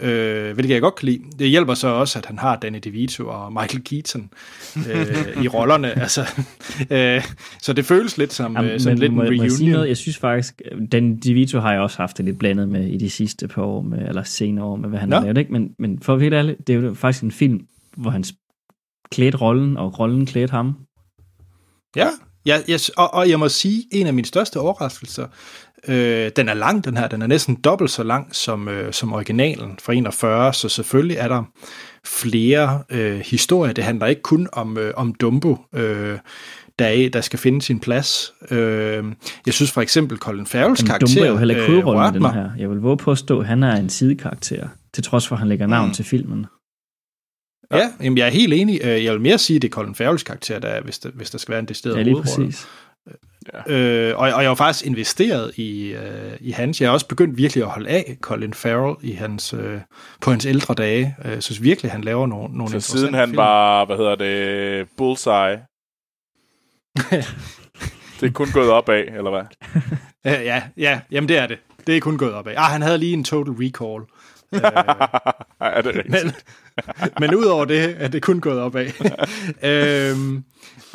øh, 0.00 0.54
hvilket 0.54 0.74
jeg 0.74 0.80
godt 0.80 0.94
kan 0.94 1.06
lide. 1.06 1.20
Det 1.38 1.48
hjælper 1.48 1.74
så 1.74 1.88
også, 1.88 2.18
at 2.18 2.26
han 2.26 2.38
har 2.38 2.56
Danny 2.56 2.78
DeVito 2.84 3.28
og 3.28 3.52
Michael 3.52 3.84
Keaton 3.84 4.30
øh, 4.76 5.44
i 5.44 5.48
rollerne. 5.56 6.00
Altså, 6.00 6.20
øh, 6.90 7.24
så 7.62 7.72
det 7.72 7.84
føles 7.84 8.18
lidt 8.18 8.32
som 8.32 8.56
Jamen, 8.56 8.80
sådan 8.80 8.98
men, 8.98 9.00
lidt 9.00 9.12
en 9.12 9.20
reunion. 9.20 9.44
Jeg, 9.44 9.52
sige 9.52 9.70
noget? 9.70 9.88
jeg 9.88 9.96
synes 9.96 10.18
faktisk, 10.18 10.62
Danny 10.92 11.18
DeVito 11.24 11.58
har 11.60 11.72
jeg 11.72 11.80
også 11.80 11.96
haft 11.96 12.16
det 12.16 12.24
lidt 12.24 12.38
blandet 12.38 12.68
med 12.68 12.88
i 12.88 12.96
de 12.96 13.10
sidste 13.10 13.48
par 13.48 13.62
år, 13.62 13.82
med, 13.82 14.08
eller 14.08 14.22
senere 14.22 14.64
år, 14.64 14.76
med 14.76 14.88
hvad 14.88 14.98
han 14.98 15.08
Nå. 15.08 15.16
har 15.16 15.22
lavet. 15.22 15.38
Ikke? 15.38 15.52
Men, 15.52 15.70
men 15.78 16.02
for 16.02 16.14
at 16.14 16.20
være 16.20 16.32
ærlig, 16.32 16.56
det 16.66 16.74
er 16.74 16.80
jo 16.80 16.94
faktisk 16.94 17.24
en 17.24 17.32
film, 17.32 17.60
hvor 17.96 18.10
han 18.10 18.24
klædte 19.12 19.38
rollen, 19.38 19.76
og 19.76 19.98
rollen 19.98 20.26
klædte 20.26 20.50
ham. 20.50 20.74
Ja, 21.96 22.08
ja 22.46 22.60
yes, 22.70 22.88
og, 22.88 23.14
og 23.14 23.28
jeg 23.28 23.38
må 23.38 23.48
sige, 23.48 23.84
en 23.92 24.06
af 24.06 24.14
mine 24.14 24.26
største 24.26 24.60
overraskelser, 24.60 25.26
Øh, 25.88 26.30
den 26.36 26.48
er 26.48 26.54
lang, 26.54 26.84
den 26.84 26.96
her. 26.96 27.08
Den 27.08 27.22
er 27.22 27.26
næsten 27.26 27.54
dobbelt 27.54 27.90
så 27.90 28.02
lang 28.02 28.34
som, 28.34 28.68
øh, 28.68 28.92
som 28.92 29.12
originalen 29.12 29.78
fra 29.82 29.92
41, 29.92 30.54
så 30.54 30.68
selvfølgelig 30.68 31.16
er 31.16 31.28
der 31.28 31.42
flere 32.06 32.82
øh, 32.90 33.18
historier. 33.18 33.72
Det 33.72 33.84
handler 33.84 34.06
ikke 34.06 34.22
kun 34.22 34.48
om, 34.52 34.78
øh, 34.78 34.92
om 34.96 35.14
Dumbo, 35.14 35.56
øh, 35.74 36.18
der, 36.78 36.86
er, 36.86 37.08
der 37.08 37.20
skal 37.20 37.38
finde 37.38 37.62
sin 37.62 37.80
plads. 37.80 38.32
Øh, 38.50 39.04
jeg 39.46 39.54
synes 39.54 39.72
for 39.72 39.80
eksempel 39.80 40.18
Colin 40.18 40.46
Farrells 40.46 40.82
karakter... 40.82 41.06
Dumbo 41.06 41.22
er 41.22 41.28
jo 41.28 41.36
heller 41.36 41.54
ikke 41.54 41.72
øh, 41.72 42.14
den 42.14 42.24
her. 42.24 42.50
Jeg 42.58 42.70
vil 42.70 42.78
våge 42.78 42.96
påstå, 42.96 43.40
at 43.40 43.46
han 43.46 43.62
er 43.62 43.76
en 43.76 43.88
sidekarakter, 43.88 44.68
til 44.94 45.04
trods 45.04 45.28
for, 45.28 45.34
at 45.34 45.38
han 45.38 45.48
lægger 45.48 45.66
navn 45.66 45.88
mm. 45.88 45.94
til 45.94 46.04
filmen. 46.04 46.46
Ja, 47.72 47.90
jamen 48.02 48.18
jeg 48.18 48.26
er 48.26 48.30
helt 48.30 48.52
enig. 48.52 48.80
Øh, 48.84 49.04
jeg 49.04 49.12
vil 49.12 49.20
mere 49.20 49.38
sige, 49.38 49.56
at 49.56 49.62
det 49.62 49.68
er 49.68 49.72
Colin 49.72 49.94
Farrells 49.94 50.22
karakter, 50.22 50.58
der 50.58 50.68
er, 50.68 50.80
hvis, 50.80 50.98
der, 50.98 51.10
hvis 51.14 51.30
der 51.30 51.38
skal 51.38 51.52
være 51.52 51.60
en 51.60 51.66
decideret 51.66 51.96
ja, 51.96 52.02
lige 52.02 52.22
præcis. 52.22 52.66
Ja. 53.54 53.72
Øh, 53.74 54.16
og, 54.18 54.22
og 54.32 54.42
jeg 54.42 54.50
har 54.50 54.54
faktisk 54.54 54.86
investeret 54.86 55.58
i, 55.58 55.88
øh, 55.92 56.32
i 56.40 56.50
hans. 56.50 56.80
Jeg 56.80 56.88
har 56.88 56.92
også 56.92 57.08
begyndt 57.08 57.38
virkelig 57.38 57.64
at 57.64 57.70
holde 57.70 57.88
af 57.90 58.16
Colin 58.20 58.54
Farrell 58.54 58.96
i 59.02 59.12
hans, 59.12 59.52
øh, 59.54 59.80
på 60.20 60.30
hans 60.30 60.46
ældre 60.46 60.74
dage. 60.74 61.16
Øh, 61.24 61.30
jeg 61.30 61.42
synes 61.42 61.62
virkelig, 61.62 61.90
han 61.92 62.00
laver 62.00 62.26
nogle, 62.26 62.56
nogle 62.56 62.80
Så 62.80 62.80
siden 62.80 63.14
han 63.14 63.28
film. 63.28 63.36
var, 63.36 63.84
hvad 63.84 63.96
hedder 63.96 64.14
det, 64.14 64.88
Bullseye. 64.96 65.58
det 68.20 68.26
er 68.26 68.30
kun 68.32 68.48
gået 68.52 68.70
opad, 68.70 69.04
eller 69.16 69.30
hvad? 69.30 69.42
ja, 70.24 70.62
ja, 70.76 71.00
jamen 71.10 71.28
det 71.28 71.38
er 71.38 71.46
det. 71.46 71.58
Det 71.86 71.96
er 71.96 72.00
kun 72.00 72.18
gået 72.18 72.34
opad. 72.34 72.54
Ah, 72.56 72.70
han 72.70 72.82
havde 72.82 72.98
lige 72.98 73.12
en 73.12 73.24
total 73.24 73.52
recall. 73.52 74.02
øh, 74.54 74.60
er 75.60 75.82
det 75.82 75.94
rigtigt? 75.96 76.24
Men, 76.24 76.32
men 77.20 77.34
udover 77.34 77.64
det, 77.64 77.96
er 77.98 78.08
det 78.08 78.22
kun 78.22 78.40
gået 78.40 78.60
opad. 78.60 78.86
øhm, 79.70 80.44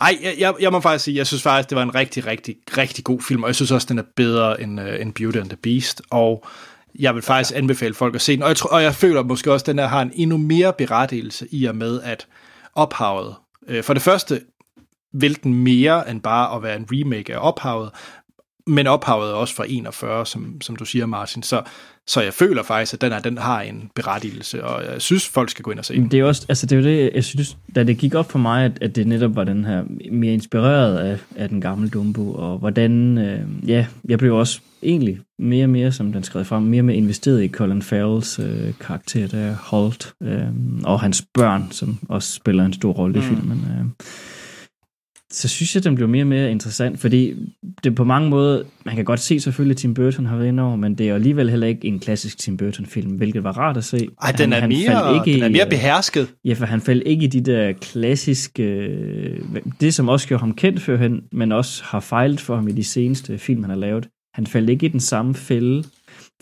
ej, 0.01 0.17
jeg, 0.23 0.33
jeg, 0.39 0.53
jeg 0.59 0.71
må 0.71 0.79
faktisk 0.79 1.05
sige, 1.05 1.17
jeg 1.17 1.27
synes 1.27 1.43
faktisk, 1.43 1.69
det 1.69 1.75
var 1.75 1.83
en 1.83 1.95
rigtig, 1.95 2.25
rigtig, 2.25 2.55
rigtig 2.77 3.03
god 3.03 3.21
film, 3.21 3.43
og 3.43 3.47
jeg 3.47 3.55
synes 3.55 3.71
også, 3.71 3.87
den 3.89 3.99
er 3.99 4.03
bedre 4.15 4.61
end, 4.61 4.79
uh, 4.79 5.01
end 5.01 5.13
Beauty 5.13 5.37
and 5.37 5.49
the 5.49 5.57
Beast, 5.57 6.01
og 6.09 6.45
jeg 6.99 7.15
vil 7.15 7.23
faktisk 7.23 7.51
ja. 7.51 7.57
anbefale 7.57 7.93
folk 7.93 8.15
at 8.15 8.21
se 8.21 8.35
den, 8.35 8.43
og 8.43 8.49
jeg, 8.49 8.57
tror, 8.57 8.69
og 8.69 8.83
jeg 8.83 8.95
føler 8.95 9.23
måske 9.23 9.51
også, 9.51 9.63
at 9.63 9.67
den 9.67 9.79
her 9.79 9.87
har 9.87 10.01
en 10.01 10.11
endnu 10.13 10.37
mere 10.37 10.73
berettigelse 10.77 11.47
i 11.51 11.65
og 11.65 11.75
med, 11.75 12.01
at 12.01 12.27
ophavet, 12.75 13.35
øh, 13.67 13.83
for 13.83 13.93
det 13.93 14.03
første 14.03 14.41
vil 15.13 15.43
den 15.43 15.53
mere 15.53 16.09
end 16.09 16.21
bare 16.21 16.55
at 16.55 16.63
være 16.63 16.75
en 16.75 16.87
remake 16.91 17.35
af 17.35 17.47
ophavet, 17.47 17.91
men 18.67 18.87
ophavet 18.87 19.29
er 19.29 19.33
også 19.33 19.55
fra 19.55 19.65
41, 19.67 20.25
som, 20.25 20.61
som 20.61 20.75
du 20.75 20.85
siger, 20.85 21.05
Martin. 21.05 21.43
Så, 21.43 21.61
så 22.07 22.21
jeg 22.21 22.33
føler 22.33 22.63
faktisk, 22.63 22.93
at 22.93 23.01
den, 23.01 23.11
her, 23.11 23.19
den 23.19 23.37
har 23.37 23.61
en 23.61 23.89
berettigelse, 23.95 24.63
og 24.63 24.93
jeg 24.93 25.01
synes, 25.01 25.27
folk 25.27 25.49
skal 25.49 25.63
gå 25.63 25.71
ind 25.71 25.79
og 25.79 25.85
se 25.85 25.93
den. 25.93 26.11
Det 26.11 26.19
er 26.19 26.23
også, 26.23 26.45
altså 26.49 26.65
det 26.65 26.77
er 26.77 26.81
det, 26.81 27.11
jeg 27.13 27.23
synes, 27.23 27.57
da 27.75 27.83
det 27.83 27.97
gik 27.97 28.15
op 28.15 28.31
for 28.31 28.39
mig, 28.39 28.65
at, 28.65 28.71
at 28.81 28.95
det 28.95 29.07
netop 29.07 29.35
var 29.35 29.43
den 29.43 29.65
her 29.65 29.83
mere 30.11 30.33
inspireret 30.33 30.97
af, 30.97 31.17
af 31.35 31.49
den 31.49 31.61
gamle 31.61 31.89
Dumbo, 31.89 32.33
og 32.33 32.57
hvordan, 32.57 33.17
øh, 33.17 33.69
ja, 33.69 33.85
jeg 34.09 34.17
blev 34.17 34.35
også 34.35 34.59
egentlig 34.83 35.19
mere 35.39 35.65
og 35.65 35.69
mere, 35.69 35.91
som 35.91 36.13
den 36.13 36.23
skrev 36.23 36.45
frem, 36.45 36.63
mere 36.63 36.81
og 36.81 36.85
mere 36.85 36.97
investeret 36.97 37.43
i 37.43 37.47
Colin 37.47 37.81
Farrells 37.81 38.39
øh, 38.39 38.73
karakter, 38.79 39.27
der 39.27 39.55
Holt, 39.55 40.13
øh, 40.23 40.47
og 40.83 40.99
hans 40.99 41.23
børn, 41.33 41.67
som 41.71 41.97
også 42.09 42.33
spiller 42.33 42.65
en 42.65 42.73
stor 42.73 42.91
rolle 42.91 43.19
mm. 43.19 43.25
i 43.25 43.27
filmen. 43.27 43.65
Øh 43.79 44.05
så 45.33 45.47
synes 45.47 45.75
jeg, 45.75 45.83
den 45.83 45.95
blev 45.95 46.09
mere 46.09 46.23
og 46.23 46.27
mere 46.27 46.51
interessant, 46.51 46.99
fordi 46.99 47.33
det 47.83 47.95
på 47.95 48.03
mange 48.03 48.29
måder, 48.29 48.63
man 48.85 48.95
kan 48.95 49.05
godt 49.05 49.19
se 49.19 49.39
selvfølgelig, 49.39 49.73
at 49.73 49.77
Tim 49.77 49.93
Burton 49.93 50.25
har 50.25 50.37
været 50.37 50.47
inde 50.47 50.63
over, 50.63 50.75
men 50.75 50.95
det 50.95 51.09
er 51.09 51.15
alligevel 51.15 51.49
heller 51.49 51.67
ikke 51.67 51.87
en 51.87 51.99
klassisk 51.99 52.37
Tim 52.37 52.57
Burton-film, 52.57 53.11
hvilket 53.11 53.43
var 53.43 53.57
rart 53.57 53.77
at 53.77 53.83
se. 53.83 54.07
Ej, 54.21 54.31
den, 54.31 54.39
han, 54.39 54.53
er, 54.53 54.59
han 54.59 54.69
mere, 54.69 55.15
ikke 55.15 55.33
den 55.33 55.43
er 55.43 55.49
mere 55.49 55.69
behersket. 55.69 56.27
Ja, 56.45 56.53
for 56.53 56.65
han 56.65 56.81
faldt 56.81 57.03
ikke 57.05 57.23
i 57.23 57.27
de 57.27 57.41
der 57.41 57.71
klassiske, 57.71 58.89
det 59.81 59.93
som 59.93 60.09
også 60.09 60.27
gjorde 60.27 60.41
ham 60.41 60.53
kendt 60.55 60.81
førhen, 60.81 61.21
men 61.31 61.51
også 61.51 61.83
har 61.85 61.99
fejlet 61.99 62.39
for 62.39 62.55
ham 62.55 62.67
i 62.67 62.71
de 62.71 62.83
seneste 62.83 63.37
film, 63.37 63.63
han 63.63 63.69
har 63.69 63.77
lavet. 63.77 64.07
Han 64.33 64.47
faldt 64.47 64.69
ikke 64.69 64.85
i 64.85 64.89
den 64.89 64.99
samme 64.99 65.35
fælde, 65.35 65.83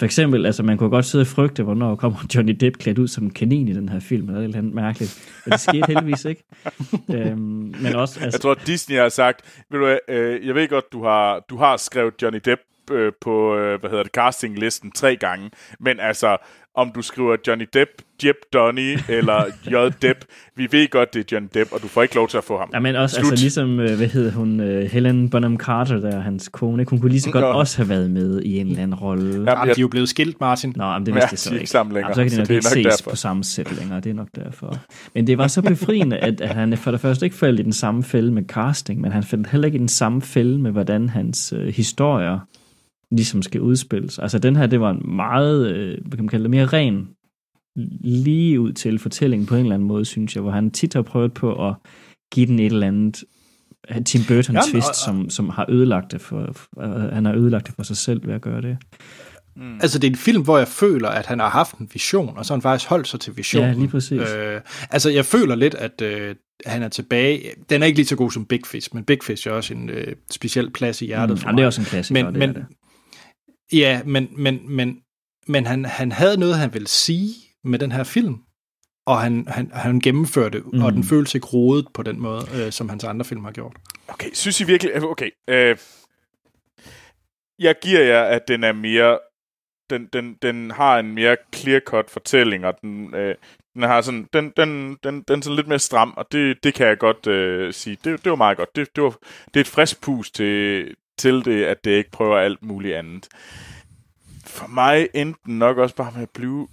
for 0.02 0.06
eksempel, 0.06 0.46
altså 0.46 0.64
man 0.64 0.78
kunne 0.78 0.90
godt 0.90 1.06
sidde 1.06 1.22
og 1.22 1.28
frygte, 1.28 1.64
hvornår 1.64 1.96
kommer 1.96 2.20
Johnny 2.36 2.54
Depp 2.60 2.78
klædt 2.78 3.00
ud 3.00 3.08
som 3.08 3.24
en 3.24 3.30
kanin 3.30 3.68
i 3.68 3.74
den 3.74 3.90
her 3.90 4.00
film, 4.00 4.28
eller 4.30 4.42
noget 4.42 4.56
andet 4.56 4.74
mærkeligt. 4.74 5.42
Men 5.46 5.52
det 5.52 5.60
skete 5.60 5.86
heldigvis 5.88 6.26
ikke. 6.26 6.44
øhm, 7.16 7.38
men 7.82 7.96
også, 7.96 8.20
altså... 8.20 8.38
Jeg 8.38 8.42
tror, 8.42 8.54
Disney 8.54 8.98
har 8.98 9.10
sagt, 9.10 9.64
ved 9.70 9.80
du, 9.80 10.00
øh, 10.08 10.48
jeg 10.48 10.56
ved 10.56 10.68
godt, 10.68 10.92
du 10.92 11.04
har, 11.04 11.40
du 11.50 11.58
har 11.58 11.78
skrevet 11.78 12.14
Johnny 12.22 12.40
Depp 12.46 12.62
øh, 12.92 13.12
på, 13.22 13.58
øh, 13.58 13.80
hvad 13.80 13.90
hedder 13.90 14.04
det, 14.04 14.12
castinglisten 14.12 14.92
tre 14.92 15.16
gange, 15.16 15.52
men 15.80 16.00
altså, 16.00 16.38
om 16.76 16.92
du 16.96 17.02
skriver 17.02 17.36
Johnny 17.48 17.66
Depp, 17.74 17.90
Jeb 18.26 18.36
Donny 18.54 18.98
eller 19.10 19.46
J. 19.72 19.92
Depp. 20.02 20.26
Vi 20.56 20.68
ved 20.72 20.90
godt, 20.90 21.14
det 21.14 21.20
er 21.20 21.24
Johnny 21.32 21.50
Depp, 21.54 21.74
og 21.74 21.82
du 21.82 21.88
får 21.88 22.02
ikke 22.02 22.16
lov 22.16 22.28
til 22.28 22.38
at 22.38 22.44
få 22.44 22.58
ham. 22.58 22.70
Ja, 22.74 22.80
men 22.80 22.96
også 22.96 23.16
Slut. 23.16 23.32
altså, 23.32 23.44
ligesom, 23.44 23.80
øh, 23.80 23.98
hvad 23.98 24.08
hedder 24.08 24.32
hun, 24.32 24.60
øh, 24.60 24.92
Helen 24.92 25.30
Bonham 25.30 25.58
Carter, 25.58 26.00
der 26.00 26.20
hans 26.20 26.50
kone, 26.50 26.86
hun 26.90 27.00
kunne 27.00 27.10
lige 27.12 27.22
så 27.22 27.32
godt 27.32 27.46
ja. 27.46 27.54
også 27.54 27.78
have 27.78 27.90
været 27.90 28.12
med 28.12 28.42
i 28.42 28.60
en 28.60 28.68
eller 28.68 28.84
anden 28.84 28.96
rolle. 28.96 29.34
Jamen, 29.34 29.48
Jamen, 29.48 29.66
de 29.66 29.72
er 29.72 29.82
jo 29.82 29.88
blevet 29.88 30.10
skilt, 30.10 30.40
Martin. 30.40 30.74
Nå, 30.76 30.94
men 30.94 31.06
det 31.06 31.14
vidste 31.16 31.28
ja, 31.28 31.32
jeg 31.32 31.40
så 31.40 31.54
ikke. 31.54 31.68
Sammen 31.68 31.94
længere, 31.94 32.14
så 32.14 32.24
kan 32.24 32.32
de 32.32 32.38
nok 32.38 32.50
ikke 32.50 32.64
ses 32.64 32.86
derfor. 32.86 33.10
på 33.10 33.16
samme 33.16 33.44
sæt 33.44 33.78
længere, 33.80 34.00
det 34.00 34.10
er 34.10 34.14
nok 34.14 34.30
derfor. 34.36 34.78
Men 35.16 35.28
det 35.28 35.38
var 35.38 35.48
så 35.48 35.62
befriende, 35.62 36.18
at, 36.18 36.42
at 36.42 36.56
han 36.56 36.78
for 36.78 36.92
det 36.92 37.00
første 37.00 37.26
ikke 37.26 37.36
faldt 37.36 37.60
i 37.60 37.64
den 37.64 37.74
samme 37.74 38.04
fælde 38.04 38.32
med 38.32 38.44
casting, 38.44 39.02
men 39.02 39.12
han 39.12 39.24
faldt 39.24 39.48
heller 39.48 39.66
ikke 39.66 39.76
i 39.76 39.80
den 39.80 39.88
samme 39.88 40.22
fælde 40.22 40.60
med, 40.60 40.72
hvordan 40.72 41.10
hans 41.10 41.54
øh, 41.58 41.68
historier 41.68 42.40
ligesom 43.12 43.42
skal 43.42 43.62
udspilles. 43.62 44.20
Altså 44.20 44.40
den 44.40 44.56
her, 44.56 44.68
det 44.68 44.82
var 44.82 44.92
en 44.92 45.16
meget, 45.16 45.68
øh, 45.68 45.98
hvad 46.02 46.18
kan 46.18 46.24
man 46.24 46.30
kalde 46.30 46.44
det, 46.44 46.52
mere 46.52 46.66
ren, 46.66 47.08
lige 48.04 48.60
ud 48.60 48.74
til 48.74 49.00
fortælling 49.00 49.48
på 49.48 49.56
en 49.56 49.62
eller 49.62 49.74
anden 49.76 49.88
måde, 49.88 50.06
synes 50.06 50.36
jeg, 50.36 50.42
hvor 50.42 50.52
han 50.52 50.72
tit 50.72 50.94
har 50.94 51.02
prøvet 51.02 51.34
på 51.34 51.68
at 51.68 51.76
give 52.34 52.46
den 52.46 52.60
et 52.60 52.66
eller 52.66 52.88
andet 52.88 53.24
øh, 53.90 54.04
Tim 54.04 54.22
Burton 54.28 54.56
Jamen, 54.56 54.72
twist, 54.72 54.90
og, 54.90 54.96
som, 54.96 55.30
som 55.30 55.50
har 55.50 55.66
ødelagt 55.70 56.12
det 56.12 56.22
for, 56.22 56.56
uh, 56.78 56.84
han 57.14 57.26
har 57.26 57.34
ødelagt 57.34 57.68
det 57.68 57.76
for 57.76 57.84
sig 57.84 57.98
selv 57.98 58.28
ved 58.28 58.34
at 58.34 58.42
gøre 58.42 58.62
det. 58.62 58.78
Mm. 59.56 59.74
Altså 59.74 60.00
det 60.00 60.08
er 60.08 60.12
en 60.12 60.18
film, 60.18 60.44
hvor 60.44 60.58
jeg 60.58 60.68
føler, 60.68 61.10
at 61.10 61.26
han 61.26 61.40
har 61.40 61.50
haft 61.50 61.76
en 61.76 61.90
vision, 61.94 62.38
og 62.38 62.46
så 62.46 62.54
har 62.54 62.58
han 62.58 62.62
faktisk 62.62 62.90
holdt 62.90 63.08
sig 63.08 63.20
til 63.20 63.38
visionen. 63.38 63.70
Ja, 63.70 63.80
lige 63.80 63.88
præcis. 63.88 64.22
Øh, 64.22 64.62
altså 64.92 65.10
jeg 65.10 65.26
føler 65.26 65.56
lidt, 65.56 65.76
at 65.76 66.02
øh, 66.02 66.36
han 66.66 66.84
er 66.84 66.90
tilbage. 66.90 67.44
Den 67.70 67.82
er 67.82 67.86
ikke 67.86 67.98
lige 67.98 68.08
så 68.08 68.16
god 68.16 68.32
som 68.32 68.46
Big 68.46 68.62
Fish, 68.66 68.90
men 68.94 69.04
Big 69.04 69.18
Fish 69.24 69.48
er 69.48 69.52
også 69.52 69.74
en 69.74 69.90
øh, 69.90 70.16
speciel 70.32 70.70
plads 70.72 71.02
i 71.02 71.06
hjertet 71.06 71.36
mm, 71.36 71.38
for 71.38 71.50
mig. 71.50 71.58
det 71.58 71.64
er 71.64 71.68
også 71.68 71.82
en 71.82 71.86
klassiker, 71.86 72.24
men, 72.24 72.34
det 72.34 72.40
men, 72.40 72.50
er 72.50 72.54
det. 72.54 72.66
Ja, 73.74 74.02
men, 74.06 74.30
men, 74.32 74.76
men, 74.76 75.02
men 75.48 75.66
han, 75.66 75.86
han 75.86 76.12
havde 76.12 76.40
noget, 76.40 76.58
han 76.58 76.74
ville 76.74 76.88
sige 76.88 77.34
med 77.64 77.80
den 77.80 77.92
her 77.92 78.04
film, 78.04 78.36
og 79.06 79.22
han, 79.22 79.48
han, 79.48 79.72
han 79.74 80.00
gennemførte 80.00 80.60
mm. 80.60 80.84
og 80.84 80.92
den 80.92 81.04
føles 81.04 81.36
ikke 81.36 81.48
rodet 81.48 81.88
på 81.94 82.04
den 82.04 82.20
måde, 82.20 82.42
øh, 82.56 82.72
som 82.72 82.90
hans 82.90 83.04
andre 83.04 83.26
film 83.26 83.44
har 83.44 83.52
gjort. 83.52 83.76
Okay, 84.08 84.30
synes 84.34 84.62
I 84.62 84.64
virkelig... 84.64 85.04
Okay, 85.04 85.30
øh, 85.50 85.78
jeg 87.60 87.76
giver 87.82 88.02
jer, 88.02 88.24
at 88.24 88.48
den 88.48 88.64
er 88.64 88.74
mere... 88.74 89.20
Den, 89.90 90.08
den, 90.14 90.38
den 90.42 90.72
har 90.72 91.00
en 91.00 91.16
mere 91.16 91.38
clear-cut 91.56 92.10
fortælling, 92.10 92.66
og 92.66 92.82
den, 92.82 93.16
øh, 93.16 93.36
den 93.74 93.84
har 93.84 94.02
sådan, 94.02 94.28
den, 94.34 94.54
den, 94.58 94.98
den, 95.04 95.22
den 95.22 95.40
er 95.40 95.44
sådan 95.44 95.56
lidt 95.56 95.68
mere 95.68 95.80
stram, 95.80 96.14
og 96.18 96.26
det, 96.32 96.64
det 96.64 96.74
kan 96.74 96.88
jeg 96.88 96.98
godt 96.98 97.28
øh, 97.28 97.74
sige. 97.74 97.98
Det, 98.04 98.24
det 98.24 98.30
var 98.30 98.36
meget 98.36 98.58
godt. 98.58 98.76
Det, 98.76 98.96
det, 98.96 99.04
var, 99.04 99.16
det 99.48 99.56
er 99.56 99.62
et 99.62 99.68
frisk 99.68 100.02
pus 100.02 100.32
til, 100.32 100.86
til 101.18 101.46
det, 101.46 101.64
at 101.64 101.84
det 101.84 101.92
ikke 101.92 102.12
prøver 102.12 102.38
alt 102.38 102.64
muligt 102.64 102.96
andet. 102.96 103.28
For 104.46 104.68
mig 104.68 105.08
endte 105.14 105.40
den 105.46 105.60
nok 105.60 105.78
også 105.78 105.96
bare 105.96 106.12
med 106.16 106.22
at 106.22 106.30
blive 106.30 106.68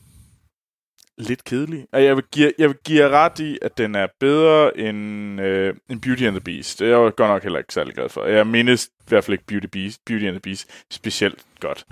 lidt 1.18 1.44
kedelig. 1.44 1.86
Og 1.92 2.04
jeg 2.04 2.16
vil 2.16 2.24
give, 2.32 2.52
jeg 2.58 2.68
vil 2.68 2.76
give 2.84 3.08
ret 3.08 3.38
i, 3.38 3.58
at 3.62 3.78
den 3.78 3.94
er 3.94 4.06
bedre 4.20 4.78
end, 4.78 5.40
øh, 5.40 5.74
end 5.90 6.00
Beauty 6.00 6.22
and 6.22 6.34
the 6.34 6.40
Beast. 6.40 6.78
Det 6.78 6.86
er 6.86 6.90
jeg 6.90 7.14
godt 7.16 7.30
nok 7.30 7.42
heller 7.42 7.58
ikke 7.58 7.74
særlig 7.74 7.94
glad 7.94 8.08
for. 8.08 8.24
Jeg 8.24 8.46
mindes 8.46 8.86
i 8.86 9.08
hvert 9.08 9.24
fald 9.24 9.32
ikke 9.32 9.46
Beauty, 9.46 9.66
Beast, 9.66 10.04
Beauty 10.04 10.24
and 10.24 10.34
the 10.34 10.40
Beast 10.40 10.84
specielt 10.90 11.44
godt. 11.60 11.84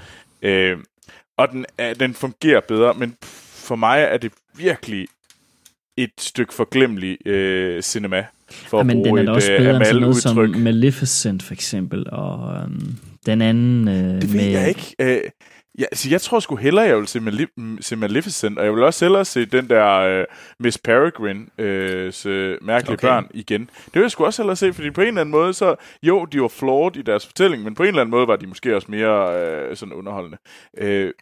Øh, 0.43 0.79
og 1.37 1.49
den, 1.49 1.67
er, 1.79 1.95
den 1.95 2.15
fungerer 2.15 2.61
bedre, 2.61 2.95
men 2.95 3.17
for 3.23 3.77
mig 3.77 4.03
er 4.03 4.17
det 4.17 4.33
virkelig 4.55 5.09
et 5.97 6.13
stykke 6.19 6.55
forglemmelig 6.55 7.27
øh, 7.27 7.83
cinema. 7.83 8.27
For 8.51 8.79
ja, 8.79 8.83
men 8.83 9.05
den 9.05 9.19
er 9.19 9.23
da 9.23 9.31
også 9.31 9.53
bedre 9.59 9.77
end 9.77 9.85
sådan 9.85 10.01
noget 10.01 10.17
som 10.17 10.37
Maleficent 10.57 11.43
for 11.43 11.53
eksempel, 11.53 12.07
og 12.13 12.55
øhm, 12.63 12.95
den 13.27 13.43
anden... 13.43 13.89
Øh, 13.89 13.95
det 13.95 14.33
ved 14.33 14.41
med... 14.41 14.51
jeg 14.51 14.69
ikke. 14.69 14.95
Øh, 15.01 15.21
ja, 15.79 15.85
altså, 15.85 16.11
jeg 16.11 16.21
tror 16.21 16.41
sgu 16.41 16.57
hellere, 16.57 16.85
jeg 16.85 16.97
vil 16.97 17.07
se, 17.07 17.19
Malef- 17.19 17.77
se 17.81 17.97
Maleficent, 17.97 18.59
og 18.59 18.65
jeg 18.65 18.75
vil 18.75 18.83
også 18.83 19.05
hellere 19.05 19.25
se 19.25 19.47
den 19.47 19.69
der 19.69 19.87
øh, 19.87 20.25
Miss 20.61 20.79
Peregrine, 20.79 21.47
øh, 21.59 22.13
så 22.13 22.57
mærkelige 22.63 22.95
okay. 22.95 23.09
børn 23.09 23.27
igen. 23.35 23.61
Det 23.61 23.95
vil 23.95 24.03
jeg 24.03 24.11
sgu 24.11 24.25
også 24.25 24.43
hellere 24.43 24.57
se, 24.57 24.73
fordi 24.73 24.91
på 24.91 25.01
en 25.01 25.07
eller 25.07 25.21
anden 25.21 25.31
måde, 25.31 25.55
så 25.55 25.75
jo, 26.03 26.25
de 26.25 26.41
var 26.41 26.49
flawed 26.49 26.97
i 26.97 27.03
deres 27.03 27.27
fortælling, 27.27 27.63
men 27.63 27.75
på 27.75 27.83
en 27.83 27.89
eller 27.89 28.01
anden 28.01 28.11
måde 28.11 28.29
var 28.29 28.37
de 28.37 28.47
måske 28.47 28.77
også 28.77 28.91
mere 28.91 29.41
øh, 29.41 29.77
sådan 29.77 29.93
underholdende. 29.93 30.39
Øh, 30.79 31.13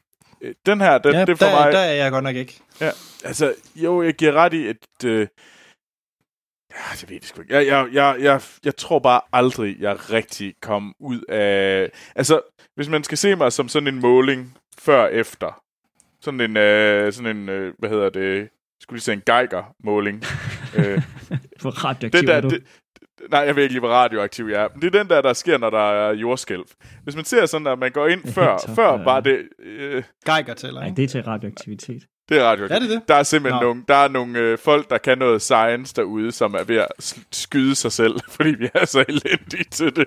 den 0.66 0.80
her, 0.80 0.98
den, 0.98 1.12
ja, 1.12 1.24
det 1.24 1.38
for 1.38 1.44
der, 1.44 1.64
mig... 1.64 1.72
der 1.72 1.78
er 1.78 1.92
jeg 1.94 2.10
godt 2.10 2.24
nok 2.24 2.36
ikke. 2.36 2.60
Ja, 2.80 2.90
altså, 3.24 3.54
jo, 3.76 4.02
jeg 4.02 4.14
giver 4.14 4.32
ret 4.32 4.52
i, 4.52 4.66
at... 4.66 5.04
Øh, 5.04 5.26
Ja, 6.74 6.96
det 7.00 7.10
ved 7.10 7.16
jeg 7.16 7.24
sgu 7.24 7.40
ikke. 7.40 7.54
Jeg, 7.54 7.66
jeg, 7.66 7.88
jeg, 7.92 8.16
jeg, 8.20 8.40
jeg 8.64 8.76
tror 8.76 8.98
bare 8.98 9.20
aldrig, 9.32 9.76
jeg 9.80 10.10
rigtig 10.12 10.54
kom 10.62 10.94
ud 11.00 11.20
af... 11.28 11.90
Altså, 12.16 12.40
hvis 12.74 12.88
man 12.88 13.04
skal 13.04 13.18
se 13.18 13.36
mig 13.36 13.52
som 13.52 13.68
sådan 13.68 13.86
en 13.86 14.00
måling 14.00 14.58
før 14.78 15.06
efter, 15.06 15.62
sådan 16.20 16.40
en, 16.40 16.56
øh, 16.56 17.12
sådan 17.12 17.36
en 17.36 17.48
øh, 17.48 17.74
hvad 17.78 17.88
hedder 17.90 18.10
det, 18.10 18.48
skulle 18.80 18.96
lige 18.96 19.02
sige 19.02 19.14
en 19.14 19.22
Geiger-måling. 19.26 20.22
øh, 20.78 21.02
For 21.60 21.70
radioaktiv 21.70 22.20
det 22.20 22.28
der, 22.28 22.40
det, 22.40 22.64
Nej, 23.30 23.40
jeg 23.40 23.56
ved 23.56 23.62
ikke 23.62 23.72
lige, 23.72 23.80
hvor 23.80 23.88
radioaktiv 23.88 24.46
jeg 24.46 24.62
er. 24.64 24.68
Men 24.72 24.82
det 24.82 24.94
er 24.94 24.98
den 25.02 25.10
der, 25.10 25.22
der 25.22 25.32
sker, 25.32 25.58
når 25.58 25.70
der 25.70 25.92
er 25.92 26.12
jordskælv. 26.14 26.64
Hvis 27.04 27.16
man 27.16 27.24
ser 27.24 27.46
sådan, 27.46 27.66
at 27.66 27.78
man 27.78 27.92
går 27.92 28.06
ind 28.06 28.26
før, 28.26 28.58
før 28.74 29.04
bare 29.04 29.20
det... 29.20 29.48
Øh... 29.58 30.02
Geiger 30.26 30.54
tæller, 30.54 30.80
Nej, 30.80 30.90
det 30.96 31.04
er 31.04 31.08
til 31.08 31.22
radioaktivitet. 31.22 32.02
Det 32.28 32.38
er 32.38 32.44
radioaktivt. 32.44 32.76
Er 32.76 32.78
det 32.78 32.90
det? 32.90 33.08
Der 33.08 33.14
er 33.14 33.22
simpelthen 33.22 33.60
no. 33.60 33.66
nogle, 33.66 33.84
der 33.88 33.94
er 33.94 34.08
nogle 34.08 34.38
øh, 34.38 34.58
folk, 34.58 34.90
der 34.90 34.98
kan 34.98 35.18
noget 35.18 35.42
science 35.42 35.94
derude, 35.96 36.32
som 36.32 36.54
er 36.54 36.64
ved 36.64 36.76
at 36.76 37.16
skyde 37.32 37.74
sig 37.74 37.92
selv, 37.92 38.20
fordi 38.36 38.50
vi 38.50 38.68
er 38.74 38.84
så 38.84 39.04
elendige 39.08 39.64
til 39.70 39.96
det. 39.96 40.06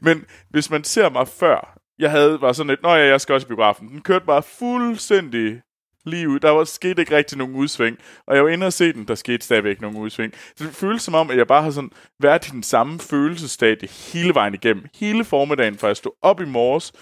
Men 0.00 0.24
hvis 0.50 0.70
man 0.70 0.84
ser 0.84 1.08
mig 1.08 1.28
før, 1.28 1.78
jeg 1.98 2.10
havde 2.10 2.40
var 2.40 2.52
sådan 2.52 2.70
lidt, 2.70 2.82
nå 2.82 2.88
ja, 2.88 3.06
jeg 3.06 3.20
skal 3.20 3.32
også 3.32 3.46
i 3.46 3.48
biografen. 3.48 3.88
Den 3.88 4.00
kørte 4.00 4.26
bare 4.26 4.42
fuldstændig 4.42 5.60
lige 6.06 6.28
ud. 6.28 6.40
Der 6.40 6.50
var 6.50 6.64
sket 6.64 6.98
ikke 6.98 7.16
rigtig 7.16 7.38
nogen 7.38 7.54
udsving. 7.54 7.98
Og 8.26 8.36
jeg 8.36 8.44
var 8.44 8.50
inde 8.50 8.66
og 8.66 8.72
se 8.72 8.92
den, 8.92 9.08
der 9.08 9.14
skete 9.14 9.44
stadigvæk 9.44 9.80
nogen 9.80 9.96
udsving. 9.96 10.32
Så 10.56 10.64
det 10.64 10.74
føles 10.74 11.02
som 11.02 11.14
om, 11.14 11.30
at 11.30 11.36
jeg 11.36 11.46
bare 11.46 11.62
har 11.62 11.70
sådan 11.70 11.90
været 12.20 12.48
i 12.48 12.50
den 12.50 12.62
samme 12.62 12.98
følelsesstadie 12.98 13.88
hele 14.12 14.34
vejen 14.34 14.54
igennem. 14.54 14.84
Hele 14.94 15.24
formiddagen, 15.24 15.78
fra 15.78 15.86
jeg 15.86 15.96
stod 15.96 16.12
op 16.22 16.40
i 16.40 16.44
morges 16.44 16.92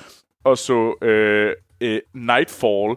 og 0.44 0.58
så 0.58 0.94
øh, 1.02 1.52
øh, 1.80 2.00
Nightfall, 2.14 2.96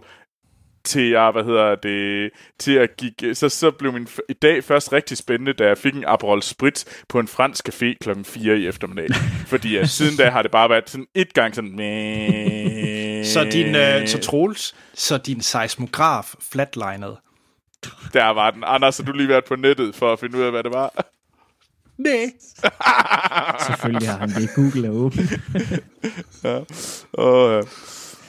til 0.86 1.10
jeg, 1.10 1.32
hvad 1.32 1.44
hedder 1.44 1.76
det, 1.76 2.32
til 2.60 2.72
at 2.72 2.90
gik, 2.98 3.24
så, 3.34 3.50
så 3.50 3.72
blev 3.72 3.94
min 3.94 4.08
i 4.30 4.34
dag 4.34 4.64
først 4.64 4.94
rigtig 4.94 5.18
spændende, 5.18 5.54
da 5.54 5.68
jeg 5.68 5.78
fik 5.78 5.96
en 5.96 6.04
Aperol 6.08 6.42
Spritz 6.42 6.86
på 7.10 7.20
en 7.20 7.28
fransk 7.28 7.70
café 7.70 7.94
klokken 8.02 8.26
4 8.26 8.58
i 8.58 8.68
eftermiddag. 8.68 9.16
Fordi 9.52 9.78
ja, 9.78 9.86
siden 9.86 10.18
da 10.18 10.30
har 10.30 10.42
det 10.42 10.52
bare 10.52 10.70
været 10.70 10.90
sådan 10.90 11.08
et 11.16 11.34
gang 11.34 11.56
sådan... 11.56 11.72
så 13.26 13.44
din, 13.52 13.76
øh, 13.76 14.08
så 14.08 14.20
Troels, 14.20 14.76
så 14.94 15.18
din 15.18 15.42
seismograf 15.42 16.34
flatlined. 16.52 17.14
Der 18.14 18.30
var 18.30 18.52
den. 18.52 18.64
Anders, 18.68 18.98
har 18.98 19.04
du 19.04 19.12
lige 19.12 19.30
været 19.30 19.46
på 19.46 19.56
nettet 19.56 19.96
for 19.96 20.14
at 20.14 20.20
finde 20.20 20.38
ud 20.38 20.44
af, 20.44 20.52
hvad 20.52 20.64
det 20.64 20.74
var? 20.74 21.06
Nej. 21.98 22.32
Selvfølgelig 23.68 24.10
har 24.10 24.18
han 24.18 24.30
det. 24.30 24.50
Google 24.56 24.88
er 24.88 24.92
åben. 24.92 25.30
ja. 26.44 26.60
Og, 27.14 27.68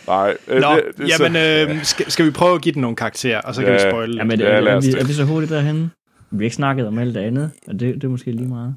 Nej. 0.06 0.36
Øh, 0.48 0.60
Nå, 0.60 0.74
det, 0.74 0.82
det, 0.98 1.08
jamen, 1.08 1.32
så, 1.32 1.66
øh, 1.68 1.84
skal, 1.84 2.10
skal 2.10 2.26
vi 2.26 2.30
prøve 2.30 2.54
at 2.54 2.62
give 2.62 2.72
den 2.72 2.80
nogle 2.80 2.96
karakterer, 2.96 3.40
og 3.40 3.54
så 3.54 3.60
ja, 3.60 3.66
kan 3.66 3.74
vi 3.74 3.80
spoile 3.90 4.16
jamen, 4.16 4.40
ja, 4.40 4.46
er, 4.46 4.50
er, 4.50 4.80
vi, 4.80 4.92
er 4.98 5.04
vi 5.04 5.12
så 5.12 5.24
hurtigt 5.24 5.52
derhen? 5.52 5.90
Vi 6.30 6.36
har 6.36 6.44
ikke 6.44 6.56
snakket 6.56 6.86
om 6.86 6.98
alt 6.98 7.14
det 7.14 7.20
andet, 7.20 7.50
og 7.68 7.80
det, 7.80 7.94
det 7.94 8.04
er 8.04 8.08
måske 8.08 8.30
lige 8.30 8.48
meget. 8.48 8.74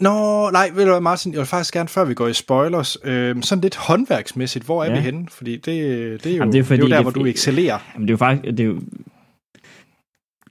Nå, 0.00 0.50
nej, 0.50 0.70
ved 0.74 0.84
du 0.84 0.90
hvad, 0.90 1.00
Martin, 1.00 1.32
jeg 1.32 1.38
vil 1.38 1.46
faktisk 1.46 1.74
gerne, 1.74 1.88
før 1.88 2.04
vi 2.04 2.14
går 2.14 2.28
i 2.28 2.32
spoilers, 2.32 2.96
øh, 3.04 3.42
sådan 3.42 3.62
lidt 3.62 3.76
håndværksmæssigt, 3.76 4.64
hvor 4.64 4.84
er 4.84 4.90
ja. 4.90 4.96
vi 4.96 5.00
henne? 5.00 5.26
Fordi 5.30 5.56
det, 5.56 5.64
det, 5.64 6.26
er, 6.26 6.30
jo, 6.30 6.36
jamen, 6.36 6.52
det, 6.52 6.58
er, 6.58 6.64
fordi, 6.64 6.76
det 6.76 6.84
er 6.84 6.88
jo 6.88 6.90
der, 6.90 6.96
det, 6.96 7.04
hvor 7.04 7.22
du 7.22 7.26
excellerer. 7.26 7.78
Jamen, 7.94 8.08
det 8.08 8.12
er 8.12 8.14
jo 8.14 8.18
faktisk, 8.18 8.56
det 8.56 8.60
er 8.60 8.64
jo, 8.64 8.80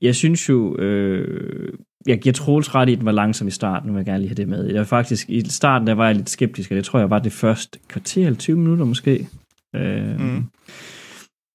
jeg 0.01 0.15
synes 0.15 0.49
jo, 0.49 0.77
øh, 0.77 1.73
jeg 2.07 2.19
giver 2.19 2.34
Troels 2.34 2.76
ret 2.76 2.89
i, 2.89 2.91
at 2.91 2.97
den 2.97 3.05
var 3.05 3.11
langsom 3.11 3.47
i 3.47 3.51
starten, 3.51 3.89
vil 3.89 3.97
jeg 3.97 4.05
gerne 4.05 4.19
lige 4.19 4.30
have 4.30 4.35
det 4.35 4.47
med. 4.47 4.65
Jeg 4.65 4.77
var 4.77 4.84
faktisk, 4.84 5.30
i 5.30 5.49
starten 5.49 5.88
der 5.88 5.93
var 5.93 6.05
jeg 6.07 6.15
lidt 6.15 6.30
skeptisk, 6.30 6.72
og 6.72 6.77
det 6.77 6.85
tror 6.85 6.99
jeg 6.99 7.09
var 7.09 7.19
det 7.19 7.31
første 7.31 7.80
kvarter 7.88 8.26
eller 8.26 8.39
20 8.39 8.57
minutter 8.57 8.85
måske. 8.85 9.27
Øh, 9.78 10.20
mm. 10.20 10.44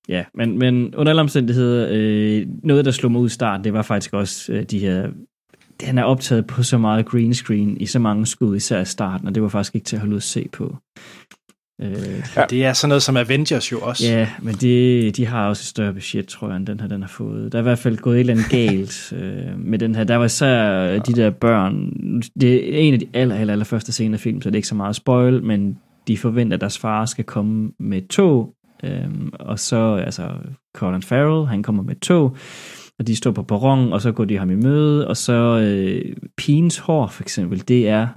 Ja, 0.09 0.25
men, 0.35 0.59
men 0.59 0.95
under 0.95 1.11
alle 1.11 1.23
omstændigheder, 1.23 1.89
øh, 1.91 2.47
noget 2.63 2.85
der 2.85 2.91
slog 2.91 3.13
mig 3.13 3.21
ud 3.21 3.27
i 3.27 3.31
starten, 3.31 3.65
det 3.65 3.73
var 3.73 3.83
faktisk 3.83 4.13
også 4.13 4.53
øh, 4.53 4.63
de 4.63 4.79
her 4.79 5.09
han 5.83 5.99
er 5.99 6.05
optaget 6.05 6.47
på 6.47 6.63
så 6.63 6.79
meget 6.79 7.07
green 7.07 7.35
screen 7.35 7.77
i 7.81 7.87
så 7.87 7.99
mange 7.99 8.27
skud, 8.27 8.57
især 8.57 8.81
i 8.81 8.85
starten, 8.85 9.29
og 9.29 9.35
det 9.35 9.43
var 9.43 9.49
faktisk 9.49 9.75
ikke 9.75 9.85
til 9.85 9.97
at 9.97 10.01
holde 10.01 10.13
ud 10.13 10.17
at 10.17 10.23
se 10.23 10.49
på. 10.53 10.77
Øh, 11.83 12.23
ja. 12.37 12.45
Det 12.51 12.65
er 12.65 12.73
sådan 12.73 12.89
noget 12.89 13.03
som 13.03 13.17
Avengers 13.17 13.73
jo 13.73 13.81
også. 13.81 14.07
Ja, 14.07 14.29
men 14.43 14.55
de, 14.55 15.11
de 15.11 15.27
har 15.27 15.49
også 15.49 15.61
et 15.61 15.67
større 15.67 15.93
budget, 15.93 16.27
tror 16.27 16.49
jeg, 16.49 16.57
end 16.57 16.67
den 16.67 16.81
her, 16.81 16.89
den 16.89 17.03
har 17.03 17.09
fået. 17.09 17.53
Der 17.53 17.59
er 17.59 17.63
i 17.63 17.69
hvert 17.69 17.79
fald 17.79 17.97
gået 17.97 18.17
et 18.17 18.21
eller 18.21 18.33
andet 18.33 18.51
galt 18.51 19.13
øh, 19.17 19.59
med 19.59 19.79
den 19.79 19.95
her. 19.95 20.05
Der 20.05 20.17
var 20.17 20.25
især 20.25 20.55
ja. 20.73 20.99
de 20.99 21.13
der 21.13 21.31
børn. 21.31 21.93
Det 22.41 22.75
er 22.75 22.79
en 22.79 22.95
af 22.95 23.01
de 23.01 23.07
aller, 23.15 23.37
aller, 23.37 23.53
aller 23.53 23.65
første 23.65 23.93
scener 23.93 24.15
af 24.15 24.21
film, 24.21 24.43
så 24.43 24.51
det 24.51 24.55
er 24.55 24.59
ikke 24.59 24.69
så 24.69 24.75
meget 24.75 24.97
spoil, 24.97 25.43
men 25.43 25.79
de 26.09 26.19
forventer, 26.19 26.57
at 26.57 26.61
deres 26.61 26.79
far 26.79 27.07
skal 27.07 27.25
komme 27.25 27.73
med 27.79 28.09
tog, 28.09 28.55
øhm, 28.85 29.31
og 29.41 29.59
så, 29.59 29.95
altså, 29.95 30.31
Colin 30.75 31.03
Farrell, 31.03 31.47
han 31.47 31.63
kommer 31.63 31.83
med 31.83 32.01
tog, 32.01 32.37
og 32.99 33.07
de 33.07 33.17
står 33.17 33.31
på 33.31 33.43
perron, 33.43 33.93
og 33.93 34.01
så 34.01 34.13
går 34.13 34.25
de 34.25 34.39
ham 34.39 34.51
i 34.51 34.55
møde, 34.55 35.09
og 35.09 35.17
så 35.17 35.59
øh, 35.59 36.17
pigens 36.37 36.79
hår, 36.79 37.07
for 37.07 37.23
eksempel, 37.23 37.69
det 37.69 37.89
er 37.89 38.09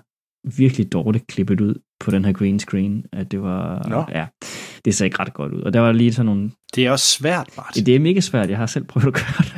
virkelig 0.57 0.91
dårligt 0.91 1.27
klippet 1.27 1.61
ud 1.61 1.75
på 1.99 2.11
den 2.11 2.25
her 2.25 2.33
green 2.33 2.59
screen, 2.59 3.03
at 3.13 3.31
det 3.31 3.41
var, 3.41 3.87
Nå. 3.89 4.03
ja, 4.11 4.25
det 4.85 4.95
ser 4.95 5.05
ikke 5.05 5.19
ret 5.19 5.33
godt 5.33 5.53
ud. 5.53 5.61
Og 5.61 5.73
der 5.73 5.79
var 5.79 5.91
lige 5.91 6.13
sådan 6.13 6.25
nogle... 6.25 6.51
Det 6.75 6.85
er 6.85 6.91
også 6.91 7.05
svært, 7.05 7.49
Martin. 7.57 7.85
Det 7.85 7.95
er 7.95 7.99
mega 7.99 8.19
svært, 8.19 8.49
jeg 8.49 8.57
har 8.57 8.65
selv 8.65 8.85
prøvet 8.85 9.07
at 9.07 9.13
gøre 9.13 9.45
det. 9.45 9.53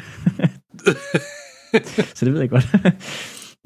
så 2.17 2.25
det 2.25 2.33
ved 2.33 2.39
jeg 2.39 2.49
godt. 2.49 2.67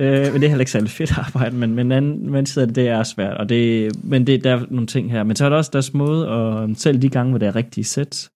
Øh, 0.02 0.34
men 0.34 0.34
det 0.34 0.44
er 0.44 0.48
heller 0.48 0.60
ikke 0.60 0.72
særlig 0.72 0.90
fedt 0.90 1.18
arbejde, 1.26 1.56
men, 1.56 1.76
men 1.76 1.92
anden, 1.92 2.32
men 2.32 2.46
det, 2.46 2.76
det 2.76 2.88
er 2.88 3.04
svært. 3.04 3.38
Og 3.38 3.50
det, 3.50 3.92
men 4.04 4.28
det, 4.28 4.44
der 4.44 4.56
er 4.56 4.66
nogle 4.70 4.88
ting 4.88 5.12
her. 5.12 5.24
Men 5.24 5.36
så 5.36 5.46
er 5.46 5.50
der 5.50 5.58
også 5.58 5.70
deres 5.74 5.94
måde, 5.94 6.30
og 6.30 6.70
selv 6.76 7.02
de 7.02 7.10
gange, 7.10 7.30
hvor 7.30 7.40
det 7.40 7.48
er 7.48 7.56
rigtige 7.56 7.84
sæt, 7.84 8.30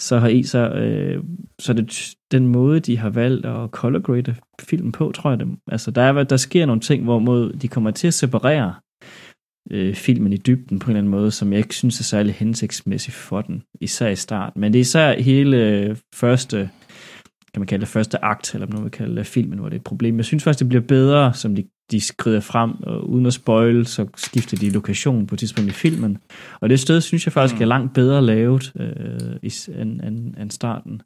så 0.00 0.18
har 0.18 0.28
I 0.28 0.42
så, 0.42 0.68
øh, 0.68 1.24
så 1.58 1.72
det, 1.72 2.14
den 2.32 2.46
måde, 2.46 2.80
de 2.80 2.98
har 2.98 3.10
valgt 3.10 3.46
at 3.46 3.70
color 3.70 4.00
grade 4.00 4.34
filmen 4.60 4.92
på, 4.92 5.12
tror 5.14 5.30
jeg 5.30 5.38
det. 5.38 5.48
Altså, 5.72 5.90
der, 5.90 6.02
er, 6.02 6.24
der 6.24 6.36
sker 6.36 6.66
nogle 6.66 6.80
ting, 6.80 7.04
hvor 7.04 7.18
mod 7.18 7.52
de 7.52 7.68
kommer 7.68 7.90
til 7.90 8.06
at 8.06 8.14
separere 8.14 8.74
øh, 9.70 9.94
filmen 9.94 10.32
i 10.32 10.36
dybden 10.36 10.78
på 10.78 10.86
en 10.86 10.90
eller 10.90 10.98
anden 10.98 11.10
måde, 11.10 11.30
som 11.30 11.52
jeg 11.52 11.58
ikke 11.58 11.74
synes 11.74 12.00
er 12.00 12.04
særlig 12.04 12.34
hensigtsmæssigt 12.34 13.16
for 13.16 13.42
den, 13.42 13.62
især 13.80 14.08
i 14.08 14.16
starten. 14.16 14.60
Men 14.60 14.72
det 14.72 14.78
er 14.78 14.80
især 14.80 15.20
hele 15.20 15.56
øh, 15.56 15.96
første 16.14 16.70
kan 17.54 17.60
man 17.60 17.66
kalde 17.66 17.80
det 17.80 17.88
første 17.88 18.24
akt, 18.24 18.54
eller 18.54 18.66
man 18.66 18.90
kalde 18.90 19.16
det 19.16 19.26
filmen, 19.26 19.58
hvor 19.58 19.68
det 19.68 19.76
er 19.76 19.80
et 19.80 19.84
problem. 19.84 20.16
Jeg 20.16 20.24
synes 20.24 20.44
faktisk, 20.44 20.58
det 20.58 20.68
bliver 20.68 20.82
bedre, 20.82 21.34
som 21.34 21.54
de, 21.54 21.64
de 21.90 22.00
skrider 22.00 22.40
frem, 22.40 22.82
og 22.82 23.10
uden 23.10 23.26
at 23.26 23.32
spoil, 23.32 23.86
så 23.86 24.06
skifter 24.16 24.56
de 24.56 24.70
lokation 24.70 25.26
på 25.26 25.34
et 25.34 25.38
tidspunkt 25.38 25.70
i 25.70 25.74
filmen. 25.74 26.18
Og 26.60 26.68
det 26.68 26.80
sted, 26.80 27.00
synes 27.00 27.26
jeg 27.26 27.32
faktisk, 27.32 27.54
mm. 27.54 27.62
er 27.62 27.66
langt 27.66 27.94
bedre 27.94 28.22
lavet 28.22 28.72
øh, 28.80 29.50
end, 29.68 30.00
end, 30.00 30.34
end 30.36 30.50
starten. 30.50 31.02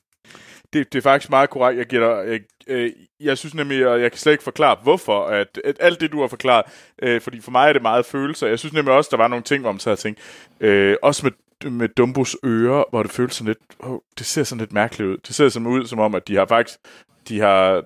Det, 0.72 0.92
det 0.92 0.98
er 0.98 1.02
faktisk 1.02 1.30
meget 1.30 1.50
korrekt. 1.50 1.78
Jeg, 1.78 1.86
giver 1.86 2.24
dig, 2.24 2.32
jeg, 2.32 2.40
øh, 2.66 2.90
jeg 3.20 3.38
synes 3.38 3.54
nemlig, 3.54 3.86
og 3.86 4.00
jeg 4.00 4.10
kan 4.10 4.18
slet 4.18 4.32
ikke 4.32 4.44
forklare, 4.44 4.76
hvorfor, 4.82 5.26
at, 5.26 5.60
at 5.64 5.76
alt 5.80 6.00
det, 6.00 6.12
du 6.12 6.20
har 6.20 6.28
forklaret, 6.28 6.64
øh, 7.02 7.20
fordi 7.20 7.40
for 7.40 7.50
mig 7.50 7.68
er 7.68 7.72
det 7.72 7.82
meget 7.82 8.06
følelser. 8.06 8.46
Jeg 8.46 8.58
synes 8.58 8.72
nemlig 8.72 8.94
også, 8.94 9.08
der 9.10 9.16
var 9.16 9.28
nogle 9.28 9.42
ting, 9.42 9.60
hvor 9.60 9.72
man 9.72 9.78
så 9.78 9.90
havde 9.90 10.00
tænkt, 10.00 10.20
øh, 10.60 10.96
også 11.02 11.26
med 11.26 11.32
med 11.70 11.88
Dumbos 11.96 12.36
ører, 12.44 12.84
hvor 12.90 13.02
det 13.02 13.12
føles 13.12 13.34
sådan 13.34 13.48
lidt, 13.48 13.58
oh, 13.78 13.98
det 14.18 14.26
ser 14.26 14.42
sådan 14.42 14.60
lidt 14.60 14.72
mærkeligt 14.72 15.10
ud. 15.10 15.16
Det 15.26 15.34
ser 15.34 15.48
sådan 15.48 15.68
ud, 15.68 15.86
som 15.86 15.98
om, 15.98 16.14
at 16.14 16.28
de 16.28 16.36
har 16.36 16.46
faktisk, 16.46 16.78
de 17.28 17.40
har 17.40 17.82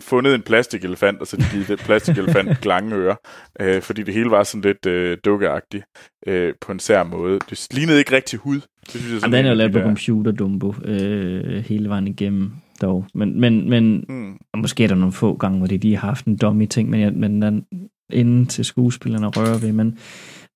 fundet 0.00 0.34
en 0.34 0.42
plastikelefant, 0.42 1.20
og 1.20 1.26
så 1.26 1.36
de 1.36 1.44
givet 1.52 1.68
det 1.68 1.78
plastikelefant 1.78 2.64
lange 2.66 2.94
ører, 2.96 3.16
øh, 3.60 3.82
fordi 3.82 4.02
det 4.02 4.14
hele 4.14 4.30
var 4.30 4.42
sådan 4.42 4.62
lidt 4.62 4.86
øh, 4.86 5.18
dukkeagtigt 5.24 5.84
øh, 6.26 6.54
på 6.60 6.72
en 6.72 6.78
sær 6.78 7.02
måde. 7.02 7.38
Det 7.50 7.66
lignede 7.70 7.98
ikke 7.98 8.12
rigtig 8.12 8.38
hud. 8.38 8.60
Det 8.80 8.90
synes 8.90 9.12
jeg, 9.12 9.20
sådan 9.20 9.32
den 9.32 9.44
er 9.44 9.50
jo 9.50 9.54
lavet 9.54 9.72
på 9.72 9.80
computer, 9.80 10.32
Dumbo, 10.32 10.74
øh, 10.84 11.64
hele 11.64 11.88
vejen 11.88 12.08
igennem 12.08 12.52
dog. 12.82 13.06
Men, 13.14 13.40
men, 13.40 13.70
men 13.70 14.04
mm. 14.08 14.36
og 14.52 14.58
måske 14.58 14.84
er 14.84 14.88
der 14.88 14.94
nogle 14.94 15.12
få 15.12 15.36
gange, 15.36 15.58
hvor 15.58 15.66
de 15.66 15.78
lige 15.78 15.96
har 15.96 16.08
haft 16.08 16.24
en 16.24 16.36
dummy 16.36 16.66
ting, 16.66 16.90
men, 16.90 17.20
men 17.20 17.42
den, 17.42 17.66
inden 18.10 18.46
til 18.46 18.64
skuespillerne 18.64 19.26
rører 19.26 19.58
ved, 19.58 19.72
men 19.72 19.98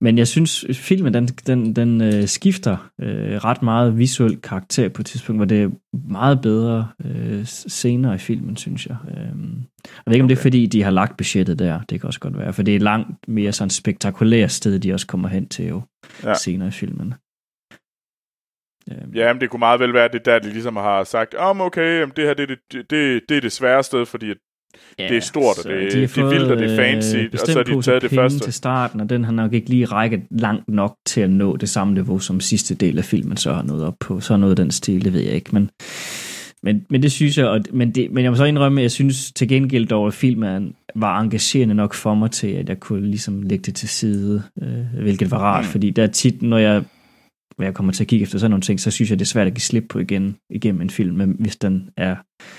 men 0.00 0.18
jeg 0.18 0.28
synes, 0.28 0.66
filmen 0.72 1.14
den, 1.14 1.26
den, 1.26 1.76
den 1.76 2.00
øh, 2.00 2.26
skifter 2.26 2.90
øh, 3.00 3.36
ret 3.36 3.62
meget 3.62 3.98
visuel 3.98 4.40
karakter 4.40 4.88
på 4.88 5.02
et 5.02 5.06
tidspunkt, 5.06 5.38
hvor 5.38 5.44
det 5.44 5.62
er 5.62 5.70
meget 6.10 6.40
bedre 6.42 6.88
øh, 7.04 7.44
scener 7.44 8.14
i 8.14 8.18
filmen, 8.18 8.56
synes 8.56 8.86
jeg. 8.86 8.96
Øh, 9.10 9.16
jeg 9.16 10.02
ved 10.06 10.14
ikke, 10.14 10.22
om 10.22 10.26
okay. 10.26 10.28
det 10.28 10.38
er, 10.38 10.42
fordi 10.42 10.66
de 10.66 10.82
har 10.82 10.90
lagt 10.90 11.16
budgettet 11.16 11.58
der. 11.58 11.80
Det 11.80 12.00
kan 12.00 12.06
også 12.06 12.20
godt 12.20 12.38
være, 12.38 12.52
for 12.52 12.62
det 12.62 12.76
er 12.76 12.80
langt 12.80 13.28
mere 13.28 13.52
sådan 13.52 13.70
spektakulært 13.70 14.52
sted, 14.52 14.78
de 14.78 14.92
også 14.92 15.06
kommer 15.06 15.28
hen 15.28 15.48
til 15.48 15.66
jo 15.66 15.82
ja. 16.24 16.34
senere 16.34 16.68
i 16.68 16.72
filmen. 16.72 17.14
Øh. 18.90 19.16
Ja, 19.16 19.32
men 19.32 19.40
det 19.40 19.50
kunne 19.50 19.58
meget 19.58 19.80
vel 19.80 19.94
være 19.94 20.08
det 20.12 20.24
der, 20.24 20.38
de 20.38 20.52
ligesom 20.52 20.76
har 20.76 21.04
sagt, 21.04 21.34
om 21.34 21.60
oh, 21.60 21.66
okay, 21.66 22.06
det 22.16 22.24
her 22.24 22.34
det, 22.34 22.48
det, 22.48 22.58
det, 22.90 23.22
det 23.28 23.36
er 23.36 23.40
det 23.40 23.52
svære 23.52 23.82
sted, 23.82 24.06
fordi 24.06 24.34
Ja, 24.98 25.08
det 25.08 25.16
er 25.16 25.20
stort, 25.20 25.58
og 25.58 25.64
det, 25.64 25.92
de 25.92 26.00
det 26.00 26.18
er 26.18 26.28
vildt, 26.28 26.50
og 26.50 26.56
det 26.56 26.72
er 26.72 26.76
fancy, 26.76 27.16
øh, 27.16 27.28
og 27.32 27.38
så 27.38 27.52
har 27.52 27.62
de 27.62 27.82
taget 27.82 28.02
det 28.02 28.10
første. 28.10 28.38
til 28.38 28.52
starten, 28.52 29.00
og 29.00 29.10
den 29.10 29.24
har 29.24 29.32
nok 29.32 29.52
ikke 29.52 29.68
lige 29.68 29.84
rækket 29.84 30.20
langt 30.30 30.68
nok 30.68 30.96
til 31.06 31.20
at 31.20 31.30
nå 31.30 31.56
det 31.56 31.68
samme 31.68 31.94
niveau, 31.94 32.18
som 32.18 32.40
sidste 32.40 32.74
del 32.74 32.98
af 32.98 33.04
filmen 33.04 33.36
så 33.36 33.52
har 33.52 33.62
nået 33.62 33.84
op 33.84 33.94
på. 34.00 34.20
Så 34.20 34.32
er 34.32 34.38
noget 34.38 34.56
den 34.56 34.70
stil, 34.70 35.04
det 35.04 35.12
ved 35.12 35.20
jeg 35.20 35.34
ikke, 35.34 35.50
men, 35.52 35.70
men, 36.62 36.86
men 36.90 37.02
det 37.02 37.12
synes 37.12 37.38
jeg, 37.38 37.46
og, 37.46 37.60
men, 37.72 37.90
det, 37.90 38.10
men 38.10 38.24
jeg 38.24 38.32
må 38.32 38.36
så 38.36 38.44
indrømme, 38.44 38.80
at 38.80 38.82
jeg 38.82 38.90
synes 38.90 39.32
til 39.32 39.48
gengæld 39.48 39.86
dog, 39.86 40.06
at 40.06 40.14
filmen 40.14 40.74
var 40.94 41.20
engagerende 41.20 41.74
nok 41.74 41.94
for 41.94 42.14
mig 42.14 42.30
til, 42.30 42.48
at 42.48 42.68
jeg 42.68 42.80
kunne 42.80 43.06
ligesom 43.06 43.42
lægge 43.42 43.62
det 43.62 43.74
til 43.74 43.88
side, 43.88 44.42
øh, 44.62 45.02
hvilket 45.02 45.30
var 45.30 45.38
rart, 45.38 45.64
mm. 45.64 45.70
fordi 45.70 45.90
der 45.90 46.02
er 46.02 46.06
tit, 46.06 46.42
når 46.42 46.58
jeg 46.58 46.82
hvor 47.60 47.66
jeg 47.66 47.74
kommer 47.74 47.92
til 47.92 48.04
at 48.04 48.08
kigge 48.08 48.22
efter 48.22 48.38
sådan 48.38 48.50
nogle 48.50 48.62
ting, 48.62 48.80
så 48.80 48.90
synes 48.90 49.10
jeg, 49.10 49.18
det 49.18 49.24
er 49.24 49.28
svært 49.28 49.46
at 49.46 49.54
give 49.54 49.60
slip 49.60 49.84
på 49.88 49.98
igen 49.98 50.36
igennem 50.50 50.80
en 50.80 50.90
film, 50.90 51.30
hvis 51.30 51.56
den 51.56 51.90
er 51.96 52.16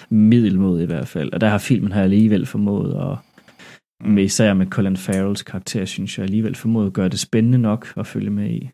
middelmodig 0.09 0.83
i 0.83 0.85
hvert 0.85 1.07
fald. 1.07 1.33
Og 1.33 1.41
der 1.41 1.49
har 1.49 1.57
filmen 1.57 1.91
her 1.91 2.03
alligevel 2.03 2.45
formået 2.45 3.11
at 3.11 3.17
med 4.07 4.23
især 4.23 4.53
med 4.53 4.67
Colin 4.67 4.97
Farrells 4.97 5.43
karakter, 5.43 5.85
synes 5.85 6.17
jeg 6.17 6.23
alligevel 6.23 6.55
formået 6.55 6.87
at 6.87 6.93
gøre 6.93 7.09
det 7.09 7.19
spændende 7.19 7.57
nok 7.57 7.93
at 7.97 8.07
følge 8.07 8.29
med 8.29 8.49
i. 8.49 8.69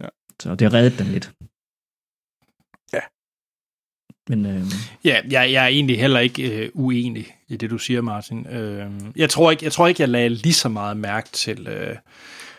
Ja. 0.00 0.08
Så 0.42 0.54
det 0.54 0.72
har 0.72 0.78
reddet 0.78 0.98
den 0.98 1.06
lidt. 1.06 1.32
Ja. 2.92 3.00
Men, 4.28 4.46
øh... 4.46 4.62
Ja, 5.04 5.20
jeg, 5.30 5.52
jeg 5.52 5.64
er 5.64 5.68
egentlig 5.68 6.00
heller 6.00 6.20
ikke 6.20 6.64
øh, 6.64 6.70
uenig 6.74 7.26
i 7.48 7.56
det, 7.56 7.70
du 7.70 7.78
siger, 7.78 8.00
Martin. 8.00 8.46
Øh, 8.46 8.90
jeg, 9.16 9.30
tror 9.30 9.50
ikke, 9.50 9.64
jeg 9.64 9.72
tror 9.72 9.86
ikke, 9.86 10.02
jeg 10.02 10.08
lagde 10.08 10.28
lige 10.28 10.54
så 10.54 10.68
meget 10.68 10.96
mærke 10.96 11.28
til, 11.32 11.66
øh, 11.66 11.96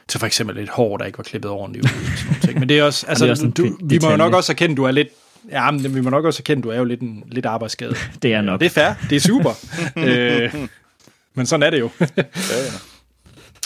til 0.07 0.19
for 0.19 0.27
eksempel 0.27 0.57
et 0.57 0.69
hår, 0.69 0.97
der 0.97 1.05
ikke 1.05 1.17
var 1.17 1.23
klippet 1.23 1.51
ordentligt 1.51 1.85
ud. 1.85 2.17
Sådan 2.17 2.41
ting. 2.41 2.59
Men 2.59 2.69
det 2.69 2.79
er 2.79 2.83
også, 2.83 3.07
altså, 3.07 3.25
det 3.25 3.29
er 3.29 3.33
også 3.33 3.47
du, 3.57 3.77
vi 3.83 3.99
må 4.01 4.11
jo 4.11 4.17
nok 4.17 4.33
også 4.33 4.51
erkende, 4.51 4.75
du 4.75 4.83
er 4.83 4.91
lidt, 4.91 5.07
ja, 5.49 5.71
men 5.71 5.95
vi 5.95 6.01
må 6.01 6.09
nok 6.09 6.25
også 6.25 6.41
erkende, 6.41 6.63
du 6.63 6.69
er 6.69 6.77
jo 6.77 6.83
lidt 6.83 7.01
en 7.01 7.23
lidt 7.27 7.45
arbejdsskade. 7.45 7.95
det 8.21 8.33
er 8.33 8.41
nok. 8.41 8.59
Det 8.59 8.65
er 8.65 8.69
fair, 8.69 8.93
det 9.09 9.15
er 9.15 9.19
super. 9.19 9.51
øh, 10.07 10.67
men 11.35 11.45
sådan 11.45 11.63
er 11.63 11.69
det 11.69 11.79
jo. 11.79 11.89
ja, 11.99 12.23
ja. 12.23 12.71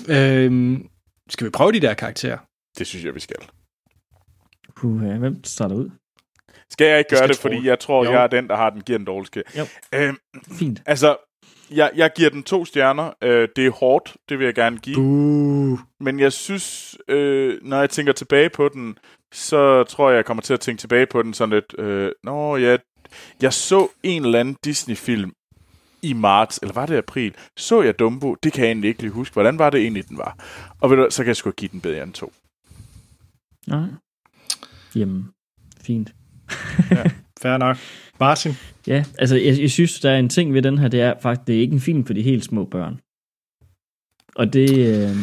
Øhm, 0.09 0.88
skal 1.30 1.45
vi 1.45 1.49
prøve 1.49 1.72
de 1.72 1.80
der 1.80 1.93
karakterer? 1.93 2.38
Det 2.77 2.88
synes 2.88 3.05
jeg, 3.05 3.15
vi 3.15 3.19
skal. 3.19 3.35
Uh, 4.84 5.01
hvem 5.01 5.43
starter 5.43 5.76
ud? 5.76 5.89
Skal 6.69 6.88
jeg 6.88 6.97
ikke 6.97 7.15
gøre 7.15 7.27
det, 7.27 7.38
fordi 7.38 7.68
jeg 7.68 7.80
tror, 7.80 8.05
jo. 8.05 8.11
jeg 8.11 8.23
er 8.23 8.27
den, 8.27 8.47
der 8.47 8.55
har 8.55 8.69
den, 8.69 8.81
giver 8.81 8.97
den 8.97 9.05
dårligste. 9.05 9.43
Jo. 9.57 9.65
Øhm, 9.93 10.18
Fint. 10.51 10.81
Altså, 10.85 11.18
jeg, 11.72 11.91
jeg 11.95 12.11
giver 12.15 12.30
den 12.30 12.43
to 12.43 12.65
stjerner. 12.65 13.11
Øh, 13.22 13.48
det 13.56 13.65
er 13.65 13.69
hårdt, 13.69 14.15
det 14.30 14.39
vil 14.39 14.45
jeg 14.45 14.56
gerne 14.56 14.77
give. 14.77 14.98
Uh. 14.98 15.80
Men 15.99 16.19
jeg 16.19 16.34
synes, 16.34 16.98
øh, 17.07 17.60
når 17.61 17.80
jeg 17.80 17.89
tænker 17.89 18.14
tilbage 18.14 18.49
på 18.49 18.69
den, 18.69 18.98
så 19.31 19.84
tror 19.84 20.10
jeg, 20.10 20.18
jeg 20.18 20.26
kommer 20.26 20.41
til 20.41 20.53
at 20.53 20.60
tænke 20.60 20.80
tilbage 20.80 21.06
på 21.06 21.23
den 21.23 21.34
sådan 21.34 21.53
lidt, 21.53 21.80
øh, 21.80 22.11
nå 22.23 22.57
ja, 22.57 22.77
jeg 23.41 23.53
så 23.53 23.88
en 24.03 24.26
eller 24.26 24.39
anden 24.39 24.57
Disney-film 24.64 25.34
i 26.02 26.14
marts, 26.14 26.60
eller 26.61 26.73
var 26.73 26.85
det 26.85 26.98
april, 26.98 27.35
så 27.57 27.81
jeg 27.81 27.99
Dumbo. 27.99 28.35
Det 28.35 28.53
kan 28.53 28.64
jeg 28.64 28.69
egentlig 28.69 28.88
ikke 28.88 29.02
lige 29.02 29.11
huske. 29.11 29.34
Hvordan 29.34 29.60
var 29.60 29.69
det 29.69 29.81
egentlig, 29.81 30.10
den 30.10 30.18
var? 30.18 30.38
Og 30.81 30.89
ved 30.89 30.98
du, 30.98 31.07
så 31.10 31.23
kan 31.23 31.27
jeg 31.27 31.35
sgu 31.35 31.52
give 31.52 31.69
den 31.72 31.81
bedre 31.81 32.03
end 32.03 32.14
to. 32.14 32.34
Nej. 33.68 33.88
Jamen, 34.95 35.30
fint. 35.81 36.14
ja, 36.91 37.03
fair 37.41 37.57
nok. 37.57 37.77
Martin? 38.19 38.51
Ja, 38.88 39.03
altså 39.19 39.35
jeg, 39.35 39.59
jeg 39.59 39.72
synes, 39.72 39.99
der 39.99 40.11
er 40.11 40.19
en 40.19 40.30
ting 40.30 40.53
ved 40.53 40.61
den 40.61 40.77
her, 40.77 40.88
det 40.88 41.01
er 41.01 41.13
faktisk, 41.22 41.47
det 41.47 41.55
er 41.55 41.59
ikke 41.59 41.73
en 41.73 41.81
film 41.81 42.05
for 42.05 42.13
de 42.13 42.22
helt 42.22 42.45
små 42.45 42.65
børn. 42.65 42.99
Og 44.35 44.53
det, 44.53 44.69
øh, 44.77 45.15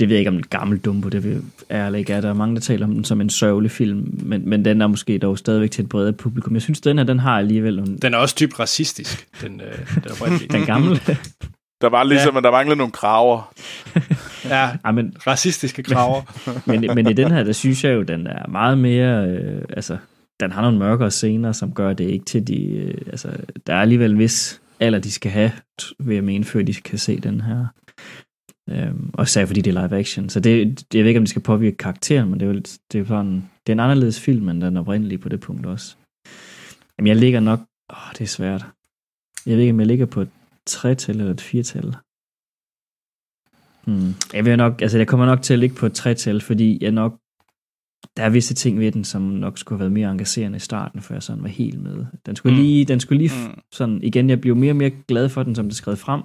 det 0.00 0.08
ved 0.08 0.16
jeg 0.16 0.18
ikke 0.18 0.28
om 0.28 0.36
en 0.36 0.46
gammel 0.50 0.78
Dumbo, 0.78 1.08
det 1.08 1.42
er 1.68 1.86
eller 1.86 1.98
ikke 1.98 2.12
er. 2.12 2.20
Der 2.20 2.28
er 2.28 2.34
mange, 2.34 2.54
der 2.54 2.60
taler 2.60 2.86
om 2.86 2.94
den 2.94 3.04
som 3.04 3.20
en 3.20 3.30
sørgelig 3.30 3.70
film, 3.70 4.18
men, 4.22 4.48
men 4.48 4.64
den 4.64 4.80
er 4.80 4.86
måske 4.86 5.18
dog 5.18 5.38
stadigvæk 5.38 5.70
til 5.70 5.82
et 5.82 5.88
bredere 5.88 6.12
publikum. 6.12 6.54
Jeg 6.54 6.62
synes, 6.62 6.80
den 6.80 6.98
her, 6.98 7.04
den 7.04 7.18
har 7.18 7.38
alligevel... 7.38 7.78
En... 7.78 7.98
Den 7.98 8.14
er 8.14 8.18
også 8.18 8.36
dybt 8.40 8.60
racistisk, 8.60 9.28
den, 9.40 9.60
øh, 9.60 9.78
den, 9.94 10.38
den 10.58 10.66
gamle. 10.66 10.96
Der 11.80 11.88
var 11.88 12.04
ligesom, 12.04 12.34
ja. 12.34 12.38
at 12.38 12.44
der 12.44 12.50
manglede 12.50 12.78
nogle 12.78 12.92
kraver. 12.92 13.52
ja, 14.52 14.76
ja, 14.84 14.90
men 14.90 15.16
racistiske 15.26 15.82
kraver. 15.88 16.22
men, 16.66 16.94
men 16.94 17.10
i 17.10 17.12
den 17.12 17.30
her, 17.30 17.42
der 17.44 17.52
synes 17.52 17.84
jeg 17.84 17.94
jo, 17.94 18.02
den 18.02 18.26
er 18.26 18.48
meget 18.48 18.78
mere... 18.78 19.28
Øh, 19.28 19.62
altså, 19.70 19.96
den 20.40 20.52
har 20.52 20.62
nogle 20.62 20.78
mørkere 20.78 21.10
scener, 21.10 21.52
som 21.52 21.72
gør 21.72 21.92
det 21.92 22.04
ikke 22.04 22.24
til 22.24 22.46
de... 22.46 22.66
Øh, 22.66 22.94
altså, 23.06 23.28
der 23.66 23.74
er 23.74 23.80
alligevel 23.80 24.10
en 24.10 24.18
vis 24.18 24.60
alder, 24.80 24.98
de 24.98 25.10
skal 25.10 25.30
have, 25.30 25.52
ved 25.98 26.16
at 26.16 26.24
mene, 26.24 26.44
før 26.44 26.62
de 26.62 26.74
kan 26.74 26.98
se 26.98 27.20
den 27.20 27.40
her. 27.40 27.66
Øhm, 28.70 29.10
og 29.14 29.22
især 29.24 29.46
fordi 29.46 29.60
det 29.60 29.76
er 29.76 29.86
live 29.86 29.98
action. 29.98 30.28
Så 30.28 30.40
det, 30.40 30.78
det, 30.92 30.98
jeg 30.98 31.04
ved 31.04 31.08
ikke, 31.08 31.18
om 31.18 31.24
det 31.24 31.30
skal 31.30 31.42
påvirke 31.42 31.76
karakteren, 31.76 32.30
men 32.30 32.40
det 32.40 32.48
er, 32.48 32.52
jo, 32.52 32.60
det 32.92 33.00
er, 33.00 33.04
sådan, 33.04 33.34
det 33.66 33.68
er 33.68 33.72
en 33.72 33.80
anderledes 33.80 34.20
film, 34.20 34.48
end 34.48 34.62
den 34.62 34.76
oprindelige 34.76 35.18
på 35.18 35.28
det 35.28 35.40
punkt 35.40 35.66
også. 35.66 35.96
Jamen, 36.98 37.06
jeg 37.06 37.16
ligger 37.16 37.40
nok... 37.40 37.60
Åh, 37.90 38.12
det 38.12 38.20
er 38.20 38.26
svært. 38.26 38.66
Jeg 39.46 39.56
ved 39.56 39.62
ikke, 39.62 39.72
om 39.72 39.80
jeg 39.80 39.86
ligger 39.86 40.06
på 40.06 40.20
et 40.20 40.28
tretal 40.66 41.20
eller 41.20 41.34
et 41.34 41.40
firtal. 41.40 41.94
Hmm. 43.86 44.14
Jeg 44.34 44.44
vil 44.44 44.56
nok, 44.56 44.82
altså 44.82 44.98
jeg 44.98 45.06
kommer 45.06 45.26
nok 45.26 45.42
til 45.42 45.52
at 45.52 45.58
ligge 45.58 45.76
på 45.76 45.86
et 45.86 45.92
tretal, 45.92 46.40
fordi 46.40 46.78
jeg 46.80 46.90
nok, 46.90 47.18
der 48.16 48.22
er 48.22 48.30
visse 48.30 48.54
ting 48.54 48.80
ved 48.80 48.92
den, 48.92 49.04
som 49.04 49.22
nok 49.22 49.58
skulle 49.58 49.76
have 49.78 49.80
været 49.80 49.92
mere 49.92 50.10
engagerende 50.10 50.56
i 50.56 50.60
starten, 50.60 51.00
før 51.00 51.14
jeg 51.14 51.22
sådan 51.22 51.42
var 51.42 51.48
helt 51.48 51.80
med. 51.80 52.04
Den 52.26 52.36
skulle 52.36 52.56
mm. 52.56 52.62
lige, 52.62 52.84
den 52.84 53.00
skulle 53.00 53.18
lige 53.18 53.48
mm. 53.48 53.60
sådan, 53.72 54.02
igen, 54.02 54.30
jeg 54.30 54.40
blev 54.40 54.56
mere 54.56 54.72
og 54.72 54.76
mere 54.76 54.90
glad 55.08 55.28
for 55.28 55.42
den, 55.42 55.54
som 55.54 55.64
det 55.64 55.76
skrev 55.76 55.96
frem. 55.96 56.22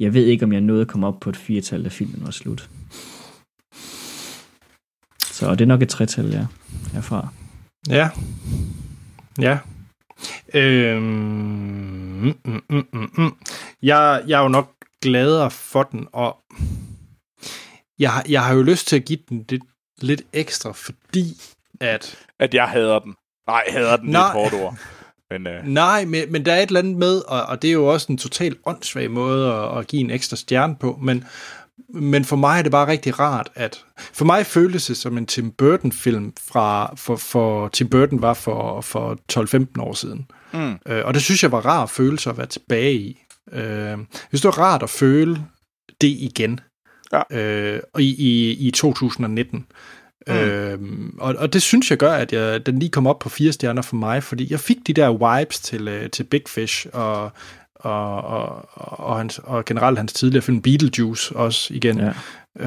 Jeg 0.00 0.14
ved 0.14 0.26
ikke, 0.26 0.44
om 0.44 0.52
jeg 0.52 0.60
nåede 0.60 0.82
at 0.82 0.88
komme 0.88 1.06
op 1.06 1.20
på 1.20 1.30
et 1.30 1.36
firetal, 1.36 1.84
da 1.84 1.88
filmen 1.88 2.22
var 2.24 2.30
slut. 2.30 2.70
Så 5.22 5.50
det 5.50 5.60
er 5.60 5.66
nok 5.66 5.82
et 5.82 5.88
tretal, 5.88 6.30
ja, 6.30 6.46
herfra. 6.92 7.28
Ja. 7.88 8.10
Ja. 9.40 9.58
Øhm, 10.54 11.02
mm, 11.02 12.34
mm, 12.44 12.62
mm, 12.70 12.86
mm. 12.92 13.10
mm. 13.18 13.32
Jeg, 13.82 14.22
jeg 14.26 14.38
er 14.38 14.42
jo 14.42 14.48
nok 14.48 14.72
gladere 15.02 15.50
for 15.50 15.82
den, 15.82 16.06
og 16.12 16.36
jeg, 17.98 18.24
jeg 18.28 18.44
har 18.44 18.54
jo 18.54 18.62
lyst 18.62 18.88
til 18.88 18.96
at 18.96 19.04
give 19.04 19.18
den 19.28 19.44
lidt, 19.48 19.62
lidt 20.00 20.22
ekstra, 20.32 20.72
fordi 20.72 21.40
at... 21.80 22.18
At 22.40 22.54
jeg 22.54 22.68
hader 22.68 22.98
den. 22.98 23.14
Nej, 23.46 23.64
hader 23.68 23.96
den, 23.96 24.08
Nej. 24.10 24.32
det 24.32 24.40
er 24.40 24.44
et 24.44 24.50
hårdt 24.50 24.64
ord. 24.64 24.78
Men, 25.30 25.46
uh... 25.46 25.52
Nej, 25.64 26.04
men, 26.04 26.32
men 26.32 26.44
der 26.44 26.52
er 26.52 26.62
et 26.62 26.66
eller 26.66 26.80
andet 26.80 26.96
med, 26.96 27.22
og, 27.28 27.42
og 27.42 27.62
det 27.62 27.68
er 27.68 27.72
jo 27.72 27.86
også 27.86 28.06
en 28.10 28.18
totalt 28.18 28.58
åndssvag 28.66 29.10
måde 29.10 29.52
at, 29.52 29.78
at 29.78 29.86
give 29.86 30.00
en 30.00 30.10
ekstra 30.10 30.36
stjerne 30.36 30.76
på, 30.76 30.98
men, 31.02 31.24
men 31.88 32.24
for 32.24 32.36
mig 32.36 32.58
er 32.58 32.62
det 32.62 32.72
bare 32.72 32.86
rigtig 32.86 33.20
rart, 33.20 33.50
at 33.54 33.84
for 34.12 34.24
mig 34.24 34.46
føles 34.46 34.86
det 34.86 34.96
som 34.96 35.18
en 35.18 35.26
Tim 35.26 35.50
Burton-film 35.50 36.32
fra, 36.40 36.94
for, 36.96 37.16
for 37.16 37.68
Tim 37.68 37.88
Burton 37.88 38.22
var 38.22 38.34
for, 38.34 38.80
for 38.80 39.18
12-15 39.32 39.82
år 39.82 39.92
siden. 39.92 40.30
Mm. 40.52 40.78
Øh, 40.86 41.04
og 41.04 41.14
det 41.14 41.22
synes 41.22 41.42
jeg 41.42 41.52
var 41.52 41.60
rar 41.60 41.86
følelse 41.86 42.30
at 42.30 42.38
være 42.38 42.46
tilbage 42.46 42.94
i. 42.94 43.18
Øh, 43.52 43.98
hvis 44.30 44.40
det 44.40 44.48
var 44.48 44.58
rart 44.58 44.82
at 44.82 44.90
føle 44.90 45.44
det 46.00 46.08
igen, 46.08 46.60
ja. 47.12 47.38
øh, 47.38 47.80
i, 47.98 48.14
i, 48.18 48.52
i 48.66 48.70
2019. 48.70 49.66
Mm. 50.26 50.34
Øhm, 50.34 51.18
og, 51.20 51.34
og 51.38 51.52
det 51.52 51.62
synes 51.62 51.90
jeg 51.90 51.98
gør, 51.98 52.12
at 52.12 52.32
jeg, 52.32 52.66
den 52.66 52.78
lige 52.78 52.90
kom 52.90 53.06
op 53.06 53.18
på 53.18 53.28
fire 53.28 53.52
stjerner 53.52 53.82
for 53.82 53.96
mig, 53.96 54.22
fordi 54.22 54.46
jeg 54.50 54.60
fik 54.60 54.76
de 54.86 54.92
der 54.92 55.38
vibes 55.38 55.60
til, 55.60 55.88
øh, 55.88 56.10
til 56.10 56.24
Big 56.24 56.42
Fish 56.48 56.86
og, 56.92 57.32
og, 57.74 58.22
og, 58.24 58.66
og, 58.74 59.16
hans, 59.16 59.40
og 59.44 59.64
generelt 59.64 59.98
hans 59.98 60.12
tidligere 60.12 60.42
film 60.42 60.62
Beetlejuice 60.62 61.36
også 61.36 61.74
igen. 61.74 61.98
Ja. 61.98 62.12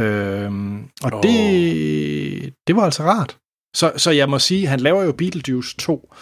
Øhm, 0.03 0.83
og 1.03 1.13
oh. 1.13 1.23
det, 1.23 2.53
det 2.67 2.75
var 2.75 2.83
altså 2.83 3.03
rart. 3.03 3.37
Så, 3.75 3.91
så 3.97 4.11
jeg 4.11 4.29
må 4.29 4.39
sige, 4.39 4.67
han 4.67 4.79
laver 4.79 5.03
jo 5.03 5.11
Beetlejuice 5.11 5.75
2, 5.77 6.13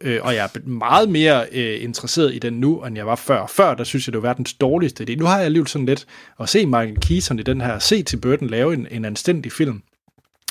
øh, 0.00 0.20
og 0.22 0.34
jeg 0.34 0.50
er 0.54 0.68
meget 0.68 1.08
mere 1.08 1.46
øh, 1.52 1.82
interesseret 1.82 2.34
i 2.34 2.38
den 2.38 2.52
nu, 2.52 2.84
end 2.84 2.96
jeg 2.96 3.06
var 3.06 3.16
før. 3.16 3.46
Før, 3.46 3.74
der 3.74 3.84
synes 3.84 4.08
jeg, 4.08 4.12
det 4.12 4.22
var 4.22 4.28
verdens 4.28 4.54
dårligste 4.54 5.04
idé. 5.04 5.16
Nu 5.16 5.24
har 5.24 5.36
jeg 5.36 5.44
alligevel 5.44 5.68
sådan 5.68 5.86
lidt 5.86 6.06
at 6.40 6.48
se 6.48 6.66
Michael 6.66 7.00
Keaton 7.00 7.38
i 7.38 7.42
den 7.42 7.60
her, 7.60 7.78
se 7.78 8.02
til 8.02 8.16
Burton 8.16 8.48
lave 8.48 8.74
en, 8.74 8.86
en 8.90 9.04
anstændig 9.04 9.52
film, 9.52 9.82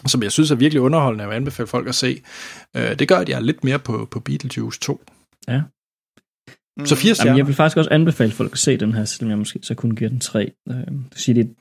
som 0.07 0.23
jeg 0.23 0.31
synes 0.31 0.51
er 0.51 0.55
virkelig 0.55 0.81
underholdende 0.81 1.26
og 1.26 1.35
anbefale 1.35 1.67
folk 1.67 1.88
at 1.88 1.95
se. 1.95 2.22
Øh, 2.76 2.99
det 2.99 3.07
gør, 3.07 3.17
at 3.17 3.30
jeg 3.30 3.35
er 3.35 3.39
lidt 3.41 3.63
mere 3.63 3.80
på, 3.80 4.07
på 4.11 4.19
Beetlejuice 4.19 4.80
2. 4.80 5.01
Ja. 5.47 5.61
Mm. 6.77 6.85
Så 6.85 6.95
fire 6.95 7.15
stjerner. 7.15 7.30
Jamen, 7.30 7.38
jeg 7.38 7.47
vil 7.47 7.55
faktisk 7.55 7.77
også 7.77 7.89
anbefale 7.89 8.31
folk 8.31 8.51
at 8.51 8.57
se 8.57 8.77
den 8.77 8.93
her, 8.93 9.05
selvom 9.05 9.30
jeg 9.30 9.38
måske 9.38 9.59
så 9.63 9.76
kun 9.76 9.95
giver 9.95 10.09
den 10.09 10.19
tre. 10.19 10.51
Øh, 10.69 10.76
det 10.76 11.19
siger, 11.19 11.34
det 11.34 11.41
er 11.41 11.45
et 11.45 11.55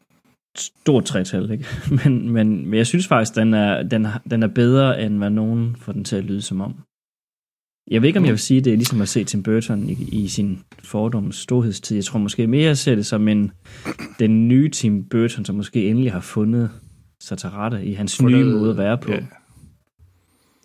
stort 0.57 1.05
tretal, 1.05 1.51
ikke? 1.51 1.67
men, 2.05 2.31
men, 2.31 2.67
men 2.67 2.75
jeg 2.75 2.87
synes 2.87 3.07
faktisk, 3.07 3.35
den 3.35 3.55
er, 3.55 3.83
den, 3.83 4.07
den 4.31 4.43
er 4.43 4.47
bedre, 4.47 5.03
end 5.03 5.19
hvad 5.19 5.31
nogen 5.31 5.77
får 5.77 5.93
den 5.93 6.05
til 6.05 6.17
at 6.17 6.25
lyde 6.25 6.43
som 6.43 6.61
om. 6.61 6.75
Jeg 7.91 8.03
ved 8.03 8.09
ikke, 8.09 8.19
om 8.19 8.25
jeg 8.25 8.33
vil 8.33 8.39
sige, 8.39 8.59
at 8.59 8.65
det 8.65 8.73
er 8.73 8.77
ligesom 8.77 9.01
at 9.01 9.09
se 9.09 9.25
Tim 9.25 9.43
Burton 9.43 9.89
i, 9.89 10.09
i 10.13 10.29
sin 10.29 10.63
fordoms 10.85 11.37
storhedstid. 11.37 11.97
Jeg 11.97 12.05
tror 12.05 12.19
måske 12.19 12.47
mere, 12.47 12.71
at 12.71 12.79
se 12.79 12.97
det 12.97 13.07
som 13.07 13.29
en, 13.29 13.53
den 14.19 14.49
nye 14.49 14.71
Tim 14.71 15.09
Burton, 15.09 15.45
som 15.45 15.57
måske 15.57 15.89
endelig 15.89 16.13
har 16.13 16.21
fundet 16.21 16.71
sig 17.21 17.39
til 17.39 17.49
rette 17.49 17.85
i 17.85 17.95
hans 17.95 18.17
fundet, 18.17 18.39
nye 18.39 18.45
måde 18.45 18.71
at 18.71 18.77
være 18.77 18.99
på. 18.99 19.11
Yeah. 19.11 19.23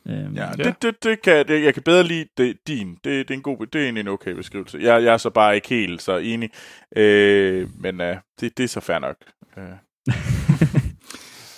Øhm, 0.07 0.35
ja, 0.35 0.49
det, 0.57 0.75
det, 0.81 1.03
det 1.03 1.21
kan, 1.21 1.47
det, 1.47 1.63
jeg 1.63 1.73
kan 1.73 1.83
bedre 1.83 2.03
lide 2.03 2.25
det, 2.37 2.57
din. 2.67 2.87
Det, 3.03 3.03
det, 3.03 3.29
er 3.29 3.33
en 3.33 3.41
god, 3.41 3.65
det 3.65 3.85
er 3.85 3.89
en 3.89 4.07
okay 4.07 4.31
beskrivelse. 4.31 4.77
Jeg, 4.77 5.03
jeg 5.03 5.13
er 5.13 5.17
så 5.17 5.29
bare 5.29 5.55
ikke 5.55 5.69
helt 5.69 6.01
så 6.01 6.17
enig, 6.17 6.49
øh, 6.95 7.67
men 7.79 8.01
øh, 8.01 8.17
det, 8.39 8.57
det 8.57 8.63
er 8.63 8.67
så 8.67 8.79
fair 8.79 8.99
nok. 8.99 9.15
Øh. 9.57 9.63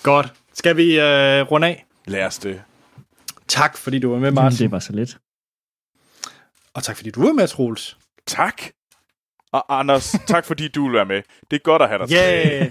Godt. 0.02 0.32
Skal 0.54 0.76
vi 0.76 0.98
øh, 0.98 1.40
runde 1.50 1.66
af? 1.66 1.84
Lad 2.06 2.26
os 2.26 2.38
det. 2.38 2.62
Tak, 3.48 3.76
fordi 3.76 3.98
du 3.98 4.10
var 4.10 4.18
med, 4.18 4.30
Martin. 4.30 4.58
Det 4.58 4.70
var 4.70 4.78
så 4.78 4.92
lidt. 4.92 5.18
Og 6.74 6.82
tak, 6.82 6.96
fordi 6.96 7.10
du 7.10 7.26
var 7.26 7.32
med, 7.32 7.48
Troels. 7.48 7.96
Tak. 8.26 8.62
Og 9.52 9.78
Anders, 9.78 10.16
tak 10.26 10.44
fordi 10.44 10.68
du 10.68 10.84
vil 10.84 10.92
være 10.92 11.06
med. 11.06 11.22
Det 11.50 11.56
er 11.56 11.60
godt 11.60 11.82
at 11.82 11.88
have 11.88 12.06
dig 12.06 12.16
yeah. 12.16 12.70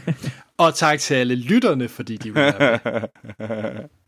Og 0.58 0.76
tak 0.76 1.00
til 1.00 1.14
alle 1.14 1.36
lytterne, 1.36 1.88
fordi 1.88 2.18
de 2.18 2.34
vil 2.34 2.44
være 2.44 2.80
med. 2.84 3.84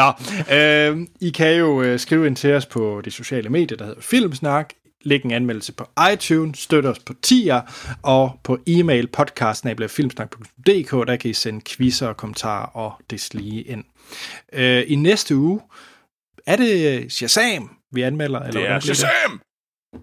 Nå, 0.00 0.12
øh, 0.54 1.06
I 1.20 1.30
kan 1.30 1.56
jo 1.56 1.82
øh, 1.82 1.98
skrive 1.98 2.26
ind 2.26 2.36
til 2.36 2.52
os 2.52 2.66
på 2.66 3.02
de 3.04 3.10
sociale 3.10 3.48
medier, 3.48 3.78
der 3.78 3.84
hedder 3.84 4.00
Filmsnak. 4.00 4.72
Læg 5.02 5.24
en 5.24 5.30
anmeldelse 5.30 5.72
på 5.72 5.86
iTunes, 6.12 6.58
støt 6.58 6.86
os 6.86 6.98
på 6.98 7.14
TIA, 7.22 7.60
og 8.02 8.40
på 8.42 8.58
e-mail 8.66 9.06
podcast.filmsnak.dk, 9.06 10.90
der 11.08 11.16
kan 11.16 11.30
I 11.30 11.34
sende 11.34 11.60
quizzer 11.60 12.08
og 12.08 12.16
kommentarer 12.16 12.66
og 12.66 12.92
deslige 13.10 13.62
ind. 13.62 13.84
Øh, 14.52 14.84
I 14.86 14.94
næste 14.94 15.36
uge 15.36 15.60
er 16.46 16.56
det 16.56 17.12
Shazam, 17.12 17.70
vi 17.92 18.02
anmelder? 18.02 18.40
Eller 18.40 18.60
det 18.60 18.70
er 18.70 18.80
Shazam! 18.80 19.40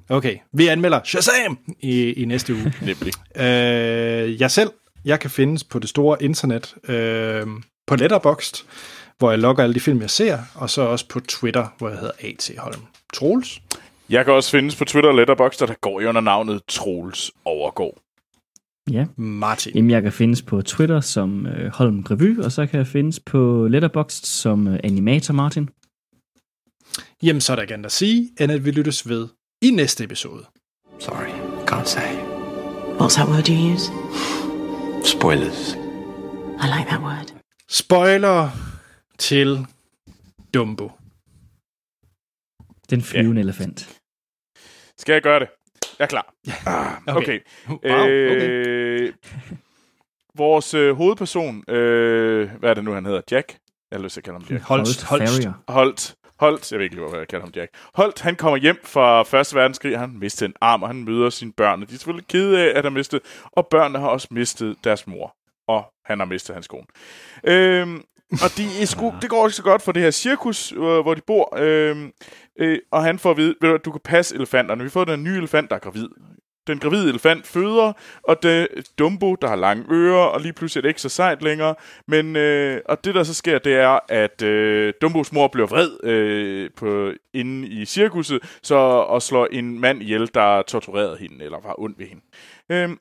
Okay, 0.10 0.38
vi 0.54 0.68
anmelder 0.68 1.00
Shazam 1.04 1.60
i, 1.80 2.12
i 2.12 2.26
næste 2.26 2.54
uge. 2.54 2.74
Nemlig. 2.82 3.14
Øh, 3.36 4.42
jeg 4.42 4.52
selv, 4.52 4.70
jeg 5.06 5.20
kan 5.20 5.30
findes 5.30 5.64
på 5.64 5.80
det 5.80 5.90
store 5.90 6.24
internet, 6.24 6.76
øh, 6.90 7.48
på 7.88 7.96
Letterboxd, 7.96 8.66
hvor 9.18 9.30
jeg 9.30 9.40
logger 9.40 9.64
alle 9.64 9.74
de 9.74 9.80
film, 9.80 10.02
jeg 10.02 10.10
ser, 10.10 10.38
og 10.56 10.70
så 10.70 10.82
også 10.82 11.08
på 11.08 11.20
Twitter, 11.20 11.68
hvor 11.78 11.90
jeg 11.90 11.98
hedder 11.98 12.14
A.T. 12.20 12.52
Holm. 12.58 12.82
Troels? 13.14 13.62
Jeg 14.10 14.26
kan 14.26 14.34
også 14.34 14.52
findes 14.52 14.76
på 14.76 14.86
Twitter 14.86 15.10
og 15.10 15.16
Letterboxd, 15.16 15.68
der 15.68 15.74
går 15.82 16.02
i 16.02 16.06
under 16.06 16.22
navnet 16.22 16.62
Troels 16.68 17.32
Overgård. 17.46 18.02
Ja. 18.92 19.06
Martin. 19.18 19.76
Jamen, 19.76 19.92
jeg 19.92 20.02
kan 20.02 20.12
findes 20.12 20.42
på 20.42 20.62
Twitter 20.62 21.00
som 21.00 21.48
øh, 21.48 21.72
Holm 21.72 22.00
Revy, 22.12 22.40
og 22.40 22.52
så 22.52 22.66
kan 22.66 22.78
jeg 22.78 22.88
findes 22.88 23.20
på 23.20 23.68
Letterboxd 23.68 24.26
som 24.26 24.68
øh, 24.68 24.80
Animator 24.84 25.34
Martin. 25.34 25.70
Jamen, 27.24 27.42
så 27.42 27.52
er 27.52 27.56
der 27.56 27.62
ikke 27.62 27.74
andet 27.74 27.86
at 27.86 27.92
sige, 27.92 28.32
end 28.40 28.52
at 28.52 28.66
vi 28.66 28.72
lyttes 28.72 29.10
ved 29.10 29.28
i 29.62 29.70
næste 29.72 30.04
episode. 30.04 30.46
Sorry, 31.00 31.30
can't 31.72 31.86
say. 31.86 32.12
What's 33.00 33.16
that 33.16 33.28
word 33.30 33.50
you 33.50 33.74
use? 33.74 33.92
Spoilers. 35.06 35.74
I 36.64 36.68
like 36.78 36.90
that 36.90 37.02
word. 37.02 37.34
Spoiler 37.70 38.50
til 39.18 39.68
Dumbo. 40.54 40.92
Den 42.90 43.02
flyvende 43.02 43.42
ja. 43.42 43.44
elefant. 43.44 44.02
Skal 44.98 45.14
jeg 45.14 45.22
gøre 45.22 45.40
det? 45.40 45.48
Jeg 46.00 46.06
er 46.06 46.10
klar. 46.10 46.34
Ah, 46.66 47.16
okay. 47.18 47.40
okay. 47.68 47.92
Wow, 47.92 48.02
okay. 48.02 49.08
Øh, 49.08 49.14
vores 50.38 50.74
øh, 50.74 50.96
hovedperson, 50.96 51.64
øh, 51.68 52.52
hvad 52.60 52.70
er 52.70 52.74
det 52.74 52.84
nu, 52.84 52.92
han 52.92 53.06
hedder? 53.06 53.22
Jack? 53.32 53.58
Jeg 53.92 54.00
har 54.00 54.04
lyst 54.04 54.14
til 54.14 54.20
at 54.20 54.24
kalde 54.24 54.40
ham 54.40 54.48
Jack. 54.50 54.64
Holt. 54.64 55.04
Holt. 55.04 55.48
Holt. 55.68 56.16
Holt, 56.42 56.72
jeg 56.72 56.80
ved 56.80 56.84
ikke 56.84 56.96
lige, 56.96 57.02
hvorfor 57.04 57.18
jeg 57.18 57.28
kalder 57.28 57.46
ham 57.46 57.54
Jack. 57.56 57.72
Holt, 57.94 58.22
han 58.22 58.36
kommer 58.36 58.58
hjem 58.58 58.80
fra 58.84 59.22
1. 59.22 59.56
verdenskrig, 59.56 60.00
han 60.00 60.18
mister 60.20 60.46
en 60.46 60.54
arm, 60.62 60.84
og 60.84 60.90
han 60.90 61.04
møder 61.04 61.30
sine 61.30 61.54
børn. 61.54 61.80
De 61.82 61.86
er 61.86 61.90
selvfølgelig 61.90 62.28
kede 62.28 62.60
af, 62.60 62.78
at 62.78 62.84
han 62.84 62.94
mistet, 62.94 63.22
og 63.52 63.68
børnene 63.68 64.00
har 64.00 64.08
også 64.08 64.28
mistet 64.32 64.76
deres 64.84 65.08
mor. 65.08 65.36
Og 65.68 65.86
han 66.06 66.20
har 66.20 66.26
mistet 66.26 66.54
hans 66.54 66.68
kone. 66.68 66.86
Øhm, 67.44 68.04
og 68.32 68.58
de 68.58 68.82
er 68.82 68.86
sku, 68.86 69.12
det 69.22 69.30
går 69.30 69.48
ikke 69.48 69.56
så 69.56 69.64
godt 69.64 69.82
for 69.82 69.92
det 69.92 70.02
her 70.02 70.12
cirkus, 70.12 70.72
øh, 70.72 70.80
hvor 70.80 71.14
de 71.14 71.22
bor. 71.28 71.58
Øhm, 71.58 72.12
øh, 72.60 72.80
og 72.92 73.04
han 73.04 73.20
får 73.20 73.32
at 73.32 73.38
vide, 73.38 73.56
at 73.62 73.86
du 73.86 73.92
kan 73.92 74.02
passe 74.04 74.36
elefanterne. 74.36 74.84
Vi 74.84 74.90
får 74.90 75.06
den 75.06 75.24
nye 75.24 75.38
elefant, 75.38 75.70
der 75.70 75.76
er 75.76 75.80
gravid. 75.80 76.08
Den 76.68 76.80
gravide 76.80 77.10
elefant 77.10 77.48
føder, 77.48 77.94
og 78.24 78.44
det 78.44 78.68
Dumbo, 79.00 79.36
der 79.36 79.48
har 79.48 79.56
lange 79.56 79.86
ører, 79.92 80.24
og 80.24 80.42
lige 80.42 80.54
pludselig 80.54 80.80
er 80.80 80.82
det 80.82 80.90
ikke 80.90 81.02
så 81.02 81.10
sejt 81.10 81.44
længere. 81.44 81.76
Men, 82.08 82.36
øh, 82.36 82.82
og 82.86 83.04
det, 83.04 83.16
der 83.16 83.24
så 83.24 83.34
sker, 83.34 83.60
det 83.60 83.74
er, 83.74 84.00
at 84.10 84.42
øh, 84.42 84.94
Dumbos 85.02 85.32
mor 85.32 85.48
bliver 85.48 85.68
vred 85.68 86.04
øh, 86.04 86.70
på, 86.78 87.12
inde 87.34 87.68
i 87.68 87.86
cirkuset, 87.86 88.60
så, 88.64 88.76
og 88.76 89.22
slår 89.22 89.48
en 89.52 89.80
mand 89.80 90.02
ihjel, 90.02 90.30
der 90.34 90.62
torturerede 90.62 91.18
hende, 91.18 91.46
eller 91.46 91.60
var 91.62 91.76
ond 91.80 91.96
ved 91.98 92.08
hende. 92.08 92.24
Øh, 92.72 92.98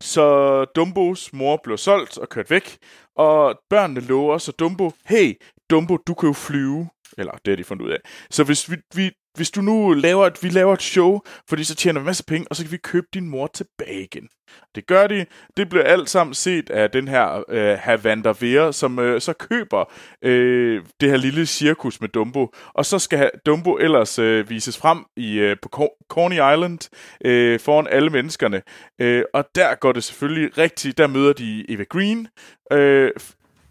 så 0.00 0.64
Dumbos 0.64 1.32
mor 1.32 1.60
bliver 1.64 1.76
solgt 1.76 2.18
og 2.18 2.28
kørt 2.28 2.50
væk, 2.50 2.78
og 3.16 3.60
børnene 3.70 4.00
lover 4.00 4.38
så 4.38 4.52
Dumbo, 4.52 4.92
hey, 5.06 5.34
Dumbo, 5.70 5.96
du 5.96 6.14
kan 6.14 6.26
jo 6.26 6.32
flyve. 6.32 6.88
Eller 7.18 7.32
det 7.32 7.52
har 7.52 7.56
de 7.56 7.64
fundet 7.64 7.84
ud 7.84 7.90
af. 7.90 7.98
Så 8.30 8.44
hvis 8.44 8.70
vi, 8.70 8.76
vi 8.94 9.10
hvis 9.38 9.50
du 9.50 9.60
nu 9.60 9.92
laver 9.92 10.26
et, 10.26 10.42
vi 10.42 10.48
laver 10.48 10.74
et 10.74 10.82
show, 10.82 11.20
fordi 11.48 11.64
så 11.64 11.74
tjener 11.74 12.00
vi 12.00 12.06
masser 12.06 12.24
penge, 12.28 12.46
og 12.50 12.56
så 12.56 12.62
kan 12.62 12.72
vi 12.72 12.76
købe 12.76 13.06
din 13.14 13.28
mor 13.28 13.46
tilbage 13.46 14.02
igen. 14.02 14.28
Det 14.74 14.86
gør 14.86 15.06
de. 15.06 15.26
Det 15.56 15.68
bliver 15.68 15.84
alt 15.84 16.10
sammen 16.10 16.34
set 16.34 16.70
af 16.70 16.90
den 16.90 17.08
her 17.08 17.44
øh, 17.48 17.78
Havander 17.80 18.32
Vera, 18.40 18.72
som 18.72 18.98
øh, 18.98 19.20
så 19.20 19.32
køber 19.32 19.92
øh, 20.22 20.82
det 21.00 21.10
her 21.10 21.16
lille 21.16 21.46
cirkus 21.46 22.00
med 22.00 22.08
Dumbo. 22.08 22.54
Og 22.74 22.86
så 22.86 22.98
skal 22.98 23.30
Dumbo 23.46 23.76
ellers 23.76 24.18
øh, 24.18 24.50
vises 24.50 24.78
frem 24.78 25.04
i 25.16 25.38
øh, 25.38 25.56
på 25.62 25.68
Corny 26.08 26.34
Island 26.34 26.90
øh, 27.24 27.60
foran 27.60 27.86
alle 27.90 28.10
menneskerne. 28.10 28.62
Øh, 28.98 29.24
og 29.34 29.44
der 29.54 29.74
går 29.74 29.92
det 29.92 30.04
selvfølgelig 30.04 30.58
rigtigt. 30.58 30.98
Der 30.98 31.06
møder 31.06 31.32
de 31.32 31.64
Eva 31.68 31.84
Green, 31.84 32.28
øh, 32.72 33.10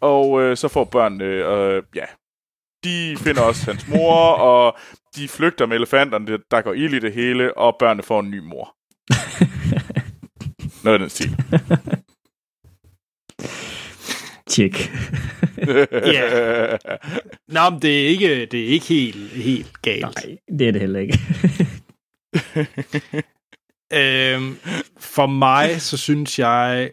og 0.02 0.42
øh, 0.42 0.58
så 0.58 0.68
får 0.68 0.84
børnene, 0.84 1.24
øh, 1.24 1.84
ja, 1.96 2.06
de 2.88 3.18
finder 3.18 3.42
også 3.42 3.66
hans 3.66 3.88
mor, 3.88 4.16
og 4.22 4.78
de 5.16 5.28
flygter 5.28 5.66
med 5.66 5.76
elefanterne, 5.76 6.38
der 6.52 6.62
går 6.62 6.74
ild 6.74 6.94
i 6.94 7.00
det 7.00 7.14
hele, 7.14 7.58
og 7.58 7.76
børnene 7.80 8.04
får 8.04 8.20
en 8.20 8.32
ny 8.32 8.40
mor. 8.40 8.76
Noget 10.84 10.94
af 10.94 11.00
den 11.00 11.10
stil. 11.10 11.38
Tjek. 14.48 14.92
ja. 16.14 16.78
Nå, 17.48 17.70
men 17.70 17.82
det 17.82 18.04
er 18.04 18.08
ikke, 18.08 18.46
det 18.46 18.64
er 18.64 18.68
ikke 18.68 18.86
helt, 18.86 19.32
helt 19.32 19.82
galt. 19.82 20.02
Nej, 20.02 20.38
det 20.60 20.68
er 20.68 20.72
det 20.72 20.82
heller 20.82 21.00
ikke. 21.00 21.20
øhm, 24.34 24.58
for 25.00 25.26
mig, 25.26 25.82
så 25.82 25.98
synes 25.98 26.40
jeg, 26.40 26.92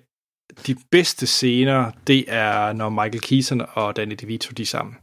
de 0.67 0.77
bedste 0.91 1.27
scener, 1.27 1.91
det 2.07 2.25
er, 2.29 2.73
når 2.73 2.89
Michael 2.89 3.21
Keaton 3.21 3.63
og 3.73 3.97
Danny 3.97 4.15
DeVito, 4.21 4.53
de 4.57 4.63
er 4.63 4.67
sammen. 4.67 4.97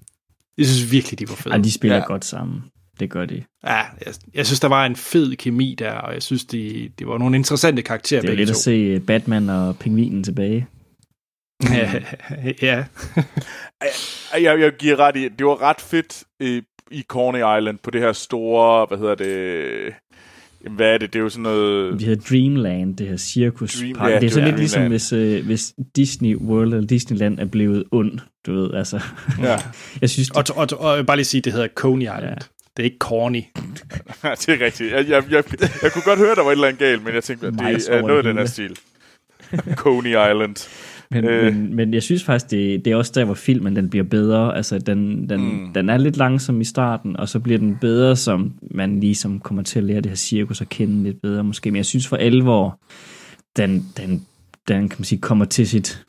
Jeg 0.61 0.67
synes 0.67 0.91
virkelig, 0.91 1.19
de 1.19 1.29
var 1.29 1.35
fede. 1.35 1.55
Ja, 1.55 1.61
de 1.61 1.71
spiller 1.71 1.97
ja. 1.97 2.03
godt 2.03 2.25
sammen. 2.25 2.63
Det 2.99 3.09
gør 3.09 3.25
de. 3.25 3.43
Ja, 3.63 3.77
jeg, 4.05 4.13
jeg 4.33 4.45
synes, 4.45 4.59
der 4.59 4.67
var 4.67 4.85
en 4.85 4.95
fed 4.95 5.35
kemi 5.35 5.75
der, 5.79 5.91
og 5.91 6.13
jeg 6.13 6.23
synes, 6.23 6.45
de, 6.45 6.91
de 6.99 7.07
var 7.07 7.17
nogle 7.17 7.35
interessante 7.35 7.81
karakterer. 7.81 8.21
Det 8.21 8.29
er 8.29 8.35
lidt 8.35 8.47
to. 8.47 8.51
at 8.51 8.57
se 8.57 8.99
Batman 8.99 9.49
og 9.49 9.79
Pingvinen 9.79 10.23
tilbage. 10.23 10.67
ja. 11.71 11.93
ja. 12.61 12.83
jeg, 14.33 14.59
jeg, 14.59 14.71
giver 14.79 14.99
ret 14.99 15.15
i, 15.15 15.27
det 15.27 15.45
var 15.45 15.61
ret 15.61 15.81
fedt 15.81 16.23
i, 16.39 16.61
i 16.91 17.03
Corny 17.07 17.59
Island 17.59 17.77
på 17.83 17.91
det 17.91 18.01
her 18.01 18.13
store, 18.13 18.85
hvad 18.85 18.97
hedder 18.97 19.15
det, 19.15 19.93
Jamen, 20.63 20.75
hvad 20.75 20.93
er 20.93 20.97
det? 20.97 21.13
Det 21.13 21.19
er 21.19 21.23
jo 21.23 21.29
sådan 21.29 21.43
noget... 21.43 21.99
Vi 21.99 22.03
hedder 22.03 22.23
Dreamland, 22.29 22.97
det 22.97 23.07
her 23.07 23.17
cirkus. 23.17 23.79
Dream, 23.79 24.09
ja, 24.09 24.19
det 24.19 24.27
er 24.27 24.31
så 24.31 24.41
lidt 24.41 24.57
ligesom, 24.57 24.87
hvis, 24.87 25.13
øh, 25.13 25.45
hvis 25.45 25.73
Disney 25.95 26.35
World 26.35 26.73
eller 26.73 26.87
Disneyland 26.87 27.39
er 27.39 27.45
blevet 27.45 27.83
ond, 27.91 28.19
du 28.45 28.53
ved, 28.53 28.73
altså. 28.73 28.99
Ja. 29.39 29.57
jeg 30.01 30.09
synes, 30.09 30.29
det... 30.29 30.49
og, 30.49 30.57
og, 30.57 30.79
og, 30.79 30.91
og, 30.91 31.05
bare 31.05 31.17
lige 31.17 31.25
sige, 31.25 31.41
det 31.41 31.53
hedder 31.53 31.67
Coney 31.75 32.01
Island. 32.01 32.23
Ja. 32.23 32.35
Det 32.77 32.83
er 32.83 32.83
ikke 32.83 32.97
corny. 32.99 33.43
det 34.41 34.49
er 34.49 34.65
rigtigt. 34.65 34.91
Jeg, 34.93 35.09
jeg, 35.09 35.23
jeg, 35.31 35.43
jeg 35.83 35.91
kunne 35.91 36.03
godt 36.05 36.19
høre, 36.19 36.35
der 36.35 36.41
var 36.41 36.49
et 36.49 36.51
eller 36.51 36.67
andet 36.67 36.79
galt, 36.79 37.03
men 37.03 37.13
jeg 37.13 37.23
tænkte, 37.23 37.47
at 37.47 37.53
det 37.53 37.89
er 37.89 38.01
noget 38.01 38.17
af 38.17 38.23
den 38.23 38.37
her 38.37 38.45
stil. 38.45 38.77
Coney 39.75 40.09
Island. 40.09 40.55
Men, 41.11 41.25
øh. 41.25 41.55
men, 41.55 41.75
men 41.75 41.93
jeg 41.93 42.03
synes 42.03 42.23
faktisk, 42.23 42.51
det, 42.51 42.85
det 42.85 42.93
er 42.93 42.95
også 42.95 43.11
der, 43.15 43.25
hvor 43.25 43.33
filmen 43.33 43.75
den 43.75 43.89
bliver 43.89 44.03
bedre. 44.03 44.55
Altså, 44.55 44.79
den, 44.79 45.29
den, 45.29 45.41
mm. 45.41 45.73
den 45.73 45.89
er 45.89 45.97
lidt 45.97 46.17
langsom 46.17 46.61
i 46.61 46.63
starten, 46.63 47.17
og 47.17 47.29
så 47.29 47.39
bliver 47.39 47.59
den 47.59 47.77
bedre, 47.81 48.15
som 48.15 48.53
man 48.71 48.99
ligesom 48.99 49.39
kommer 49.39 49.63
til 49.63 49.79
at 49.79 49.85
lære 49.85 50.01
det 50.01 50.09
her 50.09 50.15
cirkus 50.15 50.61
at 50.61 50.69
kende 50.69 51.03
lidt 51.03 51.21
bedre 51.21 51.43
måske. 51.43 51.71
Men 51.71 51.75
jeg 51.75 51.85
synes 51.85 52.07
for 52.07 52.17
alvor, 52.17 52.79
den, 53.57 53.85
den, 53.97 54.25
den 54.67 54.89
kan 54.89 54.95
man 54.99 55.05
sige, 55.05 55.21
kommer 55.21 55.45
til 55.45 55.67
sit 55.67 56.03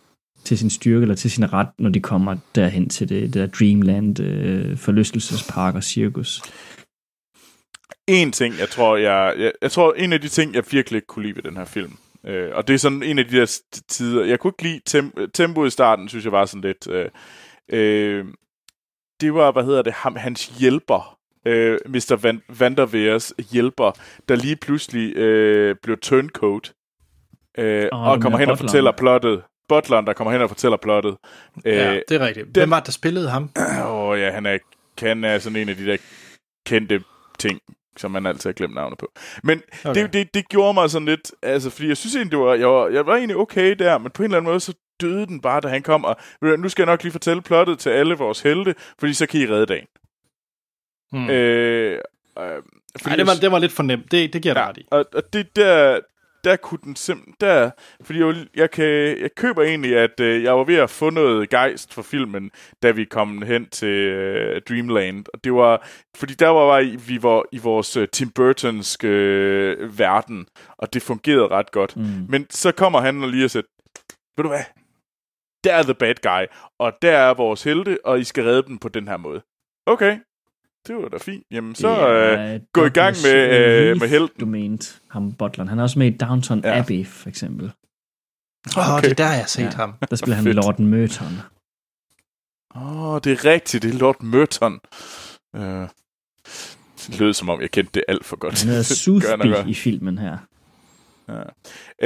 til 0.45 0.59
sin 0.59 0.71
styrke 0.71 1.03
eller 1.03 1.15
til 1.15 1.31
sin 1.31 1.53
ret, 1.53 1.69
når 1.79 1.91
de 1.91 2.01
kommer 2.01 2.37
derhen 2.55 2.89
til 2.89 3.09
det, 3.09 3.23
det 3.23 3.35
der 3.35 3.47
Dreamland 3.47 4.21
øh, 4.21 4.77
forlystelsespark 4.77 5.75
og 5.75 5.85
cirkus. 5.85 6.43
En 8.07 8.33
ting, 8.33 8.55
jeg 8.59 8.69
tror, 8.69 8.97
jeg, 8.97 9.35
jeg, 9.39 9.53
jeg 9.63 9.71
tror, 9.71 9.93
en 9.93 10.13
af 10.13 10.21
de 10.21 10.29
ting, 10.29 10.55
jeg 10.55 10.65
virkelig 10.71 10.97
ikke 10.97 11.07
kunne 11.07 11.23
lide 11.23 11.37
ved 11.37 11.43
den 11.43 11.57
her 11.57 11.65
film, 11.65 11.93
øh, 12.27 12.51
og 12.55 12.69
det 12.69 12.75
er 12.75 12.79
sådan 12.79 13.03
en 13.03 13.19
af 13.19 13.25
de 13.25 13.37
der 13.37 13.61
tider, 13.89 14.25
jeg 14.25 14.41
kunne 14.41 14.53
ikke 14.59 14.63
lide 14.63 14.81
tem, 14.87 15.13
tempoet 15.35 15.67
i 15.67 15.71
starten, 15.71 16.09
synes 16.09 16.25
jeg 16.25 16.33
var 16.33 16.47
sådan 16.47 16.61
lidt, 16.61 16.89
øh, 16.91 17.09
øh, 17.69 18.25
det 19.21 19.35
var, 19.35 19.53
hvad 19.53 19.65
hedder 19.65 19.83
det, 19.83 19.93
ham, 19.93 20.17
hans 20.17 20.47
hjælper, 20.47 21.19
øh, 21.47 21.79
Mr. 21.87 22.19
Van, 22.23 22.43
Vanderveers 22.59 23.33
hjælper, 23.53 23.93
der 24.29 24.37
lige 24.37 24.57
pludselig 24.57 25.17
øh, 25.17 25.77
blev 25.83 25.99
turncoat, 25.99 26.73
øh, 27.59 27.89
oh, 27.93 28.07
og 28.07 28.21
kommer 28.21 28.39
hen 28.39 28.51
og 28.51 28.59
fortæller 28.59 28.93
plottet 28.93 29.43
butleren, 29.69 30.07
der 30.07 30.13
kommer 30.13 30.33
hen 30.33 30.43
og 30.43 30.49
fortæller 30.49 30.77
plottet. 30.77 31.17
Ja, 31.65 31.95
øh, 31.95 32.03
det 32.09 32.21
er 32.23 32.27
rigtigt. 32.27 32.47
Hvem 32.47 32.71
var 32.71 32.79
det, 32.79 32.87
der 32.87 32.93
spillede 32.93 33.31
ham? 33.31 33.51
Åh 33.85 33.93
oh, 33.93 34.21
ja, 34.21 34.31
han 34.31 34.47
er, 34.47 34.59
han 34.99 35.25
er 35.25 35.39
sådan 35.39 35.57
en 35.57 35.69
af 35.69 35.77
de 35.77 35.87
der 35.87 35.97
kendte 36.67 37.03
ting, 37.39 37.61
som 37.97 38.11
man 38.11 38.27
altid 38.27 38.51
har 38.51 38.55
glemt 38.55 38.75
navnet 38.75 38.99
på. 38.99 39.13
Men 39.43 39.63
okay. 39.85 40.03
det, 40.03 40.13
det, 40.13 40.35
det 40.35 40.49
gjorde 40.49 40.75
mig 40.75 40.91
sådan 40.91 41.09
lidt, 41.09 41.33
altså, 41.43 41.71
fordi 41.71 41.89
jeg 41.89 41.97
synes 41.97 42.17
egentlig, 42.17 42.33
det 42.33 42.39
var, 42.39 42.55
jeg, 42.55 42.69
var, 42.69 42.89
jeg 42.89 43.07
var 43.07 43.17
egentlig 43.17 43.37
okay 43.37 43.75
der, 43.79 43.99
men 43.99 44.11
på 44.11 44.23
en 44.23 44.25
eller 44.25 44.37
anden 44.37 44.51
måde, 44.51 44.61
så 44.61 44.75
døde 45.01 45.27
den 45.27 45.41
bare, 45.41 45.61
da 45.61 45.69
han 45.69 45.83
kom, 45.83 46.05
og 46.05 46.17
nu 46.43 46.69
skal 46.69 46.83
jeg 46.83 46.93
nok 46.93 47.03
lige 47.03 47.13
fortælle 47.13 47.43
plottet 47.43 47.79
til 47.79 47.91
alle 47.91 48.15
vores 48.15 48.41
helte, 48.41 48.75
fordi 48.99 49.15
så 49.15 49.27
kan 49.27 49.41
I 49.41 49.47
redde 49.47 49.67
dagen. 49.67 49.87
Hmm. 51.13 51.31
Øh, 51.31 52.01
øh, 52.39 52.63
Ej, 53.07 53.17
det 53.17 53.27
var, 53.27 53.35
det 53.41 53.53
var 53.53 53.59
lidt 53.59 53.73
for 53.73 53.83
nemt. 53.83 54.11
Det, 54.11 54.33
det 54.33 54.43
giver 54.43 54.61
ja, 54.61 54.69
ret 54.69 54.79
i. 54.79 54.87
Og, 54.91 55.05
og 55.15 55.33
det 55.33 55.57
der, 55.57 56.01
der 56.45 56.57
kunne 56.57 56.81
den 56.85 56.97
simpelthen... 56.97 57.35
Der, 57.41 57.71
fordi 58.03 58.19
jeg, 58.19 58.47
jeg, 58.57 58.71
kan, 58.71 58.87
jeg 59.21 59.31
køber 59.37 59.63
egentlig, 59.63 59.97
at 59.97 60.21
øh, 60.21 60.43
jeg 60.43 60.59
var 60.59 60.65
ved 60.65 60.77
at 60.77 60.91
få 60.91 61.11
noget 61.11 61.51
gejst 61.51 61.95
for 61.95 62.03
filmen, 62.03 62.51
da 62.83 62.91
vi 62.91 63.05
kom 63.05 63.43
hen 63.43 63.69
til 63.69 63.89
øh, 63.89 64.63
Dreamland. 64.69 65.25
Og 65.35 65.45
det 65.45 65.55
var... 65.55 65.89
Fordi 66.17 66.35
der 66.35 66.49
var 66.49 66.81
vi 67.07 67.23
var 67.23 67.45
i 67.53 67.59
vores 67.59 67.97
øh, 67.97 68.09
Tim 68.09 68.31
Burtonske 68.31 69.09
øh, 69.09 69.99
verden, 69.99 70.47
og 70.79 70.95
det 70.95 71.03
fungerede 71.03 71.49
ret 71.49 71.71
godt. 71.71 71.97
Mm. 71.97 72.27
Men 72.29 72.47
så 72.51 72.73
kommer 72.73 73.01
han 73.01 73.23
og 73.23 73.29
lige 73.29 73.45
og 73.45 73.51
siger, 73.51 73.63
ved 74.37 74.43
du 74.43 74.49
hvad? 74.49 74.65
Der 75.65 75.75
er 75.75 75.83
the 75.83 75.95
bad 75.95 76.15
guy, 76.23 76.47
og 76.79 76.93
der 77.03 77.19
er 77.19 77.35
vores 77.35 77.63
helte, 77.63 77.99
og 78.05 78.21
I 78.21 78.25
skal 78.25 78.45
redde 78.45 78.63
dem 78.63 78.79
på 78.79 78.89
den 78.89 79.09
her 79.09 79.17
måde. 79.17 79.43
Okay, 79.87 80.19
det 80.87 80.97
var 80.97 81.09
da 81.09 81.19
fint. 81.19 81.47
Jamen, 81.51 81.75
så 81.75 81.89
ja, 81.89 82.55
øh, 82.55 82.61
gå 82.73 82.85
i 82.85 82.89
gang 82.89 83.17
med, 83.25 83.35
øh, 83.35 84.01
med 84.01 84.09
helten. 84.09 84.41
Du 84.41 84.47
mente 84.47 84.87
ham, 85.11 85.33
Butleren. 85.33 85.69
Han 85.69 85.79
er 85.79 85.83
også 85.83 85.99
med 85.99 86.15
i 86.15 86.17
Downton 86.17 86.61
ja. 86.65 86.79
Abbey, 86.79 87.07
for 87.07 87.29
eksempel. 87.29 87.73
Åh, 88.77 88.91
oh, 88.91 88.97
okay. 88.97 89.05
det 89.09 89.21
er 89.21 89.25
der, 89.25 89.31
jeg 89.31 89.41
har 89.41 89.47
set 89.47 89.63
ja, 89.63 89.71
ham. 89.71 89.95
Der 90.11 90.17
spiller 90.17 90.37
han 90.37 90.45
Lord 90.45 90.79
Merton. 90.79 91.33
Åh, 92.75 93.07
oh, 93.07 93.21
det 93.25 93.33
er 93.33 93.45
rigtigt. 93.45 93.83
Det 93.83 93.95
er 93.95 93.99
Lord 93.99 94.23
Merton. 94.23 94.81
Uh, 95.57 95.89
det 97.07 97.19
lød 97.19 97.33
som 97.33 97.49
om, 97.49 97.61
jeg 97.61 97.71
kendte 97.71 97.93
det 97.95 98.05
alt 98.09 98.25
for 98.25 98.37
godt. 98.37 98.61
Han 98.61 98.69
hedder 98.69 98.83
Soothby 99.05 99.71
i 99.71 99.75
filmen 99.75 100.19
her. 100.19 100.39
Ja. 101.33 101.43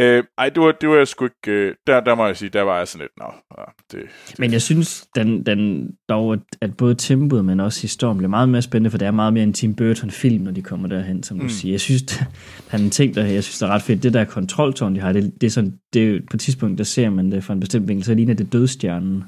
Øh, 0.02 0.24
ej, 0.38 0.48
det 0.48 0.62
var, 0.62 0.72
det 0.72 0.88
var 0.88 0.96
jeg 0.96 1.08
sgu 1.08 1.24
ikke... 1.24 1.50
Øh, 1.50 1.74
der, 1.86 2.00
der 2.00 2.14
må 2.14 2.26
jeg 2.26 2.36
sige, 2.36 2.48
der 2.48 2.62
var 2.62 2.78
jeg 2.78 2.88
sådan 2.88 3.04
lidt... 3.04 3.12
Nå, 3.18 3.32
ja, 3.58 3.64
det, 3.92 4.08
det. 4.28 4.38
Men 4.38 4.52
jeg 4.52 4.62
synes 4.62 5.06
den, 5.14 5.46
den, 5.46 5.90
dog, 6.08 6.38
at 6.60 6.76
både 6.76 6.94
tempoet, 6.94 7.44
men 7.44 7.60
også 7.60 7.82
historien 7.82 8.18
bliver 8.18 8.30
meget 8.30 8.48
mere 8.48 8.62
spændende, 8.62 8.90
for 8.90 8.98
det 8.98 9.06
er 9.06 9.10
meget 9.10 9.32
mere 9.32 9.44
en 9.44 9.52
Tim 9.52 9.74
Burton-film, 9.74 10.44
når 10.44 10.50
de 10.50 10.62
kommer 10.62 10.88
derhen, 10.88 11.22
som 11.22 11.38
du 11.38 11.42
mm. 11.42 11.48
siger. 11.48 11.72
Jeg 11.72 11.80
synes, 11.80 12.02
der, 12.02 12.24
der 12.70 12.78
er 12.78 12.82
en 12.82 12.90
ting, 12.90 13.14
der 13.14 13.24
jeg 13.24 13.44
synes, 13.44 13.58
der 13.58 13.66
er 13.66 13.70
ret 13.70 13.82
fedt. 13.82 14.02
Det 14.02 14.14
der 14.14 14.24
kontroltårn, 14.24 14.94
de 14.94 15.00
har, 15.00 15.12
det, 15.12 15.32
det 15.40 15.46
er 15.46 15.50
sådan... 15.50 15.78
Det 15.92 16.22
på 16.30 16.36
et 16.36 16.40
tidspunkt, 16.40 16.78
der 16.78 16.84
ser 16.84 17.10
man 17.10 17.32
det 17.32 17.44
fra 17.44 17.54
en 17.54 17.60
bestemt 17.60 17.88
vinkel, 17.88 18.04
så 18.04 18.14
ligner 18.14 18.34
det 18.34 18.52
dødstjernen. 18.52 19.24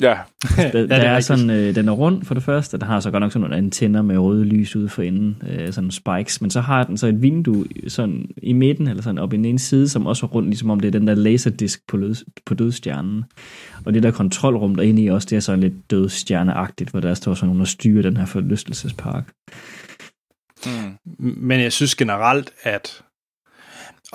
Ja. 0.00 0.18
der, 0.56 0.78
ja, 0.80 0.86
der 0.86 0.96
er, 0.96 1.16
er 1.16 1.20
sådan, 1.20 1.50
øh, 1.50 1.74
den 1.74 1.88
er 1.88 1.92
rund 1.92 2.24
for 2.24 2.34
det 2.34 2.42
første, 2.42 2.78
der 2.78 2.86
har 2.86 3.00
så 3.00 3.10
godt 3.10 3.20
nok 3.20 3.32
sådan 3.32 3.40
nogle 3.40 3.56
antenner 3.56 4.02
med 4.02 4.18
røde 4.18 4.44
lys 4.44 4.76
ude 4.76 4.88
for 4.88 5.02
enden, 5.02 5.42
øh, 5.50 5.72
sådan 5.72 5.90
spikes, 5.90 6.40
men 6.40 6.50
så 6.50 6.60
har 6.60 6.84
den 6.84 6.96
så 6.96 7.06
et 7.06 7.22
vindue 7.22 7.64
sådan 7.88 8.26
i 8.42 8.52
midten, 8.52 8.88
eller 8.88 9.02
sådan 9.02 9.18
op 9.18 9.32
i 9.32 9.36
den 9.36 9.44
ene 9.44 9.58
side, 9.58 9.88
som 9.88 10.06
også 10.06 10.26
er 10.26 10.30
rundt, 10.30 10.48
ligesom 10.48 10.70
om 10.70 10.80
det 10.80 10.88
er 10.88 10.98
den 10.98 11.06
der 11.06 11.14
laserdisk 11.14 11.80
på, 11.88 11.96
lød, 11.96 12.14
på 12.46 12.54
dødstjernen. 12.54 13.24
Og 13.84 13.94
det 13.94 14.02
der 14.02 14.10
kontrolrum 14.10 14.74
derinde 14.74 15.02
i 15.02 15.10
også, 15.10 15.26
det 15.30 15.36
er 15.36 15.40
sådan 15.40 15.60
lidt 15.60 15.90
dødstjerneagtigt, 15.90 16.90
hvor 16.90 17.00
der 17.00 17.14
står 17.14 17.34
sådan 17.34 17.46
nogen, 17.48 17.60
der 17.60 17.66
styrer 17.66 18.02
den 18.02 18.16
her 18.16 18.26
forlystelsespark. 18.26 19.32
Mm. 20.66 20.98
Men 21.18 21.60
jeg 21.60 21.72
synes 21.72 21.94
generelt, 21.94 22.52
at 22.62 23.02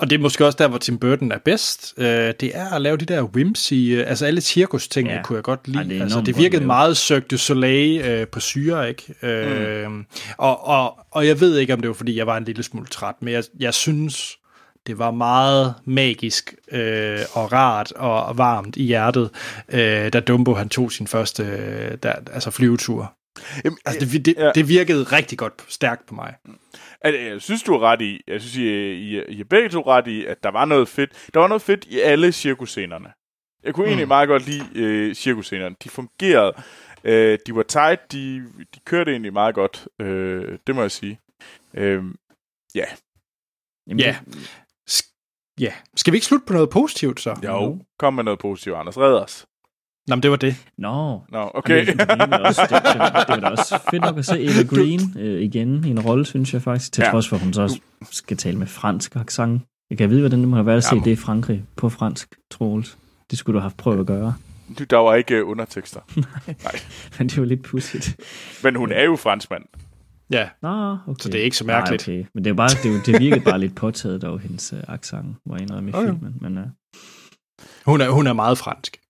og 0.00 0.10
det 0.10 0.16
er 0.16 0.20
måske 0.20 0.46
også 0.46 0.56
der, 0.58 0.68
hvor 0.68 0.78
Tim 0.78 0.98
Burton 0.98 1.32
er 1.32 1.38
bedst. 1.38 1.94
Øh, 1.96 2.34
det 2.40 2.50
er 2.54 2.74
at 2.74 2.82
lave 2.82 2.96
de 2.96 3.04
der 3.04 3.22
whimsy, 3.22 3.74
øh, 3.74 4.04
altså 4.06 4.26
alle 4.26 4.40
cirkus-ting, 4.40 5.08
ja. 5.08 5.22
kunne 5.22 5.36
jeg 5.36 5.42
godt 5.42 5.68
lide. 5.68 5.82
Ja, 5.82 5.94
det, 5.94 6.02
altså, 6.02 6.20
det 6.20 6.38
virkede 6.38 6.64
meget 6.64 7.24
du 7.30 7.38
Soleil 7.38 8.00
øh, 8.00 8.26
på 8.26 8.40
syre, 8.40 8.88
ikke? 8.88 9.14
Øh, 9.22 9.90
mm. 9.90 10.04
og, 10.38 10.66
og, 10.66 10.98
og 11.10 11.26
jeg 11.26 11.40
ved 11.40 11.58
ikke, 11.58 11.72
om 11.72 11.80
det 11.80 11.88
var, 11.88 11.94
fordi 11.94 12.16
jeg 12.16 12.26
var 12.26 12.36
en 12.36 12.44
lille 12.44 12.62
smule 12.62 12.86
træt, 12.86 13.14
men 13.20 13.34
jeg, 13.34 13.44
jeg 13.58 13.74
synes, 13.74 14.36
det 14.86 14.98
var 14.98 15.10
meget 15.10 15.74
magisk 15.84 16.54
øh, 16.72 17.18
og 17.32 17.52
rart 17.52 17.92
og 17.92 18.38
varmt 18.38 18.76
i 18.76 18.82
hjertet, 18.82 19.30
øh, 19.68 20.12
da 20.12 20.20
Dumbo 20.20 20.54
han 20.54 20.68
tog 20.68 20.92
sin 20.92 21.06
første 21.06 21.42
øh, 21.42 21.98
der, 22.02 22.12
altså 22.32 22.50
flyvetur. 22.50 23.12
Jamen, 23.64 23.78
altså, 23.84 24.06
det, 24.06 24.26
det, 24.26 24.34
ja. 24.38 24.50
det 24.54 24.68
virkede 24.68 25.02
rigtig 25.02 25.38
godt 25.38 25.52
stærkt 25.68 26.06
på 26.06 26.14
mig. 26.14 26.34
Jeg 27.04 27.42
synes, 27.42 27.62
du 27.62 27.74
er 27.74 27.80
ret 27.80 28.02
i, 28.02 28.20
jeg 28.26 28.40
synes, 28.40 28.56
I, 28.56 28.62
I, 28.92 29.22
I 29.28 29.40
er 29.40 29.44
begge 29.44 29.68
to 29.68 29.80
ret 29.86 30.06
i, 30.06 30.24
at 30.24 30.42
der 30.42 30.50
var 30.50 30.64
noget 30.64 30.88
fedt. 30.88 31.28
Der 31.34 31.40
var 31.40 31.48
noget 31.48 31.62
fedt 31.62 31.84
i 31.84 32.00
alle 32.00 32.32
cirkusscenerne. 32.32 33.12
Jeg 33.62 33.74
kunne 33.74 33.84
mm. 33.84 33.88
egentlig 33.88 34.08
meget 34.08 34.28
godt 34.28 34.46
lide 34.46 34.64
øh, 34.74 35.14
cirkusscenerne. 35.14 35.76
De 35.84 35.88
fungerede. 35.88 36.52
Øh, 37.04 37.38
de 37.46 37.54
var 37.54 37.62
tight. 37.62 38.12
De, 38.12 38.44
de 38.74 38.80
kørte 38.84 39.10
egentlig 39.10 39.32
meget 39.32 39.54
godt. 39.54 39.88
Øh, 39.98 40.58
det 40.66 40.74
må 40.74 40.80
jeg 40.80 40.90
sige. 40.90 41.20
Øh, 41.74 42.04
ja. 42.74 42.84
Jamen, 43.86 44.00
ja. 44.00 44.16
Ja. 45.60 45.72
Skal 45.96 46.12
vi 46.12 46.16
ikke 46.16 46.26
slutte 46.26 46.46
på 46.46 46.52
noget 46.52 46.70
positivt 46.70 47.20
så? 47.20 47.36
Jo, 47.44 47.78
kom 47.98 48.14
med 48.14 48.24
noget 48.24 48.40
positivt, 48.40 48.76
Anders. 48.76 48.98
Red 48.98 49.14
os. 49.14 49.46
Nå, 50.08 50.16
men 50.16 50.22
det 50.22 50.30
var 50.30 50.36
det. 50.36 50.56
Nå. 50.78 51.22
Nå, 51.28 51.50
okay. 51.54 51.86
det, 51.86 52.08
var 52.08 52.38
også, 52.38 52.62
det, 52.62 52.82
det, 53.28 53.28
var 53.28 53.40
da 53.40 53.46
også 53.46 53.78
fedt 53.90 54.02
nok 54.02 54.18
at 54.18 54.24
se 54.24 54.42
Eva 54.42 54.62
Green 54.62 55.00
øh, 55.18 55.42
igen 55.42 55.84
i 55.84 55.90
en 55.90 56.00
rolle, 56.00 56.26
synes 56.26 56.54
jeg 56.54 56.62
faktisk, 56.62 56.92
til 56.92 57.02
ja. 57.02 57.10
trods 57.10 57.28
for, 57.28 57.36
at 57.36 57.42
hun 57.42 57.52
så 57.52 57.62
også 57.62 57.80
skal 58.10 58.36
tale 58.36 58.58
med 58.58 58.66
fransk 58.66 59.16
accent. 59.16 59.62
Jeg 59.90 59.98
kan 59.98 60.10
vide, 60.10 60.20
hvordan 60.20 60.40
det 60.40 60.48
må 60.48 60.56
have 60.56 60.66
været 60.66 60.76
at 60.76 60.84
se 60.84 60.94
Jamen. 60.94 61.04
det 61.04 61.10
i 61.10 61.16
Frankrig 61.16 61.64
på 61.76 61.88
fransk, 61.88 62.34
Troels. 62.50 62.98
Det 63.30 63.38
skulle 63.38 63.54
du 63.54 63.58
have 63.58 63.70
haft 63.70 63.76
prøvet 63.76 64.00
at 64.00 64.06
gøre. 64.06 64.34
Du, 64.78 64.84
der 64.84 64.96
var 64.96 65.14
ikke 65.14 65.44
uh, 65.44 65.50
undertekster. 65.50 66.00
Nej. 66.16 66.24
Nej. 66.64 66.80
men 67.18 67.28
det 67.28 67.38
var 67.38 67.44
lidt 67.44 67.62
pudsigt. 67.62 68.16
Men 68.64 68.76
hun 68.76 68.92
er 68.92 69.04
jo 69.04 69.16
franskmand. 69.16 69.62
Ja, 70.30 70.48
Nå, 70.62 70.96
okay. 71.06 71.22
så 71.22 71.28
det 71.28 71.40
er 71.40 71.44
ikke 71.44 71.56
så 71.56 71.64
mærkeligt. 71.64 72.08
Nej, 72.08 72.16
okay. 72.16 72.28
Men 72.34 72.44
det, 72.44 72.50
er 72.50 72.54
bare, 72.54 72.68
det, 72.82 73.06
det 73.06 73.20
virkede 73.20 73.44
bare 73.44 73.58
lidt 73.58 73.76
påtaget 73.76 74.22
dog, 74.22 74.40
hendes 74.40 74.72
uh, 74.72 74.78
accent, 74.88 75.36
var 75.46 75.56
af 75.56 75.60
i 75.60 75.92
okay. 75.92 76.06
filmen. 76.06 76.36
Men, 76.40 76.58
uh... 76.58 76.64
hun, 77.84 78.00
er, 78.00 78.10
hun 78.10 78.26
er 78.26 78.32
meget 78.32 78.58
fransk. 78.58 79.00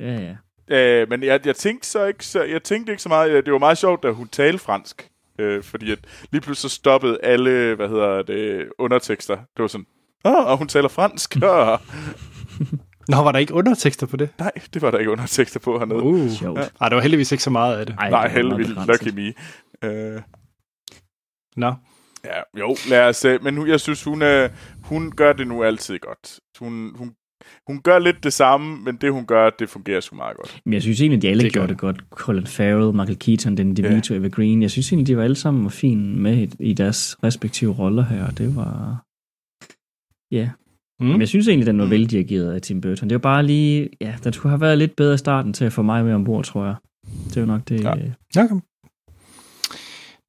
Ja, 0.00 0.20
ja. 0.20 0.36
Øh, 0.68 1.08
men 1.10 1.22
jeg, 1.22 1.46
jeg, 1.46 1.56
tænkte 1.56 1.88
så 1.88 2.04
ikke 2.04 2.26
så, 2.26 2.42
jeg 2.42 2.62
tænkte 2.62 2.92
ikke 2.92 3.02
så 3.02 3.08
meget. 3.08 3.44
Det 3.44 3.52
var 3.52 3.58
meget 3.58 3.78
sjovt, 3.78 4.02
da 4.02 4.10
hun 4.10 4.28
talte 4.28 4.58
fransk. 4.58 5.10
Øh, 5.38 5.62
fordi 5.62 5.92
at 5.92 5.98
lige 6.32 6.40
pludselig 6.40 6.70
så 6.70 6.76
stoppede 6.76 7.18
alle, 7.22 7.74
hvad 7.74 7.88
hedder 7.88 8.22
det, 8.22 8.68
undertekster. 8.78 9.36
Det 9.36 9.62
var 9.62 9.66
sådan, 9.66 9.86
åh, 10.24 10.46
og 10.46 10.58
hun 10.58 10.68
taler 10.68 10.88
fransk. 10.88 11.36
Åh. 11.42 11.78
Nå, 13.08 13.16
var 13.16 13.32
der 13.32 13.38
ikke 13.38 13.54
undertekster 13.54 14.06
på 14.06 14.16
det? 14.16 14.28
Nej, 14.38 14.52
det 14.74 14.82
var 14.82 14.90
der 14.90 14.98
ikke 14.98 15.10
undertekster 15.10 15.60
på 15.60 15.78
hernede. 15.78 16.02
Uh, 16.02 16.42
ja. 16.42 16.48
Ej, 16.80 16.88
det 16.88 16.96
var 16.96 17.00
heldigvis 17.00 17.32
ikke 17.32 17.44
så 17.44 17.50
meget 17.50 17.76
af 17.76 17.86
det. 17.86 17.96
Ej, 17.98 18.10
Nej, 18.10 18.28
heldigvis. 18.28 18.68
Lucky 18.68 19.08
me. 19.14 19.34
Øh. 19.88 20.22
Nå. 21.56 21.74
Ja, 22.24 22.40
jo, 22.60 22.76
lad 22.88 23.08
os 23.08 23.16
se. 23.16 23.38
Men 23.38 23.68
jeg 23.68 23.80
synes, 23.80 24.04
hun, 24.04 24.22
er, 24.22 24.48
hun 24.82 25.12
gør 25.12 25.32
det 25.32 25.46
nu 25.46 25.64
altid 25.64 25.98
godt. 25.98 26.40
Hun, 26.58 26.92
hun 26.96 27.14
hun 27.66 27.82
gør 27.82 27.98
lidt 27.98 28.24
det 28.24 28.32
samme, 28.32 28.84
men 28.84 28.96
det 28.96 29.12
hun 29.12 29.26
gør, 29.26 29.50
det 29.50 29.68
fungerer 29.68 30.00
sgu 30.00 30.16
meget 30.16 30.36
godt. 30.36 30.60
Men 30.64 30.74
jeg 30.74 30.82
synes 30.82 31.00
egentlig, 31.00 31.16
at 31.16 31.22
de 31.22 31.28
alle 31.28 31.42
det 31.42 31.52
gjorde 31.52 31.68
det 31.68 31.78
godt. 31.78 32.04
Colin 32.10 32.46
Farrell, 32.46 32.94
Michael 32.94 33.18
Keaton, 33.18 33.56
den 33.56 33.76
DeVito, 33.76 34.14
yeah. 34.14 34.20
Eva 34.20 34.28
Green. 34.28 34.62
Jeg 34.62 34.70
synes 34.70 34.92
egentlig, 34.92 35.06
de 35.06 35.16
var 35.16 35.24
alle 35.24 35.36
sammen 35.36 35.64
var 35.64 35.70
fine 35.70 36.20
med 36.20 36.48
i 36.60 36.72
deres 36.72 37.16
respektive 37.24 37.72
roller 37.72 38.04
her. 38.04 38.30
Det 38.30 38.56
var... 38.56 39.02
Ja. 40.30 40.50
Mm. 41.00 41.06
Men 41.06 41.20
jeg 41.20 41.28
synes 41.28 41.48
egentlig, 41.48 41.66
den 41.66 41.78
var 41.78 41.84
mm. 41.84 41.90
veldirigeret 41.90 42.52
af 42.52 42.62
Tim 42.62 42.80
Burton. 42.80 43.08
Det 43.08 43.14
var 43.14 43.18
bare 43.18 43.42
lige... 43.42 43.88
Ja, 44.00 44.14
den 44.24 44.32
skulle 44.32 44.50
have 44.50 44.60
været 44.60 44.78
lidt 44.78 44.96
bedre 44.96 45.14
i 45.14 45.18
starten 45.18 45.52
til 45.52 45.64
at 45.64 45.72
få 45.72 45.82
mig 45.82 46.04
med 46.04 46.14
ombord, 46.14 46.44
tror 46.44 46.64
jeg. 46.64 46.74
Det 47.34 47.42
var 47.42 47.46
nok 47.46 47.68
det... 47.68 47.84
Ja. 47.84 47.92
Okay. 48.36 48.60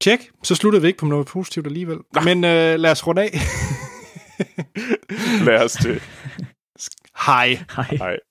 Tjek. 0.00 0.18
Så 0.44 0.54
sluttede 0.54 0.82
vi 0.82 0.88
ikke 0.88 0.98
på 0.98 1.06
noget 1.06 1.26
positivt 1.26 1.66
alligevel. 1.66 1.98
Nej. 2.14 2.24
Men 2.24 2.44
øh, 2.44 2.80
lad 2.80 2.90
os 2.90 3.06
runde 3.06 3.22
af. 3.22 3.38
lad 5.46 5.64
os 5.64 5.72
det. 5.72 6.02
Hej. 7.18 7.64
Hej. 7.76 7.98
Hej. 7.98 8.27